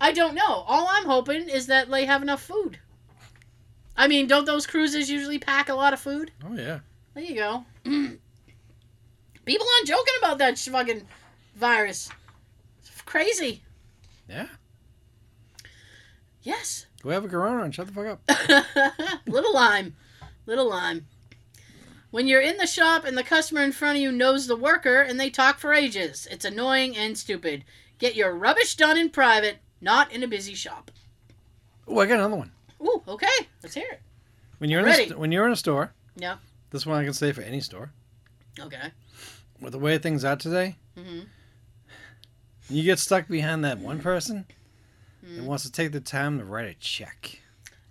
I 0.01 0.11
don't 0.11 0.35
know. 0.35 0.63
All 0.67 0.87
I'm 0.89 1.05
hoping 1.05 1.49
is 1.49 1.67
that 1.67 1.89
they 1.89 2.05
have 2.05 2.21
enough 2.21 2.41
food. 2.41 2.79
I 3.95 4.07
mean, 4.07 4.27
don't 4.27 4.45
those 4.45 4.67
cruises 4.67 5.09
usually 5.09 5.39
pack 5.39 5.69
a 5.69 5.73
lot 5.73 5.93
of 5.93 5.99
food? 5.99 6.31
Oh 6.45 6.55
yeah. 6.55 6.79
There 7.13 7.23
you 7.23 7.35
go. 7.35 7.65
People 7.83 9.67
aren't 9.75 9.87
joking 9.87 10.13
about 10.19 10.37
that 10.39 10.59
fucking 10.59 11.07
virus. 11.55 12.09
It's 12.79 13.01
crazy. 13.03 13.63
Yeah. 14.29 14.47
Yes. 16.43 16.85
Go 17.01 17.09
have 17.09 17.25
a 17.25 17.27
Corona 17.27 17.63
and 17.63 17.73
shut 17.73 17.87
the 17.87 17.93
fuck 17.93 18.05
up. 18.07 19.23
Little 19.27 19.53
lime. 19.53 19.95
Little 20.45 20.69
lime. 20.69 21.07
When 22.11 22.27
you're 22.27 22.41
in 22.41 22.57
the 22.57 22.67
shop 22.67 23.03
and 23.05 23.17
the 23.17 23.23
customer 23.23 23.61
in 23.61 23.71
front 23.73 23.97
of 23.97 24.01
you 24.01 24.11
knows 24.11 24.47
the 24.47 24.55
worker 24.55 25.01
and 25.01 25.19
they 25.19 25.29
talk 25.29 25.59
for 25.59 25.73
ages, 25.73 26.27
it's 26.31 26.45
annoying 26.45 26.95
and 26.95 27.17
stupid. 27.17 27.63
Get 27.99 28.15
your 28.15 28.33
rubbish 28.35 28.75
done 28.75 28.97
in 28.97 29.09
private, 29.09 29.57
not 29.81 30.11
in 30.11 30.23
a 30.23 30.27
busy 30.27 30.53
shop. 30.53 30.91
Oh, 31.87 31.99
I 31.99 32.05
got 32.05 32.15
another 32.19 32.35
one. 32.37 32.51
Ooh, 32.81 33.01
okay. 33.07 33.27
Let's 33.61 33.75
hear 33.75 33.87
it. 33.91 34.01
When 34.59 34.69
you're 34.69 34.81
in 34.81 34.87
a 34.87 34.93
st- 34.93 35.19
when 35.19 35.31
you're 35.31 35.45
in 35.45 35.51
a 35.51 35.57
store, 35.57 35.93
Yeah. 36.15 36.37
this 36.71 36.85
one 36.85 36.97
I 36.99 37.03
can 37.03 37.13
say 37.13 37.31
for 37.31 37.41
any 37.41 37.59
store. 37.61 37.91
Okay. 38.59 38.91
With 39.59 39.73
the 39.73 39.79
way 39.79 39.97
things 39.97 40.23
are 40.23 40.35
today, 40.35 40.77
hmm 40.95 41.21
you 42.69 42.83
get 42.83 42.99
stuck 42.99 43.29
behind 43.29 43.63
that 43.63 43.79
one 43.79 43.99
person 43.99 44.45
that 45.23 45.41
Mm. 45.41 45.45
wants 45.45 45.63
to 45.63 45.71
take 45.71 45.93
the 45.93 46.01
time 46.01 46.37
to 46.39 46.43
write 46.45 46.67
a 46.67 46.73
check. 46.73 47.39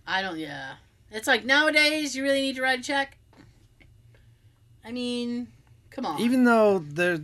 I 0.07 0.21
don't, 0.21 0.39
yeah. 0.39 0.75
It's 1.11 1.27
like 1.27 1.45
nowadays, 1.47 2.15
you 2.15 2.23
really 2.23 2.43
need 2.43 2.57
to 2.57 2.63
write 2.63 2.81
a 2.81 2.83
check. 2.83 3.17
I 4.87 4.93
mean, 4.93 5.49
come 5.91 6.07
on. 6.07 6.21
Even 6.21 6.45
though 6.45 6.79
they're 6.79 7.19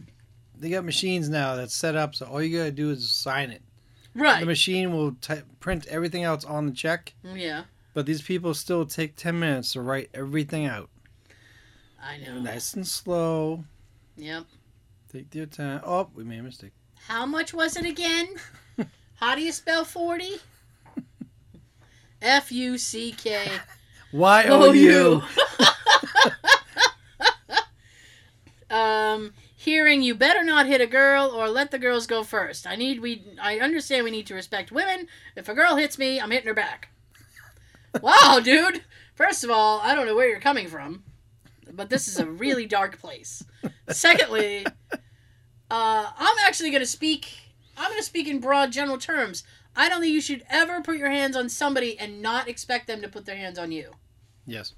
they 0.58 0.70
got 0.70 0.84
machines 0.84 1.28
now 1.28 1.56
that's 1.56 1.74
set 1.74 1.96
up 1.96 2.14
so 2.14 2.26
all 2.26 2.42
you 2.42 2.58
gotta 2.58 2.72
do 2.72 2.90
is 2.90 3.08
sign 3.08 3.50
it. 3.50 3.62
Right. 4.14 4.40
The 4.40 4.46
machine 4.46 4.92
will 4.92 5.12
ty- 5.20 5.42
print 5.60 5.86
everything 5.86 6.22
else 6.24 6.44
on 6.44 6.66
the 6.66 6.72
check, 6.72 7.14
mm, 7.24 7.38
yeah. 7.38 7.64
but 7.94 8.04
these 8.04 8.20
people 8.20 8.52
still 8.52 8.84
take 8.84 9.16
ten 9.16 9.38
minutes 9.38 9.72
to 9.72 9.80
write 9.80 10.10
everything 10.12 10.66
out. 10.66 10.90
I 12.02 12.18
know. 12.18 12.40
Nice 12.40 12.74
and 12.74 12.86
slow. 12.86 13.64
Yep. 14.16 14.44
Take 15.12 15.34
your 15.34 15.46
time. 15.46 15.80
Oh, 15.84 16.08
we 16.14 16.24
made 16.24 16.40
a 16.40 16.42
mistake. 16.42 16.72
How 17.06 17.26
much 17.26 17.54
was 17.54 17.76
it 17.76 17.84
again? 17.86 18.28
How 19.14 19.34
do 19.34 19.42
you 19.42 19.52
spell 19.52 19.84
40? 19.84 20.36
F 22.22 22.50
U 22.52 22.78
C 22.78 23.12
K 23.12 23.46
Y 24.12 24.44
O 24.48 24.72
U. 24.72 25.22
Um, 28.72 29.34
hearing 29.54 30.02
you 30.02 30.14
better 30.14 30.42
not 30.42 30.66
hit 30.66 30.80
a 30.80 30.86
girl 30.86 31.26
or 31.26 31.48
let 31.48 31.70
the 31.70 31.78
girls 31.78 32.06
go 32.06 32.24
first. 32.24 32.66
I 32.66 32.74
need 32.74 33.00
we 33.00 33.22
I 33.40 33.58
understand 33.58 34.04
we 34.04 34.10
need 34.10 34.26
to 34.28 34.34
respect 34.34 34.72
women. 34.72 35.08
If 35.36 35.48
a 35.48 35.54
girl 35.54 35.76
hits 35.76 35.98
me, 35.98 36.18
I'm 36.18 36.30
hitting 36.30 36.48
her 36.48 36.54
back. 36.54 36.88
wow, 38.00 38.40
dude. 38.44 38.82
First 39.14 39.44
of 39.44 39.50
all, 39.50 39.80
I 39.80 39.94
don't 39.94 40.06
know 40.06 40.16
where 40.16 40.28
you're 40.28 40.40
coming 40.40 40.68
from, 40.68 41.04
but 41.70 41.90
this 41.90 42.08
is 42.08 42.18
a 42.18 42.26
really 42.26 42.64
dark 42.66 42.98
place. 42.98 43.44
Secondly, 43.90 44.66
uh, 45.70 46.10
I'm 46.18 46.38
actually 46.46 46.70
going 46.70 46.82
to 46.82 46.86
speak. 46.86 47.28
I'm 47.76 47.90
going 47.90 48.00
to 48.00 48.06
speak 48.06 48.26
in 48.26 48.40
broad 48.40 48.72
general 48.72 48.98
terms. 48.98 49.44
I 49.76 49.88
don't 49.88 50.00
think 50.00 50.12
you 50.12 50.20
should 50.20 50.44
ever 50.50 50.80
put 50.80 50.96
your 50.96 51.10
hands 51.10 51.36
on 51.36 51.48
somebody 51.48 51.98
and 51.98 52.20
not 52.20 52.48
expect 52.48 52.86
them 52.86 53.02
to 53.02 53.08
put 53.08 53.26
their 53.26 53.36
hands 53.36 53.58
on 53.58 53.70
you. 53.72 53.92
Yes, 54.46 54.74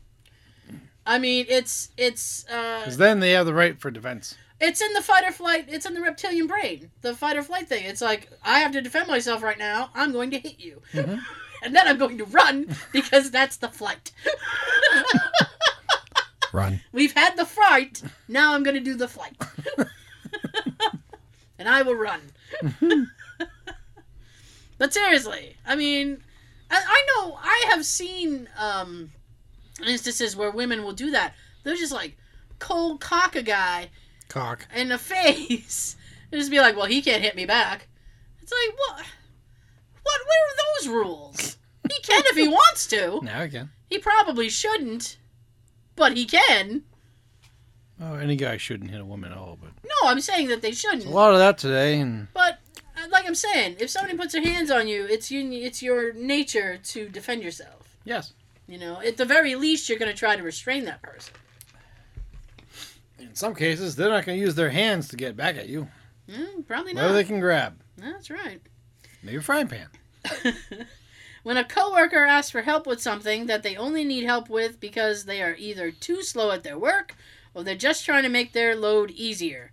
I 1.06 1.18
mean, 1.18 1.46
it's 1.48 1.90
it's 1.96 2.46
uh, 2.48 2.80
because 2.80 2.96
then 2.96 3.20
they 3.20 3.32
have 3.32 3.46
the 3.46 3.54
right 3.54 3.78
for 3.80 3.90
defense. 3.90 4.36
it's 4.60 4.80
in 4.80 4.92
the 4.94 5.02
fight 5.02 5.24
or 5.24 5.32
flight. 5.32 5.66
It's 5.68 5.84
in 5.86 5.94
the 5.94 6.00
reptilian 6.00 6.46
brain, 6.46 6.90
the 7.02 7.14
fight 7.14 7.36
or 7.36 7.42
flight 7.42 7.68
thing. 7.68 7.84
It's 7.84 8.00
like 8.00 8.30
I 8.44 8.60
have 8.60 8.72
to 8.72 8.80
defend 8.80 9.08
myself 9.08 9.42
right 9.42 9.58
now. 9.58 9.90
I'm 9.94 10.12
going 10.12 10.30
to 10.30 10.38
hit 10.38 10.58
you, 10.60 10.80
Mhm. 10.92 11.20
and 11.62 11.74
then 11.76 11.86
I'm 11.86 11.98
going 11.98 12.16
to 12.18 12.24
run 12.24 12.74
because 12.92 13.30
that's 13.30 13.56
the 13.58 13.68
flight. 13.68 14.12
Run. 16.52 16.80
We've 16.92 17.12
had 17.14 17.36
the 17.36 17.44
fright. 17.44 18.00
Now 18.28 18.54
I'm 18.54 18.62
going 18.62 18.76
to 18.76 18.80
do 18.80 18.94
the 18.94 19.08
flight, 19.08 19.34
and 21.58 21.68
I 21.68 21.82
will 21.82 21.96
run. 21.96 22.20
but 24.78 24.92
seriously, 24.94 25.56
I 25.66 25.74
mean, 25.74 26.22
I, 26.70 26.80
I 26.86 27.06
know 27.08 27.38
I 27.42 27.64
have 27.70 27.84
seen 27.84 28.48
um, 28.56 29.10
instances 29.86 30.36
where 30.36 30.50
women 30.50 30.82
will 30.84 30.92
do 30.92 31.10
that. 31.12 31.34
They're 31.62 31.76
just 31.76 31.92
like 31.92 32.16
cold 32.58 33.00
cock 33.00 33.34
a 33.36 33.42
guy 33.42 33.90
Cock. 34.28 34.66
in 34.74 34.88
the 34.88 34.98
face 35.12 35.96
and 36.30 36.40
just 36.40 36.50
be 36.50 36.58
like, 36.60 36.76
"Well, 36.76 36.86
he 36.86 37.02
can't 37.02 37.22
hit 37.22 37.36
me 37.36 37.46
back." 37.46 37.88
It's 38.42 38.52
like, 38.52 38.78
what? 38.78 39.06
What? 40.02 40.20
Where 40.26 40.44
are 40.48 40.80
those 40.80 40.88
rules? 40.88 41.56
He 41.90 42.00
can 42.02 42.22
if 42.26 42.36
he 42.36 42.48
wants 42.48 42.86
to. 42.88 43.20
Now 43.22 43.42
he 43.42 43.48
can. 43.50 43.70
He 43.88 43.98
probably 43.98 44.48
shouldn't, 44.50 45.16
but 45.96 46.16
he 46.16 46.24
can. 46.26 46.82
Oh, 48.00 48.14
any 48.14 48.36
guy 48.36 48.56
shouldn't 48.56 48.90
hit 48.90 49.00
a 49.00 49.04
woman 49.04 49.30
at 49.32 49.38
all, 49.38 49.56
but 49.60 49.70
No, 49.84 50.08
I'm 50.10 50.20
saying 50.20 50.48
that 50.48 50.62
they 50.62 50.72
shouldn't. 50.72 51.04
a 51.06 51.10
lot 51.10 51.32
of 51.32 51.38
that 51.38 51.58
today, 51.58 52.00
and 52.00 52.26
But 52.34 52.58
uh, 52.98 53.06
like 53.10 53.24
I'm 53.26 53.34
saying, 53.36 53.76
if 53.78 53.88
somebody 53.88 54.16
puts 54.18 54.32
their 54.32 54.42
hands 54.42 54.70
on 54.70 54.88
you, 54.88 55.06
it's 55.06 55.30
you. 55.30 55.48
It's 55.52 55.82
your 55.82 56.12
nature 56.12 56.78
to 56.78 57.08
defend 57.08 57.42
yourself. 57.42 57.96
yes, 58.04 58.32
You 58.66 58.78
know, 58.78 59.00
at 59.00 59.16
the 59.16 59.24
very 59.26 59.54
least, 59.56 59.88
you're 59.88 59.98
going 59.98 60.10
to 60.10 60.16
try 60.16 60.36
to 60.36 60.42
restrain 60.42 60.84
that 60.86 61.02
person. 61.02 61.34
in 63.18 63.34
some 63.34 63.54
cases 63.54 63.94
they're 63.96 64.08
not 64.10 64.24
going 64.24 64.38
to 64.38 64.44
use 64.44 64.54
their 64.54 64.70
hands 64.70 65.08
to 65.08 65.16
get 65.16 65.36
back 65.36 65.56
at 65.56 65.68
you. 65.68 65.88
Mm, 66.30 66.66
probably 66.66 66.94
Whatever 66.94 67.12
not. 67.12 67.16
they 67.16 67.24
can 67.24 67.40
grab, 67.40 67.78
That's 67.98 68.30
right. 68.30 68.60
maybe 69.22 69.36
a 69.38 69.42
frying 69.42 69.68
pan. 69.68 69.88
when 71.42 71.58
a 71.58 71.64
coworker 71.64 72.24
asks 72.24 72.50
for 72.50 72.62
help 72.62 72.86
with 72.86 73.02
something 73.02 73.44
that 73.46 73.62
they 73.62 73.76
only 73.76 74.04
need 74.04 74.24
help 74.24 74.48
with 74.48 74.80
because 74.80 75.24
they 75.26 75.42
are 75.42 75.54
either 75.58 75.90
too 75.90 76.22
slow 76.22 76.50
at 76.50 76.62
their 76.62 76.78
work 76.78 77.14
or 77.52 77.62
they're 77.62 77.74
just 77.76 78.04
trying 78.06 78.22
to 78.22 78.30
make 78.30 78.52
their 78.52 78.74
load 78.74 79.10
easier. 79.10 79.70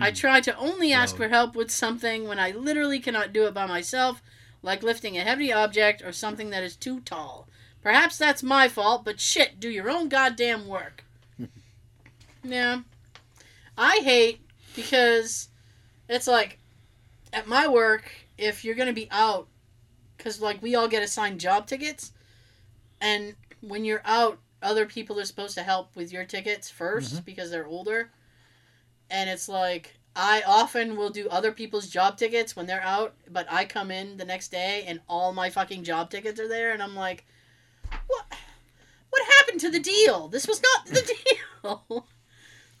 I 0.00 0.10
try 0.10 0.40
to 0.40 0.56
only 0.58 0.92
ask 0.92 1.14
Load. 1.14 1.26
for 1.26 1.28
help 1.28 1.54
with 1.54 1.70
something 1.70 2.26
when 2.26 2.40
I 2.40 2.50
literally 2.50 2.98
cannot 2.98 3.32
do 3.32 3.46
it 3.46 3.54
by 3.54 3.66
myself, 3.66 4.20
like 4.60 4.82
lifting 4.82 5.16
a 5.16 5.22
heavy 5.22 5.52
object 5.52 6.02
or 6.02 6.10
something 6.10 6.50
that 6.50 6.64
is 6.64 6.74
too 6.74 6.98
tall. 6.98 7.46
Perhaps 7.86 8.18
that's 8.18 8.42
my 8.42 8.66
fault, 8.66 9.04
but 9.04 9.20
shit, 9.20 9.60
do 9.60 9.70
your 9.70 9.88
own 9.88 10.08
goddamn 10.08 10.66
work. 10.66 11.04
yeah. 12.42 12.80
I 13.78 14.00
hate 14.02 14.40
because 14.74 15.50
it's 16.08 16.26
like 16.26 16.58
at 17.32 17.46
my 17.46 17.68
work, 17.68 18.10
if 18.36 18.64
you're 18.64 18.74
going 18.74 18.88
to 18.88 18.92
be 18.92 19.06
out 19.12 19.46
because 20.16 20.40
like 20.40 20.60
we 20.60 20.74
all 20.74 20.88
get 20.88 21.04
assigned 21.04 21.38
job 21.38 21.68
tickets 21.68 22.10
and 23.00 23.36
when 23.60 23.84
you're 23.84 24.02
out 24.04 24.40
other 24.64 24.84
people 24.84 25.20
are 25.20 25.24
supposed 25.24 25.54
to 25.54 25.62
help 25.62 25.94
with 25.94 26.12
your 26.12 26.24
tickets 26.24 26.72
1st 26.76 27.12
mm-hmm. 27.12 27.18
because 27.24 27.52
they're 27.52 27.68
older 27.68 28.10
and 29.10 29.30
it's 29.30 29.48
like 29.48 29.96
i 30.16 30.42
often 30.44 30.96
will 30.96 31.10
do 31.10 31.28
other 31.28 31.52
people's 31.52 31.86
job 31.86 32.16
tickets 32.16 32.56
when 32.56 32.66
they're 32.66 32.82
out 32.82 33.14
but 33.30 33.46
i 33.48 33.64
come 33.64 33.92
in 33.92 34.16
the 34.16 34.24
next 34.24 34.48
day 34.48 34.82
and 34.88 34.98
all 35.08 35.32
my 35.32 35.48
fucking 35.48 35.84
job 35.84 36.10
tickets 36.10 36.40
are 36.40 36.48
there 36.48 36.72
and 36.72 36.82
i'm 36.82 36.96
like 36.96 37.24
what 38.06 38.24
what 39.10 39.22
happened 39.38 39.60
to 39.60 39.70
the 39.70 39.80
deal? 39.80 40.28
This 40.28 40.46
was 40.46 40.62
not 40.62 40.86
the 40.86 41.14
deal. 41.62 42.06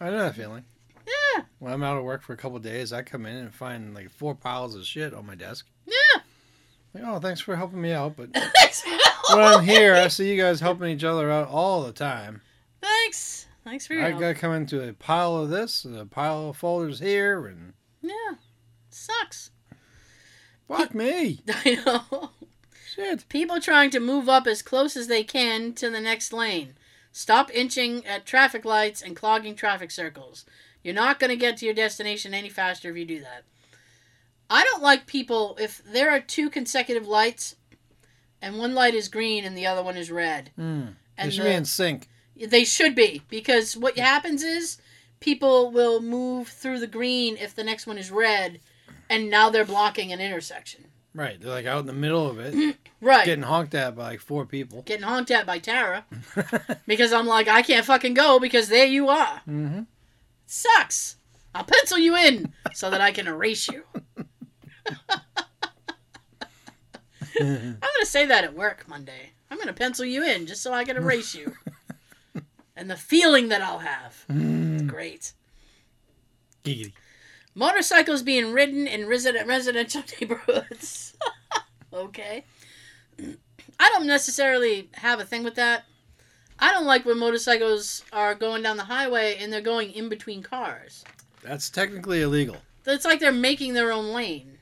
I 0.00 0.10
know 0.10 0.18
that 0.18 0.34
feeling. 0.36 0.64
yeah. 1.06 1.44
When 1.58 1.72
I'm 1.72 1.82
out 1.82 1.96
of 1.96 2.04
work 2.04 2.22
for 2.22 2.32
a 2.34 2.36
couple 2.36 2.56
of 2.56 2.62
days, 2.62 2.92
I 2.92 3.02
come 3.02 3.24
in 3.26 3.36
and 3.36 3.54
find 3.54 3.94
like 3.94 4.10
four 4.10 4.34
piles 4.34 4.74
of 4.74 4.84
shit 4.84 5.14
on 5.14 5.26
my 5.26 5.34
desk. 5.34 5.66
yeah. 5.86 6.20
Like, 6.94 7.04
oh, 7.06 7.18
thanks 7.18 7.40
for 7.40 7.56
helping 7.56 7.80
me 7.80 7.92
out, 7.92 8.16
but 8.16 8.28
when 9.30 9.44
I'm 9.44 9.62
here, 9.64 9.94
I 9.94 10.08
see 10.08 10.30
you 10.32 10.40
guys 10.40 10.60
helping 10.60 10.90
each 10.90 11.04
other 11.04 11.30
out 11.30 11.48
all 11.48 11.82
the 11.82 11.92
time. 11.92 12.40
thanks. 12.80 13.46
Thanks 13.64 13.86
for 13.86 13.94
your 13.94 14.04
I 14.04 14.10
help. 14.10 14.20
gotta 14.20 14.34
come 14.34 14.52
into 14.52 14.86
a 14.88 14.92
pile 14.92 15.36
of 15.36 15.50
this, 15.50 15.84
and 15.84 15.96
a 15.96 16.06
pile 16.06 16.50
of 16.50 16.56
folders 16.56 17.00
here, 17.00 17.46
and 17.46 17.72
yeah. 18.00 18.36
Sucks. 18.90 19.50
Fuck 20.68 20.94
me, 20.94 21.40
i 21.48 21.78
know 21.84 22.30
shit. 22.96 23.28
People 23.28 23.60
trying 23.60 23.90
to 23.90 24.00
move 24.00 24.28
up 24.28 24.46
as 24.46 24.62
close 24.62 24.96
as 24.96 25.06
they 25.06 25.22
can 25.22 25.72
to 25.74 25.90
the 25.90 26.00
next 26.00 26.32
lane. 26.32 26.74
Stop 27.12 27.50
inching 27.54 28.04
at 28.04 28.26
traffic 28.26 28.64
lights 28.64 29.00
and 29.02 29.16
clogging 29.16 29.54
traffic 29.54 29.90
circles. 29.90 30.44
You're 30.82 30.94
not 30.94 31.18
going 31.18 31.30
to 31.30 31.36
get 31.36 31.58
to 31.58 31.64
your 31.64 31.74
destination 31.74 32.34
any 32.34 32.48
faster 32.48 32.90
if 32.90 32.96
you 32.96 33.04
do 33.04 33.20
that. 33.20 33.44
I 34.48 34.64
don't 34.64 34.82
like 34.82 35.06
people 35.06 35.56
if 35.60 35.82
there 35.84 36.10
are 36.10 36.20
two 36.20 36.50
consecutive 36.50 37.08
lights 37.08 37.56
and 38.40 38.58
one 38.58 38.74
light 38.74 38.94
is 38.94 39.08
green 39.08 39.44
and 39.44 39.56
the 39.56 39.66
other 39.66 39.82
one 39.82 39.96
is 39.96 40.10
red. 40.10 40.50
Mm. 40.58 40.94
They 41.18 41.30
should 41.30 41.44
the- 41.44 41.48
be 41.48 41.54
in 41.54 41.64
sync. 41.64 42.08
they 42.36 42.64
should 42.64 42.94
be 42.94 43.22
because 43.28 43.76
what 43.76 43.98
happens 43.98 44.42
is 44.42 44.78
people 45.20 45.70
will 45.72 46.00
move 46.00 46.48
through 46.48 46.78
the 46.78 46.86
green 46.86 47.36
if 47.36 47.54
the 47.54 47.64
next 47.64 47.86
one 47.86 47.98
is 47.98 48.10
red 48.10 48.60
and 49.08 49.30
now 49.30 49.50
they're 49.50 49.64
blocking 49.64 50.12
an 50.12 50.20
intersection. 50.20 50.84
Right, 51.16 51.40
they're 51.40 51.50
like 51.50 51.64
out 51.64 51.80
in 51.80 51.86
the 51.86 51.94
middle 51.94 52.28
of 52.28 52.38
it, 52.38 52.76
Right. 53.00 53.24
getting 53.24 53.42
honked 53.44 53.74
at 53.74 53.96
by 53.96 54.02
like 54.10 54.20
four 54.20 54.44
people. 54.44 54.82
getting 54.82 55.06
honked 55.06 55.30
at 55.30 55.46
by 55.46 55.58
Tara 55.58 56.04
because 56.86 57.10
I'm 57.12 57.26
like, 57.26 57.48
I 57.48 57.62
can't 57.62 57.86
fucking 57.86 58.12
go 58.12 58.38
because 58.38 58.68
there 58.68 58.84
you 58.84 59.08
are. 59.08 59.40
mm-hmm. 59.48 59.80
Sucks. 60.46 61.16
I'll 61.54 61.64
pencil 61.64 61.96
you 61.98 62.14
in 62.16 62.52
so 62.74 62.90
that 62.90 63.00
I 63.00 63.12
can 63.12 63.26
erase 63.26 63.66
you. 63.68 63.82
I'm 67.40 67.78
gonna 67.80 68.04
say 68.04 68.26
that 68.26 68.44
at 68.44 68.54
work 68.54 68.86
Monday. 68.88 69.30
I'm 69.50 69.58
gonna 69.58 69.72
pencil 69.72 70.04
you 70.04 70.22
in 70.24 70.46
just 70.46 70.62
so 70.62 70.72
I 70.72 70.84
can 70.84 70.96
erase 70.96 71.34
you. 71.34 71.54
and 72.76 72.90
the 72.90 72.96
feeling 72.96 73.48
that 73.48 73.62
I'll 73.62 73.78
have. 73.80 74.24
It's 74.28 74.82
great. 74.82 75.32
Giggity. 76.64 76.92
Motorcycles 77.56 78.22
being 78.22 78.52
ridden 78.52 78.86
in 78.86 79.08
resident 79.08 79.48
residential 79.48 80.02
neighborhoods. 80.20 81.14
okay. 81.92 82.44
I 83.80 83.88
don't 83.90 84.06
necessarily 84.06 84.90
have 84.92 85.20
a 85.20 85.24
thing 85.24 85.42
with 85.42 85.54
that. 85.56 85.84
I 86.58 86.70
don't 86.72 86.84
like 86.84 87.04
when 87.06 87.18
motorcycles 87.18 88.04
are 88.12 88.34
going 88.34 88.62
down 88.62 88.76
the 88.76 88.84
highway 88.84 89.36
and 89.40 89.50
they're 89.52 89.60
going 89.62 89.90
in 89.92 90.08
between 90.10 90.42
cars. 90.42 91.02
That's 91.42 91.70
technically 91.70 92.20
illegal. 92.22 92.58
It's 92.86 93.04
like 93.06 93.20
they're 93.20 93.32
making 93.32 93.72
their 93.72 93.90
own 93.90 94.12
lane. 94.12 94.58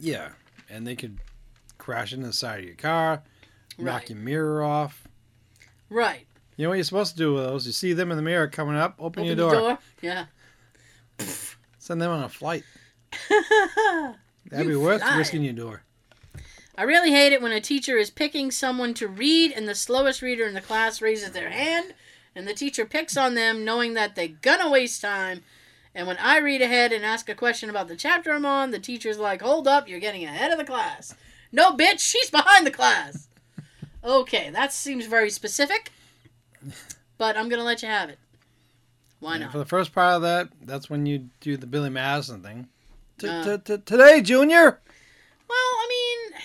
Yeah, 0.00 0.30
and 0.70 0.86
they 0.86 0.96
could 0.96 1.18
crash 1.76 2.12
into 2.12 2.26
the 2.28 2.32
side 2.32 2.60
of 2.60 2.64
your 2.66 2.74
car, 2.76 3.22
knock 3.78 4.08
your 4.08 4.18
mirror 4.18 4.62
off. 4.62 5.06
Right. 5.90 6.26
You 6.56 6.64
know 6.64 6.70
what 6.70 6.76
you're 6.76 6.84
supposed 6.84 7.12
to 7.12 7.18
do 7.18 7.34
with 7.34 7.44
those? 7.44 7.66
You 7.66 7.72
see 7.72 7.92
them 7.92 8.10
in 8.10 8.16
the 8.16 8.22
mirror 8.22 8.48
coming 8.48 8.76
up, 8.76 8.94
open, 8.98 9.20
Open 9.20 9.24
your 9.26 9.36
the 9.36 9.42
door. 9.42 9.52
door. 9.52 9.78
Yeah. 10.02 10.24
Send 11.88 12.02
them 12.02 12.10
on 12.10 12.22
a 12.22 12.28
flight. 12.28 12.64
That'd 14.50 14.68
be 14.68 14.76
worth 14.76 15.00
fly. 15.00 15.16
risking 15.16 15.42
your 15.42 15.54
door. 15.54 15.84
I 16.76 16.82
really 16.82 17.12
hate 17.12 17.32
it 17.32 17.40
when 17.40 17.50
a 17.50 17.62
teacher 17.62 17.96
is 17.96 18.10
picking 18.10 18.50
someone 18.50 18.92
to 18.92 19.08
read 19.08 19.52
and 19.52 19.66
the 19.66 19.74
slowest 19.74 20.20
reader 20.20 20.44
in 20.44 20.52
the 20.52 20.60
class 20.60 21.00
raises 21.00 21.30
their 21.30 21.48
hand 21.48 21.94
and 22.34 22.46
the 22.46 22.52
teacher 22.52 22.84
picks 22.84 23.16
on 23.16 23.36
them 23.36 23.64
knowing 23.64 23.94
that 23.94 24.16
they're 24.16 24.28
gonna 24.28 24.68
waste 24.68 25.00
time 25.00 25.40
And 25.94 26.06
when 26.06 26.18
I 26.18 26.36
read 26.40 26.60
ahead 26.60 26.92
and 26.92 27.06
ask 27.06 27.26
a 27.30 27.34
question 27.34 27.70
about 27.70 27.88
the 27.88 27.96
chapter 27.96 28.32
I'm 28.32 28.44
on, 28.44 28.70
the 28.70 28.78
teacher's 28.78 29.18
like, 29.18 29.40
hold 29.40 29.66
up, 29.66 29.88
you're 29.88 29.98
getting 29.98 30.26
ahead 30.26 30.50
of 30.52 30.58
the 30.58 30.64
class. 30.66 31.14
No, 31.50 31.72
bitch, 31.72 32.00
she's 32.00 32.30
behind 32.30 32.66
the 32.66 32.70
class. 32.70 33.28
Okay, 34.04 34.50
that 34.50 34.74
seems 34.74 35.06
very 35.06 35.30
specific, 35.30 35.90
but 37.16 37.34
I'm 37.38 37.48
to 37.48 37.62
let 37.62 37.80
you 37.80 37.88
have 37.88 38.10
it. 38.10 38.18
Why 39.20 39.34
And 39.34 39.44
not? 39.44 39.52
For 39.52 39.58
the 39.58 39.64
first 39.64 39.92
part 39.92 40.14
of 40.14 40.22
that, 40.22 40.48
that's 40.62 40.88
when 40.88 41.06
you 41.06 41.30
do 41.40 41.56
the 41.56 41.66
Billy 41.66 41.90
Madison 41.90 42.42
thing. 42.42 42.68
Uh. 43.22 43.58
Today, 43.58 44.20
Junior! 44.22 44.80
Well, 45.48 45.58
I 45.58 45.86
mean. 45.88 46.40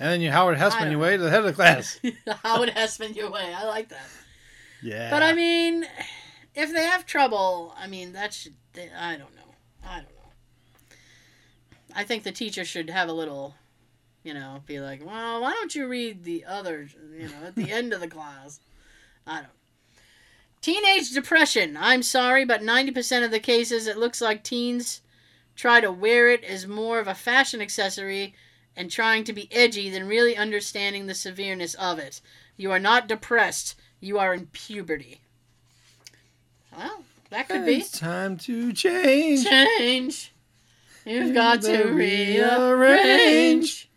And 0.00 0.10
then 0.10 0.20
you 0.20 0.30
Howard 0.30 0.56
Hesseman 0.56 0.90
your 0.90 1.00
way 1.00 1.16
to 1.16 1.22
the 1.22 1.30
head 1.30 1.40
of 1.40 1.46
the 1.46 1.52
class. 1.52 2.00
Howard 2.44 2.70
Hesseman 2.70 3.14
your 3.16 3.30
way. 3.30 3.52
I 3.54 3.64
like 3.66 3.88
that. 3.88 4.06
Yeah. 4.82 5.10
But 5.10 5.22
I 5.22 5.32
mean, 5.34 5.84
if 6.54 6.72
they 6.72 6.84
have 6.84 7.04
trouble, 7.04 7.74
I 7.76 7.88
mean, 7.88 8.12
that 8.12 8.32
should. 8.32 8.54
They, 8.74 8.90
I 8.96 9.16
don't 9.16 9.34
know. 9.34 9.54
I 9.84 9.96
don't 9.96 10.04
know. 10.04 10.96
I 11.94 12.04
think 12.04 12.22
the 12.22 12.32
teacher 12.32 12.64
should 12.64 12.90
have 12.90 13.08
a 13.08 13.12
little, 13.12 13.54
you 14.22 14.34
know, 14.34 14.62
be 14.66 14.78
like, 14.78 15.04
well, 15.04 15.40
why 15.40 15.52
don't 15.52 15.74
you 15.74 15.88
read 15.88 16.22
the 16.22 16.44
other, 16.44 16.88
you 17.12 17.28
know, 17.28 17.46
at 17.46 17.56
the 17.56 17.70
end 17.72 17.92
of 17.92 18.00
the 18.00 18.08
class? 18.08 18.60
I 19.26 19.40
don't. 19.40 19.57
Teenage 20.60 21.12
depression. 21.12 21.76
I'm 21.78 22.02
sorry, 22.02 22.44
but 22.44 22.62
90% 22.62 23.24
of 23.24 23.30
the 23.30 23.40
cases, 23.40 23.86
it 23.86 23.96
looks 23.96 24.20
like 24.20 24.42
teens 24.42 25.02
try 25.54 25.80
to 25.80 25.90
wear 25.90 26.30
it 26.30 26.44
as 26.44 26.66
more 26.66 27.00
of 27.00 27.08
a 27.08 27.14
fashion 27.14 27.60
accessory 27.60 28.34
and 28.76 28.90
trying 28.90 29.24
to 29.24 29.32
be 29.32 29.48
edgy 29.50 29.90
than 29.90 30.06
really 30.06 30.36
understanding 30.36 31.06
the 31.06 31.14
severeness 31.14 31.74
of 31.74 31.98
it. 31.98 32.20
You 32.56 32.70
are 32.70 32.78
not 32.78 33.08
depressed. 33.08 33.74
You 34.00 34.18
are 34.18 34.32
in 34.32 34.46
puberty. 34.46 35.20
Well, 36.76 37.02
that 37.30 37.48
could 37.48 37.66
be. 37.66 37.78
It's 37.78 37.98
time 37.98 38.36
to 38.38 38.72
change. 38.72 39.44
Change. 39.44 40.32
You've 41.04 41.34
got 41.34 41.62
to 41.62 41.84
rearrange. 41.84 43.87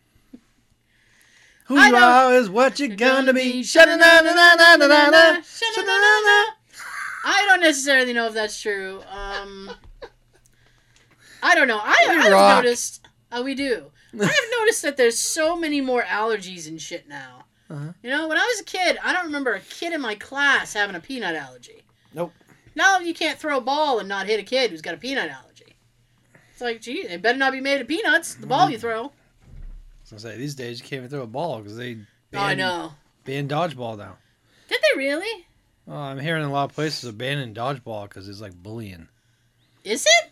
Who 1.71 1.77
I 1.77 1.85
you 1.85 1.91
don't- 1.93 2.03
are 2.03 2.33
is 2.33 2.49
what 2.49 2.79
you're 2.79 2.89
gonna 2.97 3.33
be. 3.33 3.63
I 7.23 7.45
don't 7.47 7.61
necessarily 7.61 8.11
know 8.11 8.27
if 8.27 8.33
that's 8.33 8.59
true. 8.61 9.01
Um, 9.09 9.71
I 11.41 11.55
don't 11.55 11.69
know. 11.69 11.79
I, 11.81 11.95
We 12.09 12.15
I've 12.17 12.63
noticed. 12.63 13.07
Oh, 13.31 13.41
we 13.41 13.55
do. 13.55 13.89
I've 14.13 14.29
noticed 14.59 14.81
that 14.81 14.97
there's 14.97 15.17
so 15.17 15.55
many 15.55 15.79
more 15.79 16.01
allergies 16.01 16.67
and 16.67 16.81
shit 16.81 17.07
now. 17.07 17.45
Uh-huh. 17.69 17.93
You 18.03 18.09
know, 18.09 18.27
when 18.27 18.37
I 18.37 18.43
was 18.45 18.59
a 18.59 18.65
kid, 18.65 18.97
I 19.01 19.13
don't 19.13 19.27
remember 19.27 19.53
a 19.53 19.61
kid 19.61 19.93
in 19.93 20.01
my 20.01 20.15
class 20.15 20.73
having 20.73 20.97
a 20.97 20.99
peanut 20.99 21.37
allergy. 21.37 21.83
Nope. 22.13 22.33
Now 22.75 22.99
you 22.99 23.13
can't 23.13 23.39
throw 23.39 23.59
a 23.59 23.61
ball 23.61 23.99
and 23.99 24.09
not 24.09 24.27
hit 24.27 24.41
a 24.41 24.43
kid 24.43 24.71
who's 24.71 24.81
got 24.81 24.93
a 24.95 24.97
peanut 24.97 25.29
allergy. 25.29 25.77
It's 26.51 26.59
like, 26.59 26.81
gee, 26.81 27.03
it 27.07 27.21
better 27.21 27.37
not 27.37 27.53
be 27.53 27.61
made 27.61 27.79
of 27.79 27.87
peanuts. 27.87 28.35
The 28.35 28.45
ball 28.47 28.69
you 28.69 28.77
throw. 28.77 29.13
I 30.13 30.17
say 30.17 30.37
these 30.37 30.55
days 30.55 30.79
you 30.79 30.83
can't 30.87 30.99
even 30.99 31.09
throw 31.09 31.21
a 31.23 31.27
ball 31.27 31.59
because 31.59 31.77
they 31.77 31.95
Oh, 32.33 32.39
I 32.39 32.55
banned, 32.55 32.59
know. 32.59 32.91
banned 33.25 33.49
dodgeball 33.49 33.97
now. 33.97 34.17
Did 34.69 34.79
they 34.81 34.97
really? 34.97 35.45
Oh, 35.87 35.95
I'm 35.95 36.19
hearing 36.19 36.43
a 36.43 36.51
lot 36.51 36.69
of 36.69 36.75
places 36.75 37.09
are 37.09 37.13
banning 37.13 37.53
dodgeball 37.53 38.07
because 38.09 38.27
it's 38.29 38.39
like 38.41 38.53
bullying. 38.53 39.07
Is 39.83 40.05
it? 40.05 40.31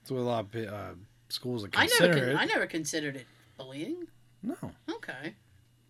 That's 0.00 0.10
what 0.10 0.20
a 0.20 0.22
lot 0.22 0.46
of 0.54 0.68
uh, 0.72 0.94
schools 1.28 1.64
are 1.64 1.68
I 1.74 1.86
never, 1.86 1.88
considering 1.96 2.22
con- 2.24 2.28
it. 2.36 2.36
I 2.36 2.44
never 2.46 2.66
considered 2.66 3.16
it 3.16 3.26
bullying. 3.56 4.06
No, 4.42 4.54
Okay. 4.90 5.34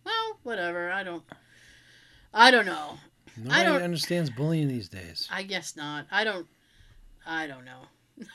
Well, 0.05 0.39
whatever. 0.43 0.91
I 0.91 1.03
don't. 1.03 1.23
I 2.33 2.51
don't 2.51 2.65
know. 2.65 2.97
nobody 3.37 3.63
don't- 3.63 3.81
understands 3.83 4.29
bullying 4.29 4.67
these 4.67 4.89
days. 4.89 5.27
I 5.31 5.43
guess 5.43 5.75
not. 5.75 6.05
I 6.11 6.23
don't. 6.23 6.47
I 7.25 7.47
don't 7.47 7.63
know. 7.65 7.81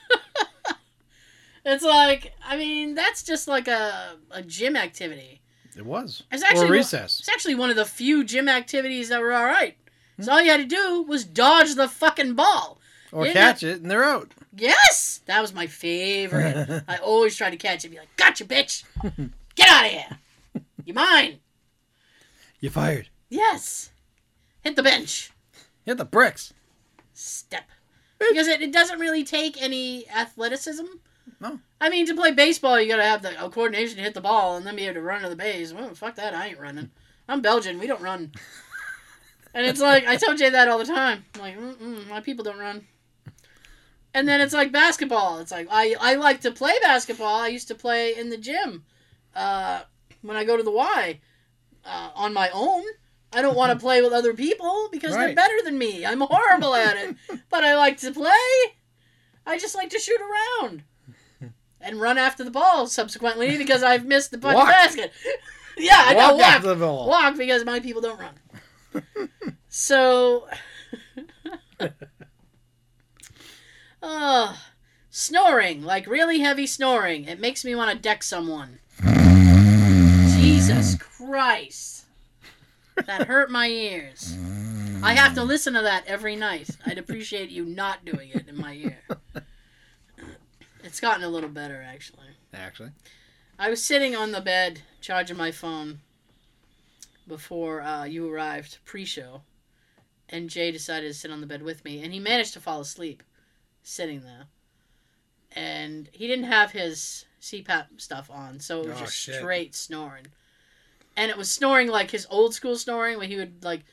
it's 1.64 1.84
like 1.84 2.34
I 2.44 2.56
mean 2.56 2.94
that's 2.94 3.22
just 3.22 3.48
like 3.48 3.68
a 3.68 4.16
a 4.30 4.42
gym 4.42 4.76
activity. 4.76 5.40
It 5.76 5.84
was. 5.84 6.22
It's 6.30 6.42
actually 6.42 6.68
or 6.68 6.72
recess. 6.72 7.18
It's 7.18 7.28
actually 7.28 7.56
one 7.56 7.70
of 7.70 7.76
the 7.76 7.84
few 7.84 8.24
gym 8.24 8.48
activities 8.48 9.08
that 9.08 9.20
were 9.20 9.32
all 9.32 9.44
right. 9.44 9.76
Hmm. 10.16 10.22
So 10.22 10.32
all 10.32 10.42
you 10.42 10.50
had 10.50 10.60
to 10.60 10.66
do 10.66 11.02
was 11.02 11.24
dodge 11.24 11.74
the 11.74 11.88
fucking 11.88 12.34
ball. 12.34 12.78
Or 13.12 13.26
catch 13.26 13.62
it 13.62 13.80
and 13.80 13.90
they're 13.90 14.04
out. 14.04 14.32
Yes, 14.56 15.20
that 15.26 15.40
was 15.40 15.54
my 15.54 15.66
favorite. 15.66 16.82
I 16.88 16.96
always 16.98 17.36
try 17.36 17.50
to 17.50 17.56
catch 17.56 17.84
it. 17.84 17.88
And 17.88 17.94
be 17.94 17.98
like, 18.00 18.16
"Gotcha, 18.16 18.44
bitch! 18.44 18.84
Get 19.54 19.68
out 19.68 19.86
of 19.86 19.90
here! 19.92 20.18
You 20.84 20.94
mine? 20.94 21.38
you 22.60 22.70
fired. 22.70 23.08
Yes. 23.28 23.90
Hit 24.62 24.76
the 24.76 24.82
bench. 24.82 25.30
Hit 25.84 25.96
the 25.96 26.04
bricks. 26.04 26.52
Step." 27.12 27.64
Because 28.18 28.48
it, 28.48 28.62
it 28.62 28.72
doesn't 28.72 28.98
really 28.98 29.24
take 29.24 29.60
any 29.62 30.08
athleticism. 30.08 30.86
No. 31.40 31.60
I 31.80 31.90
mean, 31.90 32.06
to 32.06 32.14
play 32.14 32.30
baseball, 32.30 32.80
you 32.80 32.88
gotta 32.88 33.04
have 33.04 33.22
the 33.22 33.30
coordination 33.50 33.96
to 33.96 34.02
hit 34.02 34.14
the 34.14 34.20
ball 34.20 34.56
and 34.56 34.66
then 34.66 34.76
be 34.76 34.84
able 34.84 34.94
to 34.94 35.02
run 35.02 35.22
to 35.22 35.28
the 35.28 35.36
base. 35.36 35.72
Well, 35.72 35.94
fuck 35.94 36.14
that, 36.16 36.34
I 36.34 36.48
ain't 36.48 36.60
running. 36.60 36.90
I'm 37.28 37.40
Belgian. 37.40 37.78
We 37.78 37.86
don't 37.86 38.02
run. 38.02 38.32
And 39.54 39.64
it's 39.64 39.80
like 39.80 40.04
I 40.06 40.16
tell 40.16 40.34
Jay 40.34 40.50
that 40.50 40.68
all 40.68 40.78
the 40.78 40.84
time. 40.84 41.24
I'm 41.34 41.40
like, 41.40 41.56
Mm-mm, 41.56 42.08
my 42.08 42.20
people 42.20 42.44
don't 42.44 42.58
run. 42.58 42.86
And 44.12 44.28
then 44.28 44.40
it's 44.40 44.52
like 44.52 44.72
basketball. 44.72 45.38
It's 45.38 45.52
like 45.52 45.68
I 45.70 45.94
I 46.00 46.14
like 46.14 46.40
to 46.40 46.50
play 46.50 46.72
basketball. 46.82 47.36
I 47.36 47.48
used 47.48 47.68
to 47.68 47.74
play 47.74 48.16
in 48.16 48.30
the 48.30 48.36
gym 48.36 48.84
uh, 49.34 49.82
when 50.22 50.36
I 50.36 50.44
go 50.44 50.56
to 50.56 50.62
the 50.62 50.72
Y 50.72 51.20
uh, 51.84 52.10
on 52.16 52.34
my 52.34 52.50
own. 52.52 52.82
I 53.32 53.42
don't 53.42 53.56
want 53.56 53.72
to 53.72 53.78
play 53.84 54.02
with 54.02 54.12
other 54.12 54.34
people 54.34 54.88
because 54.90 55.14
they're 55.14 55.34
better 55.34 55.62
than 55.64 55.78
me. 55.78 56.04
I'm 56.04 56.20
horrible 56.20 56.74
at 56.74 56.96
it, 56.96 57.16
but 57.48 57.62
I 57.62 57.76
like 57.76 57.98
to 57.98 58.12
play. 58.12 58.74
I 59.46 59.58
just 59.58 59.76
like 59.76 59.90
to 59.90 59.98
shoot 60.00 60.20
around 60.20 60.82
and 61.84 62.00
run 62.00 62.18
after 62.18 62.44
the 62.44 62.50
ball 62.50 62.86
subsequently 62.86 63.56
because 63.58 63.82
I've 63.82 64.04
missed 64.04 64.30
the 64.30 64.38
fucking 64.38 64.56
Walk. 64.56 64.68
basket. 64.68 65.12
yeah, 65.78 66.02
I 66.06 66.14
know. 66.14 66.18
Walk 66.20 66.38
Walk, 66.38 66.46
after 66.46 66.68
the 66.68 66.76
ball. 66.76 67.08
walk 67.08 67.36
because 67.36 67.64
my 67.64 67.80
people 67.80 68.02
don't 68.02 68.18
run. 68.18 68.34
so, 69.68 70.48
oh, 74.02 74.58
snoring 75.10 75.82
like 75.82 76.06
really 76.06 76.40
heavy 76.40 76.66
snoring. 76.66 77.24
It 77.24 77.40
makes 77.40 77.64
me 77.64 77.74
want 77.74 77.90
to 77.90 77.98
deck 77.98 78.22
someone. 78.22 78.78
Jesus 80.36 80.96
Christ, 80.96 82.06
that 83.06 83.26
hurt 83.26 83.50
my 83.50 83.68
ears. 83.68 84.36
I 85.02 85.14
have 85.14 85.34
to 85.34 85.44
listen 85.44 85.74
to 85.74 85.82
that 85.82 86.06
every 86.06 86.34
night. 86.34 86.70
I'd 86.86 86.96
appreciate 86.96 87.50
you 87.50 87.64
not 87.64 88.04
doing 88.04 88.30
it 88.30 88.48
in 88.48 88.56
my 88.56 88.72
ear. 88.74 88.98
It's 90.84 91.00
gotten 91.00 91.24
a 91.24 91.28
little 91.28 91.48
better 91.48 91.82
actually. 91.82 92.28
Actually. 92.52 92.90
I 93.58 93.70
was 93.70 93.82
sitting 93.82 94.14
on 94.14 94.30
the 94.32 94.40
bed 94.40 94.82
charging 95.00 95.36
my 95.36 95.50
phone 95.50 96.00
before 97.26 97.80
uh, 97.80 98.04
you 98.04 98.30
arrived 98.30 98.78
pre-show, 98.84 99.42
and 100.28 100.50
Jay 100.50 100.70
decided 100.70 101.08
to 101.08 101.14
sit 101.14 101.30
on 101.30 101.40
the 101.40 101.46
bed 101.46 101.62
with 101.62 101.84
me, 101.84 102.02
and 102.02 102.12
he 102.12 102.20
managed 102.20 102.52
to 102.52 102.60
fall 102.60 102.80
asleep 102.80 103.22
sitting 103.82 104.20
there. 104.20 104.46
And 105.52 106.08
he 106.12 106.26
didn't 106.26 106.46
have 106.46 106.72
his 106.72 107.24
CPAP 107.40 107.86
stuff 107.98 108.30
on, 108.30 108.60
so 108.60 108.80
it 108.82 108.88
was 108.88 108.96
Oh, 108.96 109.00
just 109.04 109.16
shit. 109.16 109.36
straight 109.36 109.74
snoring. 109.74 110.26
And 111.16 111.30
it 111.30 111.36
was 111.38 111.50
snoring 111.50 111.88
like 111.88 112.10
his 112.10 112.26
old 112.28 112.54
school 112.54 112.76
snoring, 112.76 113.16
where 113.18 113.28
he 113.28 113.36
would 113.36 113.64
like, 113.64 113.84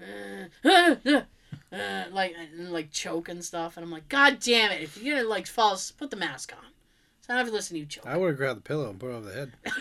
uh, 0.00 0.68
uh, 0.68 1.22
uh, 1.72 2.04
like 2.12 2.34
and, 2.38 2.72
like 2.72 2.90
choke 2.90 3.28
and 3.28 3.44
stuff. 3.44 3.76
And 3.76 3.84
I'm 3.84 3.90
like, 3.90 4.08
God 4.08 4.38
damn 4.40 4.72
it! 4.72 4.82
If 4.82 5.00
you're 5.02 5.16
gonna 5.16 5.28
like 5.28 5.46
fall, 5.46 5.78
put 5.96 6.10
the 6.10 6.16
mask 6.16 6.52
on. 6.52 6.70
So 7.20 7.32
I 7.32 7.36
don't 7.36 7.44
have 7.44 7.48
to 7.48 7.54
listen 7.54 7.74
to 7.74 7.80
you 7.80 7.86
choke. 7.86 8.06
I 8.06 8.16
would 8.16 8.28
have 8.28 8.36
grabbed 8.36 8.58
the 8.58 8.62
pillow 8.62 8.90
and 8.90 9.00
put 9.00 9.10
it 9.10 9.14
over 9.14 9.26
the 9.26 9.34
head. 9.34 9.52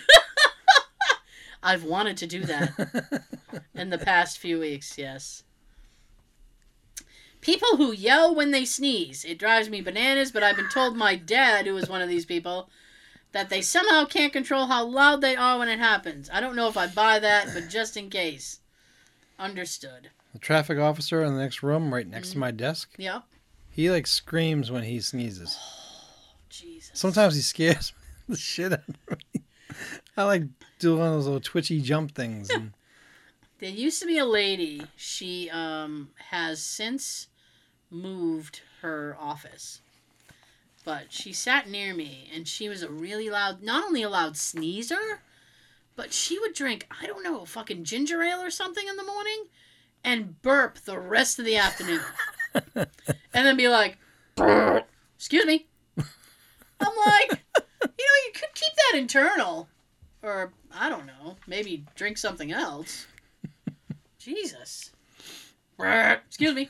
I've 1.63 1.83
wanted 1.83 2.17
to 2.17 2.27
do 2.27 2.41
that 2.41 3.23
in 3.75 3.89
the 3.89 3.97
past 3.97 4.37
few 4.37 4.59
weeks, 4.59 4.97
yes. 4.97 5.43
People 7.41 7.77
who 7.77 7.91
yell 7.91 8.33
when 8.33 8.51
they 8.51 8.65
sneeze. 8.65 9.25
It 9.25 9.39
drives 9.39 9.69
me 9.69 9.81
bananas, 9.81 10.31
but 10.31 10.43
I've 10.43 10.55
been 10.55 10.69
told 10.69 10.95
my 10.95 11.15
dad, 11.15 11.65
who 11.65 11.77
is 11.77 11.89
one 11.89 12.01
of 12.01 12.09
these 12.09 12.25
people, 12.25 12.69
that 13.31 13.49
they 13.49 13.61
somehow 13.61 14.05
can't 14.05 14.33
control 14.33 14.67
how 14.67 14.85
loud 14.85 15.21
they 15.21 15.35
are 15.35 15.59
when 15.59 15.69
it 15.69 15.79
happens. 15.79 16.29
I 16.31 16.39
don't 16.39 16.55
know 16.55 16.67
if 16.67 16.77
I 16.77 16.87
buy 16.87 17.19
that, 17.19 17.49
but 17.53 17.69
just 17.69 17.97
in 17.97 18.09
case. 18.09 18.59
Understood. 19.37 20.09
The 20.35 20.39
traffic 20.39 20.77
officer 20.77 21.23
in 21.23 21.33
the 21.33 21.39
next 21.39 21.63
room, 21.63 21.93
right 21.93 22.05
next 22.07 22.31
to 22.31 22.37
my 22.37 22.51
desk, 22.51 22.93
Yeah. 22.97 23.21
he 23.69 23.89
like 23.89 24.05
screams 24.05 24.69
when 24.69 24.83
he 24.83 24.99
sneezes. 24.99 25.57
Jesus. 26.49 26.91
Sometimes 26.99 27.35
he 27.35 27.41
scares 27.41 27.93
the 28.27 28.35
shit 28.37 28.73
out 28.73 28.81
of 29.07 29.17
me. 29.33 29.41
I 30.17 30.23
like 30.23 30.43
do 30.79 30.97
one 30.97 31.07
of 31.07 31.13
those 31.13 31.25
little 31.25 31.39
twitchy 31.39 31.81
jump 31.81 32.13
things. 32.13 32.49
And 32.49 32.73
There 33.59 33.69
used 33.69 34.01
to 34.01 34.05
be 34.05 34.17
a 34.17 34.25
lady. 34.25 34.81
She 34.97 35.49
um, 35.49 36.09
has 36.29 36.61
since 36.61 37.27
moved 37.89 38.61
her 38.81 39.15
office. 39.19 39.81
But 40.83 41.11
she 41.13 41.31
sat 41.31 41.69
near 41.69 41.93
me 41.95 42.29
and 42.35 42.45
she 42.47 42.67
was 42.67 42.83
a 42.83 42.89
really 42.89 43.29
loud, 43.29 43.63
not 43.63 43.85
only 43.85 44.03
a 44.03 44.09
loud 44.09 44.35
sneezer, 44.35 45.21
but 45.95 46.11
she 46.11 46.37
would 46.39 46.53
drink, 46.53 46.87
I 47.01 47.07
don't 47.07 47.23
know, 47.23 47.39
a 47.41 47.45
fucking 47.45 47.85
ginger 47.85 48.21
ale 48.21 48.41
or 48.41 48.49
something 48.51 48.85
in 48.87 48.97
the 48.97 49.03
morning 49.05 49.45
and 50.05 50.41
burp 50.41 50.77
the 50.79 50.97
rest 50.97 51.39
of 51.39 51.45
the 51.45 51.57
afternoon. 51.57 52.01
and 52.75 52.87
then 53.33 53.57
be 53.57 53.67
like, 53.67 53.97
Excuse 55.17 55.45
me. 55.45 55.67
I'm 55.97 56.93
like, 57.05 57.29
you 57.57 57.61
know, 57.83 58.21
you 58.25 58.31
could 58.33 58.53
keep 58.53 58.73
that 58.75 58.97
internal. 58.97 59.67
Or, 60.21 60.53
I 60.73 60.89
don't 60.89 61.05
know, 61.05 61.35
maybe 61.47 61.85
drink 61.95 62.17
something 62.17 62.51
else. 62.51 63.07
Jesus. 64.19 64.91
Excuse 65.79 66.55
me. 66.55 66.69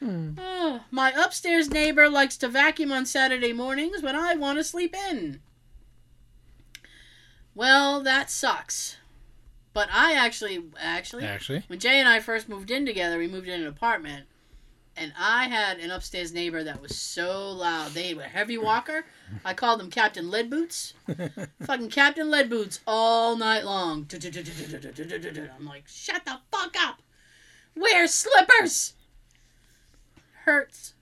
Hmm. 0.00 0.34
Oh, 0.38 0.84
my 0.92 1.10
upstairs 1.10 1.70
neighbor 1.70 2.08
likes 2.08 2.36
to 2.38 2.48
vacuum 2.48 2.92
on 2.92 3.04
Saturday 3.04 3.52
mornings 3.52 4.00
when 4.00 4.14
I 4.14 4.36
want 4.36 4.58
to 4.58 4.64
sleep 4.64 4.94
in. 5.10 5.40
Well, 7.52 8.00
that 8.02 8.30
sucks. 8.30 8.97
But 9.72 9.88
I 9.92 10.14
actually, 10.14 10.64
actually, 10.80 11.24
Actually, 11.24 11.62
when 11.68 11.78
Jay 11.78 12.00
and 12.00 12.08
I 12.08 12.20
first 12.20 12.48
moved 12.48 12.70
in 12.70 12.86
together, 12.86 13.18
we 13.18 13.28
moved 13.28 13.48
in 13.48 13.60
an 13.60 13.66
apartment, 13.66 14.26
and 14.96 15.12
I 15.16 15.46
had 15.48 15.78
an 15.78 15.90
upstairs 15.90 16.32
neighbor 16.32 16.64
that 16.64 16.82
was 16.82 16.96
so 16.96 17.50
loud. 17.52 17.92
They 17.92 18.14
were 18.14 18.22
heavy 18.22 18.58
walker. 18.58 19.04
I 19.44 19.54
called 19.54 19.78
them 19.78 19.90
Captain 19.90 20.30
Lead 20.30 20.50
Boots. 20.50 20.94
Fucking 21.62 21.90
Captain 21.90 22.30
Lead 22.30 22.50
Boots 22.50 22.80
all 22.86 23.36
night 23.36 23.64
long. 23.64 24.06
I'm 25.56 25.66
like, 25.66 25.86
shut 25.86 26.24
the 26.24 26.38
fuck 26.50 26.74
up. 26.80 27.02
Wear 27.76 28.08
slippers. 28.08 28.94
Hurts. 30.44 30.94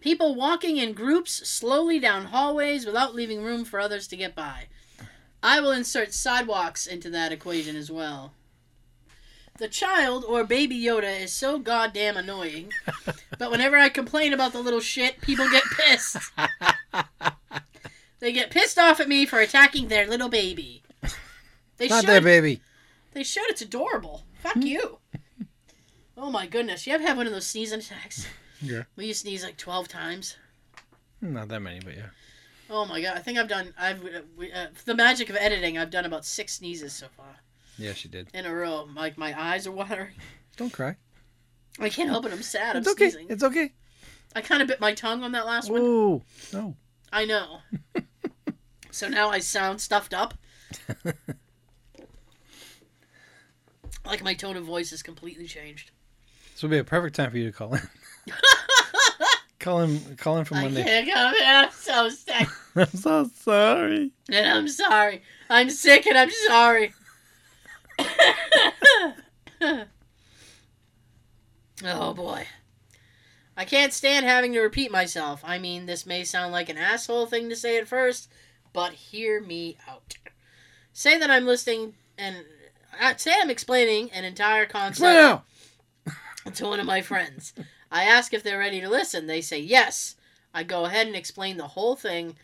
People 0.00 0.34
walking 0.34 0.76
in 0.76 0.92
groups 0.92 1.32
slowly 1.48 1.98
down 1.98 2.26
hallways 2.26 2.86
without 2.86 3.14
leaving 3.14 3.42
room 3.42 3.64
for 3.64 3.80
others 3.80 4.06
to 4.08 4.16
get 4.16 4.34
by. 4.34 4.68
I 5.44 5.60
will 5.60 5.72
insert 5.72 6.14
sidewalks 6.14 6.86
into 6.86 7.10
that 7.10 7.30
equation 7.30 7.76
as 7.76 7.90
well. 7.90 8.32
The 9.58 9.68
child 9.68 10.24
or 10.26 10.42
baby 10.42 10.80
Yoda 10.80 11.20
is 11.20 11.32
so 11.32 11.58
goddamn 11.58 12.16
annoying, 12.16 12.72
but 13.38 13.50
whenever 13.50 13.76
I 13.76 13.90
complain 13.90 14.32
about 14.32 14.52
the 14.52 14.62
little 14.62 14.80
shit, 14.80 15.20
people 15.20 15.48
get 15.50 15.62
pissed. 15.76 16.16
They 18.20 18.32
get 18.32 18.50
pissed 18.50 18.78
off 18.78 19.00
at 19.00 19.08
me 19.08 19.26
for 19.26 19.38
attacking 19.38 19.88
their 19.88 20.06
little 20.06 20.30
baby. 20.30 20.82
They 21.76 21.88
not 21.88 22.00
should. 22.00 22.08
that 22.08 22.24
baby. 22.24 22.62
They 23.12 23.22
should. 23.22 23.50
It's 23.50 23.60
adorable. 23.60 24.22
Fuck 24.38 24.54
hmm? 24.54 24.62
you. 24.62 24.98
Oh 26.16 26.30
my 26.30 26.46
goodness. 26.46 26.86
You 26.86 26.94
ever 26.94 27.04
have 27.04 27.18
one 27.18 27.26
of 27.26 27.34
those 27.34 27.46
sneezing 27.46 27.80
attacks? 27.80 28.26
Yeah. 28.62 28.84
Will 28.96 29.04
you 29.04 29.12
sneeze 29.12 29.44
like 29.44 29.58
12 29.58 29.88
times? 29.88 30.36
Not 31.20 31.48
that 31.48 31.60
many, 31.60 31.80
but 31.80 31.96
yeah. 31.96 32.06
Oh 32.70 32.84
my 32.86 33.00
god. 33.00 33.16
I 33.16 33.20
think 33.20 33.38
I've 33.38 33.48
done, 33.48 33.74
I've, 33.78 34.04
uh, 34.04 34.20
uh, 34.54 34.66
the 34.84 34.94
magic 34.94 35.28
of 35.30 35.36
editing, 35.36 35.76
I've 35.78 35.90
done 35.90 36.04
about 36.04 36.24
six 36.24 36.54
sneezes 36.54 36.92
so 36.92 37.06
far 37.16 37.36
Yeah, 37.78 37.92
she 37.92 38.08
did. 38.08 38.28
in 38.34 38.46
a 38.46 38.54
row. 38.54 38.88
Like 38.94 39.18
my 39.18 39.38
eyes 39.40 39.66
are 39.66 39.72
watering. 39.72 40.14
Don't 40.56 40.72
cry. 40.72 40.96
I 41.80 41.88
can't 41.88 42.08
help 42.08 42.24
it. 42.26 42.32
I'm 42.32 42.42
sad. 42.42 42.76
I'm 42.76 42.82
It's 42.82 42.90
okay. 42.92 43.10
sneezing. 43.10 43.26
It's 43.30 43.42
okay. 43.42 43.72
I 44.36 44.40
kind 44.40 44.62
of 44.62 44.68
bit 44.68 44.80
my 44.80 44.94
tongue 44.94 45.22
on 45.22 45.32
that 45.32 45.46
last 45.46 45.70
one. 45.70 45.82
Whoa. 45.82 46.22
No. 46.52 46.76
I 47.12 47.24
know. 47.24 47.58
so 48.90 49.08
now 49.08 49.28
I 49.30 49.38
sound 49.40 49.80
stuffed 49.80 50.14
up. 50.14 50.34
like 54.04 54.22
my 54.22 54.34
tone 54.34 54.56
of 54.56 54.64
voice 54.64 54.90
has 54.90 55.02
completely 55.02 55.46
changed. 55.46 55.90
This 56.52 56.62
would 56.62 56.70
be 56.70 56.78
a 56.78 56.84
perfect 56.84 57.16
time 57.16 57.30
for 57.30 57.38
you 57.38 57.46
to 57.50 57.52
call 57.56 57.74
in. 57.74 57.80
call 59.64 59.80
him. 59.80 60.16
Call 60.16 60.36
in 60.36 60.44
from 60.44 60.58
I 60.58 60.62
Monday. 60.64 60.84
can't 60.84 61.10
come 61.10 61.34
in. 61.34 61.42
I'm 61.42 61.70
so 61.70 62.08
sick. 62.10 62.48
I'm 62.76 62.86
so 62.88 63.28
sorry. 63.34 64.12
And 64.30 64.46
I'm 64.46 64.68
sorry. 64.68 65.22
I'm 65.48 65.70
sick 65.70 66.06
and 66.06 66.18
I'm 66.18 66.30
sorry. 66.46 66.92
oh 71.84 72.14
boy. 72.14 72.46
I 73.56 73.64
can't 73.64 73.92
stand 73.92 74.26
having 74.26 74.52
to 74.52 74.60
repeat 74.60 74.90
myself. 74.90 75.40
I 75.44 75.58
mean, 75.58 75.86
this 75.86 76.04
may 76.06 76.24
sound 76.24 76.52
like 76.52 76.68
an 76.68 76.76
asshole 76.76 77.26
thing 77.26 77.48
to 77.48 77.56
say 77.56 77.78
at 77.78 77.88
first, 77.88 78.28
but 78.72 78.92
hear 78.92 79.40
me 79.40 79.78
out. 79.88 80.16
Say 80.92 81.18
that 81.18 81.30
I'm 81.30 81.46
listening 81.46 81.94
and 82.18 82.44
uh, 83.00 83.14
say 83.16 83.32
I'm 83.40 83.50
explaining 83.50 84.10
an 84.10 84.24
entire 84.24 84.66
concept 84.66 85.44
to 86.54 86.66
one 86.66 86.80
of 86.80 86.86
my 86.86 87.00
friends. 87.00 87.54
I 87.94 88.06
ask 88.06 88.34
if 88.34 88.42
they're 88.42 88.58
ready 88.58 88.80
to 88.80 88.88
listen. 88.88 89.28
They 89.28 89.40
say 89.40 89.60
yes. 89.60 90.16
I 90.52 90.64
go 90.64 90.84
ahead 90.84 91.06
and 91.06 91.14
explain 91.14 91.58
the 91.58 91.68
whole 91.68 91.94
thing 91.94 92.34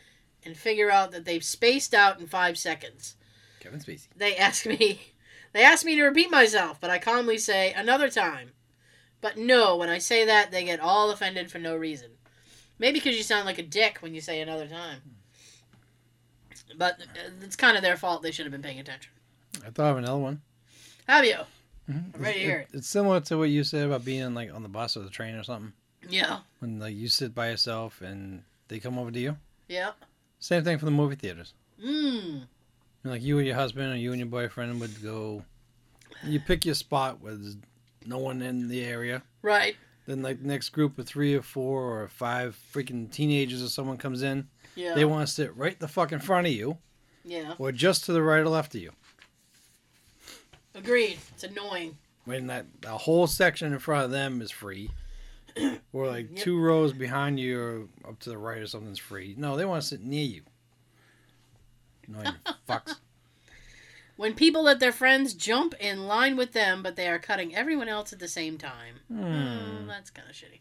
and 0.44 0.56
figure 0.56 0.92
out 0.92 1.10
that 1.10 1.24
they've 1.24 1.42
spaced 1.42 1.92
out 1.92 2.20
in 2.20 2.28
five 2.28 2.56
seconds. 2.56 3.16
Kevin 3.58 3.80
Spacey. 3.80 4.06
They 4.16 4.36
ask 4.36 4.64
me 4.64 5.00
they 5.52 5.64
ask 5.64 5.84
me 5.84 5.96
to 5.96 6.04
repeat 6.04 6.30
myself, 6.30 6.80
but 6.80 6.88
I 6.88 7.00
calmly 7.00 7.36
say 7.36 7.72
another 7.72 8.08
time. 8.08 8.52
But 9.20 9.38
no, 9.38 9.76
when 9.76 9.88
I 9.88 9.98
say 9.98 10.24
that, 10.24 10.52
they 10.52 10.64
get 10.64 10.78
all 10.78 11.10
offended 11.10 11.50
for 11.50 11.58
no 11.58 11.74
reason. 11.74 12.10
Maybe 12.78 13.00
because 13.00 13.16
you 13.16 13.24
sound 13.24 13.44
like 13.44 13.58
a 13.58 13.64
dick 13.64 13.98
when 14.00 14.14
you 14.14 14.20
say 14.20 14.40
another 14.40 14.68
time. 14.68 15.00
But 16.78 17.00
uh, 17.00 17.30
it's 17.42 17.56
kind 17.56 17.76
of 17.76 17.82
their 17.82 17.96
fault. 17.96 18.22
They 18.22 18.30
should 18.30 18.46
have 18.46 18.52
been 18.52 18.62
paying 18.62 18.78
attention. 18.78 19.10
I 19.66 19.70
thought 19.70 19.90
of 19.90 19.98
another 19.98 20.20
one. 20.20 20.42
Have 21.08 21.24
you? 21.24 21.38
Mhm. 21.90 22.14
I'm 22.14 22.22
ready 22.22 22.38
to 22.38 22.44
hear 22.44 22.58
it. 22.60 22.68
It's 22.72 22.88
similar 22.88 23.20
to 23.20 23.38
what 23.38 23.50
you 23.50 23.64
said 23.64 23.86
about 23.86 24.04
being 24.04 24.34
like 24.34 24.52
on 24.52 24.62
the 24.62 24.68
bus 24.68 24.96
or 24.96 25.00
the 25.00 25.10
train 25.10 25.34
or 25.34 25.42
something. 25.42 25.72
Yeah. 26.08 26.40
When 26.60 26.78
like 26.78 26.94
you 26.94 27.08
sit 27.08 27.34
by 27.34 27.50
yourself 27.50 28.00
and 28.00 28.42
they 28.68 28.78
come 28.78 28.98
over 28.98 29.10
to 29.10 29.18
you. 29.18 29.36
Yeah. 29.68 29.92
Same 30.38 30.64
thing 30.64 30.78
for 30.78 30.84
the 30.84 30.90
movie 30.90 31.16
theaters. 31.16 31.54
Mmm. 31.82 32.46
Like 33.04 33.22
you 33.22 33.38
and 33.38 33.46
your 33.46 33.56
husband 33.56 33.92
or 33.92 33.96
you 33.96 34.10
and 34.12 34.20
your 34.20 34.28
boyfriend 34.28 34.80
would 34.80 35.02
go. 35.02 35.44
You 36.24 36.40
pick 36.40 36.64
your 36.64 36.74
spot 36.74 37.20
where 37.20 37.34
there's 37.34 37.56
no 38.06 38.18
one 38.18 38.42
in 38.42 38.68
the 38.68 38.84
area. 38.84 39.22
Right. 39.42 39.76
Then 40.06 40.22
like 40.22 40.40
the 40.42 40.48
next 40.48 40.70
group 40.70 40.98
of 40.98 41.06
three 41.06 41.34
or 41.34 41.42
four 41.42 42.02
or 42.02 42.08
five 42.08 42.58
freaking 42.72 43.10
teenagers 43.10 43.62
or 43.62 43.68
someone 43.68 43.96
comes 43.96 44.22
in. 44.22 44.48
Yeah. 44.74 44.94
They 44.94 45.04
want 45.04 45.26
to 45.26 45.32
sit 45.32 45.56
right 45.56 45.78
the 45.78 45.88
fuck 45.88 46.12
in 46.12 46.20
front 46.20 46.46
of 46.46 46.52
you 46.52 46.78
yeah. 47.24 47.54
or 47.58 47.72
just 47.72 48.04
to 48.04 48.12
the 48.12 48.22
right 48.22 48.40
or 48.40 48.48
left 48.48 48.74
of 48.74 48.80
you. 48.80 48.92
Agreed. 50.82 51.18
It's 51.34 51.44
annoying. 51.44 51.96
When 52.24 52.46
that 52.48 52.66
a 52.86 52.96
whole 52.98 53.26
section 53.26 53.72
in 53.72 53.78
front 53.78 54.04
of 54.04 54.10
them 54.10 54.40
is 54.42 54.50
free. 54.50 54.90
Or 55.92 56.06
like 56.06 56.28
Yep. 56.30 56.38
two 56.44 56.60
rows 56.60 56.92
behind 56.92 57.40
you 57.40 57.60
or 57.60 57.88
up 58.08 58.20
to 58.20 58.30
the 58.30 58.38
right 58.38 58.58
or 58.62 58.66
something's 58.68 59.00
free. 59.00 59.34
No, 59.36 59.56
they 59.56 59.64
want 59.64 59.82
to 59.82 59.88
sit 59.88 60.00
near 60.00 60.24
you. 60.24 60.42
Annoying 62.06 62.34
fucks. 62.68 62.96
When 64.16 64.34
people 64.34 64.62
let 64.62 64.80
their 64.80 64.92
friends 64.92 65.34
jump 65.34 65.74
in 65.80 66.06
line 66.06 66.36
with 66.36 66.52
them, 66.52 66.82
but 66.82 66.94
they 66.94 67.08
are 67.08 67.18
cutting 67.18 67.54
everyone 67.54 67.88
else 67.88 68.12
at 68.12 68.18
the 68.20 68.28
same 68.28 68.58
time. 68.58 68.96
Hmm. 69.08 69.22
Mm, 69.24 69.86
that's 69.88 70.10
kind 70.10 70.28
of 70.28 70.36
shitty. 70.36 70.60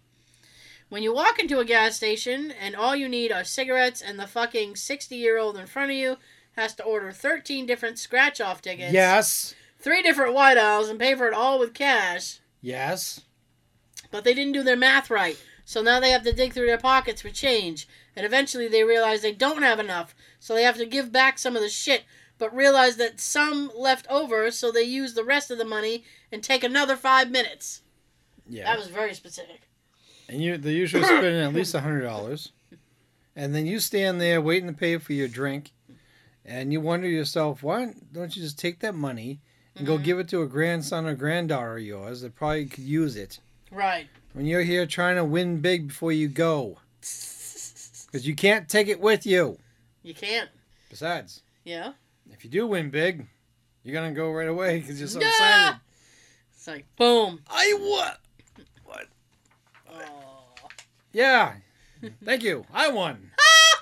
When 0.90 1.04
you 1.04 1.14
walk 1.14 1.38
into 1.40 1.60
a 1.60 1.66
gas 1.66 1.96
station 1.98 2.52
and 2.52 2.76
all 2.76 2.96
you 2.96 3.08
need 3.08 3.32
are 3.32 3.44
cigarettes 3.44 4.02
and 4.02 4.18
the 4.18 4.26
fucking 4.28 4.76
60 4.76 5.16
year 5.16 5.38
old 5.38 5.56
in 5.58 5.68
front 5.68 5.92
of 5.92 5.98
you 5.98 6.18
has 6.54 6.74
to 6.76 6.84
order 6.84 7.12
13 7.12 7.66
different 7.68 8.00
scratch 8.00 8.42
off 8.42 8.62
tickets, 8.62 8.92
Yes. 8.94 9.54
Three 9.80 10.02
different 10.04 10.34
white 10.34 10.58
aisles, 10.58 10.90
and 10.90 11.00
pay 11.00 11.16
for 11.16 11.28
it 11.28 11.34
all 11.34 11.60
with 11.60 11.74
cash, 11.74 12.40
Yes. 12.62 13.22
but 14.12 14.24
they 14.24 14.34
didn't 14.34 14.54
do 14.54 14.64
their 14.64 14.76
math 14.76 15.10
right. 15.10 15.42
So 15.66 15.82
now 15.82 16.00
they 16.00 16.10
have 16.10 16.24
to 16.24 16.34
dig 16.34 16.54
through 16.54 16.66
their 16.66 16.78
pockets 16.80 17.22
for 17.22 17.30
change. 17.30 17.88
And 18.16 18.26
eventually 18.26 18.68
they 18.68 18.84
realize 18.84 19.22
they 19.22 19.32
don't 19.32 19.62
have 19.62 19.80
enough. 19.80 20.16
So 20.40 20.54
they 20.56 20.64
have 20.64 20.78
to 20.78 20.86
give 20.86 21.12
back 21.12 21.38
some 21.38 21.56
of 21.56 21.62
the 21.62 21.70
shit, 21.70 22.06
but 22.40 22.54
realize 22.56 22.98
that 22.98 23.20
some 23.20 23.72
left 23.78 24.08
over, 24.10 24.50
so 24.50 24.72
they 24.72 24.82
use 24.84 25.14
the 25.14 25.24
rest 25.24 25.52
of 25.52 25.58
the 25.60 25.66
money 25.66 26.04
and 26.32 26.44
take 26.44 26.64
another 26.64 26.96
five 26.96 27.30
minutes. 27.30 27.82
Yeah. 28.48 28.64
That 28.64 28.80
was 28.80 28.88
very 28.88 29.14
specific. 29.14 29.70
And 30.28 30.42
you 30.42 30.58
they 30.58 30.72
usually 30.72 31.04
spending 31.04 31.36
at 31.42 31.54
least 31.54 31.76
a 31.76 31.82
hundred 31.82 32.02
dollars. 32.02 32.52
And 33.36 33.54
then 33.54 33.66
you 33.68 33.80
stand 33.80 34.20
there 34.20 34.42
waiting 34.42 34.68
to 34.68 34.74
pay 34.74 34.98
for 34.98 35.14
your 35.14 35.28
drink 35.28 35.72
and 36.44 36.74
you 36.74 36.82
wonder 36.82 37.08
to 37.08 37.14
yourself, 37.14 37.62
why 37.62 37.94
don't 38.12 38.36
you 38.36 38.42
just 38.42 38.58
take 38.58 38.80
that 38.80 38.96
money 38.96 39.40
and 39.80 39.88
go 39.88 39.98
Mhm. 39.98 40.04
give 40.04 40.20
it 40.20 40.28
to 40.30 40.42
a 40.44 40.48
grandson 40.48 41.06
or 41.08 41.16
granddaughter 41.16 41.78
of 41.78 41.84
yours 41.84 42.22
that 42.22 42.36
probably 42.36 42.66
could 42.68 42.84
use 42.84 43.16
it 43.16 43.40
Right. 43.72 44.08
when 44.34 44.46
you're 44.46 44.62
here 44.64 44.86
trying 44.86 45.16
to 45.16 45.24
win 45.26 45.60
big 45.62 45.88
before 45.88 46.12
you 46.12 46.28
go. 46.28 46.78
Because 48.12 48.26
you 48.28 48.34
can't 48.36 48.68
take 48.68 48.88
it 48.88 49.00
with 49.00 49.24
you. 49.28 49.60
You 50.02 50.16
can't. 50.16 50.50
Besides, 50.90 51.42
Yeah. 51.64 51.94
if 52.32 52.44
you 52.44 52.50
do 52.50 52.66
win 52.66 52.90
big, 52.90 53.28
you're 53.84 53.94
gonna 53.94 54.12
go 54.14 54.32
right 54.32 54.48
away 54.48 54.80
because 54.80 54.98
you're 55.00 55.08
so 55.08 55.20
Nah. 55.20 55.28
excited. 55.28 55.80
It's 56.56 56.66
like 56.68 56.86
boom. 56.96 57.44
I 57.48 57.74
won. 57.80 58.66
Oh. 59.92 60.56
Yeah. 61.14 61.58
Thank 62.26 62.42
you. 62.42 62.66
I 62.74 62.88
won. 62.90 63.32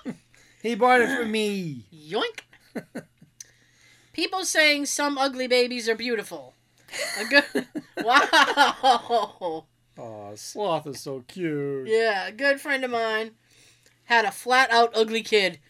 he 0.62 0.76
bought 0.76 1.00
it 1.02 1.16
for 1.18 1.26
me. 1.26 1.86
Yoink. 1.94 2.42
People 4.18 4.44
saying 4.46 4.88
some 4.88 5.16
ugly 5.18 5.46
babies 5.48 5.88
are 5.88 5.94
beautiful. 5.96 6.56
A 7.20 7.26
good 7.26 7.68
wow. 8.04 9.66
Oh, 9.96 10.32
sloth 10.36 10.88
is 10.88 11.00
so 11.00 11.24
cute. 11.28 11.88
Yeah, 11.88 12.28
a 12.28 12.32
good 12.32 12.60
friend 12.60 12.84
of 12.84 12.90
mine 12.92 13.32
had 14.06 14.26
a 14.26 14.32
flat 14.32 14.72
out 14.72 14.92
ugly 14.96 15.22
kid. 15.24 15.60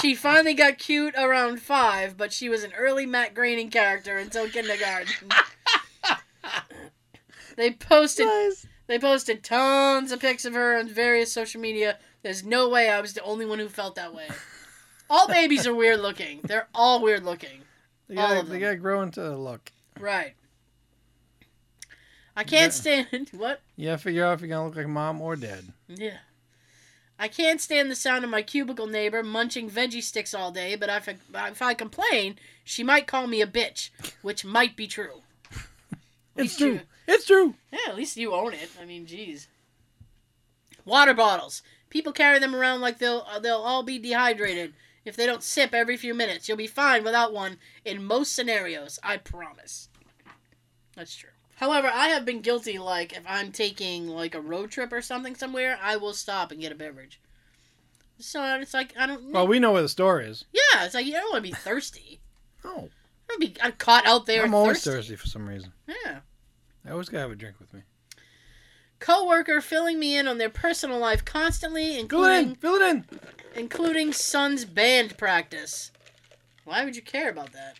She 0.00 0.16
finally 0.16 0.54
got 0.54 0.78
cute 0.78 1.14
around 1.16 1.62
five, 1.62 2.16
but 2.16 2.32
she 2.32 2.48
was 2.48 2.64
an 2.64 2.72
early 2.76 3.06
Matt 3.06 3.32
Groening 3.32 3.70
character 3.70 4.18
until 4.18 4.48
kindergarten. 4.48 5.28
They 7.56 7.70
posted 7.70 8.26
Nice. 8.26 8.66
they 8.88 8.98
posted 8.98 9.44
tons 9.44 10.10
of 10.10 10.18
pics 10.18 10.44
of 10.44 10.54
her 10.54 10.76
on 10.80 10.88
various 10.88 11.30
social 11.32 11.60
media. 11.60 11.98
There's 12.24 12.42
no 12.42 12.68
way 12.68 12.90
I 12.90 13.00
was 13.00 13.12
the 13.12 13.22
only 13.22 13.46
one 13.46 13.60
who 13.60 13.68
felt 13.68 13.94
that 13.94 14.12
way. 14.12 14.26
All 15.14 15.28
babies 15.28 15.66
are 15.66 15.74
weird 15.74 16.00
looking. 16.00 16.40
They're 16.42 16.68
all 16.74 17.02
weird 17.02 17.22
looking. 17.24 17.60
They 18.08 18.16
All 18.16 18.28
gotta, 18.28 18.40
of 18.40 18.48
they 18.48 18.58
gotta 18.58 18.76
grow 18.76 19.02
into 19.02 19.26
a 19.26 19.36
look. 19.36 19.70
Right. 20.00 20.34
I 22.36 22.44
can't 22.44 22.72
Yeah. 22.84 23.04
stand 23.04 23.28
what? 23.32 23.60
Yeah, 23.76 23.96
figure 23.96 24.24
out 24.24 24.34
if 24.34 24.40
you're 24.40 24.48
gonna 24.48 24.66
look 24.66 24.76
like 24.76 24.86
mom 24.88 25.20
or 25.20 25.36
dad. 25.36 25.72
Yeah. 25.88 26.18
I 27.18 27.28
can't 27.28 27.60
stand 27.60 27.90
the 27.90 27.94
sound 27.94 28.24
of 28.24 28.30
my 28.30 28.42
cubicle 28.42 28.86
neighbor 28.86 29.22
munching 29.22 29.70
veggie 29.70 30.02
sticks 30.02 30.32
all 30.34 30.50
day, 30.50 30.74
but 30.76 30.88
if 30.88 31.08
I, 31.08 31.48
if 31.50 31.60
I 31.62 31.74
complain, 31.74 32.36
she 32.64 32.82
might 32.82 33.06
call 33.06 33.26
me 33.26 33.40
a 33.42 33.46
bitch, 33.46 33.90
which 34.22 34.44
might 34.44 34.76
be 34.76 34.86
true. 34.86 35.22
It's 36.34 36.56
true. 36.56 36.72
you- 36.72 36.80
It's 37.06 37.26
true. 37.26 37.54
yeah, 37.70 37.78
at 37.90 37.96
least 37.96 38.16
you 38.16 38.32
own 38.32 38.54
it. 38.54 38.70
I 38.80 38.86
mean, 38.86 39.04
jeez. 39.04 39.48
Water 40.86 41.12
bottles. 41.12 41.62
People 41.90 42.12
carry 42.12 42.38
them 42.38 42.54
around 42.56 42.80
like 42.80 42.96
they'll 42.98 43.26
uh, 43.30 43.38
they'll 43.38 43.58
all 43.58 43.82
be 43.82 43.98
dehydrated. 43.98 44.72
If 45.04 45.16
they 45.16 45.26
don't 45.26 45.42
sip 45.42 45.74
every 45.74 45.96
few 45.96 46.14
minutes, 46.14 46.48
you'll 46.48 46.56
be 46.56 46.66
fine 46.66 47.02
without 47.04 47.32
one 47.32 47.58
in 47.84 48.04
most 48.04 48.34
scenarios. 48.34 48.98
I 49.02 49.16
promise. 49.16 49.88
That's 50.94 51.14
true. 51.16 51.30
However, 51.56 51.88
I 51.92 52.08
have 52.08 52.24
been 52.24 52.40
guilty. 52.40 52.78
Like 52.78 53.12
if 53.12 53.22
I'm 53.26 53.52
taking 53.52 54.08
like 54.08 54.34
a 54.34 54.40
road 54.40 54.70
trip 54.70 54.92
or 54.92 55.02
something 55.02 55.34
somewhere, 55.34 55.78
I 55.82 55.96
will 55.96 56.12
stop 56.12 56.50
and 56.52 56.60
get 56.60 56.72
a 56.72 56.76
beverage. 56.76 57.20
So 58.18 58.42
it's 58.60 58.74
like 58.74 58.94
I 58.98 59.06
don't. 59.06 59.32
Well, 59.32 59.46
we 59.48 59.58
know 59.58 59.72
where 59.72 59.82
the 59.82 59.88
store 59.88 60.20
is. 60.20 60.44
yeah, 60.52 60.84
it's 60.84 60.94
like 60.94 61.06
you 61.06 61.12
don't 61.12 61.32
want 61.32 61.44
to 61.44 61.50
be 61.50 61.54
thirsty. 61.56 62.20
Oh, 62.64 62.88
I 62.88 63.26
don't 63.28 63.40
be 63.40 63.56
I'm 63.60 63.72
caught 63.72 64.06
out 64.06 64.26
there. 64.26 64.44
I'm 64.44 64.54
always 64.54 64.84
thirsty. 64.84 64.98
thirsty 64.98 65.16
for 65.16 65.26
some 65.26 65.48
reason. 65.48 65.72
Yeah. 65.88 66.20
I 66.86 66.90
always 66.92 67.08
gotta 67.08 67.22
have 67.22 67.32
a 67.32 67.34
drink 67.34 67.58
with 67.58 67.74
me. 67.74 67.80
Coworker 69.02 69.60
filling 69.60 69.98
me 69.98 70.16
in 70.16 70.28
on 70.28 70.38
their 70.38 70.48
personal 70.48 70.98
life 70.98 71.24
constantly, 71.24 72.02
Fill 72.08 72.24
it 72.24 72.32
in. 72.38 72.38
including 72.50 72.54
Fill 72.54 72.74
it 72.76 72.90
in. 72.90 73.04
including 73.56 74.12
son's 74.12 74.64
band 74.64 75.18
practice. 75.18 75.90
Why 76.64 76.84
would 76.84 76.94
you 76.94 77.02
care 77.02 77.28
about 77.28 77.52
that? 77.52 77.76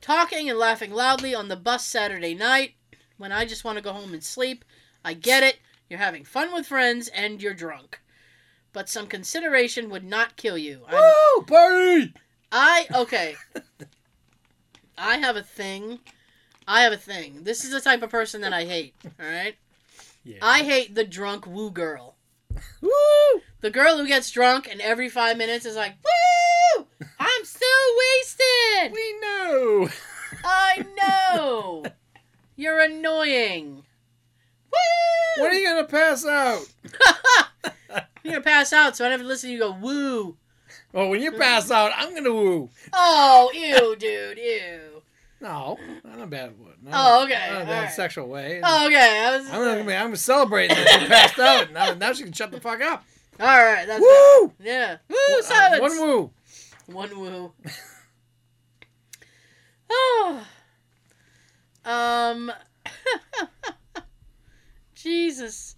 Talking 0.00 0.50
and 0.50 0.58
laughing 0.58 0.90
loudly 0.92 1.34
on 1.34 1.48
the 1.48 1.56
bus 1.56 1.86
Saturday 1.86 2.34
night 2.34 2.74
when 3.16 3.32
I 3.32 3.46
just 3.46 3.64
want 3.64 3.78
to 3.78 3.84
go 3.84 3.92
home 3.92 4.12
and 4.12 4.22
sleep. 4.22 4.64
I 5.04 5.14
get 5.14 5.42
it. 5.42 5.58
You're 5.88 5.98
having 6.00 6.24
fun 6.24 6.52
with 6.52 6.66
friends 6.66 7.08
and 7.08 7.40
you're 7.40 7.54
drunk. 7.54 8.00
But 8.72 8.88
some 8.88 9.06
consideration 9.06 9.88
would 9.90 10.04
not 10.04 10.36
kill 10.36 10.58
you. 10.58 10.82
I'm, 10.88 10.94
Woo! 10.94 11.44
Party! 11.44 12.12
I 12.50 12.86
okay. 12.94 13.36
I 14.98 15.18
have 15.18 15.36
a 15.36 15.42
thing. 15.42 16.00
I 16.66 16.82
have 16.82 16.92
a 16.92 16.96
thing. 16.96 17.40
This 17.42 17.64
is 17.64 17.70
the 17.70 17.80
type 17.80 18.02
of 18.02 18.10
person 18.10 18.40
that 18.40 18.52
I 18.52 18.64
hate. 18.64 18.94
All 19.04 19.26
right. 19.26 19.54
Yeah. 20.24 20.38
I 20.42 20.62
hate 20.62 20.94
the 20.94 21.04
drunk 21.04 21.46
woo 21.46 21.70
girl. 21.70 22.14
Woo! 22.80 22.90
The 23.60 23.70
girl 23.70 23.98
who 23.98 24.06
gets 24.06 24.30
drunk 24.30 24.68
and 24.70 24.80
every 24.80 25.08
five 25.08 25.36
minutes 25.36 25.66
is 25.66 25.76
like, 25.76 25.94
"Woo! 26.04 26.86
I'm 27.18 27.44
so 27.44 27.66
wasted. 27.98 28.92
We 28.92 29.18
know. 29.20 29.88
I 30.44 30.84
know. 31.34 31.84
You're 32.56 32.80
annoying. 32.80 33.84
Woo! 34.72 35.42
When 35.42 35.50
are 35.50 35.54
you 35.54 35.68
gonna 35.68 35.84
pass 35.84 36.24
out? 36.24 36.66
You're 38.22 38.34
gonna 38.34 38.40
pass 38.40 38.72
out, 38.72 38.96
so 38.96 39.04
I 39.04 39.10
never 39.10 39.24
listen 39.24 39.48
to 39.50 39.52
you 39.54 39.58
go 39.58 39.72
woo. 39.72 40.36
Oh, 40.94 41.08
when 41.08 41.20
you 41.20 41.32
pass 41.32 41.70
out, 41.70 41.92
I'm 41.96 42.14
gonna 42.14 42.32
woo. 42.32 42.70
Oh, 42.92 43.50
ew, 43.52 43.96
dude, 43.96 44.38
ew. 44.38 44.93
No, 45.44 45.78
not 46.02 46.14
in 46.14 46.20
a 46.22 46.26
bad 46.26 46.58
way. 46.58 46.72
Not 46.82 46.94
Oh, 46.96 47.24
okay, 47.24 47.34
Not 47.50 47.56
in 47.56 47.62
a 47.62 47.64
bad 47.66 47.76
alright. 47.78 47.92
sexual 47.92 48.28
way. 48.28 48.60
Oh, 48.64 48.86
okay. 48.86 49.24
I 49.26 49.36
was, 49.36 49.46
I'm 49.50 49.84
gonna. 49.86 49.94
I'm 49.94 50.16
celebrating 50.16 50.74
that 50.76 51.00
she 51.02 51.06
passed 51.06 51.38
out. 51.38 51.70
Now, 51.70 51.92
now 51.92 52.12
she 52.14 52.22
can 52.24 52.32
shut 52.32 52.50
the 52.50 52.60
fuck 52.60 52.80
up. 52.80 53.04
All 53.38 53.46
right, 53.46 53.84
that's 53.86 54.00
good. 54.00 54.40
Woo! 54.42 54.52
Yeah. 54.58 54.96
Woo, 55.08 55.16
Uh, 55.38 55.42
silence. 55.42 55.80
one 55.82 56.00
woo. 56.00 56.30
One 56.86 57.20
woo. 57.20 57.52
oh. 59.90 60.46
Um. 61.86 62.50
Jesus. 64.94 65.76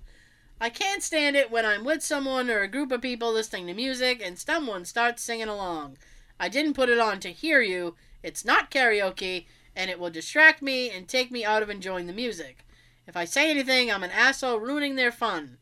I 0.61 0.71
can't 0.71 1.03
stand 1.03 1.35
it 1.35 1.51
when 1.51 1.67
I'm 1.67 1.85
with 1.85 2.05
someone 2.05 2.49
or 2.49 2.61
a 2.63 2.69
group 2.69 2.93
of 2.93 3.03
people 3.03 3.33
listening 3.33 3.67
to 3.67 3.75
music 3.75 4.23
and 4.25 4.39
someone 4.39 4.85
starts 4.85 5.25
singing 5.25 5.49
along. 5.49 5.99
I 6.39 6.49
didn't 6.49 6.75
put 6.75 6.89
it 6.89 7.01
on 7.01 7.19
to 7.21 7.33
hear 7.33 7.61
you. 7.61 7.97
It's 8.23 8.45
not 8.45 8.71
karaoke, 8.71 9.47
and 9.77 9.91
it 9.91 10.01
will 10.01 10.11
distract 10.11 10.63
me 10.63 10.91
and 10.91 11.07
take 11.07 11.31
me 11.31 11.45
out 11.45 11.63
of 11.63 11.71
enjoying 11.71 12.07
the 12.07 12.13
music. 12.13 12.67
If 13.07 13.17
I 13.17 13.27
say 13.27 13.51
anything, 13.51 13.93
I'm 13.93 14.03
an 14.03 14.11
asshole 14.11 14.59
ruining 14.59 14.97
their 14.97 15.13
fun. 15.13 15.59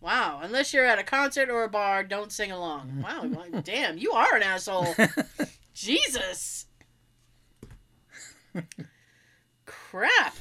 Wow, 0.00 0.40
unless 0.42 0.74
you're 0.74 0.84
at 0.84 0.98
a 0.98 1.04
concert 1.04 1.48
or 1.48 1.62
a 1.64 1.68
bar, 1.68 2.02
don't 2.02 2.32
sing 2.32 2.50
along. 2.50 3.04
Wow, 3.04 3.60
damn, 3.62 3.98
you 3.98 4.12
are 4.12 4.34
an 4.34 4.42
asshole. 4.42 4.94
Jesus. 5.74 6.66
Crap. 9.66 10.36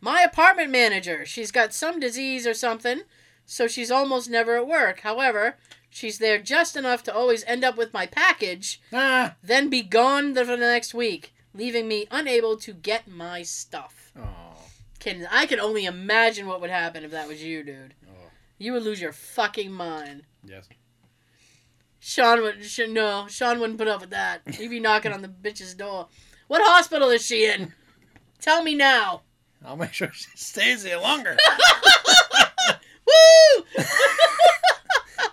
My 0.00 0.22
apartment 0.22 0.70
manager, 0.70 1.24
she's 1.24 1.50
got 1.52 1.72
some 1.72 2.00
disease 2.00 2.46
or 2.46 2.54
something, 2.54 3.02
so 3.46 3.68
she's 3.68 3.90
almost 3.90 4.28
never 4.28 4.56
at 4.56 4.66
work. 4.66 5.00
However, 5.00 5.56
she's 5.88 6.18
there 6.18 6.38
just 6.38 6.76
enough 6.76 7.02
to 7.04 7.14
always 7.14 7.44
end 7.44 7.64
up 7.64 7.76
with 7.76 7.92
my 7.92 8.06
package, 8.06 8.80
ah. 8.92 9.36
then 9.42 9.68
be 9.68 9.82
gone 9.82 10.34
for 10.34 10.44
the 10.44 10.56
next 10.56 10.92
week, 10.94 11.32
leaving 11.54 11.88
me 11.88 12.06
unable 12.10 12.56
to 12.58 12.72
get 12.72 13.08
my 13.08 13.42
stuff. 13.42 14.12
Oh. 14.18 14.56
Can 14.98 15.26
I 15.30 15.46
can 15.46 15.60
only 15.60 15.84
imagine 15.84 16.46
what 16.46 16.60
would 16.60 16.70
happen 16.70 17.04
if 17.04 17.10
that 17.10 17.28
was 17.28 17.42
you, 17.42 17.62
dude. 17.62 17.94
Oh. 18.08 18.30
You 18.58 18.72
would 18.72 18.84
lose 18.84 19.00
your 19.00 19.12
fucking 19.12 19.72
mind. 19.72 20.22
Yes. 20.44 20.68
Sean 21.98 22.42
would 22.42 22.64
sh- 22.64 22.80
no. 22.88 23.26
Sean 23.28 23.60
wouldn't 23.60 23.78
put 23.78 23.88
up 23.88 24.00
with 24.00 24.10
that. 24.10 24.42
He'd 24.54 24.68
be 24.68 24.80
knocking 24.80 25.12
on 25.12 25.22
the 25.22 25.28
bitch's 25.28 25.74
door. 25.74 26.08
What 26.48 26.62
hospital 26.64 27.10
is 27.10 27.24
she 27.24 27.46
in? 27.46 27.72
Tell 28.40 28.62
me 28.62 28.74
now. 28.74 29.22
I'll 29.64 29.76
make 29.76 29.92
sure 29.92 30.10
she 30.12 30.28
stays 30.34 30.82
here 30.82 30.98
longer. 30.98 31.36
Woo! 33.06 33.64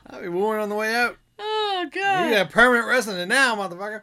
I'll 0.07 0.21
be 0.21 0.27
on 0.27 0.69
the 0.69 0.75
way 0.75 0.93
out. 0.95 1.17
oh 1.39 1.87
god. 1.91 2.25
You 2.25 2.35
got 2.35 2.45
a 2.47 2.49
permanent 2.49 2.87
resident 2.87 3.29
now, 3.29 3.55
motherfucker. 3.55 4.01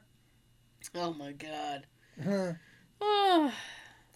Oh 0.95 1.13
my 1.13 1.33
god. 1.33 1.87
Huh. 2.23 2.53
Oh 3.01 3.53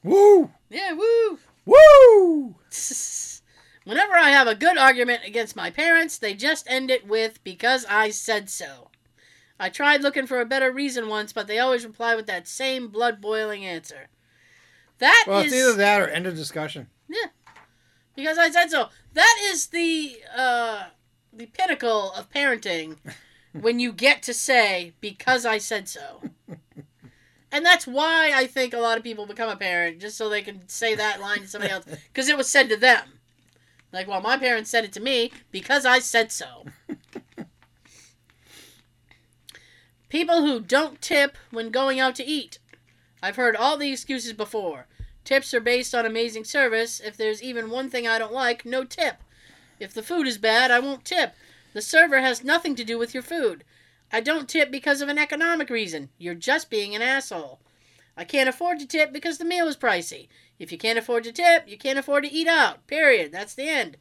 Woo! 0.03 0.51
yeah. 0.71 0.93
Woo. 0.93 1.39
Woo! 1.67 2.55
Whenever 3.85 4.15
I 4.15 4.31
have 4.31 4.47
a 4.47 4.55
good 4.55 4.79
argument 4.79 5.23
against 5.25 5.57
my 5.57 5.71
parents, 5.71 6.19
they 6.19 6.35
just 6.35 6.71
end 6.71 6.91
it 6.91 7.07
with 7.07 7.43
because 7.45 7.85
I 7.89 8.11
said 8.11 8.49
so. 8.49 8.91
I 9.59 9.69
tried 9.69 10.03
looking 10.03 10.27
for 10.27 10.41
a 10.41 10.47
better 10.47 10.71
reason 10.71 11.09
once, 11.09 11.33
but 11.33 11.47
they 11.47 11.59
always 11.59 11.85
reply 11.85 12.15
with 12.15 12.27
that 12.27 12.49
same 12.49 12.89
blood 12.89 13.21
boiling 13.21 13.65
answer. 13.65 14.09
That 14.99 15.25
is 15.27 15.29
Well, 15.29 15.41
it's 15.41 15.53
either 15.53 15.75
that 15.75 16.01
or 16.01 16.09
end 16.09 16.27
of 16.27 16.35
discussion. 16.35 16.89
Yeah, 17.09 17.29
because 18.15 18.39
I 18.39 18.51
said 18.51 18.71
so. 18.71 18.89
That 19.13 19.37
is 19.45 19.69
the 19.69 20.17
uh, 20.35 20.85
the 21.33 21.47
pinnacle 21.47 22.13
of 22.13 22.31
parenting 22.31 22.97
when 23.53 23.81
you 23.81 23.93
get 23.93 24.23
to 24.25 24.35
say 24.35 24.93
because 25.01 25.45
I 25.45 25.59
said 25.59 25.89
so. 25.89 26.23
And 27.53 27.67
that's 27.67 27.87
why 27.87 28.33
I 28.35 28.47
think 28.47 28.73
a 28.73 28.79
lot 28.79 28.97
of 28.97 29.05
people 29.05 29.27
become 29.27 29.49
a 29.49 29.57
parent 29.57 30.01
just 30.01 30.17
so 30.17 30.29
they 30.29 30.43
can 30.43 30.69
say 30.69 30.95
that 30.95 31.21
line 31.21 31.41
to 31.41 31.49
somebody 31.49 31.73
else 31.73 31.85
because 32.13 32.29
it 32.29 32.37
was 32.37 32.49
said 32.49 32.69
to 32.69 32.77
them. 32.77 33.21
Like, 33.93 34.07
well, 34.07 34.21
my 34.21 34.37
parents 34.37 34.71
said 34.71 34.85
it 34.85 34.93
to 34.93 35.01
me 35.01 35.33
because 35.51 35.85
I 35.85 35.99
said 35.99 36.31
so. 36.31 36.67
People 40.09 40.43
who 40.43 40.61
don't 40.61 41.01
tip 41.01 41.37
when 41.51 41.71
going 41.71 41.99
out 41.99 42.15
to 42.17 42.25
eat. 42.25 42.59
I've 43.23 43.37
heard 43.37 43.57
all 43.57 43.77
the 43.77 43.93
excuses 43.93 44.33
before. 44.33 44.87
Tips 45.25 45.53
are 45.53 45.61
based 45.61 45.95
on 45.95 46.07
amazing 46.07 46.45
service. 46.45 47.01
If 47.01 47.17
there's 47.17 47.43
even 47.43 47.71
one 47.71 47.91
thing 47.91 48.07
I 48.07 48.19
don't 48.19 48.33
like, 48.33 48.65
no 48.65 48.85
tip. 48.85 49.17
If 49.79 49.93
the 49.95 50.03
food 50.03 50.27
is 50.27 50.39
bad, 50.39 50.71
I 50.71 50.81
won't 50.81 51.05
tip. 51.05 51.35
The 51.73 51.83
server 51.83 52.21
has 52.21 52.43
nothing 52.43 52.75
to 52.77 52.85
do 52.85 52.99
with 52.99 53.15
your 53.15 53.23
food. 53.23 53.65
I 54.13 54.21
don't 54.21 54.49
tip 54.49 54.71
because 54.71 55.01
of 55.01 55.09
an 55.09 55.19
economic 55.19 55.71
reason. 55.71 56.11
You're 56.19 56.35
just 56.35 56.71
being 56.71 56.95
an 56.95 57.03
asshole. 57.03 57.61
I 58.17 58.25
can't 58.25 58.49
afford 58.49 58.79
to 58.81 58.87
tip 58.87 59.13
because 59.13 59.39
the 59.39 59.45
meal 59.45 59.69
is 59.69 59.77
pricey. 59.77 60.29
If 60.59 60.73
you 60.73 60.79
can't 60.79 60.99
afford 60.99 61.25
to 61.25 61.33
tip, 61.33 61.65
you 61.67 61.79
can't 61.79 61.99
afford 61.99 62.25
to 62.25 62.33
eat 62.33 62.47
out. 62.49 62.87
Period. 62.87 63.33
That's 63.33 63.55
the 63.55 63.69
end. 63.69 63.97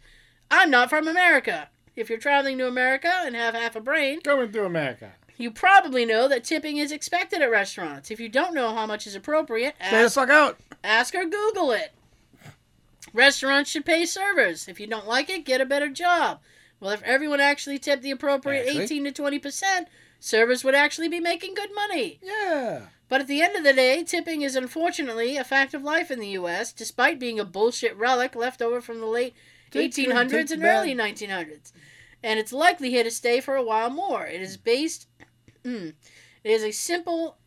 I'm 0.52 0.70
not 0.72 0.90
from 0.90 1.08
America. 1.08 1.70
If 1.96 2.10
you're 2.10 2.18
traveling 2.18 2.58
to 2.58 2.68
America 2.68 3.12
and 3.24 3.36
have 3.36 3.54
half 3.54 3.76
a 3.76 3.82
brain, 3.82 4.20
Going 4.24 4.52
through 4.52 4.66
America. 4.66 5.14
you 5.38 5.52
probably 5.52 6.06
know 6.06 6.28
that 6.28 6.44
tipping 6.44 6.78
is 6.78 6.92
expected 6.92 7.42
at 7.42 7.52
restaurants. 7.52 8.10
If 8.10 8.20
you 8.20 8.30
don't 8.30 8.54
know 8.56 8.74
how 8.74 8.86
much 8.86 9.06
is 9.06 9.16
appropriate, 9.16 9.76
ask 9.80 10.16
fuck 10.16 10.30
out. 10.30 10.58
Ask 10.84 11.14
or 11.14 11.26
Google 11.26 11.72
it. 11.72 11.92
Restaurants 13.14 13.70
should 13.70 13.86
pay 13.86 14.06
servers. 14.06 14.68
If 14.68 14.80
you 14.80 14.88
don't 14.88 15.08
like 15.08 15.30
it, 15.30 15.46
get 15.46 15.62
a 15.62 15.66
better 15.66 15.90
job. 15.90 16.40
Well, 16.80 16.92
if 16.92 17.04
everyone 17.04 17.42
actually 17.42 17.80
tipped 17.80 18.04
the 18.04 18.12
appropriate 18.12 18.68
Actually? 18.68 18.84
18 18.84 19.04
to 19.06 19.12
20%, 19.24 19.86
servers 20.20 20.64
would 20.64 20.76
actually 20.76 21.10
be 21.10 21.20
making 21.20 21.54
good 21.54 21.74
money. 21.74 22.20
Yeah. 22.22 22.88
But 23.08 23.22
at 23.22 23.28
the 23.28 23.42
end 23.42 23.56
of 23.56 23.64
the 23.64 23.74
day, 23.74 24.04
tipping 24.04 24.44
is 24.44 24.56
unfortunately 24.56 25.36
a 25.36 25.44
fact 25.44 25.74
of 25.74 25.84
life 25.84 26.12
in 26.12 26.20
the 26.20 26.28
U.S., 26.30 26.72
despite 26.72 27.20
being 27.20 27.40
a 27.40 27.46
bullshit 27.46 27.98
relic 27.98 28.36
left 28.36 28.62
over 28.62 28.82
from 28.82 29.00
the 29.00 29.08
late 29.08 29.34
1800s 29.72 30.52
and 30.52 30.64
early 30.64 30.94
1900s. 30.94 31.72
And 32.22 32.40
it's 32.40 32.54
likely 32.54 32.90
here 32.90 33.04
to 33.04 33.12
stay 33.12 33.40
for 33.40 33.56
a 33.56 33.64
while 33.64 33.90
more. 33.90 34.28
It 34.28 34.42
is 34.42 34.58
based. 34.58 35.08
Mm, 35.64 35.94
it 36.44 36.52
is 36.52 36.64
a 36.64 36.72
simple, 36.72 37.38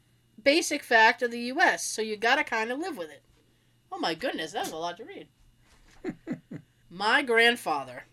basic 0.42 0.82
fact 0.82 1.22
of 1.22 1.30
the 1.30 1.40
U.S., 1.40 1.84
so 1.84 2.02
you 2.02 2.16
gotta 2.16 2.42
kind 2.42 2.72
of 2.72 2.78
live 2.78 2.96
with 2.96 3.10
it. 3.10 3.22
Oh 3.92 3.98
my 3.98 4.14
goodness, 4.14 4.52
that 4.52 4.64
was 4.64 4.72
a 4.72 4.76
lot 4.76 4.96
to 4.96 5.04
read. 5.04 5.28
my 6.90 7.22
grandfather 7.22 8.04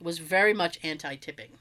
was 0.00 0.18
very 0.18 0.54
much 0.54 0.78
anti 0.82 1.16
tipping. 1.16 1.52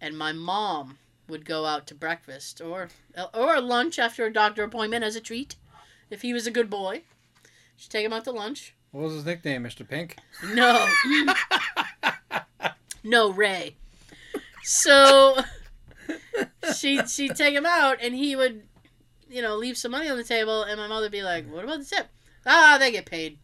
And 0.00 0.16
my 0.16 0.32
mom 0.32 0.98
would 1.28 1.44
go 1.44 1.64
out 1.64 1.86
to 1.88 1.94
breakfast 1.94 2.60
or 2.60 2.88
or 3.34 3.60
lunch 3.60 3.98
after 3.98 4.24
a 4.24 4.32
doctor 4.32 4.62
appointment 4.62 5.04
as 5.04 5.16
a 5.16 5.20
treat 5.20 5.56
if 6.10 6.22
he 6.22 6.32
was 6.32 6.46
a 6.46 6.50
good 6.50 6.70
boy. 6.70 7.02
She'd 7.76 7.90
take 7.90 8.04
him 8.06 8.12
out 8.12 8.24
to 8.24 8.30
lunch. 8.30 8.74
What 8.92 9.04
was 9.04 9.14
his 9.14 9.24
nickname, 9.26 9.64
Mr. 9.64 9.86
Pink? 9.86 10.16
No. 10.54 10.88
no, 13.04 13.30
Ray. 13.30 13.76
So 14.62 15.38
she'd 16.74 17.08
she'd 17.08 17.36
take 17.36 17.54
him 17.54 17.66
out 17.66 17.98
and 18.00 18.14
he 18.14 18.34
would, 18.36 18.62
you 19.28 19.42
know, 19.42 19.56
leave 19.56 19.76
some 19.76 19.92
money 19.92 20.08
on 20.08 20.16
the 20.16 20.24
table 20.24 20.62
and 20.62 20.78
my 20.78 20.86
mother 20.88 21.04
would 21.06 21.12
be 21.12 21.22
like, 21.22 21.50
What 21.50 21.64
about 21.64 21.80
the 21.80 21.84
tip? 21.84 22.06
Ah, 22.44 22.76
they 22.78 22.90
get 22.90 23.06
paid. 23.06 23.38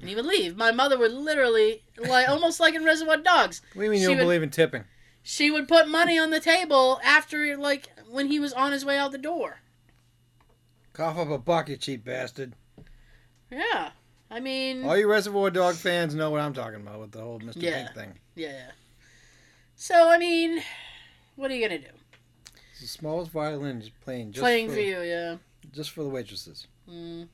And 0.00 0.08
he 0.08 0.14
would 0.14 0.26
leave. 0.26 0.56
My 0.56 0.70
mother 0.72 0.98
would 0.98 1.12
literally 1.12 1.82
like 1.98 2.28
almost 2.28 2.60
like 2.60 2.74
in 2.74 2.84
Reservoir 2.84 3.18
Dogs. 3.18 3.62
What 3.74 3.82
do 3.82 3.84
you 3.86 3.90
mean 3.90 4.00
you 4.02 4.08
don't 4.08 4.16
would- 4.18 4.24
believe 4.24 4.42
in 4.42 4.50
tipping? 4.50 4.84
She 5.22 5.50
would 5.50 5.68
put 5.68 5.88
money 5.88 6.18
on 6.18 6.30
the 6.30 6.40
table 6.40 7.00
after 7.04 7.56
like 7.56 7.88
when 8.10 8.28
he 8.28 8.40
was 8.40 8.52
on 8.52 8.72
his 8.72 8.84
way 8.84 8.98
out 8.98 9.12
the 9.12 9.18
door. 9.18 9.60
Cough 10.92 11.18
up 11.18 11.30
a 11.30 11.38
buck, 11.38 11.68
you 11.68 11.76
cheap 11.76 12.04
bastard. 12.04 12.54
Yeah. 13.50 13.90
I 14.30 14.40
mean 14.40 14.84
All 14.84 14.96
you 14.96 15.10
Reservoir 15.10 15.50
Dog 15.50 15.74
fans 15.74 16.14
know 16.14 16.30
what 16.30 16.40
I'm 16.40 16.54
talking 16.54 16.80
about 16.80 17.00
with 17.00 17.12
the 17.12 17.20
whole 17.20 17.40
Mr. 17.40 17.54
Yeah. 17.56 17.84
Pink 17.84 17.94
thing. 17.94 18.18
Yeah, 18.34 18.48
yeah. 18.48 18.70
So 19.76 20.08
I 20.08 20.18
mean 20.18 20.62
what 21.36 21.50
are 21.50 21.54
you 21.54 21.66
gonna 21.66 21.80
do? 21.80 21.86
It's 22.72 22.80
the 22.80 22.86
smallest 22.86 23.30
violin 23.30 23.80
just 23.80 23.98
playing 24.00 24.32
just 24.32 24.42
Playing 24.42 24.68
for, 24.68 24.74
for 24.74 24.80
you, 24.80 25.00
yeah. 25.00 25.36
just 25.72 25.90
for 25.90 26.02
the 26.02 26.08
waitresses. 26.08 26.66
Mm. 26.88 27.28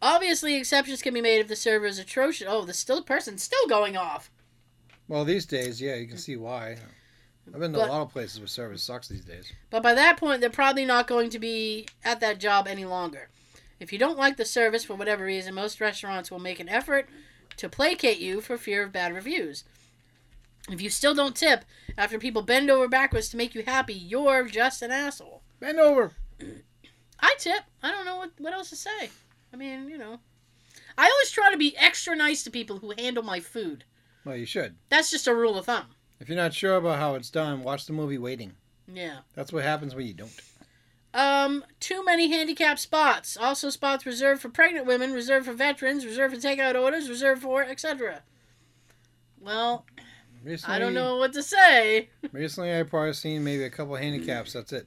Obviously, 0.00 0.56
exceptions 0.56 1.00
can 1.00 1.14
be 1.14 1.20
made 1.20 1.38
if 1.38 1.46
the 1.46 1.54
server 1.54 1.86
is 1.86 1.98
atrocious. 1.98 2.48
Oh, 2.50 2.64
the 2.64 2.74
still 2.74 3.02
person's 3.02 3.42
still 3.42 3.68
going 3.68 3.96
off. 3.96 4.30
Well, 5.12 5.26
these 5.26 5.44
days, 5.44 5.78
yeah, 5.78 5.96
you 5.96 6.06
can 6.06 6.16
see 6.16 6.36
why. 6.36 6.78
I've 7.52 7.60
been 7.60 7.74
to 7.74 7.80
But- 7.80 7.90
a 7.90 7.92
lot 7.92 8.00
of 8.00 8.12
places 8.12 8.38
where 8.40 8.46
service 8.46 8.82
sucks 8.82 9.08
these 9.08 9.26
days. 9.26 9.52
But 9.68 9.82
by 9.82 9.92
that 9.92 10.16
point, 10.16 10.40
they're 10.40 10.48
probably 10.48 10.86
not 10.86 11.06
going 11.06 11.28
to 11.28 11.38
be 11.38 11.86
at 12.02 12.20
that 12.20 12.38
job 12.38 12.66
any 12.66 12.86
longer. 12.86 13.28
If 13.78 13.92
you 13.92 13.98
don't 13.98 14.16
like 14.16 14.38
the 14.38 14.46
service 14.46 14.84
for 14.84 14.94
whatever 14.94 15.26
reason, 15.26 15.52
most 15.52 15.82
restaurants 15.82 16.30
will 16.30 16.38
make 16.38 16.60
an 16.60 16.68
effort 16.70 17.10
to 17.58 17.68
placate 17.68 18.20
you 18.20 18.40
for 18.40 18.56
fear 18.56 18.84
of 18.84 18.92
bad 18.92 19.12
reviews. 19.12 19.64
If 20.70 20.80
you 20.80 20.88
still 20.88 21.12
don't 21.14 21.36
tip 21.36 21.66
after 21.98 22.18
people 22.18 22.40
bend 22.40 22.70
over 22.70 22.88
backwards 22.88 23.28
to 23.28 23.36
make 23.36 23.54
you 23.54 23.64
happy, 23.64 23.92
you're 23.92 24.48
just 24.48 24.80
an 24.80 24.90
asshole. 24.90 25.42
Bend 25.60 25.78
over. 25.78 26.12
I 27.20 27.34
tip. 27.38 27.64
I 27.82 27.90
don't 27.90 28.06
know 28.06 28.16
what, 28.16 28.30
what 28.38 28.54
else 28.54 28.70
to 28.70 28.76
say. 28.76 29.10
I 29.52 29.56
mean, 29.56 29.90
you 29.90 29.98
know. 29.98 30.20
I 30.96 31.04
always 31.04 31.30
try 31.30 31.50
to 31.50 31.58
be 31.58 31.76
extra 31.76 32.16
nice 32.16 32.42
to 32.44 32.50
people 32.50 32.78
who 32.78 32.94
handle 32.96 33.22
my 33.22 33.40
food. 33.40 33.84
Well, 34.24 34.36
you 34.36 34.46
should. 34.46 34.76
That's 34.88 35.10
just 35.10 35.26
a 35.26 35.34
rule 35.34 35.58
of 35.58 35.66
thumb. 35.66 35.86
If 36.20 36.28
you're 36.28 36.36
not 36.36 36.54
sure 36.54 36.76
about 36.76 36.98
how 36.98 37.14
it's 37.16 37.30
done, 37.30 37.62
watch 37.62 37.86
the 37.86 37.92
movie 37.92 38.18
Waiting. 38.18 38.52
Yeah. 38.92 39.18
That's 39.34 39.52
what 39.52 39.64
happens 39.64 39.94
when 39.94 40.06
you 40.06 40.14
don't. 40.14 40.30
Um, 41.14 41.64
too 41.80 42.04
many 42.04 42.30
handicap 42.30 42.78
spots. 42.78 43.36
Also, 43.36 43.70
spots 43.70 44.06
reserved 44.06 44.40
for 44.40 44.48
pregnant 44.48 44.86
women, 44.86 45.12
reserved 45.12 45.46
for 45.46 45.52
veterans, 45.52 46.06
reserved 46.06 46.34
for 46.34 46.40
takeout 46.40 46.80
orders, 46.80 47.08
reserved 47.08 47.42
for 47.42 47.62
etc. 47.62 48.22
Well, 49.40 49.84
Recently, 50.44 50.74
I 50.74 50.78
don't 50.78 50.94
know 50.94 51.16
what 51.16 51.32
to 51.34 51.42
say. 51.42 52.08
Recently, 52.32 52.72
I've 52.72 52.88
probably 52.88 53.12
seen 53.12 53.44
maybe 53.44 53.64
a 53.64 53.70
couple 53.70 53.94
handicaps. 53.94 54.54
That's 54.54 54.72
it. 54.72 54.86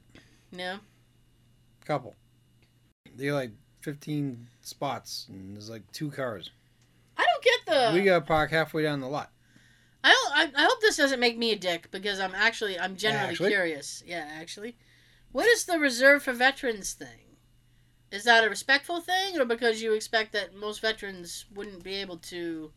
Yeah. 0.50 0.78
Couple. 1.84 2.16
They're 3.14 3.32
like 3.32 3.52
15 3.82 4.48
spots, 4.62 5.26
and 5.30 5.54
there's 5.54 5.70
like 5.70 5.90
two 5.92 6.10
cars. 6.10 6.50
I 7.16 7.24
don't 7.24 7.44
get 7.44 7.66
the. 7.92 7.98
we 7.98 8.04
got 8.04 8.20
to 8.20 8.24
park 8.24 8.50
halfway 8.50 8.82
down 8.82 9.00
the 9.00 9.08
lot. 9.08 9.30
I 10.04 10.10
don't. 10.10 10.56
I, 10.56 10.62
I 10.62 10.66
hope 10.66 10.80
this 10.80 10.96
doesn't 10.96 11.20
make 11.20 11.36
me 11.38 11.52
a 11.52 11.56
dick 11.58 11.90
because 11.90 12.20
I'm 12.20 12.34
actually 12.34 12.78
I'm 12.78 12.96
generally 12.96 13.30
Actually? 13.30 13.50
curious. 13.50 14.02
Yeah, 14.06 14.28
actually. 14.38 14.76
What 15.32 15.46
is 15.46 15.64
the 15.64 15.78
reserve 15.78 16.22
for 16.22 16.32
veterans 16.32 16.92
thing? 16.92 17.36
Is 18.12 18.24
that 18.24 18.44
a 18.44 18.48
respectful 18.48 19.00
thing, 19.00 19.38
or 19.38 19.44
because 19.44 19.82
you 19.82 19.92
expect 19.92 20.32
that 20.32 20.54
most 20.54 20.80
veterans 20.80 21.46
wouldn't 21.52 21.82
be 21.82 21.96
able 21.96 22.18
to 22.18 22.70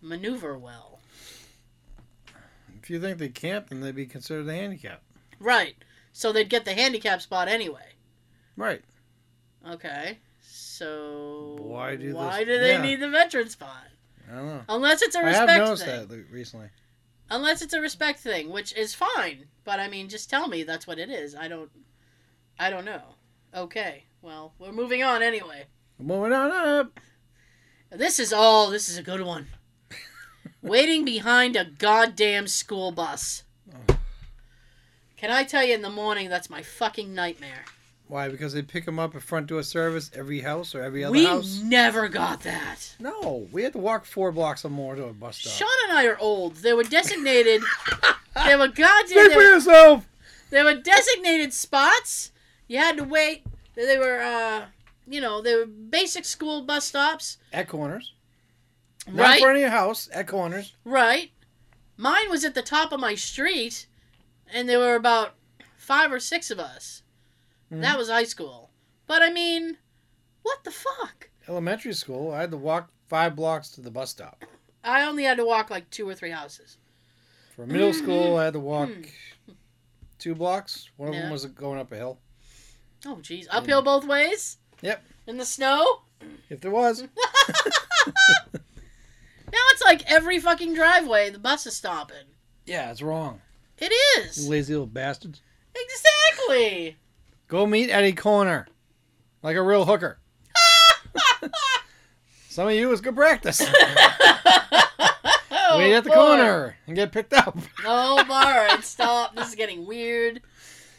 maneuver 0.00 0.58
well? 0.58 1.00
If 2.82 2.90
you 2.90 3.00
think 3.00 3.18
they 3.18 3.28
can't, 3.28 3.68
then 3.68 3.80
they'd 3.80 3.94
be 3.94 4.06
considered 4.06 4.48
a 4.48 4.54
handicap. 4.54 5.02
Right. 5.38 5.76
So 6.12 6.32
they'd 6.32 6.48
get 6.48 6.64
the 6.64 6.74
handicap 6.74 7.22
spot 7.22 7.46
anyway. 7.48 7.94
Right. 8.56 8.82
Okay. 9.68 10.18
So 10.80 11.56
Why 11.60 11.96
do 11.96 12.14
why 12.14 12.38
this- 12.42 12.46
do 12.56 12.58
they 12.58 12.72
yeah. 12.72 12.80
need 12.82 13.00
the 13.00 13.10
veteran 13.10 13.50
spot? 13.50 13.84
I 14.30 14.34
don't 14.34 14.46
know. 14.46 14.62
Unless 14.66 15.02
it's 15.02 15.14
a 15.14 15.22
respect 15.22 15.50
I 15.50 15.52
have 15.52 15.64
noticed 15.64 15.84
thing. 15.84 16.08
that 16.08 16.24
recently. 16.30 16.68
Unless 17.28 17.60
it's 17.60 17.74
a 17.74 17.82
respect 17.82 18.20
thing, 18.20 18.48
which 18.50 18.74
is 18.74 18.94
fine. 18.94 19.44
But 19.64 19.78
I 19.78 19.88
mean, 19.88 20.08
just 20.08 20.30
tell 20.30 20.48
me 20.48 20.62
that's 20.62 20.86
what 20.86 20.98
it 20.98 21.10
is. 21.10 21.34
I 21.34 21.48
don't. 21.48 21.70
I 22.58 22.70
don't 22.70 22.86
know. 22.86 23.02
Okay. 23.54 24.04
Well, 24.22 24.54
we're 24.58 24.72
moving 24.72 25.02
on 25.02 25.22
anyway. 25.22 25.66
Moving 25.98 26.32
on 26.32 26.50
up. 26.50 26.98
This 27.90 28.18
is 28.18 28.32
all. 28.32 28.70
This 28.70 28.88
is 28.88 28.96
a 28.96 29.02
good 29.02 29.20
one. 29.20 29.48
Waiting 30.62 31.04
behind 31.04 31.56
a 31.56 31.66
goddamn 31.66 32.48
school 32.48 32.90
bus. 32.90 33.42
Oh. 33.70 33.96
Can 35.18 35.30
I 35.30 35.44
tell 35.44 35.62
you 35.62 35.74
in 35.74 35.82
the 35.82 35.90
morning 35.90 36.30
that's 36.30 36.48
my 36.48 36.62
fucking 36.62 37.14
nightmare. 37.14 37.66
Why? 38.10 38.28
Because 38.28 38.52
they 38.52 38.62
pick 38.62 38.84
them 38.84 38.98
up 38.98 39.14
at 39.14 39.22
front 39.22 39.46
door 39.46 39.62
service 39.62 40.10
every 40.14 40.40
house 40.40 40.74
or 40.74 40.82
every 40.82 41.04
other 41.04 41.12
we 41.12 41.24
house? 41.24 41.60
We 41.62 41.68
never 41.68 42.08
got 42.08 42.42
that. 42.42 42.96
No, 42.98 43.46
we 43.52 43.62
had 43.62 43.72
to 43.74 43.78
walk 43.78 44.04
four 44.04 44.32
blocks 44.32 44.64
or 44.64 44.68
more 44.68 44.96
to 44.96 45.04
a 45.04 45.12
bus 45.12 45.36
stop. 45.38 45.52
Sean 45.52 45.88
and 45.88 45.96
I 45.96 46.06
are 46.06 46.18
old. 46.18 46.56
They 46.56 46.72
were 46.72 46.82
designated. 46.82 47.62
they 48.44 48.56
were 48.56 48.66
goddamn. 48.66 49.06
Speak 49.06 49.28
They 49.28 49.28
for 49.30 49.36
were, 49.36 49.42
yourself. 49.44 50.08
they 50.50 50.62
were 50.64 50.74
designated 50.74 51.52
spots. 51.52 52.32
You 52.66 52.78
had 52.78 52.96
to 52.96 53.04
wait. 53.04 53.44
They 53.76 53.96
were, 53.96 54.20
uh, 54.20 54.64
you 55.06 55.20
know, 55.20 55.40
they 55.40 55.54
were 55.54 55.66
basic 55.66 56.24
school 56.24 56.62
bus 56.62 56.86
stops. 56.86 57.38
At 57.52 57.68
corners. 57.68 58.12
Not 59.06 59.36
in 59.36 59.42
front 59.42 59.56
of 59.56 59.60
your 59.60 59.70
house. 59.70 60.08
At 60.12 60.26
corners. 60.26 60.74
Right. 60.84 61.30
Mine 61.96 62.28
was 62.28 62.44
at 62.44 62.54
the 62.56 62.62
top 62.62 62.90
of 62.92 62.98
my 62.98 63.14
street, 63.14 63.86
and 64.52 64.68
there 64.68 64.78
were 64.80 64.96
about 64.96 65.34
five 65.76 66.10
or 66.10 66.18
six 66.18 66.50
of 66.50 66.58
us. 66.58 67.02
Mhm. 67.72 67.82
That 67.82 67.98
was 67.98 68.08
high 68.08 68.24
school. 68.24 68.70
But 69.06 69.22
I 69.22 69.30
mean, 69.30 69.78
what 70.42 70.64
the 70.64 70.70
fuck? 70.70 71.28
Elementary 71.48 71.92
school, 71.94 72.32
I 72.32 72.40
had 72.42 72.50
to 72.52 72.56
walk 72.56 72.90
five 73.08 73.34
blocks 73.36 73.70
to 73.70 73.80
the 73.80 73.90
bus 73.90 74.10
stop. 74.10 74.44
I 74.84 75.02
only 75.02 75.24
had 75.24 75.36
to 75.38 75.44
walk 75.44 75.70
like 75.70 75.90
two 75.90 76.08
or 76.08 76.14
three 76.14 76.30
houses. 76.30 76.78
For 77.54 77.66
middle 77.66 77.92
school, 77.92 78.36
I 78.36 78.44
had 78.44 78.52
to 78.54 78.60
walk 78.60 78.88
Hmm. 78.88 79.52
two 80.18 80.34
blocks. 80.34 80.88
One 80.96 81.08
of 81.10 81.14
Yeah. 81.14 81.22
them 81.22 81.30
was 81.32 81.44
going 81.46 81.78
up 81.78 81.92
a 81.92 81.96
hill. 81.96 82.18
Oh, 83.06 83.16
jeez. 83.16 83.46
Uphill 83.50 83.82
both 83.82 84.04
ways? 84.04 84.58
Yep. 84.82 85.02
In 85.26 85.36
the 85.38 85.44
snow? 85.46 86.02
If 86.48 86.60
there 86.60 86.70
was. 86.70 87.02
Now 89.52 89.58
it's 89.72 89.82
like 89.82 90.08
every 90.10 90.38
fucking 90.38 90.74
driveway 90.74 91.30
the 91.30 91.38
bus 91.38 91.66
is 91.66 91.76
stopping. 91.76 92.24
yeah, 92.66 92.90
it's 92.92 93.02
wrong. 93.02 93.40
It 93.78 93.92
is. 94.20 94.44
You 94.44 94.50
lazy 94.50 94.74
little 94.74 94.86
bastards. 94.86 95.40
Exactly. 95.74 96.96
Go 97.50 97.66
meet 97.66 97.90
Eddie 97.90 98.12
corner. 98.12 98.68
Like 99.42 99.56
a 99.56 99.62
real 99.62 99.84
hooker. 99.84 100.20
Some 102.48 102.68
of 102.68 102.74
you 102.74 102.92
is 102.92 103.00
good 103.00 103.16
practice. 103.16 103.60
oh, 105.50 105.74
Wait 105.78 105.92
at 105.92 106.04
the 106.04 106.10
boy. 106.10 106.14
corner 106.14 106.76
and 106.86 106.94
get 106.94 107.10
picked 107.10 107.32
up. 107.32 107.58
Oh, 107.84 108.18
all 108.18 108.24
right, 108.26 108.84
stop. 108.84 109.34
This 109.34 109.48
is 109.48 109.56
getting 109.56 109.84
weird. 109.84 110.42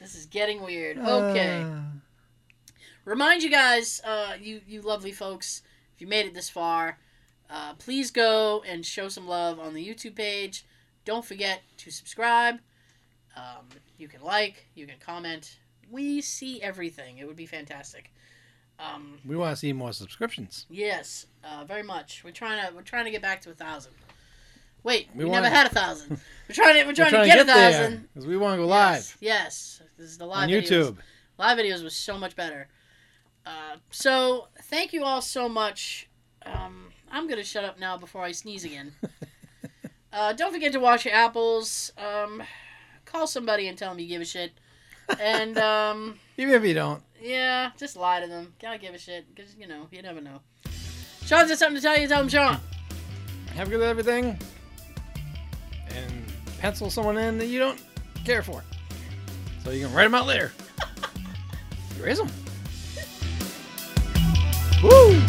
This 0.02 0.14
is 0.15 0.26
getting 0.26 0.61
weird. 0.61 0.98
Okay. 0.98 1.61
Uh, 1.61 1.80
Remind 3.06 3.44
you 3.44 3.49
guys, 3.49 4.02
uh, 4.03 4.34
you 4.40 4.60
you 4.68 4.82
lovely 4.82 5.14
folks, 5.14 5.61
if 5.95 6.02
you 6.02 6.07
made 6.07 6.26
it 6.26 6.34
this 6.34 6.49
far, 6.49 6.99
uh, 7.49 7.76
please 7.76 8.11
go 8.11 8.61
and 8.68 8.86
show 8.86 9.07
some 9.07 9.26
love 9.28 9.57
on 9.57 9.73
the 9.73 9.88
YouTube 9.88 10.15
page. 10.15 10.65
Don't 11.06 11.23
forget 11.26 11.61
to 11.78 11.91
subscribe. 11.91 12.56
Um, 13.38 13.69
you 13.98 14.07
can 14.10 14.22
like, 14.22 14.68
you 14.76 14.86
can 14.86 14.98
comment. 14.99 15.57
We 15.91 16.22
see 16.22 16.61
everything. 16.61 17.18
It 17.18 17.27
would 17.27 17.35
be 17.35 17.45
fantastic. 17.45 18.11
Um, 18.80 19.19
we 19.26 19.35
want 19.35 19.51
to 19.51 19.55
see 19.59 19.73
more 19.73 19.91
subscriptions. 19.93 20.65
Yes, 20.69 21.27
uh, 21.43 21.65
very 21.65 21.84
much. 21.84 22.23
We're 22.23 22.31
trying 22.31 22.65
to 22.68 22.73
we're 22.76 22.81
trying 22.81 23.05
to 23.05 23.11
get 23.11 23.22
back 23.22 23.41
to 23.41 23.51
a 23.51 23.53
thousand. 23.53 23.91
Wait, 24.84 25.09
We 25.13 25.26
we, 25.26 25.30
wanna- 25.30 25.43
never 25.43 25.55
had 25.55 25.68
a 25.68 25.69
thousand. 25.69 26.19
We're 26.49 26.55
trying 26.55 26.73
to 26.76 26.81
we're 26.84 26.88
We're 26.88 26.93
trying, 26.93 27.11
to 27.11 27.26
get, 27.27 27.39
a 27.41 27.43
there, 27.43 27.72
thousand. 27.72 28.09
'cause 28.13 28.26
we 28.26 28.38
want 28.38 28.53
to 28.53 28.63
go 28.63 28.68
live 28.68 29.15
Yes, 29.19 29.80
yes. 29.81 29.81
This 29.97 30.09
is 30.09 30.18
the 30.18 30.26
live 30.26 30.43
on 30.43 30.49
videos. 30.49 30.63
YouTube. 30.68 30.97
Live 31.38 31.57
videos 31.59 31.84
was 31.84 31.95
so 31.95 32.18
much 32.18 32.35
better. 32.35 32.68
Uh, 33.45 33.76
so 33.91 34.47
thank 34.63 34.93
you 34.93 35.03
all 35.03 35.22
so 35.22 35.47
much. 35.47 36.09
Um, 36.45 36.91
I'm 37.11 37.27
gonna 37.27 37.43
shut 37.43 37.63
up 37.63 37.77
now 37.80 37.97
before 37.97 38.23
I 38.23 38.31
sneeze 38.31 38.63
again. 38.65 38.93
uh, 40.13 40.34
don't 40.34 40.51
forget 40.51 40.72
to 40.73 40.80
wash 40.80 41.05
your 41.05 41.13
apples. 41.13 41.91
Um, 41.97 42.41
call 43.05 43.27
somebody 43.27 43.68
and 43.68 43.77
tell 43.77 43.91
them 43.91 43.99
you 43.99 44.07
give 44.07 44.22
a 44.22 44.26
shit 44.26 44.53
and 45.19 45.57
um, 45.57 46.19
even 46.38 46.53
if 46.53 46.63
you 46.63 46.73
don't, 46.73 47.01
yeah, 47.21 47.71
just 47.77 47.95
lie 47.95 48.19
to 48.19 48.27
them. 48.27 48.53
Gotta 48.61 48.77
give 48.77 48.93
a 48.93 48.97
shit 48.97 49.33
because 49.33 49.55
you 49.55 49.67
know 49.67 49.88
you 49.91 50.01
never 50.01 50.21
know. 50.21 50.39
Sean's 51.25 51.49
got 51.49 51.57
something 51.57 51.77
to 51.77 51.81
tell 51.81 51.97
you. 51.97 52.07
Tell 52.07 52.21
him, 52.21 52.29
Sean. 52.29 52.57
Have 53.55 53.67
a 53.67 53.71
good 53.71 53.81
everything, 53.81 54.39
and 55.89 56.23
pencil 56.59 56.89
someone 56.89 57.17
in 57.17 57.38
that 57.38 57.47
you 57.47 57.59
don't 57.59 57.81
care 58.23 58.41
for, 58.41 58.63
so 59.63 59.71
you 59.71 59.85
can 59.85 59.93
write 59.93 60.05
them 60.05 60.15
out 60.15 60.27
later. 60.27 60.51
Erase 61.99 62.17
them. 62.17 62.29
Woo! 64.83 65.20